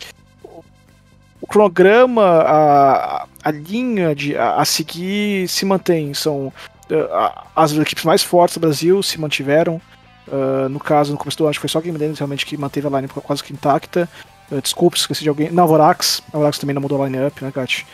o 1.41 1.47
cronograma, 1.47 2.21
a, 2.21 3.27
a 3.43 3.51
linha 3.51 4.13
de, 4.13 4.37
a, 4.37 4.57
a 4.57 4.65
seguir 4.65 5.47
se 5.47 5.65
mantém. 5.65 6.13
São 6.13 6.53
uh, 6.91 7.41
as 7.55 7.71
equipes 7.71 8.03
mais 8.03 8.21
fortes 8.21 8.57
do 8.57 8.59
Brasil 8.59 9.01
se 9.01 9.19
mantiveram. 9.19 9.81
Uh, 10.27 10.69
no 10.69 10.79
caso, 10.79 11.11
no 11.11 11.17
começo 11.17 11.39
do 11.39 11.45
ano, 11.45 11.49
acho 11.49 11.59
que 11.59 11.61
foi 11.61 11.69
só 11.69 11.79
a 11.79 11.81
Game 11.81 11.97
Dance 11.97 12.19
realmente 12.19 12.45
que 12.45 12.55
manteve 12.55 12.85
a 12.85 12.91
line 12.91 13.07
quase 13.07 13.43
que 13.43 13.51
intacta. 13.51 14.07
Uh, 14.51 14.61
desculpa, 14.61 14.95
esqueci 14.95 15.23
de 15.23 15.29
alguém. 15.29 15.49
Não, 15.49 15.63
a 15.63 15.67
Vorax. 15.67 16.21
A 16.31 16.37
Vorax 16.37 16.59
também 16.59 16.75
não 16.75 16.83
mudou 16.83 17.01
a 17.01 17.07
line-up, 17.07 17.43
né, 17.43 17.51
Gatti? 17.51 17.87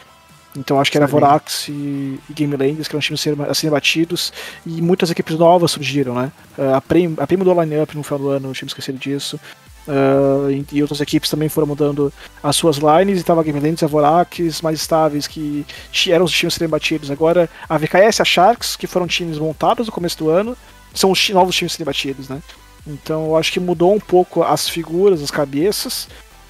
Então 0.56 0.80
acho 0.80 0.90
que 0.92 0.98
era 0.98 1.06
Vorax 1.06 1.68
e, 1.68 2.20
e 2.30 2.34
Game 2.34 2.56
Landers, 2.56 2.88
que 2.88 2.96
eram 2.96 3.02
times 3.02 3.26
a 3.48 3.54
serem 3.54 3.72
batidos, 3.72 4.32
e 4.66 4.82
muitas 4.82 5.12
equipes 5.12 5.38
novas 5.38 5.72
surgiram, 5.72 6.16
né? 6.16 6.32
Uh, 6.58 6.76
a 6.76 6.82
Prem, 6.82 7.14
a 7.18 7.28
Prem 7.28 7.38
mudou 7.38 7.60
a 7.60 7.64
line-up 7.64 7.96
no 7.96 8.04
final 8.04 8.20
do 8.20 8.30
ano, 8.30 8.50
o 8.50 8.54
time 8.54 8.70
esqueceram 8.70 8.98
disso. 8.98 9.40
Uh, 9.88 10.50
e, 10.50 10.66
e, 10.72 10.82
outras 10.82 11.00
equipes 11.00 11.30
também 11.30 11.48
foram 11.48 11.68
mudando 11.68 12.12
as 12.42 12.56
suas 12.56 12.78
lines, 12.78 13.20
e 13.20 13.24
tava 13.24 13.42
a 13.42 13.44
Game 13.44 13.60
Landers 13.60 13.82
e 13.82 13.86
a 13.86 13.88
Vorax 13.88 14.62
mais 14.62 14.80
estáveis, 14.80 15.28
que 15.28 15.66
eram 16.10 16.26
os 16.26 16.32
times 16.32 16.54
a 16.54 16.58
serem 16.58 16.70
batidos. 16.70 17.12
Agora 17.12 17.50
a 17.68 17.78
VKS 17.78 18.20
e 18.20 18.22
a 18.22 18.26
Sharks, 18.26 18.76
que 18.76 18.88
foram 18.88 19.08
times 19.08 19.38
montados 19.38 19.88
no 19.88 19.94
começo 19.94 20.18
do 20.18 20.30
ano, 20.30 20.58
são 20.94 21.12
os 21.12 21.30
novos 21.30 21.56
times 21.56 21.74
a 21.74 21.76
serem 21.76 21.86
batidos, 21.86 22.30
né? 22.30 22.42
Então 22.88 23.26
eu 23.26 23.36
acho 23.36 23.52
que 23.52 23.60
mudou 23.60 23.94
um 23.94 24.00
pouco 24.00 24.44
as 24.44 24.70
figuras, 24.70 25.22
as 25.22 25.32
cabeças, 25.32 26.08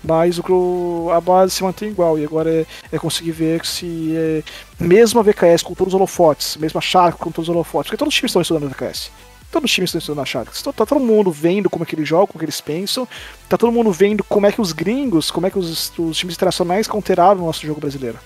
mas 0.07 0.40
o, 0.40 1.10
a 1.11 1.19
base 1.19 1.53
se 1.53 1.64
mantém 1.64 1.90
igual. 1.90 2.18
E 2.19 2.23
agora 2.23 2.49
é, 2.49 2.65
é 2.91 2.99
conseguir 2.99 3.32
ver 3.32 3.65
se, 3.65 4.14
é, 4.15 4.44
mesmo 4.80 5.19
a 5.19 5.23
VKS 5.23 5.64
com 5.64 5.73
todos 5.73 5.94
os 5.94 5.98
holofotes, 5.98 6.57
mesmo 6.57 6.77
a 6.77 6.82
Shark 6.82 7.18
com 7.18 7.32
todos 7.32 7.49
os 7.49 7.56
holofotes, 7.56 7.90
porque 7.90 7.98
todos 7.98 8.14
os 8.14 8.15
times 8.15 8.30
estão 8.30 8.41
estudando 8.41 8.65
a 8.65 8.68
VKS. 8.68 9.11
Todos 9.52 9.69
os 9.69 9.73
times 9.73 9.90
estão 9.90 9.99
estudando 9.99 10.22
a 10.22 10.26
Shark. 10.26 10.64
Tá, 10.64 10.73
tá 10.73 10.86
todo 10.86 10.99
mundo 10.99 11.32
vendo 11.32 11.69
como 11.69 11.84
é 11.84 11.88
que 11.88 11.95
eles 11.95 12.07
jogam, 12.07 12.27
como 12.27 12.40
é 12.40 12.41
que 12.41 12.45
eles 12.45 12.61
pensam. 12.61 13.07
Tá 13.48 13.57
todo 13.57 13.72
mundo 13.72 13.91
vendo 13.91 14.23
como 14.23 14.45
é 14.45 14.52
que 14.52 14.61
os 14.61 14.72
gringos, 14.72 15.32
como 15.32 15.48
é 15.48 15.49
que 15.49 15.57
os, 15.57 15.91
os 15.98 16.18
times 16.18 16.36
internacionais 16.36 16.88
counteraram 16.88 17.41
o 17.41 17.45
nosso 17.45 17.65
jogo 17.65 17.80
brasileiro. 17.80 18.19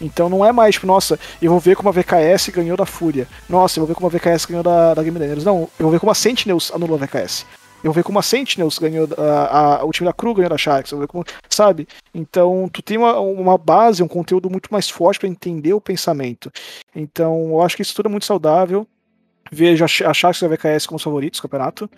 Então 0.00 0.28
não 0.28 0.44
é 0.44 0.52
mais, 0.52 0.76
tipo, 0.76 0.86
nossa, 0.86 1.18
eu 1.42 1.50
vou 1.50 1.58
ver 1.58 1.74
como 1.74 1.88
a 1.88 1.92
VKS 1.92 2.50
ganhou 2.50 2.76
da 2.76 2.86
Fúria. 2.86 3.26
Nossa, 3.48 3.78
eu 3.78 3.82
vou 3.84 3.88
ver 3.88 3.94
como 3.94 4.06
a 4.06 4.10
VKS 4.10 4.46
ganhou 4.46 4.62
da, 4.62 4.94
da 4.94 5.02
Game 5.02 5.18
Daniels. 5.18 5.44
Não, 5.44 5.68
eu 5.78 5.84
vou 5.84 5.90
ver 5.90 5.98
como 5.98 6.12
a 6.12 6.14
Sentinels 6.14 6.70
anulou 6.72 6.96
a 6.96 7.04
VKS. 7.04 7.44
Eu 7.82 7.92
ver 7.92 8.02
como 8.02 8.18
a 8.18 8.22
Sentinels 8.22 8.78
ganhou, 8.78 9.08
a, 9.16 9.80
a, 9.80 9.84
o 9.84 9.92
time 9.92 10.06
da 10.06 10.12
Cru 10.12 10.34
ganhou 10.34 10.50
da 10.50 10.58
Sharks, 10.58 10.90
eu 10.90 11.06
como, 11.06 11.24
sabe? 11.48 11.86
Então, 12.12 12.68
tu 12.72 12.82
tem 12.82 12.98
uma, 12.98 13.18
uma 13.20 13.56
base, 13.56 14.02
um 14.02 14.08
conteúdo 14.08 14.50
muito 14.50 14.68
mais 14.70 14.90
forte 14.90 15.20
para 15.20 15.28
entender 15.28 15.72
o 15.72 15.80
pensamento. 15.80 16.50
Então, 16.94 17.50
eu 17.50 17.62
acho 17.62 17.76
que 17.76 17.82
isso 17.82 17.94
tudo 17.94 18.08
é 18.08 18.10
muito 18.10 18.26
saudável. 18.26 18.86
Vejo 19.50 19.84
a 19.84 19.88
Sharks 19.88 20.42
e 20.42 20.44
a 20.44 20.48
VKS 20.48 20.86
como 20.86 20.96
os 20.96 21.02
favoritos 21.02 21.38
do 21.38 21.42
campeonato. 21.42 21.88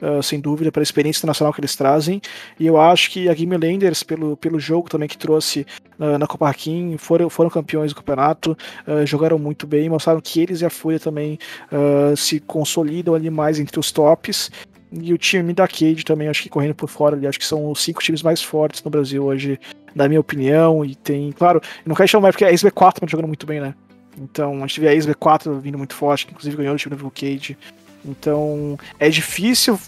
Uh, 0.00 0.22
sem 0.22 0.38
dúvida, 0.38 0.70
pela 0.70 0.84
experiência 0.84 1.18
internacional 1.18 1.52
que 1.52 1.60
eles 1.60 1.74
trazem. 1.74 2.20
E 2.58 2.64
eu 2.64 2.80
acho 2.80 3.10
que 3.10 3.28
a 3.28 3.34
Game 3.34 3.56
Landers, 3.56 4.04
pelo, 4.04 4.36
pelo 4.36 4.60
jogo 4.60 4.88
também 4.88 5.08
que 5.08 5.18
trouxe 5.18 5.66
uh, 5.98 6.16
na 6.16 6.24
Copa 6.24 6.48
Hakim, 6.48 6.96
foram, 6.96 7.28
foram 7.28 7.50
campeões 7.50 7.92
do 7.92 7.96
campeonato, 7.96 8.56
uh, 8.86 9.04
jogaram 9.04 9.40
muito 9.40 9.66
bem, 9.66 9.88
mostraram 9.88 10.20
que 10.20 10.40
eles 10.40 10.60
e 10.60 10.64
a 10.64 10.70
Fúria 10.70 11.00
também 11.00 11.36
se 12.16 12.38
consolidam 12.38 13.12
ali 13.12 13.28
mais 13.28 13.58
entre 13.58 13.80
os 13.80 13.90
tops. 13.90 14.52
E 14.90 15.12
o 15.12 15.18
time 15.18 15.52
da 15.52 15.68
Cade 15.68 16.04
também, 16.04 16.28
acho 16.28 16.42
que 16.42 16.48
correndo 16.48 16.74
por 16.74 16.88
fora 16.88 17.14
ali, 17.14 17.26
acho 17.26 17.38
que 17.38 17.44
são 17.44 17.70
os 17.70 17.82
cinco 17.82 18.02
times 18.02 18.22
mais 18.22 18.42
fortes 18.42 18.82
no 18.82 18.90
Brasil 18.90 19.24
hoje, 19.24 19.60
na 19.94 20.08
minha 20.08 20.20
opinião. 20.20 20.84
E 20.84 20.94
tem, 20.94 21.30
claro, 21.32 21.60
não 21.84 21.94
quero 21.94 22.08
chamar 22.08 22.32
porque 22.32 22.44
a 22.44 22.52
SB4 22.52 23.00
tá 23.00 23.06
jogando 23.06 23.26
muito 23.26 23.46
bem, 23.46 23.60
né? 23.60 23.74
Então 24.16 24.56
a 24.56 24.66
gente 24.66 24.80
vê 24.80 24.88
a 24.88 24.94
SB4 24.94 25.60
vindo 25.60 25.78
muito 25.78 25.94
forte, 25.94 26.26
que 26.26 26.32
inclusive 26.32 26.56
ganhou 26.56 26.74
o 26.74 26.78
time 26.78 26.96
do 26.96 27.10
Cade. 27.10 27.56
Então 28.04 28.78
é 28.98 29.08
difícil 29.10 29.78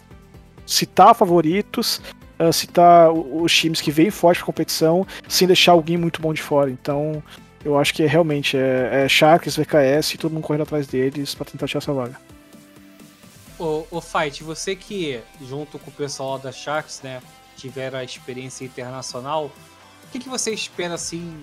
citar 0.66 1.14
favoritos, 1.14 2.00
uh, 2.38 2.52
citar 2.52 3.10
os 3.10 3.52
times 3.52 3.80
que 3.80 3.90
vêm 3.90 4.10
forte 4.10 4.38
pra 4.38 4.46
competição, 4.46 5.06
sem 5.28 5.46
deixar 5.46 5.72
alguém 5.72 5.96
muito 5.96 6.20
bom 6.20 6.34
de 6.34 6.42
fora. 6.42 6.70
Então 6.70 7.22
eu 7.64 7.78
acho 7.78 7.92
que 7.94 8.02
é, 8.02 8.06
realmente 8.06 8.56
é, 8.56 9.04
é 9.04 9.08
Sharks, 9.08 9.56
VKS 9.56 10.14
e 10.14 10.18
todo 10.18 10.32
mundo 10.32 10.42
correndo 10.42 10.62
atrás 10.62 10.86
deles 10.86 11.34
para 11.34 11.46
tentar 11.46 11.66
tirar 11.66 11.78
essa 11.78 11.92
vaga. 11.92 12.29
Ô, 13.60 13.86
ô 13.90 14.00
Fight, 14.00 14.42
você 14.42 14.74
que, 14.74 15.20
junto 15.38 15.78
com 15.78 15.90
o 15.90 15.92
pessoal 15.92 16.38
da 16.38 16.50
Sharks, 16.50 17.02
né, 17.02 17.20
tiveram 17.58 17.98
a 17.98 18.02
experiência 18.02 18.64
internacional, 18.64 19.52
o 20.02 20.10
que, 20.10 20.18
que 20.18 20.30
você 20.30 20.50
espera, 20.50 20.94
assim, 20.94 21.42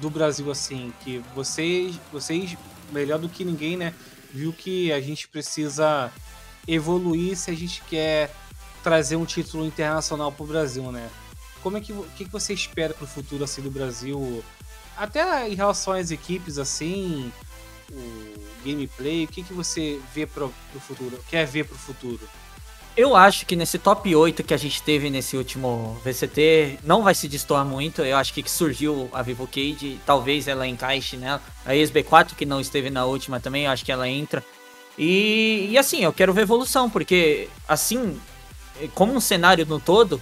do 0.00 0.10
Brasil 0.10 0.50
assim, 0.50 0.92
que 1.04 1.18
vocês, 1.32 1.94
vocês 2.12 2.56
melhor 2.90 3.20
do 3.20 3.28
que 3.28 3.44
ninguém, 3.44 3.76
né, 3.76 3.94
viu 4.32 4.52
que 4.52 4.92
a 4.92 5.00
gente 5.00 5.28
precisa 5.28 6.12
evoluir 6.66 7.36
se 7.36 7.52
a 7.52 7.54
gente 7.54 7.80
quer 7.82 8.34
trazer 8.82 9.14
um 9.14 9.24
título 9.24 9.64
internacional 9.64 10.32
para 10.32 10.42
o 10.42 10.48
Brasil, 10.48 10.90
né? 10.90 11.08
Como 11.62 11.76
é 11.76 11.80
que, 11.80 11.92
que, 12.16 12.24
que 12.24 12.32
você 12.32 12.52
espera 12.52 12.92
para 12.92 13.04
o 13.04 13.06
futuro 13.06 13.44
assim 13.44 13.62
do 13.62 13.70
Brasil? 13.70 14.42
Até 14.96 15.48
em 15.48 15.54
relação 15.54 15.92
às 15.92 16.10
equipes 16.10 16.58
assim, 16.58 17.32
o 17.90 18.34
gameplay, 18.64 19.24
o 19.24 19.28
que, 19.28 19.42
que 19.42 19.52
você 19.52 20.00
vê 20.14 20.26
para 20.26 20.44
o 20.44 20.52
futuro? 20.80 21.18
Quer 21.28 21.46
ver 21.46 21.64
para 21.64 21.74
o 21.74 21.78
futuro? 21.78 22.20
Eu 22.96 23.14
acho 23.14 23.46
que 23.46 23.54
nesse 23.54 23.78
top 23.78 24.14
8 24.14 24.42
que 24.42 24.52
a 24.52 24.56
gente 24.56 24.82
teve 24.82 25.08
nesse 25.08 25.36
último 25.36 25.96
VCT 26.04 26.80
não 26.82 27.02
vai 27.02 27.14
se 27.14 27.28
destoar 27.28 27.64
muito. 27.64 28.02
Eu 28.02 28.16
acho 28.16 28.34
que, 28.34 28.48
surgiu 28.50 29.08
a 29.12 29.22
Vivo 29.22 29.46
Cade, 29.46 30.00
talvez 30.04 30.48
ela 30.48 30.66
encaixe 30.66 31.16
nela. 31.16 31.40
A 31.64 31.72
ESB4, 31.72 32.34
que 32.34 32.44
não 32.44 32.60
esteve 32.60 32.90
na 32.90 33.04
última 33.04 33.40
também, 33.40 33.64
eu 33.64 33.70
acho 33.70 33.84
que 33.84 33.92
ela 33.92 34.08
entra. 34.08 34.44
E, 34.98 35.68
e 35.70 35.78
assim, 35.78 36.02
eu 36.04 36.12
quero 36.12 36.34
ver 36.34 36.42
evolução, 36.42 36.90
porque 36.90 37.48
assim, 37.66 38.20
como 38.94 39.14
um 39.14 39.20
cenário 39.20 39.64
no 39.64 39.78
todo, 39.78 40.20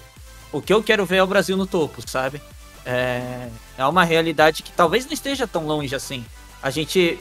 o 0.53 0.61
que 0.61 0.73
eu 0.73 0.83
quero 0.83 1.05
ver 1.07 1.17
é 1.17 1.23
o 1.23 1.27
Brasil 1.27 1.57
no 1.57 1.67
topo, 1.67 2.03
sabe? 2.09 2.41
É, 2.85 3.49
é 3.77 3.87
uma 3.87 4.05
realidade 4.05 4.63
que 4.63 4.73
talvez 4.73 5.05
não 5.05 5.13
esteja 5.13 5.47
tão 5.47 5.67
longe 5.67 5.95
assim. 5.95 6.25
A 6.63 6.71
gente 6.71 7.19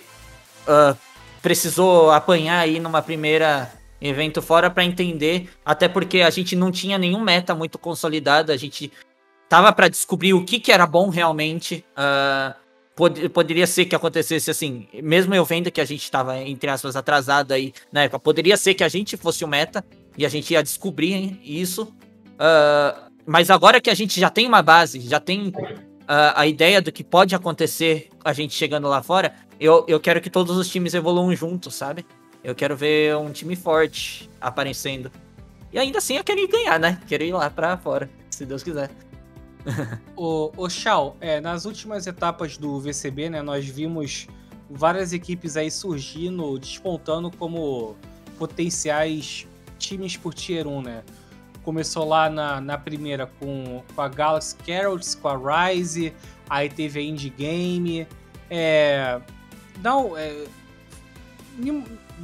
uh, 0.67 0.97
precisou 1.41 2.11
apanhar 2.11 2.59
aí 2.59 2.79
numa 2.79 3.01
primeira 3.01 3.71
evento 3.99 4.41
fora 4.41 4.69
para 4.69 4.85
entender, 4.85 5.49
até 5.65 5.87
porque 5.87 6.21
a 6.21 6.29
gente 6.29 6.55
não 6.55 6.71
tinha 6.71 6.97
nenhum 6.97 7.19
meta 7.19 7.55
muito 7.55 7.79
consolidado, 7.79 8.51
a 8.51 8.57
gente 8.57 8.91
tava 9.49 9.71
para 9.73 9.87
descobrir 9.87 10.33
o 10.33 10.45
que, 10.45 10.59
que 10.59 10.71
era 10.71 10.85
bom 10.85 11.09
realmente. 11.09 11.83
Uh, 11.97 12.53
pod 12.95 13.29
poderia 13.29 13.67
ser 13.67 13.85
que 13.85 13.95
acontecesse 13.95 14.49
assim, 14.49 14.87
mesmo 15.03 15.33
eu 15.33 15.45
vendo 15.45 15.71
que 15.71 15.81
a 15.81 15.85
gente 15.85 16.03
estava 16.03 16.37
entre 16.39 16.69
aspas 16.69 16.95
atrasado 16.95 17.53
aí 17.53 17.73
na 17.91 18.03
época, 18.03 18.19
poderia 18.19 18.57
ser 18.57 18.73
que 18.73 18.83
a 18.83 18.89
gente 18.89 19.15
fosse 19.15 19.43
o 19.43 19.47
meta 19.47 19.85
e 20.17 20.25
a 20.25 20.29
gente 20.29 20.51
ia 20.51 20.63
descobrir 20.63 21.13
hein, 21.13 21.39
isso. 21.43 21.83
Uh, 21.83 23.07
mas 23.25 23.49
agora 23.49 23.81
que 23.81 23.89
a 23.89 23.93
gente 23.93 24.19
já 24.19 24.29
tem 24.29 24.47
uma 24.47 24.61
base, 24.61 24.99
já 25.01 25.19
tem 25.19 25.49
uh, 25.49 26.33
a 26.35 26.47
ideia 26.47 26.81
do 26.81 26.91
que 26.91 27.03
pode 27.03 27.35
acontecer 27.35 28.09
a 28.23 28.33
gente 28.33 28.53
chegando 28.53 28.87
lá 28.87 29.03
fora, 29.03 29.33
eu, 29.59 29.85
eu 29.87 29.99
quero 29.99 30.21
que 30.21 30.29
todos 30.29 30.57
os 30.57 30.69
times 30.69 30.93
evoluam 30.93 31.35
juntos, 31.35 31.75
sabe? 31.75 32.05
Eu 32.43 32.55
quero 32.55 32.75
ver 32.75 33.15
um 33.17 33.31
time 33.31 33.55
forte 33.55 34.29
aparecendo. 34.39 35.11
E 35.71 35.79
ainda 35.79 35.97
assim 35.97 36.15
eu 36.15 36.23
quero 36.23 36.39
ir 36.39 36.47
ganhar, 36.47 36.79
né? 36.79 36.99
Quero 37.07 37.23
ir 37.23 37.33
lá 37.33 37.49
pra 37.49 37.77
fora, 37.77 38.09
se 38.29 38.45
Deus 38.45 38.63
quiser. 38.63 38.89
o, 40.15 40.51
o 40.55 40.69
Shao, 40.69 41.17
é, 41.19 41.41
nas 41.41 41.65
últimas 41.65 42.07
etapas 42.07 42.57
do 42.57 42.79
VCB, 42.79 43.29
né, 43.29 43.41
nós 43.41 43.67
vimos 43.67 44.27
várias 44.69 45.13
equipes 45.13 45.57
aí 45.57 45.69
surgindo, 45.69 46.57
despontando 46.57 47.31
como 47.31 47.95
potenciais 48.37 49.47
times 49.77 50.15
por 50.15 50.33
Tier 50.33 50.67
1, 50.67 50.81
né? 50.81 51.03
Começou 51.63 52.07
lá 52.07 52.29
na, 52.29 52.61
na 52.61 52.77
primeira 52.77 53.27
com, 53.39 53.83
com 53.93 54.01
a 54.01 54.07
Galaxy 54.07 54.55
Carrots, 54.65 55.15
com 55.15 55.27
a 55.27 55.69
Rise, 55.69 56.13
aí 56.49 56.69
teve 56.69 56.99
a 56.99 57.03
Indie 57.03 57.29
Game. 57.29 58.07
É, 58.49 59.19
não, 59.81 60.17
é, 60.17 60.45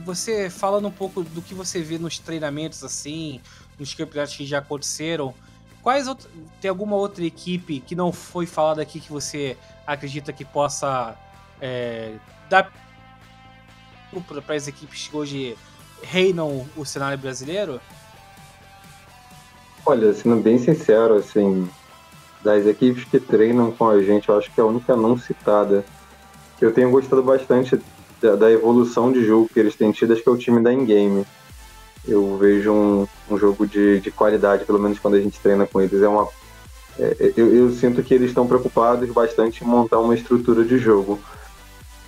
você 0.06 0.50
falando 0.50 0.88
um 0.88 0.92
pouco 0.92 1.24
do 1.24 1.42
que 1.42 1.54
você 1.54 1.82
vê 1.82 1.98
nos 1.98 2.20
treinamentos 2.20 2.84
assim, 2.84 3.42
nos 3.80 3.94
campeonatos 3.94 4.36
que 4.36 4.46
já 4.46 4.60
aconteceram, 4.60 5.34
quais 5.82 6.08
outro, 6.08 6.30
tem 6.62 6.70
alguma 6.70 6.96
outra 6.96 7.24
equipe 7.24 7.80
que 7.80 7.96
não 7.96 8.12
foi 8.12 8.46
falada 8.46 8.82
aqui 8.82 9.00
que 9.00 9.12
você 9.12 9.58
acredita 9.86 10.32
que 10.32 10.46
possa 10.46 11.16
é, 11.62 12.16
dar 12.50 12.72
para 14.46 14.56
as 14.56 14.68
equipes 14.68 15.08
que 15.08 15.18
hoje 15.18 15.58
reinam 16.04 16.68
o 16.78 16.86
cenário 16.86 17.18
brasileiro? 17.18 17.82
Olha, 19.86 20.14
sendo 20.14 20.38
bem 20.38 20.58
sincero, 20.58 21.16
assim, 21.16 21.70
das 22.44 22.66
equipes 22.66 23.04
que 23.06 23.20
treinam 23.20 23.72
com 23.72 23.90
a 23.90 24.02
gente, 24.02 24.30
eu 24.30 24.38
acho 24.38 24.52
que 24.52 24.62
a 24.62 24.66
única 24.66 24.96
não 24.96 25.18
citada 25.18 25.84
eu 26.62 26.74
tenho 26.74 26.92
gostado 26.92 27.24
bastante 27.24 27.80
da, 28.22 28.36
da, 28.36 28.52
evolução 28.52 29.12
de 29.12 29.26
jogo 29.26 29.50
que 29.54 29.60
eles 29.60 29.76
têm 29.76 29.92
tido, 29.92 30.14
acho 30.14 30.24
que 30.24 30.30
é 30.30 30.32
o 30.32 30.38
time 30.38 30.62
da 30.62 30.72
in-game. 30.72 31.26
Eu 32.08 32.38
vejo 32.38 32.72
um, 32.72 33.08
um 33.30 33.38
jogo 33.38 33.66
de, 33.66 34.00
de 34.00 34.12
qualidade, 34.12 34.66
pelo 34.66 34.80
menos 34.80 35.00
quando 35.00 35.16
a 35.16 35.22
gente 35.22 35.40
treina 35.40 35.66
com 35.66 35.82
eles. 35.82 36.02
É 36.02 36.08
uma, 36.08 36.28
é, 37.00 37.16
é 37.20 37.34
eu, 37.36 37.54
eu, 37.54 37.72
sinto 37.72 38.04
que 38.04 38.14
eles 38.14 38.30
estão 38.30 38.48
preocupados 38.48 39.10
bastante 39.12 39.64
em 39.64 39.68
montar 39.68 40.00
uma 40.00 40.16
estrutura 40.16 40.64
de 40.64 40.78
jogo. 40.78 41.20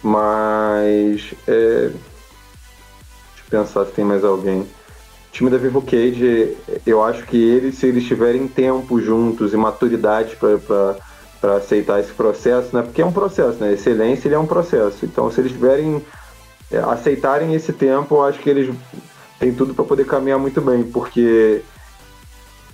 Mas. 0.04 1.34
É, 1.48 1.90
deixa 1.90 3.44
eu 3.52 3.62
pensar 3.62 3.86
se 3.86 3.92
tem 3.92 4.06
mais 4.06 4.24
alguém. 4.24 4.62
O 4.62 4.68
time 5.32 5.50
da 5.50 5.58
Vivo 5.58 5.82
Cage, 5.82 6.56
eu 6.86 7.04
acho 7.04 7.26
que 7.26 7.38
eles, 7.38 7.76
se 7.76 7.88
eles 7.88 8.06
tiverem 8.06 8.48
tempo 8.48 9.02
juntos 9.02 9.54
e 9.54 9.58
maturidade 9.58 10.38
para 10.38 10.98
para 11.46 11.58
aceitar 11.58 12.00
esse 12.00 12.12
processo, 12.12 12.76
né? 12.76 12.82
Porque 12.82 13.04
é 13.04 13.06
um 13.06 13.12
processo, 13.12 13.64
né? 13.64 13.74
Excelência 13.74 14.28
ele 14.28 14.34
é 14.34 14.40
um 14.40 14.48
processo. 14.48 15.06
Então, 15.06 15.30
se 15.30 15.40
eles 15.40 15.52
tiverem 15.52 16.04
é, 16.72 16.80
aceitarem 16.80 17.54
esse 17.54 17.72
tempo, 17.72 18.16
eu 18.16 18.24
acho 18.24 18.40
que 18.40 18.50
eles 18.50 18.76
têm 19.38 19.54
tudo 19.54 19.76
para 19.76 19.86
poder 19.86 20.08
caminhar 20.08 20.40
muito 20.40 20.60
bem, 20.60 20.82
porque 20.82 21.62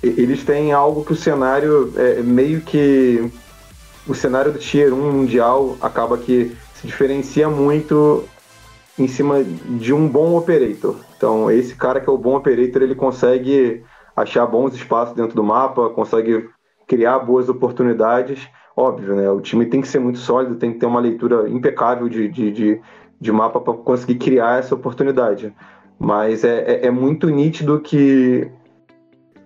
eles 0.01 0.45
têm 0.45 0.71
algo 0.71 1.03
que 1.03 1.11
o 1.11 1.17
cenário 1.17 1.91
é 1.97 2.21
meio 2.21 2.61
que 2.61 3.29
o 4.07 4.15
cenário 4.15 4.53
do 4.53 4.59
Tier 4.59 4.93
1 4.93 5.11
mundial 5.11 5.75
acaba 5.81 6.17
que 6.17 6.55
se 6.75 6.87
diferencia 6.87 7.49
muito 7.49 8.23
em 8.97 9.07
cima 9.07 9.43
de 9.43 9.93
um 9.93 10.07
bom 10.07 10.37
operator. 10.37 10.95
Então, 11.17 11.51
esse 11.51 11.75
cara 11.75 11.99
que 11.99 12.09
é 12.09 12.13
o 12.13 12.17
bom 12.17 12.37
operator, 12.37 12.83
ele 12.83 12.95
consegue 12.95 13.83
achar 14.15 14.45
bons 14.45 14.73
espaços 14.73 15.13
dentro 15.13 15.35
do 15.35 15.43
mapa, 15.43 15.89
consegue 15.89 16.49
criar 16.87 17.19
boas 17.19 17.49
oportunidades 17.49 18.47
óbvio, 18.75 19.15
né? 19.15 19.29
O 19.29 19.41
time 19.41 19.65
tem 19.65 19.81
que 19.81 19.87
ser 19.87 19.99
muito 19.99 20.19
sólido, 20.19 20.55
tem 20.55 20.73
que 20.73 20.79
ter 20.79 20.85
uma 20.85 20.99
leitura 20.99 21.49
impecável 21.49 22.07
de, 22.07 22.27
de, 22.27 22.51
de, 22.51 22.81
de 23.19 23.31
mapa 23.31 23.59
para 23.59 23.73
conseguir 23.73 24.15
criar 24.15 24.59
essa 24.59 24.75
oportunidade. 24.75 25.53
Mas 25.99 26.43
é, 26.43 26.59
é, 26.59 26.85
é, 26.87 26.91
muito 26.91 27.29
nítido 27.29 27.79
que 27.79 28.49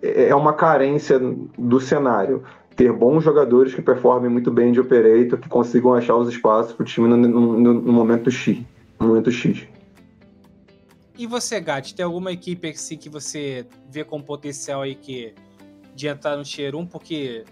é 0.02 0.34
uma 0.34 0.54
carência 0.54 1.20
do 1.20 1.80
cenário. 1.80 2.44
Ter 2.76 2.92
bons 2.92 3.24
jogadores 3.24 3.74
que 3.74 3.82
performem 3.82 4.30
muito 4.30 4.52
bem 4.52 4.72
de 4.72 4.80
operator, 4.80 5.40
que 5.40 5.50
consigam 5.50 5.94
achar 5.94 6.16
os 6.16 6.30
espaços 6.30 6.74
para 6.74 6.84
o 6.84 6.86
time 6.86 7.08
no, 7.08 7.18
no, 7.18 7.74
no, 7.74 7.94
momento 7.94 8.30
X. 8.30 8.60
No 9.00 9.08
momento 9.08 9.32
X. 9.32 9.66
E 11.18 11.26
você, 11.26 11.60
Gat, 11.62 11.94
tem 11.94 12.06
alguma 12.06 12.32
equipe 12.32 12.70
assim 12.70 12.98
que 12.98 13.10
você 13.10 13.66
vê 13.90 14.04
com 14.04 14.22
potencial 14.22 14.82
aí 14.82 14.96
que 14.96 15.34
de 15.94 16.08
entrar 16.08 16.36
no 16.36 16.44
Tier 16.44 16.76
1? 16.76 16.86
Porque 16.88 17.46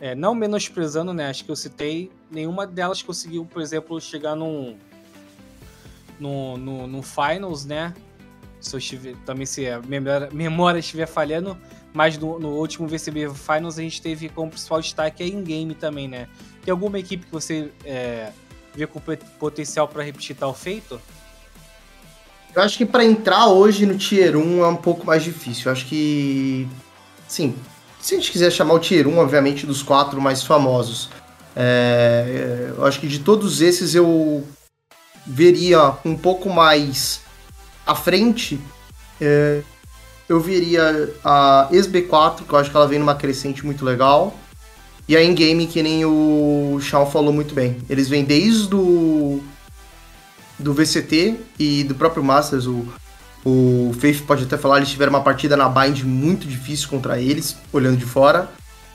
é, 0.00 0.14
não 0.14 0.34
menosprezando, 0.34 1.12
né? 1.12 1.28
Acho 1.28 1.44
que 1.44 1.50
eu 1.50 1.56
citei, 1.56 2.10
nenhuma 2.30 2.66
delas 2.66 3.02
conseguiu, 3.02 3.44
por 3.44 3.60
exemplo, 3.60 4.00
chegar 4.00 4.34
num. 4.34 4.76
no, 6.18 6.56
no, 6.56 6.86
no 6.86 7.02
Finals, 7.02 7.66
né? 7.66 7.94
Se 8.60 8.76
estiver, 8.76 9.14
também 9.26 9.46
se 9.46 9.68
a 9.68 9.80
memória, 9.80 10.28
memória 10.32 10.78
estiver 10.78 11.06
falhando, 11.06 11.56
mas 11.92 12.16
no, 12.16 12.38
no, 12.38 12.48
último 12.48 12.88
VCB 12.88 13.30
Finals 13.34 13.78
a 13.78 13.82
gente 13.82 14.00
teve 14.00 14.28
como 14.28 14.50
principal 14.50 14.80
destaque 14.80 15.22
a 15.22 15.26
in-game 15.26 15.74
também, 15.74 16.08
né? 16.08 16.28
Tem 16.64 16.72
alguma 16.72 16.98
equipe 16.98 17.26
que 17.26 17.32
você 17.32 17.70
é, 17.84 18.32
vê 18.74 18.86
com 18.86 19.00
potencial 19.38 19.86
para 19.86 20.02
repetir 20.02 20.36
tal 20.36 20.54
feito? 20.54 21.00
Eu 22.54 22.62
acho 22.62 22.76
que 22.76 22.86
para 22.86 23.04
entrar 23.04 23.46
hoje 23.46 23.86
no 23.86 23.96
Tier 23.96 24.36
1 24.36 24.64
é 24.64 24.68
um 24.68 24.76
pouco 24.76 25.06
mais 25.06 25.22
difícil. 25.22 25.66
Eu 25.66 25.72
acho 25.72 25.86
que. 25.86 26.66
Sim, 27.28 27.54
se 28.00 28.14
a 28.14 28.18
gente 28.18 28.32
quiser 28.32 28.50
chamar 28.50 28.74
o 28.74 28.78
Tier 28.78 29.06
1, 29.06 29.18
obviamente, 29.18 29.66
dos 29.66 29.82
quatro 29.82 30.20
mais 30.20 30.42
famosos, 30.42 31.10
é, 31.54 32.72
eu 32.76 32.84
acho 32.84 33.00
que 33.00 33.08
de 33.08 33.18
todos 33.18 33.60
esses 33.60 33.94
eu 33.94 34.46
veria 35.26 35.94
um 36.04 36.16
pouco 36.16 36.48
mais 36.48 37.20
à 37.86 37.94
frente. 37.94 38.58
É, 39.20 39.60
eu 40.28 40.40
veria 40.40 41.12
a 41.24 41.68
SB4, 41.72 42.44
que 42.46 42.52
eu 42.52 42.58
acho 42.58 42.70
que 42.70 42.76
ela 42.76 42.86
vem 42.86 42.98
numa 42.98 43.14
crescente 43.14 43.66
muito 43.66 43.84
legal. 43.84 44.34
E 45.08 45.16
a 45.16 45.24
Ingame, 45.24 45.66
que 45.66 45.82
nem 45.82 46.04
o 46.04 46.78
Shaw 46.80 47.10
falou 47.10 47.32
muito 47.32 47.52
bem. 47.52 47.78
Eles 47.90 48.08
vêm 48.08 48.24
desde 48.24 48.74
o 48.74 49.42
do 50.58 50.72
VCT 50.72 51.36
e 51.58 51.84
do 51.84 51.94
próprio 51.94 52.22
Masters, 52.22 52.66
o 52.66 52.86
o 53.44 53.92
Faith 53.98 54.22
pode 54.26 54.44
até 54.44 54.56
falar, 54.58 54.78
eles 54.78 54.90
tiveram 54.90 55.12
uma 55.12 55.22
partida 55.22 55.56
na 55.56 55.68
Bind 55.68 56.02
muito 56.02 56.46
difícil 56.46 56.88
contra 56.88 57.20
eles, 57.20 57.56
olhando 57.72 57.96
de 57.96 58.04
fora. 58.04 58.48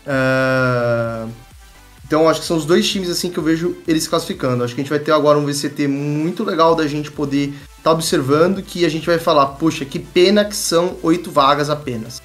Uh... 0.06 1.30
Então 2.08 2.30
acho 2.30 2.42
que 2.42 2.46
são 2.46 2.58
os 2.58 2.66
dois 2.66 2.88
times 2.88 3.10
assim 3.10 3.32
que 3.32 3.40
eu 3.40 3.44
vejo 3.44 3.78
eles 3.88 4.08
classificando. 4.08 4.64
Acho 4.64 4.76
que 4.76 4.82
a 4.82 4.84
gente 4.84 4.92
vai 4.92 5.00
ter 5.00 5.12
agora 5.12 5.40
um 5.40 5.46
VCT 5.46 5.88
muito 5.88 6.44
legal 6.44 6.76
da 6.76 6.86
gente 6.86 7.12
poder 7.12 7.50
estar 7.50 7.82
tá 7.84 7.92
observando 7.92 8.62
que 8.62 8.86
a 8.86 8.90
gente 8.90 9.08
vai 9.08 9.18
falar, 9.18 9.48
poxa, 9.48 9.84
que 9.86 9.98
pena 9.98 10.46
que 10.46 10.56
são 10.56 10.98
oito 11.02 11.32
vagas 11.32 11.70
apenas. 11.70 12.22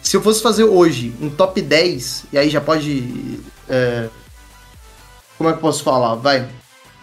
Se 0.00 0.16
eu 0.16 0.22
fosse 0.22 0.40
fazer 0.40 0.64
hoje 0.64 1.12
um 1.20 1.28
top 1.28 1.60
10, 1.60 2.26
e 2.32 2.38
aí 2.38 2.48
já 2.48 2.60
pode 2.60 3.40
é, 3.68 4.08
Como 5.36 5.50
é 5.50 5.52
que 5.52 5.58
eu 5.58 5.62
posso 5.62 5.82
falar? 5.82 6.14
Vai. 6.14 6.48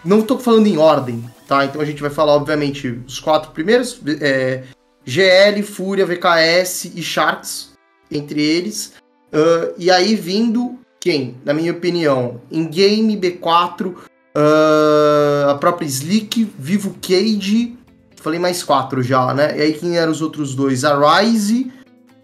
Não 0.04 0.22
tô 0.22 0.38
falando 0.38 0.66
em 0.66 0.78
ordem, 0.78 1.22
tá? 1.52 1.66
Então 1.66 1.82
a 1.82 1.84
gente 1.84 2.00
vai 2.00 2.10
falar, 2.10 2.32
obviamente, 2.32 2.98
os 3.06 3.20
quatro 3.20 3.50
primeiros: 3.50 4.00
é, 4.20 4.62
GL, 5.04 5.62
Fúria, 5.62 6.06
VKS 6.06 6.86
e 6.96 7.02
Sharks, 7.02 7.72
entre 8.10 8.40
eles. 8.40 8.94
Uh, 9.32 9.74
e 9.76 9.90
aí 9.90 10.14
vindo 10.14 10.78
quem? 10.98 11.36
Na 11.44 11.52
minha 11.52 11.72
opinião, 11.72 12.40
em 12.50 12.66
Game, 12.66 13.16
B4, 13.16 13.88
uh, 13.88 15.50
a 15.50 15.54
própria 15.56 15.86
Slick, 15.86 16.50
Vivo 16.58 16.96
Cage. 17.02 17.76
Falei 18.16 18.38
mais 18.38 18.62
quatro 18.62 19.02
já, 19.02 19.34
né? 19.34 19.58
E 19.58 19.62
aí 19.62 19.72
quem 19.72 19.98
eram 19.98 20.12
os 20.12 20.22
outros 20.22 20.54
dois? 20.54 20.84
A 20.84 21.20
Rise 21.20 21.70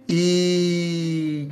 e. 0.09 1.49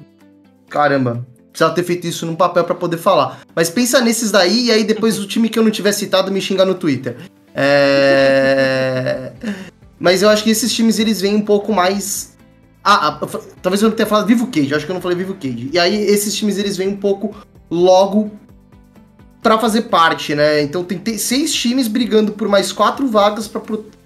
Caramba, 0.68 1.26
precisava 1.50 1.74
ter 1.74 1.82
feito 1.82 2.06
isso 2.06 2.24
num 2.26 2.36
papel 2.36 2.64
para 2.64 2.74
poder 2.74 2.98
falar. 2.98 3.40
Mas 3.54 3.68
pensa 3.68 4.00
nesses 4.00 4.30
daí 4.30 4.66
e 4.66 4.70
aí 4.70 4.84
depois 4.84 5.18
o 5.18 5.26
time 5.26 5.48
que 5.48 5.58
eu 5.58 5.64
não 5.64 5.70
tiver 5.70 5.92
citado 5.92 6.30
me 6.30 6.40
xingar 6.40 6.64
no 6.64 6.74
Twitter. 6.74 7.16
É... 7.56 9.32
Mas 9.98 10.20
eu 10.20 10.28
acho 10.28 10.44
que 10.44 10.50
esses 10.50 10.72
times 10.72 10.98
eles 10.98 11.20
vêm 11.20 11.34
um 11.34 11.40
pouco 11.40 11.72
mais. 11.72 12.36
Ah, 12.84 13.08
ah, 13.08 13.28
talvez 13.62 13.82
eu 13.82 13.88
não 13.88 13.96
tenha 13.96 14.06
falado 14.06 14.26
Vivo 14.26 14.46
Cage, 14.48 14.74
acho 14.74 14.84
que 14.84 14.92
eu 14.92 14.94
não 14.94 15.00
falei 15.00 15.16
Vivo 15.16 15.34
Cage. 15.34 15.70
E 15.72 15.78
aí 15.78 15.96
esses 15.96 16.34
times 16.34 16.58
eles 16.58 16.76
vêm 16.76 16.88
um 16.88 16.96
pouco 16.96 17.34
logo 17.70 18.30
para 19.42 19.58
fazer 19.58 19.82
parte, 19.82 20.34
né? 20.34 20.60
Então 20.60 20.84
tem 20.84 21.18
seis 21.18 21.52
times 21.54 21.88
brigando 21.88 22.32
por 22.32 22.46
mais 22.46 22.70
quatro 22.72 23.08
vagas 23.08 23.48
para 23.48 23.62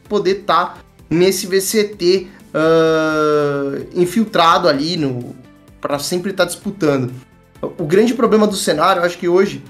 poder 0.08 0.40
estar 0.40 0.66
tá 0.66 0.78
nesse 1.10 1.46
VCT 1.46 2.28
uh, 2.54 2.54
ah, 2.54 3.78
infiltrado 3.94 4.68
ali 4.68 4.96
no 4.96 5.34
para 5.80 5.98
sempre 5.98 6.30
estar 6.30 6.44
tá 6.44 6.48
disputando. 6.50 7.12
O 7.62 7.84
grande 7.84 8.14
problema 8.14 8.46
do 8.46 8.56
cenário, 8.56 9.00
eu 9.00 9.06
acho 9.06 9.18
que 9.18 9.28
hoje 9.28 9.62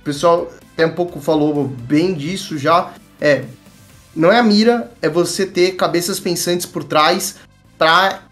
o 0.00 0.04
pessoal 0.04 0.50
até 0.72 0.86
um 0.86 0.94
pouco 0.94 1.20
falou 1.20 1.64
bem 1.64 2.14
disso 2.14 2.56
já, 2.56 2.92
é 3.20 3.44
não 4.14 4.32
é 4.32 4.38
a 4.38 4.42
mira, 4.42 4.90
é 5.00 5.08
você 5.08 5.46
ter 5.46 5.76
cabeças 5.76 6.18
pensantes 6.18 6.66
por 6.66 6.82
trás 6.82 7.36
para 7.78 8.22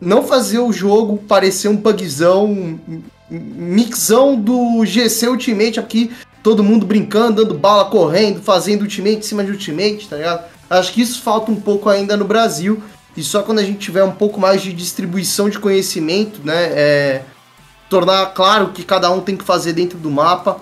não 0.00 0.26
fazer 0.26 0.58
o 0.58 0.72
jogo 0.72 1.18
parecer 1.18 1.68
um 1.68 1.76
bugzão, 1.76 2.46
um 2.46 3.02
mixão 3.30 4.34
do 4.34 4.84
GC 4.86 5.28
Ultimate 5.28 5.78
aqui, 5.78 6.10
todo 6.42 6.64
mundo 6.64 6.86
brincando, 6.86 7.44
dando 7.44 7.58
bala, 7.58 7.86
correndo, 7.86 8.40
fazendo 8.40 8.82
ultimate 8.82 9.18
em 9.18 9.22
cima 9.22 9.44
de 9.44 9.50
ultimate, 9.50 10.08
tá 10.08 10.16
ligado? 10.16 10.44
Acho 10.70 10.92
que 10.92 11.02
isso 11.02 11.20
falta 11.20 11.50
um 11.50 11.60
pouco 11.60 11.88
ainda 11.88 12.16
no 12.16 12.24
Brasil. 12.24 12.82
E 13.16 13.22
só 13.22 13.42
quando 13.42 13.58
a 13.58 13.64
gente 13.64 13.78
tiver 13.78 14.04
um 14.04 14.12
pouco 14.12 14.38
mais 14.38 14.62
de 14.62 14.72
distribuição 14.72 15.48
de 15.48 15.58
conhecimento, 15.58 16.40
né? 16.44 16.64
É, 16.72 17.22
tornar 17.88 18.26
claro 18.26 18.68
que 18.68 18.84
cada 18.84 19.10
um 19.10 19.20
tem 19.20 19.36
que 19.36 19.44
fazer 19.44 19.72
dentro 19.72 19.98
do 19.98 20.10
mapa, 20.10 20.60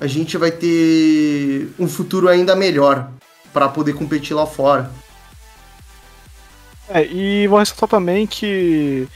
a 0.00 0.06
gente 0.06 0.38
vai 0.38 0.50
ter 0.50 1.68
um 1.78 1.86
futuro 1.86 2.26
ainda 2.26 2.56
melhor 2.56 3.10
para 3.52 3.68
poder 3.68 3.92
competir 3.92 4.34
lá 4.34 4.46
fora. 4.46 4.90
É, 6.88 7.06
e 7.06 7.46
vou 7.46 7.58
ressaltar 7.58 7.88
também 7.88 8.26
que 8.26 9.06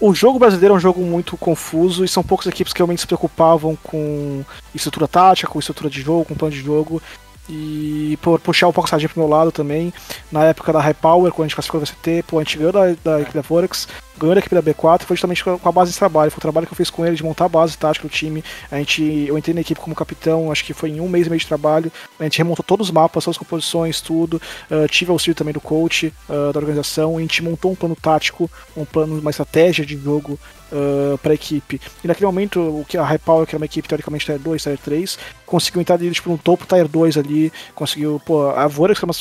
o 0.00 0.14
jogo 0.14 0.38
brasileiro 0.38 0.74
é 0.74 0.76
um 0.76 0.80
jogo 0.80 1.02
muito 1.02 1.36
confuso 1.36 2.04
e 2.04 2.08
são 2.08 2.22
poucas 2.22 2.46
equipes 2.46 2.72
que 2.72 2.80
realmente 2.80 3.02
se 3.02 3.06
preocupavam 3.06 3.76
com 3.76 4.44
estrutura 4.74 5.06
tática, 5.06 5.48
com 5.48 5.58
estrutura 5.58 5.90
de 5.90 6.00
jogo, 6.00 6.24
com 6.24 6.34
plano 6.34 6.54
de 6.54 6.62
jogo. 6.62 7.00
E 7.48 8.18
por 8.22 8.40
puxar 8.40 8.68
um 8.68 8.72
pouco 8.72 8.88
a 8.88 8.90
sardinha 8.90 9.08
pro 9.08 9.20
meu 9.20 9.28
lado 9.28 9.52
também, 9.52 9.92
na 10.32 10.44
época 10.44 10.72
da 10.72 10.80
High 10.80 10.94
Power, 10.94 11.30
quando 11.30 11.46
a 11.46 11.48
gente 11.48 11.54
classificou 11.54 11.80
o 11.80 11.84
VCT, 11.84 12.24
pô, 12.26 12.38
a 12.38 12.42
gente 12.42 12.56
ganhou 12.56 12.72
da, 12.72 12.94
da 13.04 13.20
equipe 13.20 13.34
da 13.34 13.42
Forex, 13.42 13.86
ganhou 14.18 14.34
da 14.34 14.38
equipe 14.38 14.54
da 14.54 14.62
B4, 14.62 15.02
foi 15.02 15.16
justamente 15.16 15.44
com 15.44 15.68
a 15.68 15.72
base 15.72 15.92
de 15.92 15.98
trabalho. 15.98 16.30
Foi 16.30 16.38
o 16.38 16.40
trabalho 16.40 16.66
que 16.66 16.72
eu 16.72 16.76
fiz 16.76 16.88
com 16.88 17.04
ele 17.04 17.16
de 17.16 17.22
montar 17.22 17.44
a 17.44 17.48
base 17.48 17.76
tática 17.76 18.06
do 18.06 18.10
time. 18.10 18.42
A 18.70 18.78
gente, 18.78 19.02
eu 19.02 19.36
entrei 19.36 19.54
na 19.54 19.60
equipe 19.60 19.80
como 19.80 19.94
capitão, 19.94 20.50
acho 20.50 20.64
que 20.64 20.72
foi 20.72 20.90
em 20.90 21.00
um 21.00 21.08
mês 21.08 21.26
e 21.26 21.30
meio 21.30 21.40
de 21.40 21.46
trabalho. 21.46 21.92
A 22.18 22.24
gente 22.24 22.38
remontou 22.38 22.64
todos 22.64 22.88
os 22.88 22.92
mapas, 22.92 23.24
todas 23.24 23.36
as 23.36 23.38
composições, 23.38 24.00
tudo. 24.00 24.40
Uh, 24.70 24.88
tive 24.88 25.10
auxílio 25.10 25.34
também 25.34 25.52
do 25.52 25.60
coach 25.60 26.12
uh, 26.28 26.52
da 26.52 26.58
organização. 26.58 27.18
A 27.18 27.20
gente 27.20 27.42
montou 27.42 27.72
um 27.72 27.74
plano 27.74 27.96
tático, 27.96 28.50
um 28.76 28.84
plano, 28.84 29.18
uma 29.18 29.30
estratégia 29.30 29.84
de 29.84 29.96
jogo 29.96 30.38
uh, 30.74 31.16
para 31.18 31.32
a 31.32 31.34
equipe. 31.34 31.80
E 32.02 32.08
naquele 32.08 32.26
momento, 32.26 32.60
o 32.60 32.84
que 32.84 32.98
a 32.98 33.04
High 33.04 33.18
Power, 33.18 33.46
que 33.46 33.54
era 33.54 33.60
uma 33.60 33.66
equipe 33.66 33.88
teoricamente 33.88 34.26
Tier 34.26 34.38
2, 34.38 34.62
Tier 34.62 34.78
3, 34.78 35.18
conseguiu 35.46 35.80
entrar 35.80 35.96
deles 35.96 36.16
tipo, 36.16 36.30
no 36.30 36.38
topo 36.38 36.66
Tier 36.66 36.88
2 36.88 37.16
ali, 37.16 37.52
conseguiu, 37.74 38.20
pô, 38.24 38.50
a 38.50 38.66
Vorax, 38.66 38.98
que 38.98 39.04
é 39.04 39.06
uma 39.06 39.14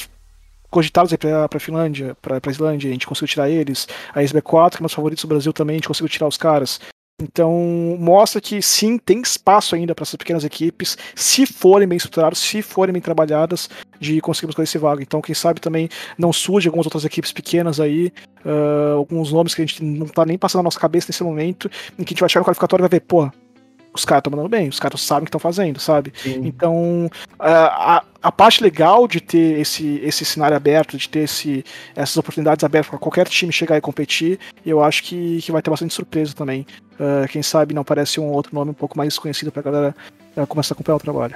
cogitados 0.74 1.14
pra, 1.14 1.48
pra 1.48 1.60
Finlândia, 1.60 2.18
pra, 2.20 2.42
pra 2.42 2.52
Islândia, 2.52 2.90
a 2.90 2.94
gente 2.94 3.06
conseguiu 3.06 3.28
tirar 3.28 3.48
eles. 3.48 3.88
A 4.14 4.22
SB4, 4.22 4.72
que 4.72 4.78
é 4.78 4.82
meus 4.82 4.94
favoritos 4.94 5.24
do 5.24 5.28
Brasil 5.28 5.54
também, 5.54 5.76
a 5.76 5.78
gente 5.78 5.88
conseguiu 5.88 6.10
tirar 6.10 6.28
os 6.28 6.36
caras. 6.36 6.80
Então, 7.22 7.98
mostra 8.00 8.42
que 8.42 8.62
sim, 8.62 8.98
tem 8.98 9.22
espaço 9.22 9.76
ainda 9.76 9.94
para 9.94 10.04
essas 10.04 10.16
pequenas 10.16 10.44
equipes, 10.44 10.98
se 11.16 11.46
forem 11.46 11.88
bem 11.88 11.98
estruturadas, 11.98 12.40
se 12.40 12.62
forem 12.62 12.92
bem 12.92 13.02
trabalhadas, 13.02 13.70
de 14.00 14.20
conseguirmos 14.20 14.56
com 14.56 14.64
esse 14.64 14.78
vaga. 14.78 15.02
Então, 15.02 15.22
quem 15.22 15.36
sabe 15.36 15.62
também 15.62 15.88
não 16.18 16.34
surge 16.34 16.68
algumas 16.68 16.86
outras 16.86 17.06
equipes 17.06 17.32
pequenas 17.32 17.80
aí, 17.80 18.12
uh, 18.44 18.98
alguns 18.98 19.32
nomes 19.32 19.54
que 19.54 19.62
a 19.62 19.66
gente 19.66 19.84
não 19.84 20.08
tá 20.08 20.26
nem 20.26 20.38
passando 20.38 20.60
na 20.60 20.66
nossa 20.66 20.80
cabeça 20.80 21.08
nesse 21.10 21.24
momento, 21.24 21.70
em 21.98 22.04
que 22.04 22.14
a 22.14 22.14
gente 22.14 22.20
vai 22.20 22.30
chegar 22.30 22.42
no 22.42 22.46
qualificatório 22.46 22.82
e 22.82 22.88
vai 22.88 23.00
ver, 23.00 23.06
pô, 23.06 23.32
os 23.94 24.06
caras 24.06 24.22
estão 24.22 24.32
mandando 24.32 24.50
bem, 24.50 24.68
os 24.68 24.80
caras 24.80 25.02
sabem 25.02 25.24
o 25.24 25.26
que 25.26 25.30
estão 25.30 25.40
fazendo, 25.40 25.80
sabe? 25.80 26.12
Sim. 26.16 26.42
Então, 26.44 27.10
a, 27.40 28.04
a 28.22 28.32
parte 28.32 28.64
legal 28.64 29.08
de 29.08 29.22
ter 29.22 29.60
esse, 29.60 30.00
esse 30.04 30.26
cenário 30.26 30.58
aberto, 30.58 30.98
de 30.98 31.08
ter 31.08 31.20
esse, 31.20 31.64
essas 31.96 32.18
oportunidades 32.18 32.64
abertas 32.64 32.90
para 32.90 33.00
qualquer 33.00 33.28
time 33.28 33.52
chegar 33.52 33.78
e 33.78 33.82
competir, 33.82 34.40
eu 34.66 34.84
acho 34.84 35.04
que, 35.04 35.42
que 35.42 35.52
vai 35.52 35.62
ter 35.62 35.70
bastante 35.70 35.94
surpresa 35.94 36.34
também. 36.34 36.66
Uh, 36.94 37.28
quem 37.30 37.44
sabe 37.44 37.74
não 37.74 37.82
aparece 37.82 38.20
um 38.20 38.32
outro 38.32 38.56
nome 38.56 38.72
um 38.72 38.76
pouco 38.76 38.98
mais 38.98 39.18
conhecido 39.18 39.52
para 39.52 39.60
a 39.60 39.64
galera 39.64 39.96
uh, 40.38 40.48
começar 40.48 40.74
a 40.74 40.76
acompanhar 40.76 40.96
o 40.96 41.00
trabalho. 41.00 41.36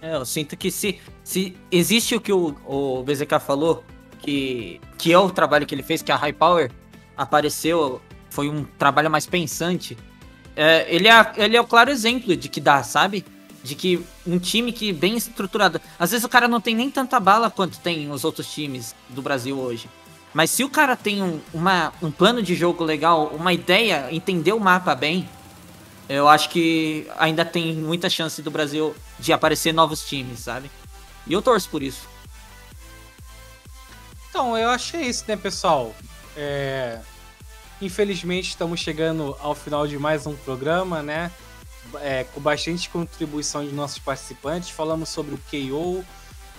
É, 0.00 0.14
eu 0.14 0.24
sinto 0.24 0.56
que 0.56 0.70
se, 0.70 0.98
se 1.22 1.54
existe 1.70 2.14
o 2.14 2.20
que 2.20 2.32
o, 2.32 2.56
o 2.64 3.02
BZK 3.02 3.38
falou, 3.38 3.84
que, 4.20 4.80
que 4.96 5.12
é 5.12 5.18
o 5.18 5.30
trabalho 5.30 5.66
que 5.66 5.74
ele 5.74 5.82
fez, 5.82 6.00
que 6.00 6.12
a 6.12 6.16
High 6.16 6.32
Power 6.32 6.70
apareceu, 7.16 8.00
foi 8.30 8.48
um 8.48 8.64
trabalho 8.78 9.10
mais 9.10 9.26
pensante 9.26 9.96
é, 10.62 10.86
ele, 10.94 11.08
é, 11.08 11.32
ele 11.38 11.56
é 11.56 11.60
o 11.60 11.66
claro 11.66 11.90
exemplo 11.90 12.36
de 12.36 12.46
que 12.46 12.60
dá, 12.60 12.82
sabe? 12.82 13.24
De 13.64 13.74
que 13.74 14.04
um 14.26 14.38
time 14.38 14.72
que 14.72 14.92
bem 14.92 15.16
estruturado. 15.16 15.80
Às 15.98 16.10
vezes 16.10 16.22
o 16.22 16.28
cara 16.28 16.46
não 16.46 16.60
tem 16.60 16.74
nem 16.74 16.90
tanta 16.90 17.18
bala 17.18 17.50
quanto 17.50 17.78
tem 17.78 18.10
os 18.10 18.24
outros 18.24 18.52
times 18.52 18.94
do 19.08 19.22
Brasil 19.22 19.58
hoje. 19.58 19.88
Mas 20.34 20.50
se 20.50 20.62
o 20.62 20.68
cara 20.68 20.96
tem 20.96 21.22
um, 21.22 21.40
uma, 21.54 21.94
um 22.02 22.10
plano 22.10 22.42
de 22.42 22.54
jogo 22.54 22.84
legal, 22.84 23.28
uma 23.28 23.54
ideia, 23.54 24.08
entender 24.10 24.52
o 24.52 24.60
mapa 24.60 24.94
bem, 24.94 25.26
eu 26.10 26.28
acho 26.28 26.50
que 26.50 27.06
ainda 27.16 27.42
tem 27.42 27.74
muita 27.74 28.10
chance 28.10 28.42
do 28.42 28.50
Brasil 28.50 28.94
de 29.18 29.32
aparecer 29.32 29.72
novos 29.72 30.06
times, 30.06 30.40
sabe? 30.40 30.70
E 31.26 31.32
eu 31.32 31.40
torço 31.40 31.70
por 31.70 31.82
isso. 31.82 32.06
Então, 34.28 34.58
eu 34.58 34.68
achei 34.68 35.04
isso, 35.04 35.24
né, 35.26 35.36
pessoal? 35.36 35.94
É, 36.36 37.00
Infelizmente, 37.80 38.50
estamos 38.50 38.78
chegando 38.78 39.34
ao 39.40 39.54
final 39.54 39.86
de 39.86 39.98
mais 39.98 40.26
um 40.26 40.36
programa, 40.36 41.02
né? 41.02 41.30
É, 42.02 42.24
com 42.24 42.40
bastante 42.40 42.90
contribuição 42.90 43.64
de 43.64 43.72
nossos 43.72 43.98
participantes. 43.98 44.68
Falamos 44.68 45.08
sobre 45.08 45.34
o 45.34 45.38
KO, 45.38 46.04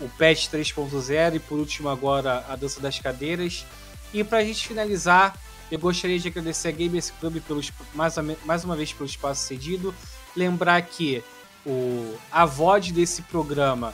o 0.02 0.10
Patch 0.18 0.48
3.0 0.48 1.36
e, 1.36 1.40
por 1.40 1.60
último, 1.60 1.90
agora 1.90 2.44
a 2.50 2.56
dança 2.56 2.82
das 2.82 3.00
cadeiras. 3.00 3.66
E 4.12 4.24
para 4.24 4.40
a 4.40 4.44
gente 4.44 4.68
finalizar, 4.68 5.38
eu 5.72 5.78
gostaria 5.78 6.18
de 6.18 6.28
agradecer 6.28 6.70
a 6.70 6.72
Gamers 6.72 7.12
Club 7.12 7.40
pelos, 7.42 7.72
mais, 7.94 8.16
mais 8.44 8.64
uma 8.64 8.76
vez 8.76 8.92
pelo 8.92 9.08
espaço 9.08 9.46
cedido. 9.46 9.94
Lembrar 10.36 10.82
que 10.82 11.24
o, 11.64 12.16
a 12.32 12.48
VOD 12.48 12.94
desse 12.94 13.22
programa, 13.22 13.94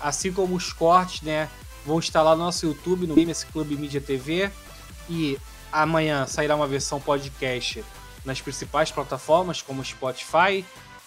assim 0.00 0.32
como 0.32 0.54
os 0.54 0.72
cortes, 0.72 1.22
né, 1.22 1.50
vão 1.84 1.98
estar 1.98 2.22
lá 2.22 2.36
no 2.36 2.44
nosso 2.44 2.64
YouTube, 2.64 3.08
no 3.08 3.16
Gamers 3.16 3.42
Club 3.42 3.72
Media 3.72 4.00
TV. 4.00 4.48
E 5.08 5.36
Amanhã 5.72 6.26
sairá 6.26 6.56
uma 6.56 6.66
versão 6.66 7.00
podcast 7.00 7.84
nas 8.24 8.40
principais 8.40 8.90
plataformas, 8.90 9.62
como 9.62 9.84
Spotify. 9.84 10.64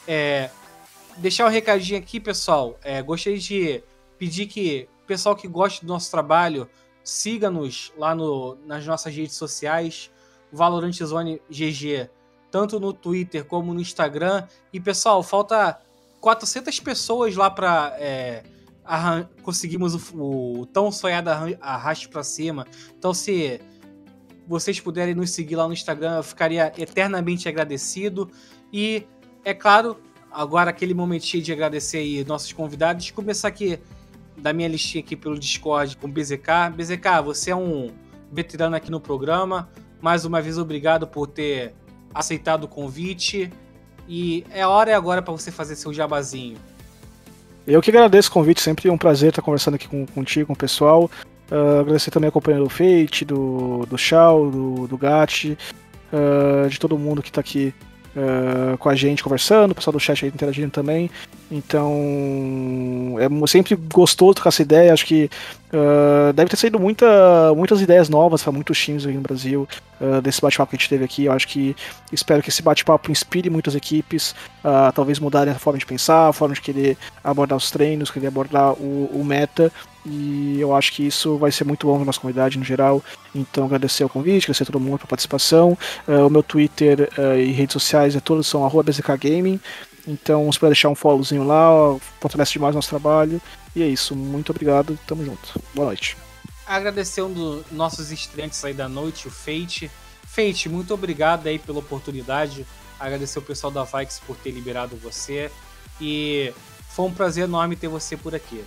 É, 0.07 0.49
deixar 1.17 1.45
um 1.45 1.49
recadinho 1.49 1.99
aqui, 1.99 2.19
pessoal. 2.19 2.77
É, 2.83 3.01
gostaria 3.01 3.39
de 3.39 3.83
pedir 4.17 4.47
que 4.47 4.87
o 5.03 5.05
pessoal 5.05 5.35
que 5.35 5.47
gosta 5.47 5.85
do 5.85 5.91
nosso 5.91 6.09
trabalho 6.09 6.69
siga-nos 7.03 7.91
lá 7.97 8.15
no, 8.15 8.55
nas 8.65 8.85
nossas 8.85 9.13
redes 9.13 9.35
sociais, 9.35 10.09
Valorant 10.51 10.93
Zone 10.93 11.41
GG, 11.49 12.09
tanto 12.49 12.79
no 12.79 12.93
Twitter 12.93 13.43
como 13.43 13.73
no 13.73 13.81
Instagram. 13.81 14.47
E 14.71 14.79
pessoal, 14.79 15.21
falta 15.21 15.79
400 16.21 16.79
pessoas 16.79 17.35
lá 17.35 17.49
para 17.49 17.95
é, 17.99 18.43
conseguirmos 19.41 20.13
o, 20.13 20.61
o, 20.61 20.65
tão 20.67 20.91
sonhado 20.91 21.29
arraste 21.59 22.07
para 22.07 22.23
cima. 22.23 22.65
Então, 22.97 23.13
se 23.13 23.59
vocês 24.47 24.79
puderem 24.79 25.15
nos 25.15 25.31
seguir 25.31 25.55
lá 25.55 25.67
no 25.67 25.73
Instagram, 25.73 26.17
eu 26.17 26.23
ficaria 26.23 26.71
eternamente 26.77 27.47
agradecido. 27.47 28.29
E, 28.71 29.05
é 29.43 29.53
claro, 29.53 29.97
agora 30.31 30.69
aquele 30.69 30.93
momentinho 30.93 31.43
de 31.43 31.51
agradecer 31.51 31.97
aí 31.97 32.23
nossos 32.25 32.51
convidados. 32.51 33.11
Começar 33.11 33.47
aqui 33.47 33.79
da 34.37 34.51
minha 34.51 34.67
listinha 34.67 35.03
aqui 35.03 35.15
pelo 35.15 35.37
Discord 35.37 35.95
com 35.97 36.07
o 36.07 36.11
BZK. 36.11 36.71
BZK, 36.75 37.21
você 37.23 37.51
é 37.51 37.55
um 37.55 37.91
veterano 38.31 38.75
aqui 38.75 38.91
no 38.91 38.99
programa. 38.99 39.69
Mais 40.01 40.25
uma 40.25 40.41
vez, 40.41 40.57
obrigado 40.57 41.07
por 41.07 41.27
ter 41.27 41.73
aceitado 42.13 42.65
o 42.65 42.67
convite. 42.67 43.49
E 44.07 44.45
é 44.51 44.65
hora 44.67 44.95
agora 44.95 45.21
para 45.21 45.31
você 45.31 45.51
fazer 45.51 45.75
seu 45.75 45.93
jabazinho. 45.93 46.57
Eu 47.65 47.81
que 47.81 47.89
agradeço 47.89 48.29
o 48.29 48.33
convite, 48.33 48.59
sempre 48.59 48.89
um 48.89 48.97
prazer 48.97 49.29
estar 49.29 49.41
conversando 49.41 49.75
aqui 49.75 49.87
com, 49.87 50.05
contigo, 50.05 50.47
com 50.47 50.53
o 50.53 50.57
pessoal. 50.57 51.09
Uh, 51.51 51.81
agradecer 51.81 52.09
também 52.09 52.29
a 52.29 52.31
companhia 52.31 52.61
do 52.61 52.69
Fate, 52.69 53.25
do, 53.25 53.85
do 53.87 53.97
Shao, 53.97 54.49
do, 54.49 54.87
do 54.87 54.97
Gatti, 54.97 55.57
uh, 56.11 56.69
de 56.69 56.79
todo 56.79 56.97
mundo 56.97 57.21
que 57.21 57.29
está 57.29 57.41
aqui 57.41 57.73
uh, 58.15 58.77
com 58.77 58.89
a 58.89 58.95
gente 58.95 59.21
conversando, 59.21 59.71
o 59.71 59.75
pessoal 59.75 59.91
do 59.91 59.99
chat 59.99 60.25
aí 60.25 60.31
interagindo 60.33 60.71
também. 60.71 61.11
Então, 61.51 63.15
é 63.19 63.47
sempre 63.47 63.75
gostoso 63.75 64.35
trocar 64.35 64.49
essa 64.49 64.63
ideia. 64.63 64.91
Acho 64.91 65.05
que 65.05 65.29
deve 66.33 66.49
ter 66.49 66.57
saído 66.57 66.79
muita, 66.79 67.53
muitas 67.55 67.79
ideias 67.79 68.09
novas 68.09 68.41
para 68.41 68.51
muitos 68.51 68.79
times 68.79 69.05
aqui 69.05 69.15
no 69.15 69.21
Brasil, 69.21 69.67
desse 70.23 70.41
bate-papo 70.41 70.71
que 70.71 70.77
a 70.77 70.79
gente 70.79 70.89
teve 70.89 71.05
aqui. 71.05 71.25
Eu 71.25 71.31
acho 71.31 71.47
que 71.47 71.75
espero 72.11 72.41
que 72.41 72.49
esse 72.49 72.63
bate-papo 72.63 73.11
inspire 73.11 73.51
muitas 73.51 73.75
equipes, 73.75 74.31
uh, 74.63 74.91
talvez 74.95 75.19
mudarem 75.19 75.53
a 75.53 75.59
forma 75.59 75.77
de 75.77 75.85
pensar, 75.85 76.29
a 76.29 76.33
forma 76.33 76.55
de 76.55 76.61
querer 76.61 76.97
abordar 77.23 77.55
os 77.55 77.69
treinos, 77.69 78.09
querer 78.09 78.27
abordar 78.27 78.73
o, 78.73 79.11
o 79.13 79.23
meta. 79.23 79.71
E 80.05 80.59
eu 80.59 80.75
acho 80.75 80.91
que 80.91 81.05
isso 81.07 81.37
vai 81.37 81.51
ser 81.51 81.63
muito 81.63 81.87
bom 81.87 81.95
para 81.95 82.05
nossa 82.05 82.19
comunidade 82.19 82.57
no 82.57 82.65
geral. 82.65 83.01
Então, 83.33 83.65
agradecer 83.65 84.03
o 84.03 84.09
convite, 84.09 84.45
agradecer 84.45 84.63
a 84.63 84.65
todo 84.65 84.79
mundo 84.79 84.97
pela 84.97 85.07
participação. 85.07 85.77
Uh, 86.07 86.27
o 86.27 86.29
meu 86.29 86.43
Twitter 86.43 87.09
uh, 87.17 87.39
e 87.39 87.51
redes 87.51 87.73
sociais 87.73 88.15
é 88.15 88.19
todos 88.19 88.47
são 88.47 88.67
BZKGaming. 88.67 89.59
Então, 90.05 90.51
se 90.51 90.59
puder 90.59 90.71
deixar 90.71 90.89
um 90.89 90.95
followzinho 90.95 91.45
lá, 91.45 91.69
fortalece 92.19 92.51
demais 92.51 92.75
o 92.75 92.77
nosso 92.77 92.89
trabalho. 92.89 93.41
E 93.75 93.81
é 93.81 93.87
isso, 93.87 94.15
muito 94.15 94.51
obrigado, 94.51 94.99
tamo 95.07 95.23
junto. 95.23 95.61
Boa 95.73 95.87
noite. 95.87 96.17
Agradecer 96.67 97.21
um 97.21 97.31
dos 97.31 97.65
nossos 97.71 98.11
estreantes 98.11 98.63
aí 98.63 98.73
da 98.73 98.89
noite, 98.89 99.27
o 99.27 99.31
Fate. 99.31 99.89
Fate, 100.25 100.67
muito 100.67 100.93
obrigado 100.93 101.47
aí 101.47 101.57
pela 101.57 101.79
oportunidade. 101.79 102.65
Agradecer 102.99 103.39
o 103.39 103.41
pessoal 103.41 103.71
da 103.71 103.83
Vikes 103.83 104.19
por 104.19 104.35
ter 104.35 104.51
liberado 104.51 104.95
você. 104.97 105.49
E 105.99 106.53
foi 106.89 107.05
um 107.05 107.13
prazer 107.13 107.45
enorme 107.45 107.75
ter 107.75 107.87
você 107.87 108.15
por 108.15 108.35
aqui. 108.35 108.63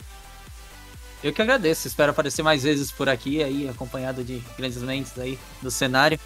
Eu 1.23 1.33
que 1.33 1.43
agradeço, 1.43 1.89
espero 1.89 2.11
aparecer 2.11 2.43
mais 2.43 2.63
vezes 2.63 2.91
por 2.91 3.09
aqui, 3.09 3.43
aí, 3.43 3.69
acompanhado 3.69 4.23
de 4.23 4.43
grandes 4.57 4.83
mentes 4.83 5.19
aí 5.19 5.39
do 5.63 5.71
cenário. 5.71 6.19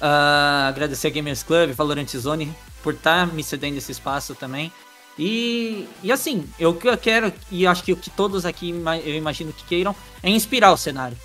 Uh, 0.00 0.68
agradecer 0.68 1.08
a 1.08 1.10
Gamers 1.10 1.42
Club, 1.42 1.72
Valorant 1.72 2.08
Zone, 2.16 2.54
por 2.82 2.94
estar 2.94 3.26
tá 3.26 3.32
me 3.32 3.42
cedendo 3.42 3.76
esse 3.76 3.92
espaço 3.92 4.34
também. 4.34 4.72
E, 5.18 5.88
e 6.02 6.12
assim, 6.12 6.46
eu 6.58 6.74
que 6.74 6.86
eu 6.86 6.96
quero, 6.98 7.32
e 7.50 7.66
acho 7.66 7.82
que 7.82 7.92
o 7.92 7.96
que 7.96 8.10
todos 8.10 8.44
aqui 8.44 8.70
eu 9.04 9.14
imagino 9.14 9.52
que 9.52 9.64
queiram, 9.64 9.96
é 10.22 10.28
inspirar 10.28 10.72
o 10.72 10.76
cenário. 10.76 11.16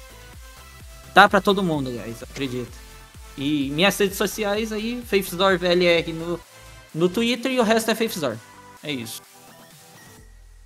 Dá 1.13 1.27
para 1.27 1.41
todo 1.41 1.61
mundo, 1.61 1.91
guys, 1.91 2.23
acredito. 2.23 2.71
E 3.37 3.69
minhas 3.71 3.97
redes 3.97 4.17
sociais 4.17 4.71
aí, 4.71 5.03
FaithZor 5.05 5.57
VLR 5.57 6.13
no, 6.13 6.39
no 6.95 7.09
Twitter 7.09 7.51
e 7.51 7.59
o 7.59 7.63
resto 7.63 7.91
é 7.91 7.95
FaithZor. 7.95 8.37
É 8.81 8.91
isso. 8.91 9.21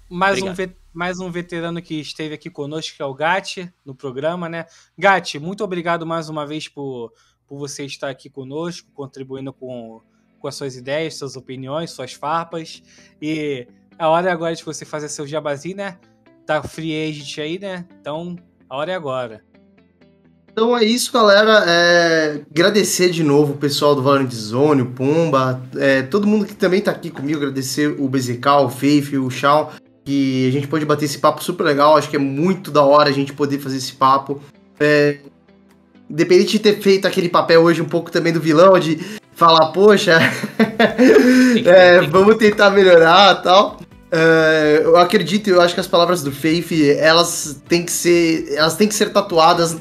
Mais 0.07 0.39
um, 0.41 0.53
mais 0.95 1.19
um 1.19 1.29
veterano 1.29 1.81
que 1.81 1.99
esteve 1.99 2.33
aqui 2.33 2.49
conosco, 2.49 2.95
que 2.95 3.01
é 3.01 3.05
o 3.05 3.13
Gatti, 3.13 3.71
no 3.83 3.93
programa, 3.93 4.47
né? 4.47 4.65
Gatti, 4.97 5.37
muito 5.37 5.61
obrigado 5.61 6.05
mais 6.05 6.29
uma 6.29 6.47
vez 6.47 6.69
por, 6.69 7.11
por 7.45 7.59
você 7.59 7.83
estar 7.83 8.09
aqui 8.09 8.29
conosco, 8.29 8.89
contribuindo 8.93 9.51
com, 9.51 10.01
com 10.39 10.47
as 10.47 10.55
suas 10.55 10.77
ideias, 10.77 11.17
suas 11.17 11.35
opiniões, 11.35 11.91
suas 11.91 12.13
farpas. 12.13 12.81
E 13.21 13.67
a 13.99 14.07
hora 14.07 14.29
é 14.29 14.31
agora 14.31 14.55
de 14.55 14.63
você 14.63 14.85
fazer 14.85 15.09
seu 15.09 15.27
jabazinho, 15.27 15.75
né? 15.77 15.99
Tá 16.45 16.63
free 16.63 17.09
agent 17.09 17.39
aí, 17.39 17.59
né? 17.59 17.85
Então, 17.99 18.37
a 18.69 18.77
hora 18.77 18.93
é 18.93 18.95
agora. 18.95 19.43
Então 20.49 20.77
é 20.77 20.85
isso, 20.85 21.11
galera. 21.11 21.65
É, 21.67 22.41
agradecer 22.49 23.09
de 23.09 23.21
novo 23.21 23.53
o 23.53 23.57
pessoal 23.57 23.93
do 23.93 24.01
Valorant 24.01 24.31
Zone, 24.31 24.83
o 24.83 24.91
Pumba, 24.91 25.61
é, 25.75 26.03
todo 26.03 26.25
mundo 26.25 26.45
que 26.45 26.55
também 26.55 26.79
tá 26.79 26.91
aqui 26.91 27.11
comigo. 27.11 27.39
Agradecer 27.39 27.99
o 27.99 28.07
BZK, 28.07 28.47
o 28.63 28.69
Faith, 28.69 29.13
o 29.17 29.29
Shawn 29.29 29.67
que 30.05 30.47
a 30.47 30.51
gente 30.51 30.67
pode 30.67 30.85
bater 30.85 31.05
esse 31.05 31.17
papo 31.17 31.43
super 31.43 31.63
legal. 31.63 31.97
Acho 31.97 32.09
que 32.09 32.15
é 32.15 32.19
muito 32.19 32.69
da 32.69 32.83
hora 32.83 33.09
a 33.09 33.13
gente 33.13 33.33
poder 33.33 33.59
fazer 33.59 33.77
esse 33.77 33.93
papo. 33.93 34.39
É, 34.79 35.17
independente 36.09 36.51
de 36.51 36.59
ter 36.59 36.79
feito 36.79 37.07
aquele 37.07 37.27
papel 37.27 37.61
hoje 37.63 37.81
um 37.81 37.89
pouco 37.89 38.11
também 38.11 38.31
do 38.31 38.39
vilão, 38.39 38.77
de 38.77 38.99
falar, 39.33 39.71
poxa, 39.71 40.19
é, 41.65 42.01
vamos 42.01 42.37
tentar 42.37 42.69
melhorar 42.69 43.35
tal. 43.41 43.79
É, 44.11 44.81
eu 44.83 44.95
acredito, 44.97 45.49
eu 45.49 45.59
acho 45.59 45.73
que 45.73 45.79
as 45.79 45.87
palavras 45.87 46.21
do 46.21 46.31
Faith, 46.31 46.71
elas 46.99 47.61
têm 47.67 47.83
que 47.83 47.91
ser, 47.91 48.53
elas 48.53 48.75
têm 48.75 48.87
que 48.87 48.93
ser 48.93 49.11
tatuadas 49.11 49.77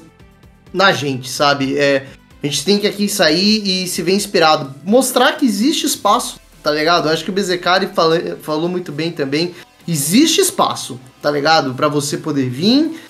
na 0.72 0.90
gente, 0.90 1.28
sabe? 1.28 1.78
É, 1.78 2.06
a 2.42 2.46
gente 2.46 2.64
tem 2.64 2.78
que 2.78 2.86
aqui 2.86 3.08
sair 3.08 3.62
e 3.64 3.86
se 3.86 4.02
ver 4.02 4.14
inspirado, 4.14 4.74
mostrar 4.84 5.34
que 5.34 5.44
existe 5.44 5.86
espaço, 5.86 6.40
tá 6.62 6.70
ligado? 6.70 7.08
Eu 7.08 7.12
acho 7.12 7.22
que 7.22 7.30
o 7.30 7.32
Bezekari 7.32 7.88
falou, 7.88 8.18
falou 8.42 8.68
muito 8.68 8.90
bem 8.90 9.12
também 9.12 9.54
existe 9.86 10.40
espaço, 10.40 11.00
tá 11.20 11.30
ligado? 11.30 11.74
Para 11.74 11.88
você 11.88 12.16
poder 12.16 12.48
vir 12.48 13.00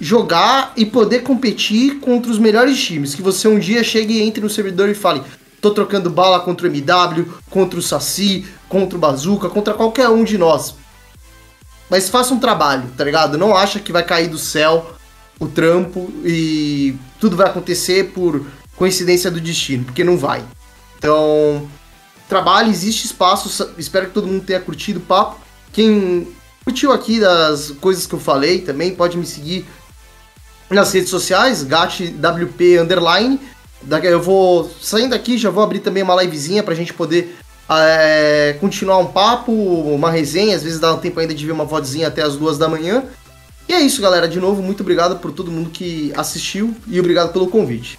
jogar 0.00 0.72
e 0.76 0.86
poder 0.86 1.20
competir 1.20 2.00
contra 2.00 2.30
os 2.30 2.38
melhores 2.38 2.82
times. 2.82 3.14
Que 3.14 3.22
você 3.22 3.48
um 3.48 3.58
dia 3.58 3.82
chegue 3.82 4.14
e 4.14 4.22
entre 4.22 4.42
no 4.42 4.50
servidor 4.50 4.88
e 4.88 4.94
fale: 4.94 5.22
tô 5.60 5.70
trocando 5.70 6.10
bala 6.10 6.40
contra 6.40 6.66
o 6.66 6.70
MW, 6.70 7.26
contra 7.50 7.78
o 7.78 7.82
Saci, 7.82 8.46
contra 8.68 8.96
o 8.96 9.00
Bazooka, 9.00 9.48
contra 9.48 9.74
qualquer 9.74 10.08
um 10.08 10.24
de 10.24 10.38
nós. 10.38 10.74
Mas 11.90 12.08
faça 12.08 12.34
um 12.34 12.38
trabalho, 12.38 12.84
tá 12.96 13.04
ligado? 13.04 13.38
Não 13.38 13.56
acha 13.56 13.80
que 13.80 13.92
vai 13.92 14.02
cair 14.02 14.28
do 14.28 14.38
céu 14.38 14.94
o 15.40 15.46
trampo 15.46 16.12
e 16.24 16.94
tudo 17.20 17.36
vai 17.36 17.46
acontecer 17.46 18.12
por 18.12 18.44
coincidência 18.76 19.30
do 19.30 19.40
destino, 19.40 19.84
porque 19.84 20.04
não 20.04 20.18
vai. 20.18 20.44
Então, 20.98 21.68
trabalhe, 22.28 22.70
existe 22.70 23.06
espaço. 23.06 23.72
Espero 23.78 24.06
que 24.06 24.12
todo 24.12 24.26
mundo 24.26 24.44
tenha 24.44 24.60
curtido 24.60 24.98
o 24.98 25.02
papo. 25.02 25.40
Quem 25.72 26.28
curtiu 26.64 26.92
aqui 26.92 27.20
das 27.20 27.70
coisas 27.80 28.06
que 28.06 28.14
eu 28.14 28.20
falei 28.20 28.60
também 28.60 28.94
pode 28.94 29.16
me 29.16 29.26
seguir 29.26 29.66
nas 30.70 30.92
redes 30.92 31.08
sociais, 31.08 31.62
GatWP 31.62 32.78
Underline. 32.78 33.40
Eu 34.02 34.20
vou 34.20 34.70
saindo 34.80 35.14
aqui, 35.14 35.38
já 35.38 35.50
vou 35.50 35.62
abrir 35.62 35.80
também 35.80 36.02
uma 36.02 36.20
livezinha 36.22 36.62
pra 36.62 36.74
gente 36.74 36.92
poder 36.92 37.36
é, 37.70 38.56
continuar 38.60 38.98
um 38.98 39.06
papo, 39.06 39.52
uma 39.52 40.10
resenha. 40.10 40.56
Às 40.56 40.62
vezes 40.62 40.80
dá 40.80 40.92
um 40.92 40.98
tempo 40.98 41.20
ainda 41.20 41.34
de 41.34 41.46
ver 41.46 41.52
uma 41.52 41.64
vozinha 41.64 42.08
até 42.08 42.22
as 42.22 42.36
duas 42.36 42.58
da 42.58 42.68
manhã. 42.68 43.04
E 43.68 43.72
é 43.72 43.80
isso, 43.80 44.02
galera. 44.02 44.28
De 44.28 44.40
novo, 44.40 44.62
muito 44.62 44.80
obrigado 44.80 45.18
por 45.18 45.32
todo 45.32 45.50
mundo 45.50 45.70
que 45.70 46.12
assistiu 46.16 46.74
e 46.86 46.98
obrigado 46.98 47.32
pelo 47.32 47.48
convite. 47.48 47.98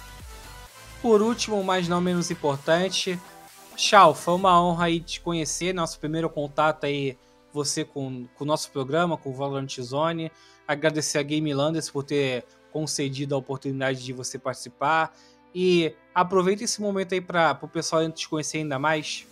Por 1.00 1.22
último, 1.22 1.64
mas 1.64 1.88
não 1.88 2.00
menos 2.00 2.30
importante, 2.30 3.18
Tchau, 3.80 4.14
foi 4.14 4.34
uma 4.34 4.62
honra 4.62 4.84
aí 4.84 5.00
te 5.00 5.22
conhecer, 5.22 5.72
nosso 5.72 5.98
primeiro 5.98 6.28
contato 6.28 6.84
aí 6.84 7.16
você 7.52 7.84
com, 7.84 8.26
com 8.34 8.44
o 8.44 8.46
nosso 8.46 8.70
programa, 8.70 9.16
com 9.16 9.30
o 9.30 9.34
Valorant 9.34 9.80
Zone. 9.80 10.30
Agradecer 10.66 11.18
a 11.18 11.22
Game 11.22 11.52
Landers 11.52 11.90
por 11.90 12.04
ter 12.04 12.44
concedido 12.72 13.34
a 13.34 13.38
oportunidade 13.38 14.04
de 14.04 14.12
você 14.12 14.38
participar. 14.38 15.12
E 15.54 15.94
aproveita 16.14 16.62
esse 16.62 16.80
momento 16.80 17.12
aí 17.12 17.20
para 17.20 17.58
o 17.60 17.68
pessoal 17.68 18.08
te 18.10 18.28
conhecer 18.28 18.58
ainda 18.58 18.78
mais. 18.78 19.26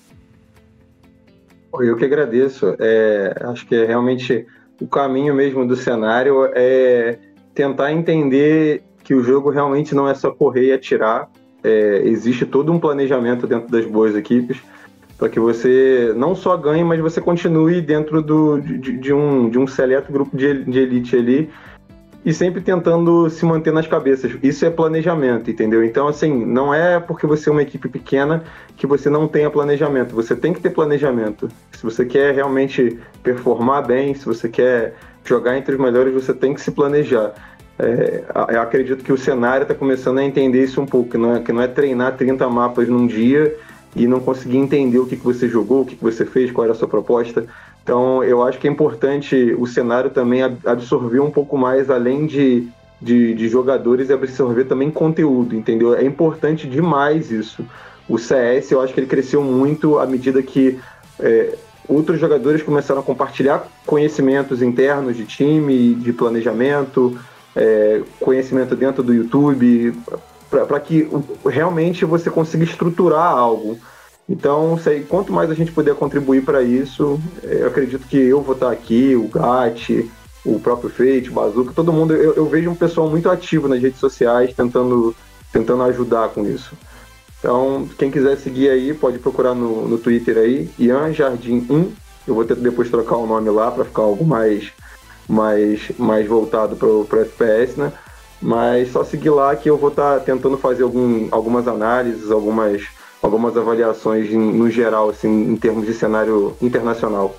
Eu 1.75 1.97
que 1.97 2.05
agradeço. 2.05 2.75
É, 2.79 3.35
acho 3.43 3.67
que 3.67 3.75
é 3.75 3.85
realmente 3.85 4.47
o 4.81 4.87
caminho 4.87 5.35
mesmo 5.35 5.67
do 5.67 5.77
cenário 5.77 6.51
é 6.55 7.19
tentar 7.55 7.93
entender 7.93 8.83
que 9.05 9.15
o 9.15 9.23
jogo 9.23 9.51
realmente 9.51 9.95
não 9.95 10.09
é 10.09 10.15
só 10.15 10.31
correr 10.31 10.67
e 10.67 10.73
atirar. 10.73 11.31
É, 11.63 12.03
existe 12.05 12.47
todo 12.47 12.73
um 12.73 12.79
planejamento 12.79 13.47
dentro 13.47 13.71
das 13.71 13.85
boas 13.85 14.15
equipes 14.15 14.61
para 15.19 15.29
que 15.29 15.41
você 15.41 16.15
não 16.17 16.35
só 16.35 16.57
ganhe, 16.57 16.85
mas 16.85 17.01
você 17.01 17.21
continue 17.21 17.81
dentro 17.81 18.23
do, 18.23 18.61
de, 18.61 18.97
de 18.97 19.13
um, 19.13 19.51
de 19.51 19.59
um 19.59 19.67
seleto 19.67 20.13
grupo 20.13 20.37
de, 20.37 20.65
de 20.65 20.79
elite 20.79 21.17
ali 21.17 21.51
e 22.25 22.33
sempre 22.33 22.61
tentando 22.61 23.29
se 23.29 23.45
manter 23.45 23.73
nas 23.73 23.87
cabeças. 23.87 24.33
Isso 24.43 24.65
é 24.65 24.71
planejamento, 24.71 25.51
entendeu? 25.51 25.85
Então, 25.85 26.07
assim, 26.07 26.45
não 26.45 26.73
é 26.73 27.01
porque 27.01 27.27
você 27.27 27.49
é 27.49 27.53
uma 27.53 27.63
equipe 27.63 27.89
pequena 27.89 28.45
que 28.77 28.87
você 28.87 29.11
não 29.11 29.27
tenha 29.27 29.51
planejamento. 29.51 30.15
Você 30.15 30.37
tem 30.37 30.53
que 30.53 30.61
ter 30.61 30.71
planejamento. 30.71 31.49
Se 31.73 31.83
você 31.83 32.05
quer 32.05 32.35
realmente 32.35 32.99
performar 33.23 33.87
bem, 33.87 34.15
se 34.15 34.25
você 34.25 34.49
quer 34.49 34.95
jogar 35.25 35.59
entre 35.59 35.75
os 35.75 35.81
melhores, 35.81 36.15
você 36.15 36.33
tem 36.33 36.55
que 36.55 36.61
se 36.61 36.71
planejar. 36.71 37.35
É, 37.79 38.25
eu 38.51 38.61
acredito 38.61 39.03
que 39.03 39.13
o 39.13 39.19
cenário 39.19 39.63
está 39.63 39.75
começando 39.75 40.19
a 40.19 40.25
entender 40.25 40.65
isso 40.65 40.81
um 40.81 40.87
pouco, 40.87 41.11
que 41.11 41.19
não, 41.19 41.37
é, 41.37 41.41
que 41.41 41.53
não 41.53 41.63
é 41.63 41.69
treinar 41.69 42.17
30 42.17 42.49
mapas 42.49 42.89
num 42.89 43.07
dia 43.07 43.57
e 43.99 44.07
não 44.07 44.21
conseguir 44.21 44.59
entender 44.59 44.99
o 44.99 45.07
que, 45.07 45.17
que 45.17 45.25
você 45.25 45.49
jogou, 45.49 45.83
o 45.83 45.85
que, 45.85 45.97
que 45.97 46.03
você 46.03 46.25
fez, 46.25 46.51
qual 46.51 46.65
era 46.65 46.73
a 46.73 46.77
sua 46.77 46.89
proposta. 46.89 47.45
Então, 47.83 48.23
eu 48.23 48.43
acho 48.43 48.59
que 48.59 48.69
é 48.69 48.71
importante 48.71 49.55
o 49.59 49.67
cenário 49.67 50.11
também 50.11 50.43
absorver 50.43 51.21
um 51.21 51.31
pouco 51.31 51.59
mais, 51.59 51.91
além 51.91 52.27
de, 52.27 52.69
de, 53.01 53.35
de 53.35 53.49
jogadores, 53.49 54.11
absorver 54.11 54.65
também 54.65 54.91
conteúdo, 54.91 55.57
entendeu? 55.57 55.95
É 55.95 56.05
importante 56.05 56.69
demais 56.69 57.31
isso. 57.31 57.65
O 58.09 58.19
CS, 58.19 58.71
eu 58.71 58.81
acho 58.81 58.95
que 58.95 59.01
ele 59.01 59.07
cresceu 59.07 59.43
muito 59.43 59.99
à 59.99 60.07
medida 60.07 60.43
que 60.43 60.79
é, 61.19 61.57
outros 61.89 62.21
jogadores 62.21 62.63
começaram 62.63 63.01
a 63.01 63.05
compartilhar 63.05 63.67
conhecimentos 63.85 64.63
internos 64.63 65.17
de 65.17 65.25
time, 65.25 65.95
de 65.95 66.13
planejamento, 66.13 67.19
é, 67.57 68.03
conhecimento 68.21 68.77
dentro 68.77 69.03
do 69.03 69.13
YouTube, 69.13 69.95
para 70.51 70.81
que 70.81 71.09
realmente 71.45 72.05
você 72.05 72.31
consiga 72.31 72.65
estruturar 72.65 73.33
algo. 73.33 73.79
Então, 74.29 74.79
sei, 74.79 75.03
quanto 75.03 75.33
mais 75.33 75.51
a 75.51 75.55
gente 75.55 75.73
puder 75.73 75.95
contribuir 75.95 76.45
para 76.45 76.63
isso, 76.63 77.19
eu 77.43 77.67
acredito 77.67 78.07
que 78.07 78.19
eu 78.19 78.43
vou 78.43 78.55
estar 78.55 78.71
aqui, 78.71 79.17
o 79.17 79.27
Gatti, 79.27 80.11
o 80.45 80.61
próprio 80.61 80.91
Fate, 80.91 81.31
o 81.31 81.33
Bazuca, 81.33 81.73
todo 81.75 81.93
mundo, 81.93 82.15
eu, 82.15 82.35
eu, 82.35 82.47
vejo 82.47 82.71
um 82.71 82.75
pessoal 82.75 83.09
muito 83.09 83.31
ativo 83.31 83.69
nas 83.69 83.81
redes 83.81 83.99
sociais 83.99 84.53
tentando, 84.55 85.15
tentando 85.51 85.83
ajudar 85.85 86.29
com 86.29 86.45
isso. 86.45 86.77
Então, 87.39 87.89
quem 87.99 88.11
quiser 88.11 88.37
seguir 88.37 88.69
aí, 88.69 88.93
pode 88.93 89.19
procurar 89.19 89.55
no, 89.55 89.89
no 89.89 89.97
Twitter 89.97 90.37
aí, 90.37 90.71
Ian 90.79 91.13
Jardim 91.13 91.67
1. 91.71 91.93
Eu 92.27 92.35
vou 92.35 92.45
ter 92.45 92.57
depois 92.57 92.91
trocar 92.91 93.17
o 93.17 93.27
nome 93.27 93.49
lá 93.49 93.71
para 93.71 93.85
ficar 93.85 94.03
algo 94.03 94.25
mais, 94.25 94.73
mais, 95.27 95.91
mais 95.97 96.27
voltado 96.27 96.77
para 96.77 96.89
o 96.89 97.07
FPS, 97.11 97.79
né? 97.79 97.93
Mas 98.41 98.93
só 98.93 99.03
seguir 99.05 99.31
lá 99.31 99.55
que 99.57 99.69
eu 99.69 99.77
vou 99.77 99.91
estar 99.91 100.21
tentando 100.21 100.57
fazer 100.57 100.85
algum, 100.85 101.29
algumas 101.31 101.67
análises, 101.67 102.31
algumas 102.31 102.87
algumas 103.21 103.57
avaliações 103.57 104.31
em, 104.31 104.39
no 104.39 104.71
geral, 104.71 105.11
assim, 105.11 105.29
em 105.29 105.57
termos 105.57 105.87
de 105.87 105.95
cenário 105.95 106.57
internacional. 106.61 107.37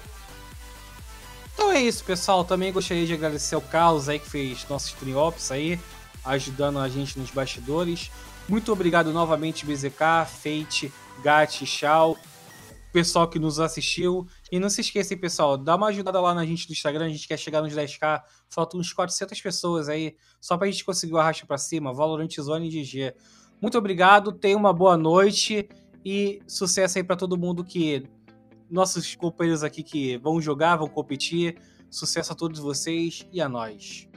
Então 1.54 1.72
é 1.72 1.82
isso, 1.82 2.04
pessoal. 2.04 2.44
Também 2.44 2.72
gostaria 2.72 3.06
de 3.06 3.14
agradecer 3.14 3.56
ao 3.56 3.62
Carlos 3.62 4.10
aí 4.10 4.20
que 4.20 4.30
fez 4.30 4.66
nossos 4.70 4.94
triops 4.94 5.52
aí, 5.52 5.80
ajudando 6.26 6.80
a 6.80 6.88
gente 6.88 7.18
nos 7.18 7.32
bastidores. 7.32 8.12
Muito 8.48 8.72
obrigado 8.72 9.12
novamente, 9.12 9.66
BZK, 9.66 10.26
Fate, 10.26 10.92
Gat, 11.24 11.66
Shao, 11.66 12.18
pessoal 12.92 13.28
que 13.28 13.40
nos 13.40 13.60
assistiu. 13.60 14.28
E 14.52 14.60
não 14.60 14.70
se 14.70 14.82
esqueçam, 14.82 15.18
pessoal, 15.18 15.58
dá 15.58 15.76
uma 15.76 15.88
ajudada 15.88 16.20
lá 16.20 16.34
na 16.34 16.46
gente 16.46 16.68
do 16.68 16.74
Instagram. 16.74 17.06
A 17.06 17.10
gente 17.10 17.28
quer 17.28 17.38
chegar 17.38 17.62
nos 17.62 17.74
10k. 17.74 18.22
Faltam 18.50 18.80
uns 18.80 18.92
400 18.92 19.40
pessoas 19.40 19.90
aí, 19.90 20.16
só 20.42 20.58
pra 20.58 20.70
gente 20.70 20.84
conseguir 20.84 21.14
o 21.14 21.18
arrasto 21.18 21.46
pra 21.46 21.58
cima. 21.58 21.94
Valorant 21.94 22.34
Zone 22.40 22.70
GG. 22.70 23.14
Muito 23.62 23.78
obrigado, 23.78 24.32
tenha 24.32 24.58
uma 24.58 24.74
boa 24.74 24.98
noite 24.98 25.70
e 26.04 26.42
sucesso 26.48 26.98
aí 26.98 27.04
para 27.04 27.16
todo 27.16 27.38
mundo 27.38 27.64
que 27.64 28.04
nossos 28.70 29.16
companheiros 29.16 29.64
aqui 29.64 29.84
que 29.84 30.18
vão 30.18 30.42
jogar, 30.42 30.78
vão 30.78 30.88
competir. 30.88 31.58
Sucesso 31.90 32.32
a 32.32 32.36
todos 32.36 32.60
vocês 32.60 33.28
e 33.32 33.42
a 33.42 33.50
nós. 33.50 34.09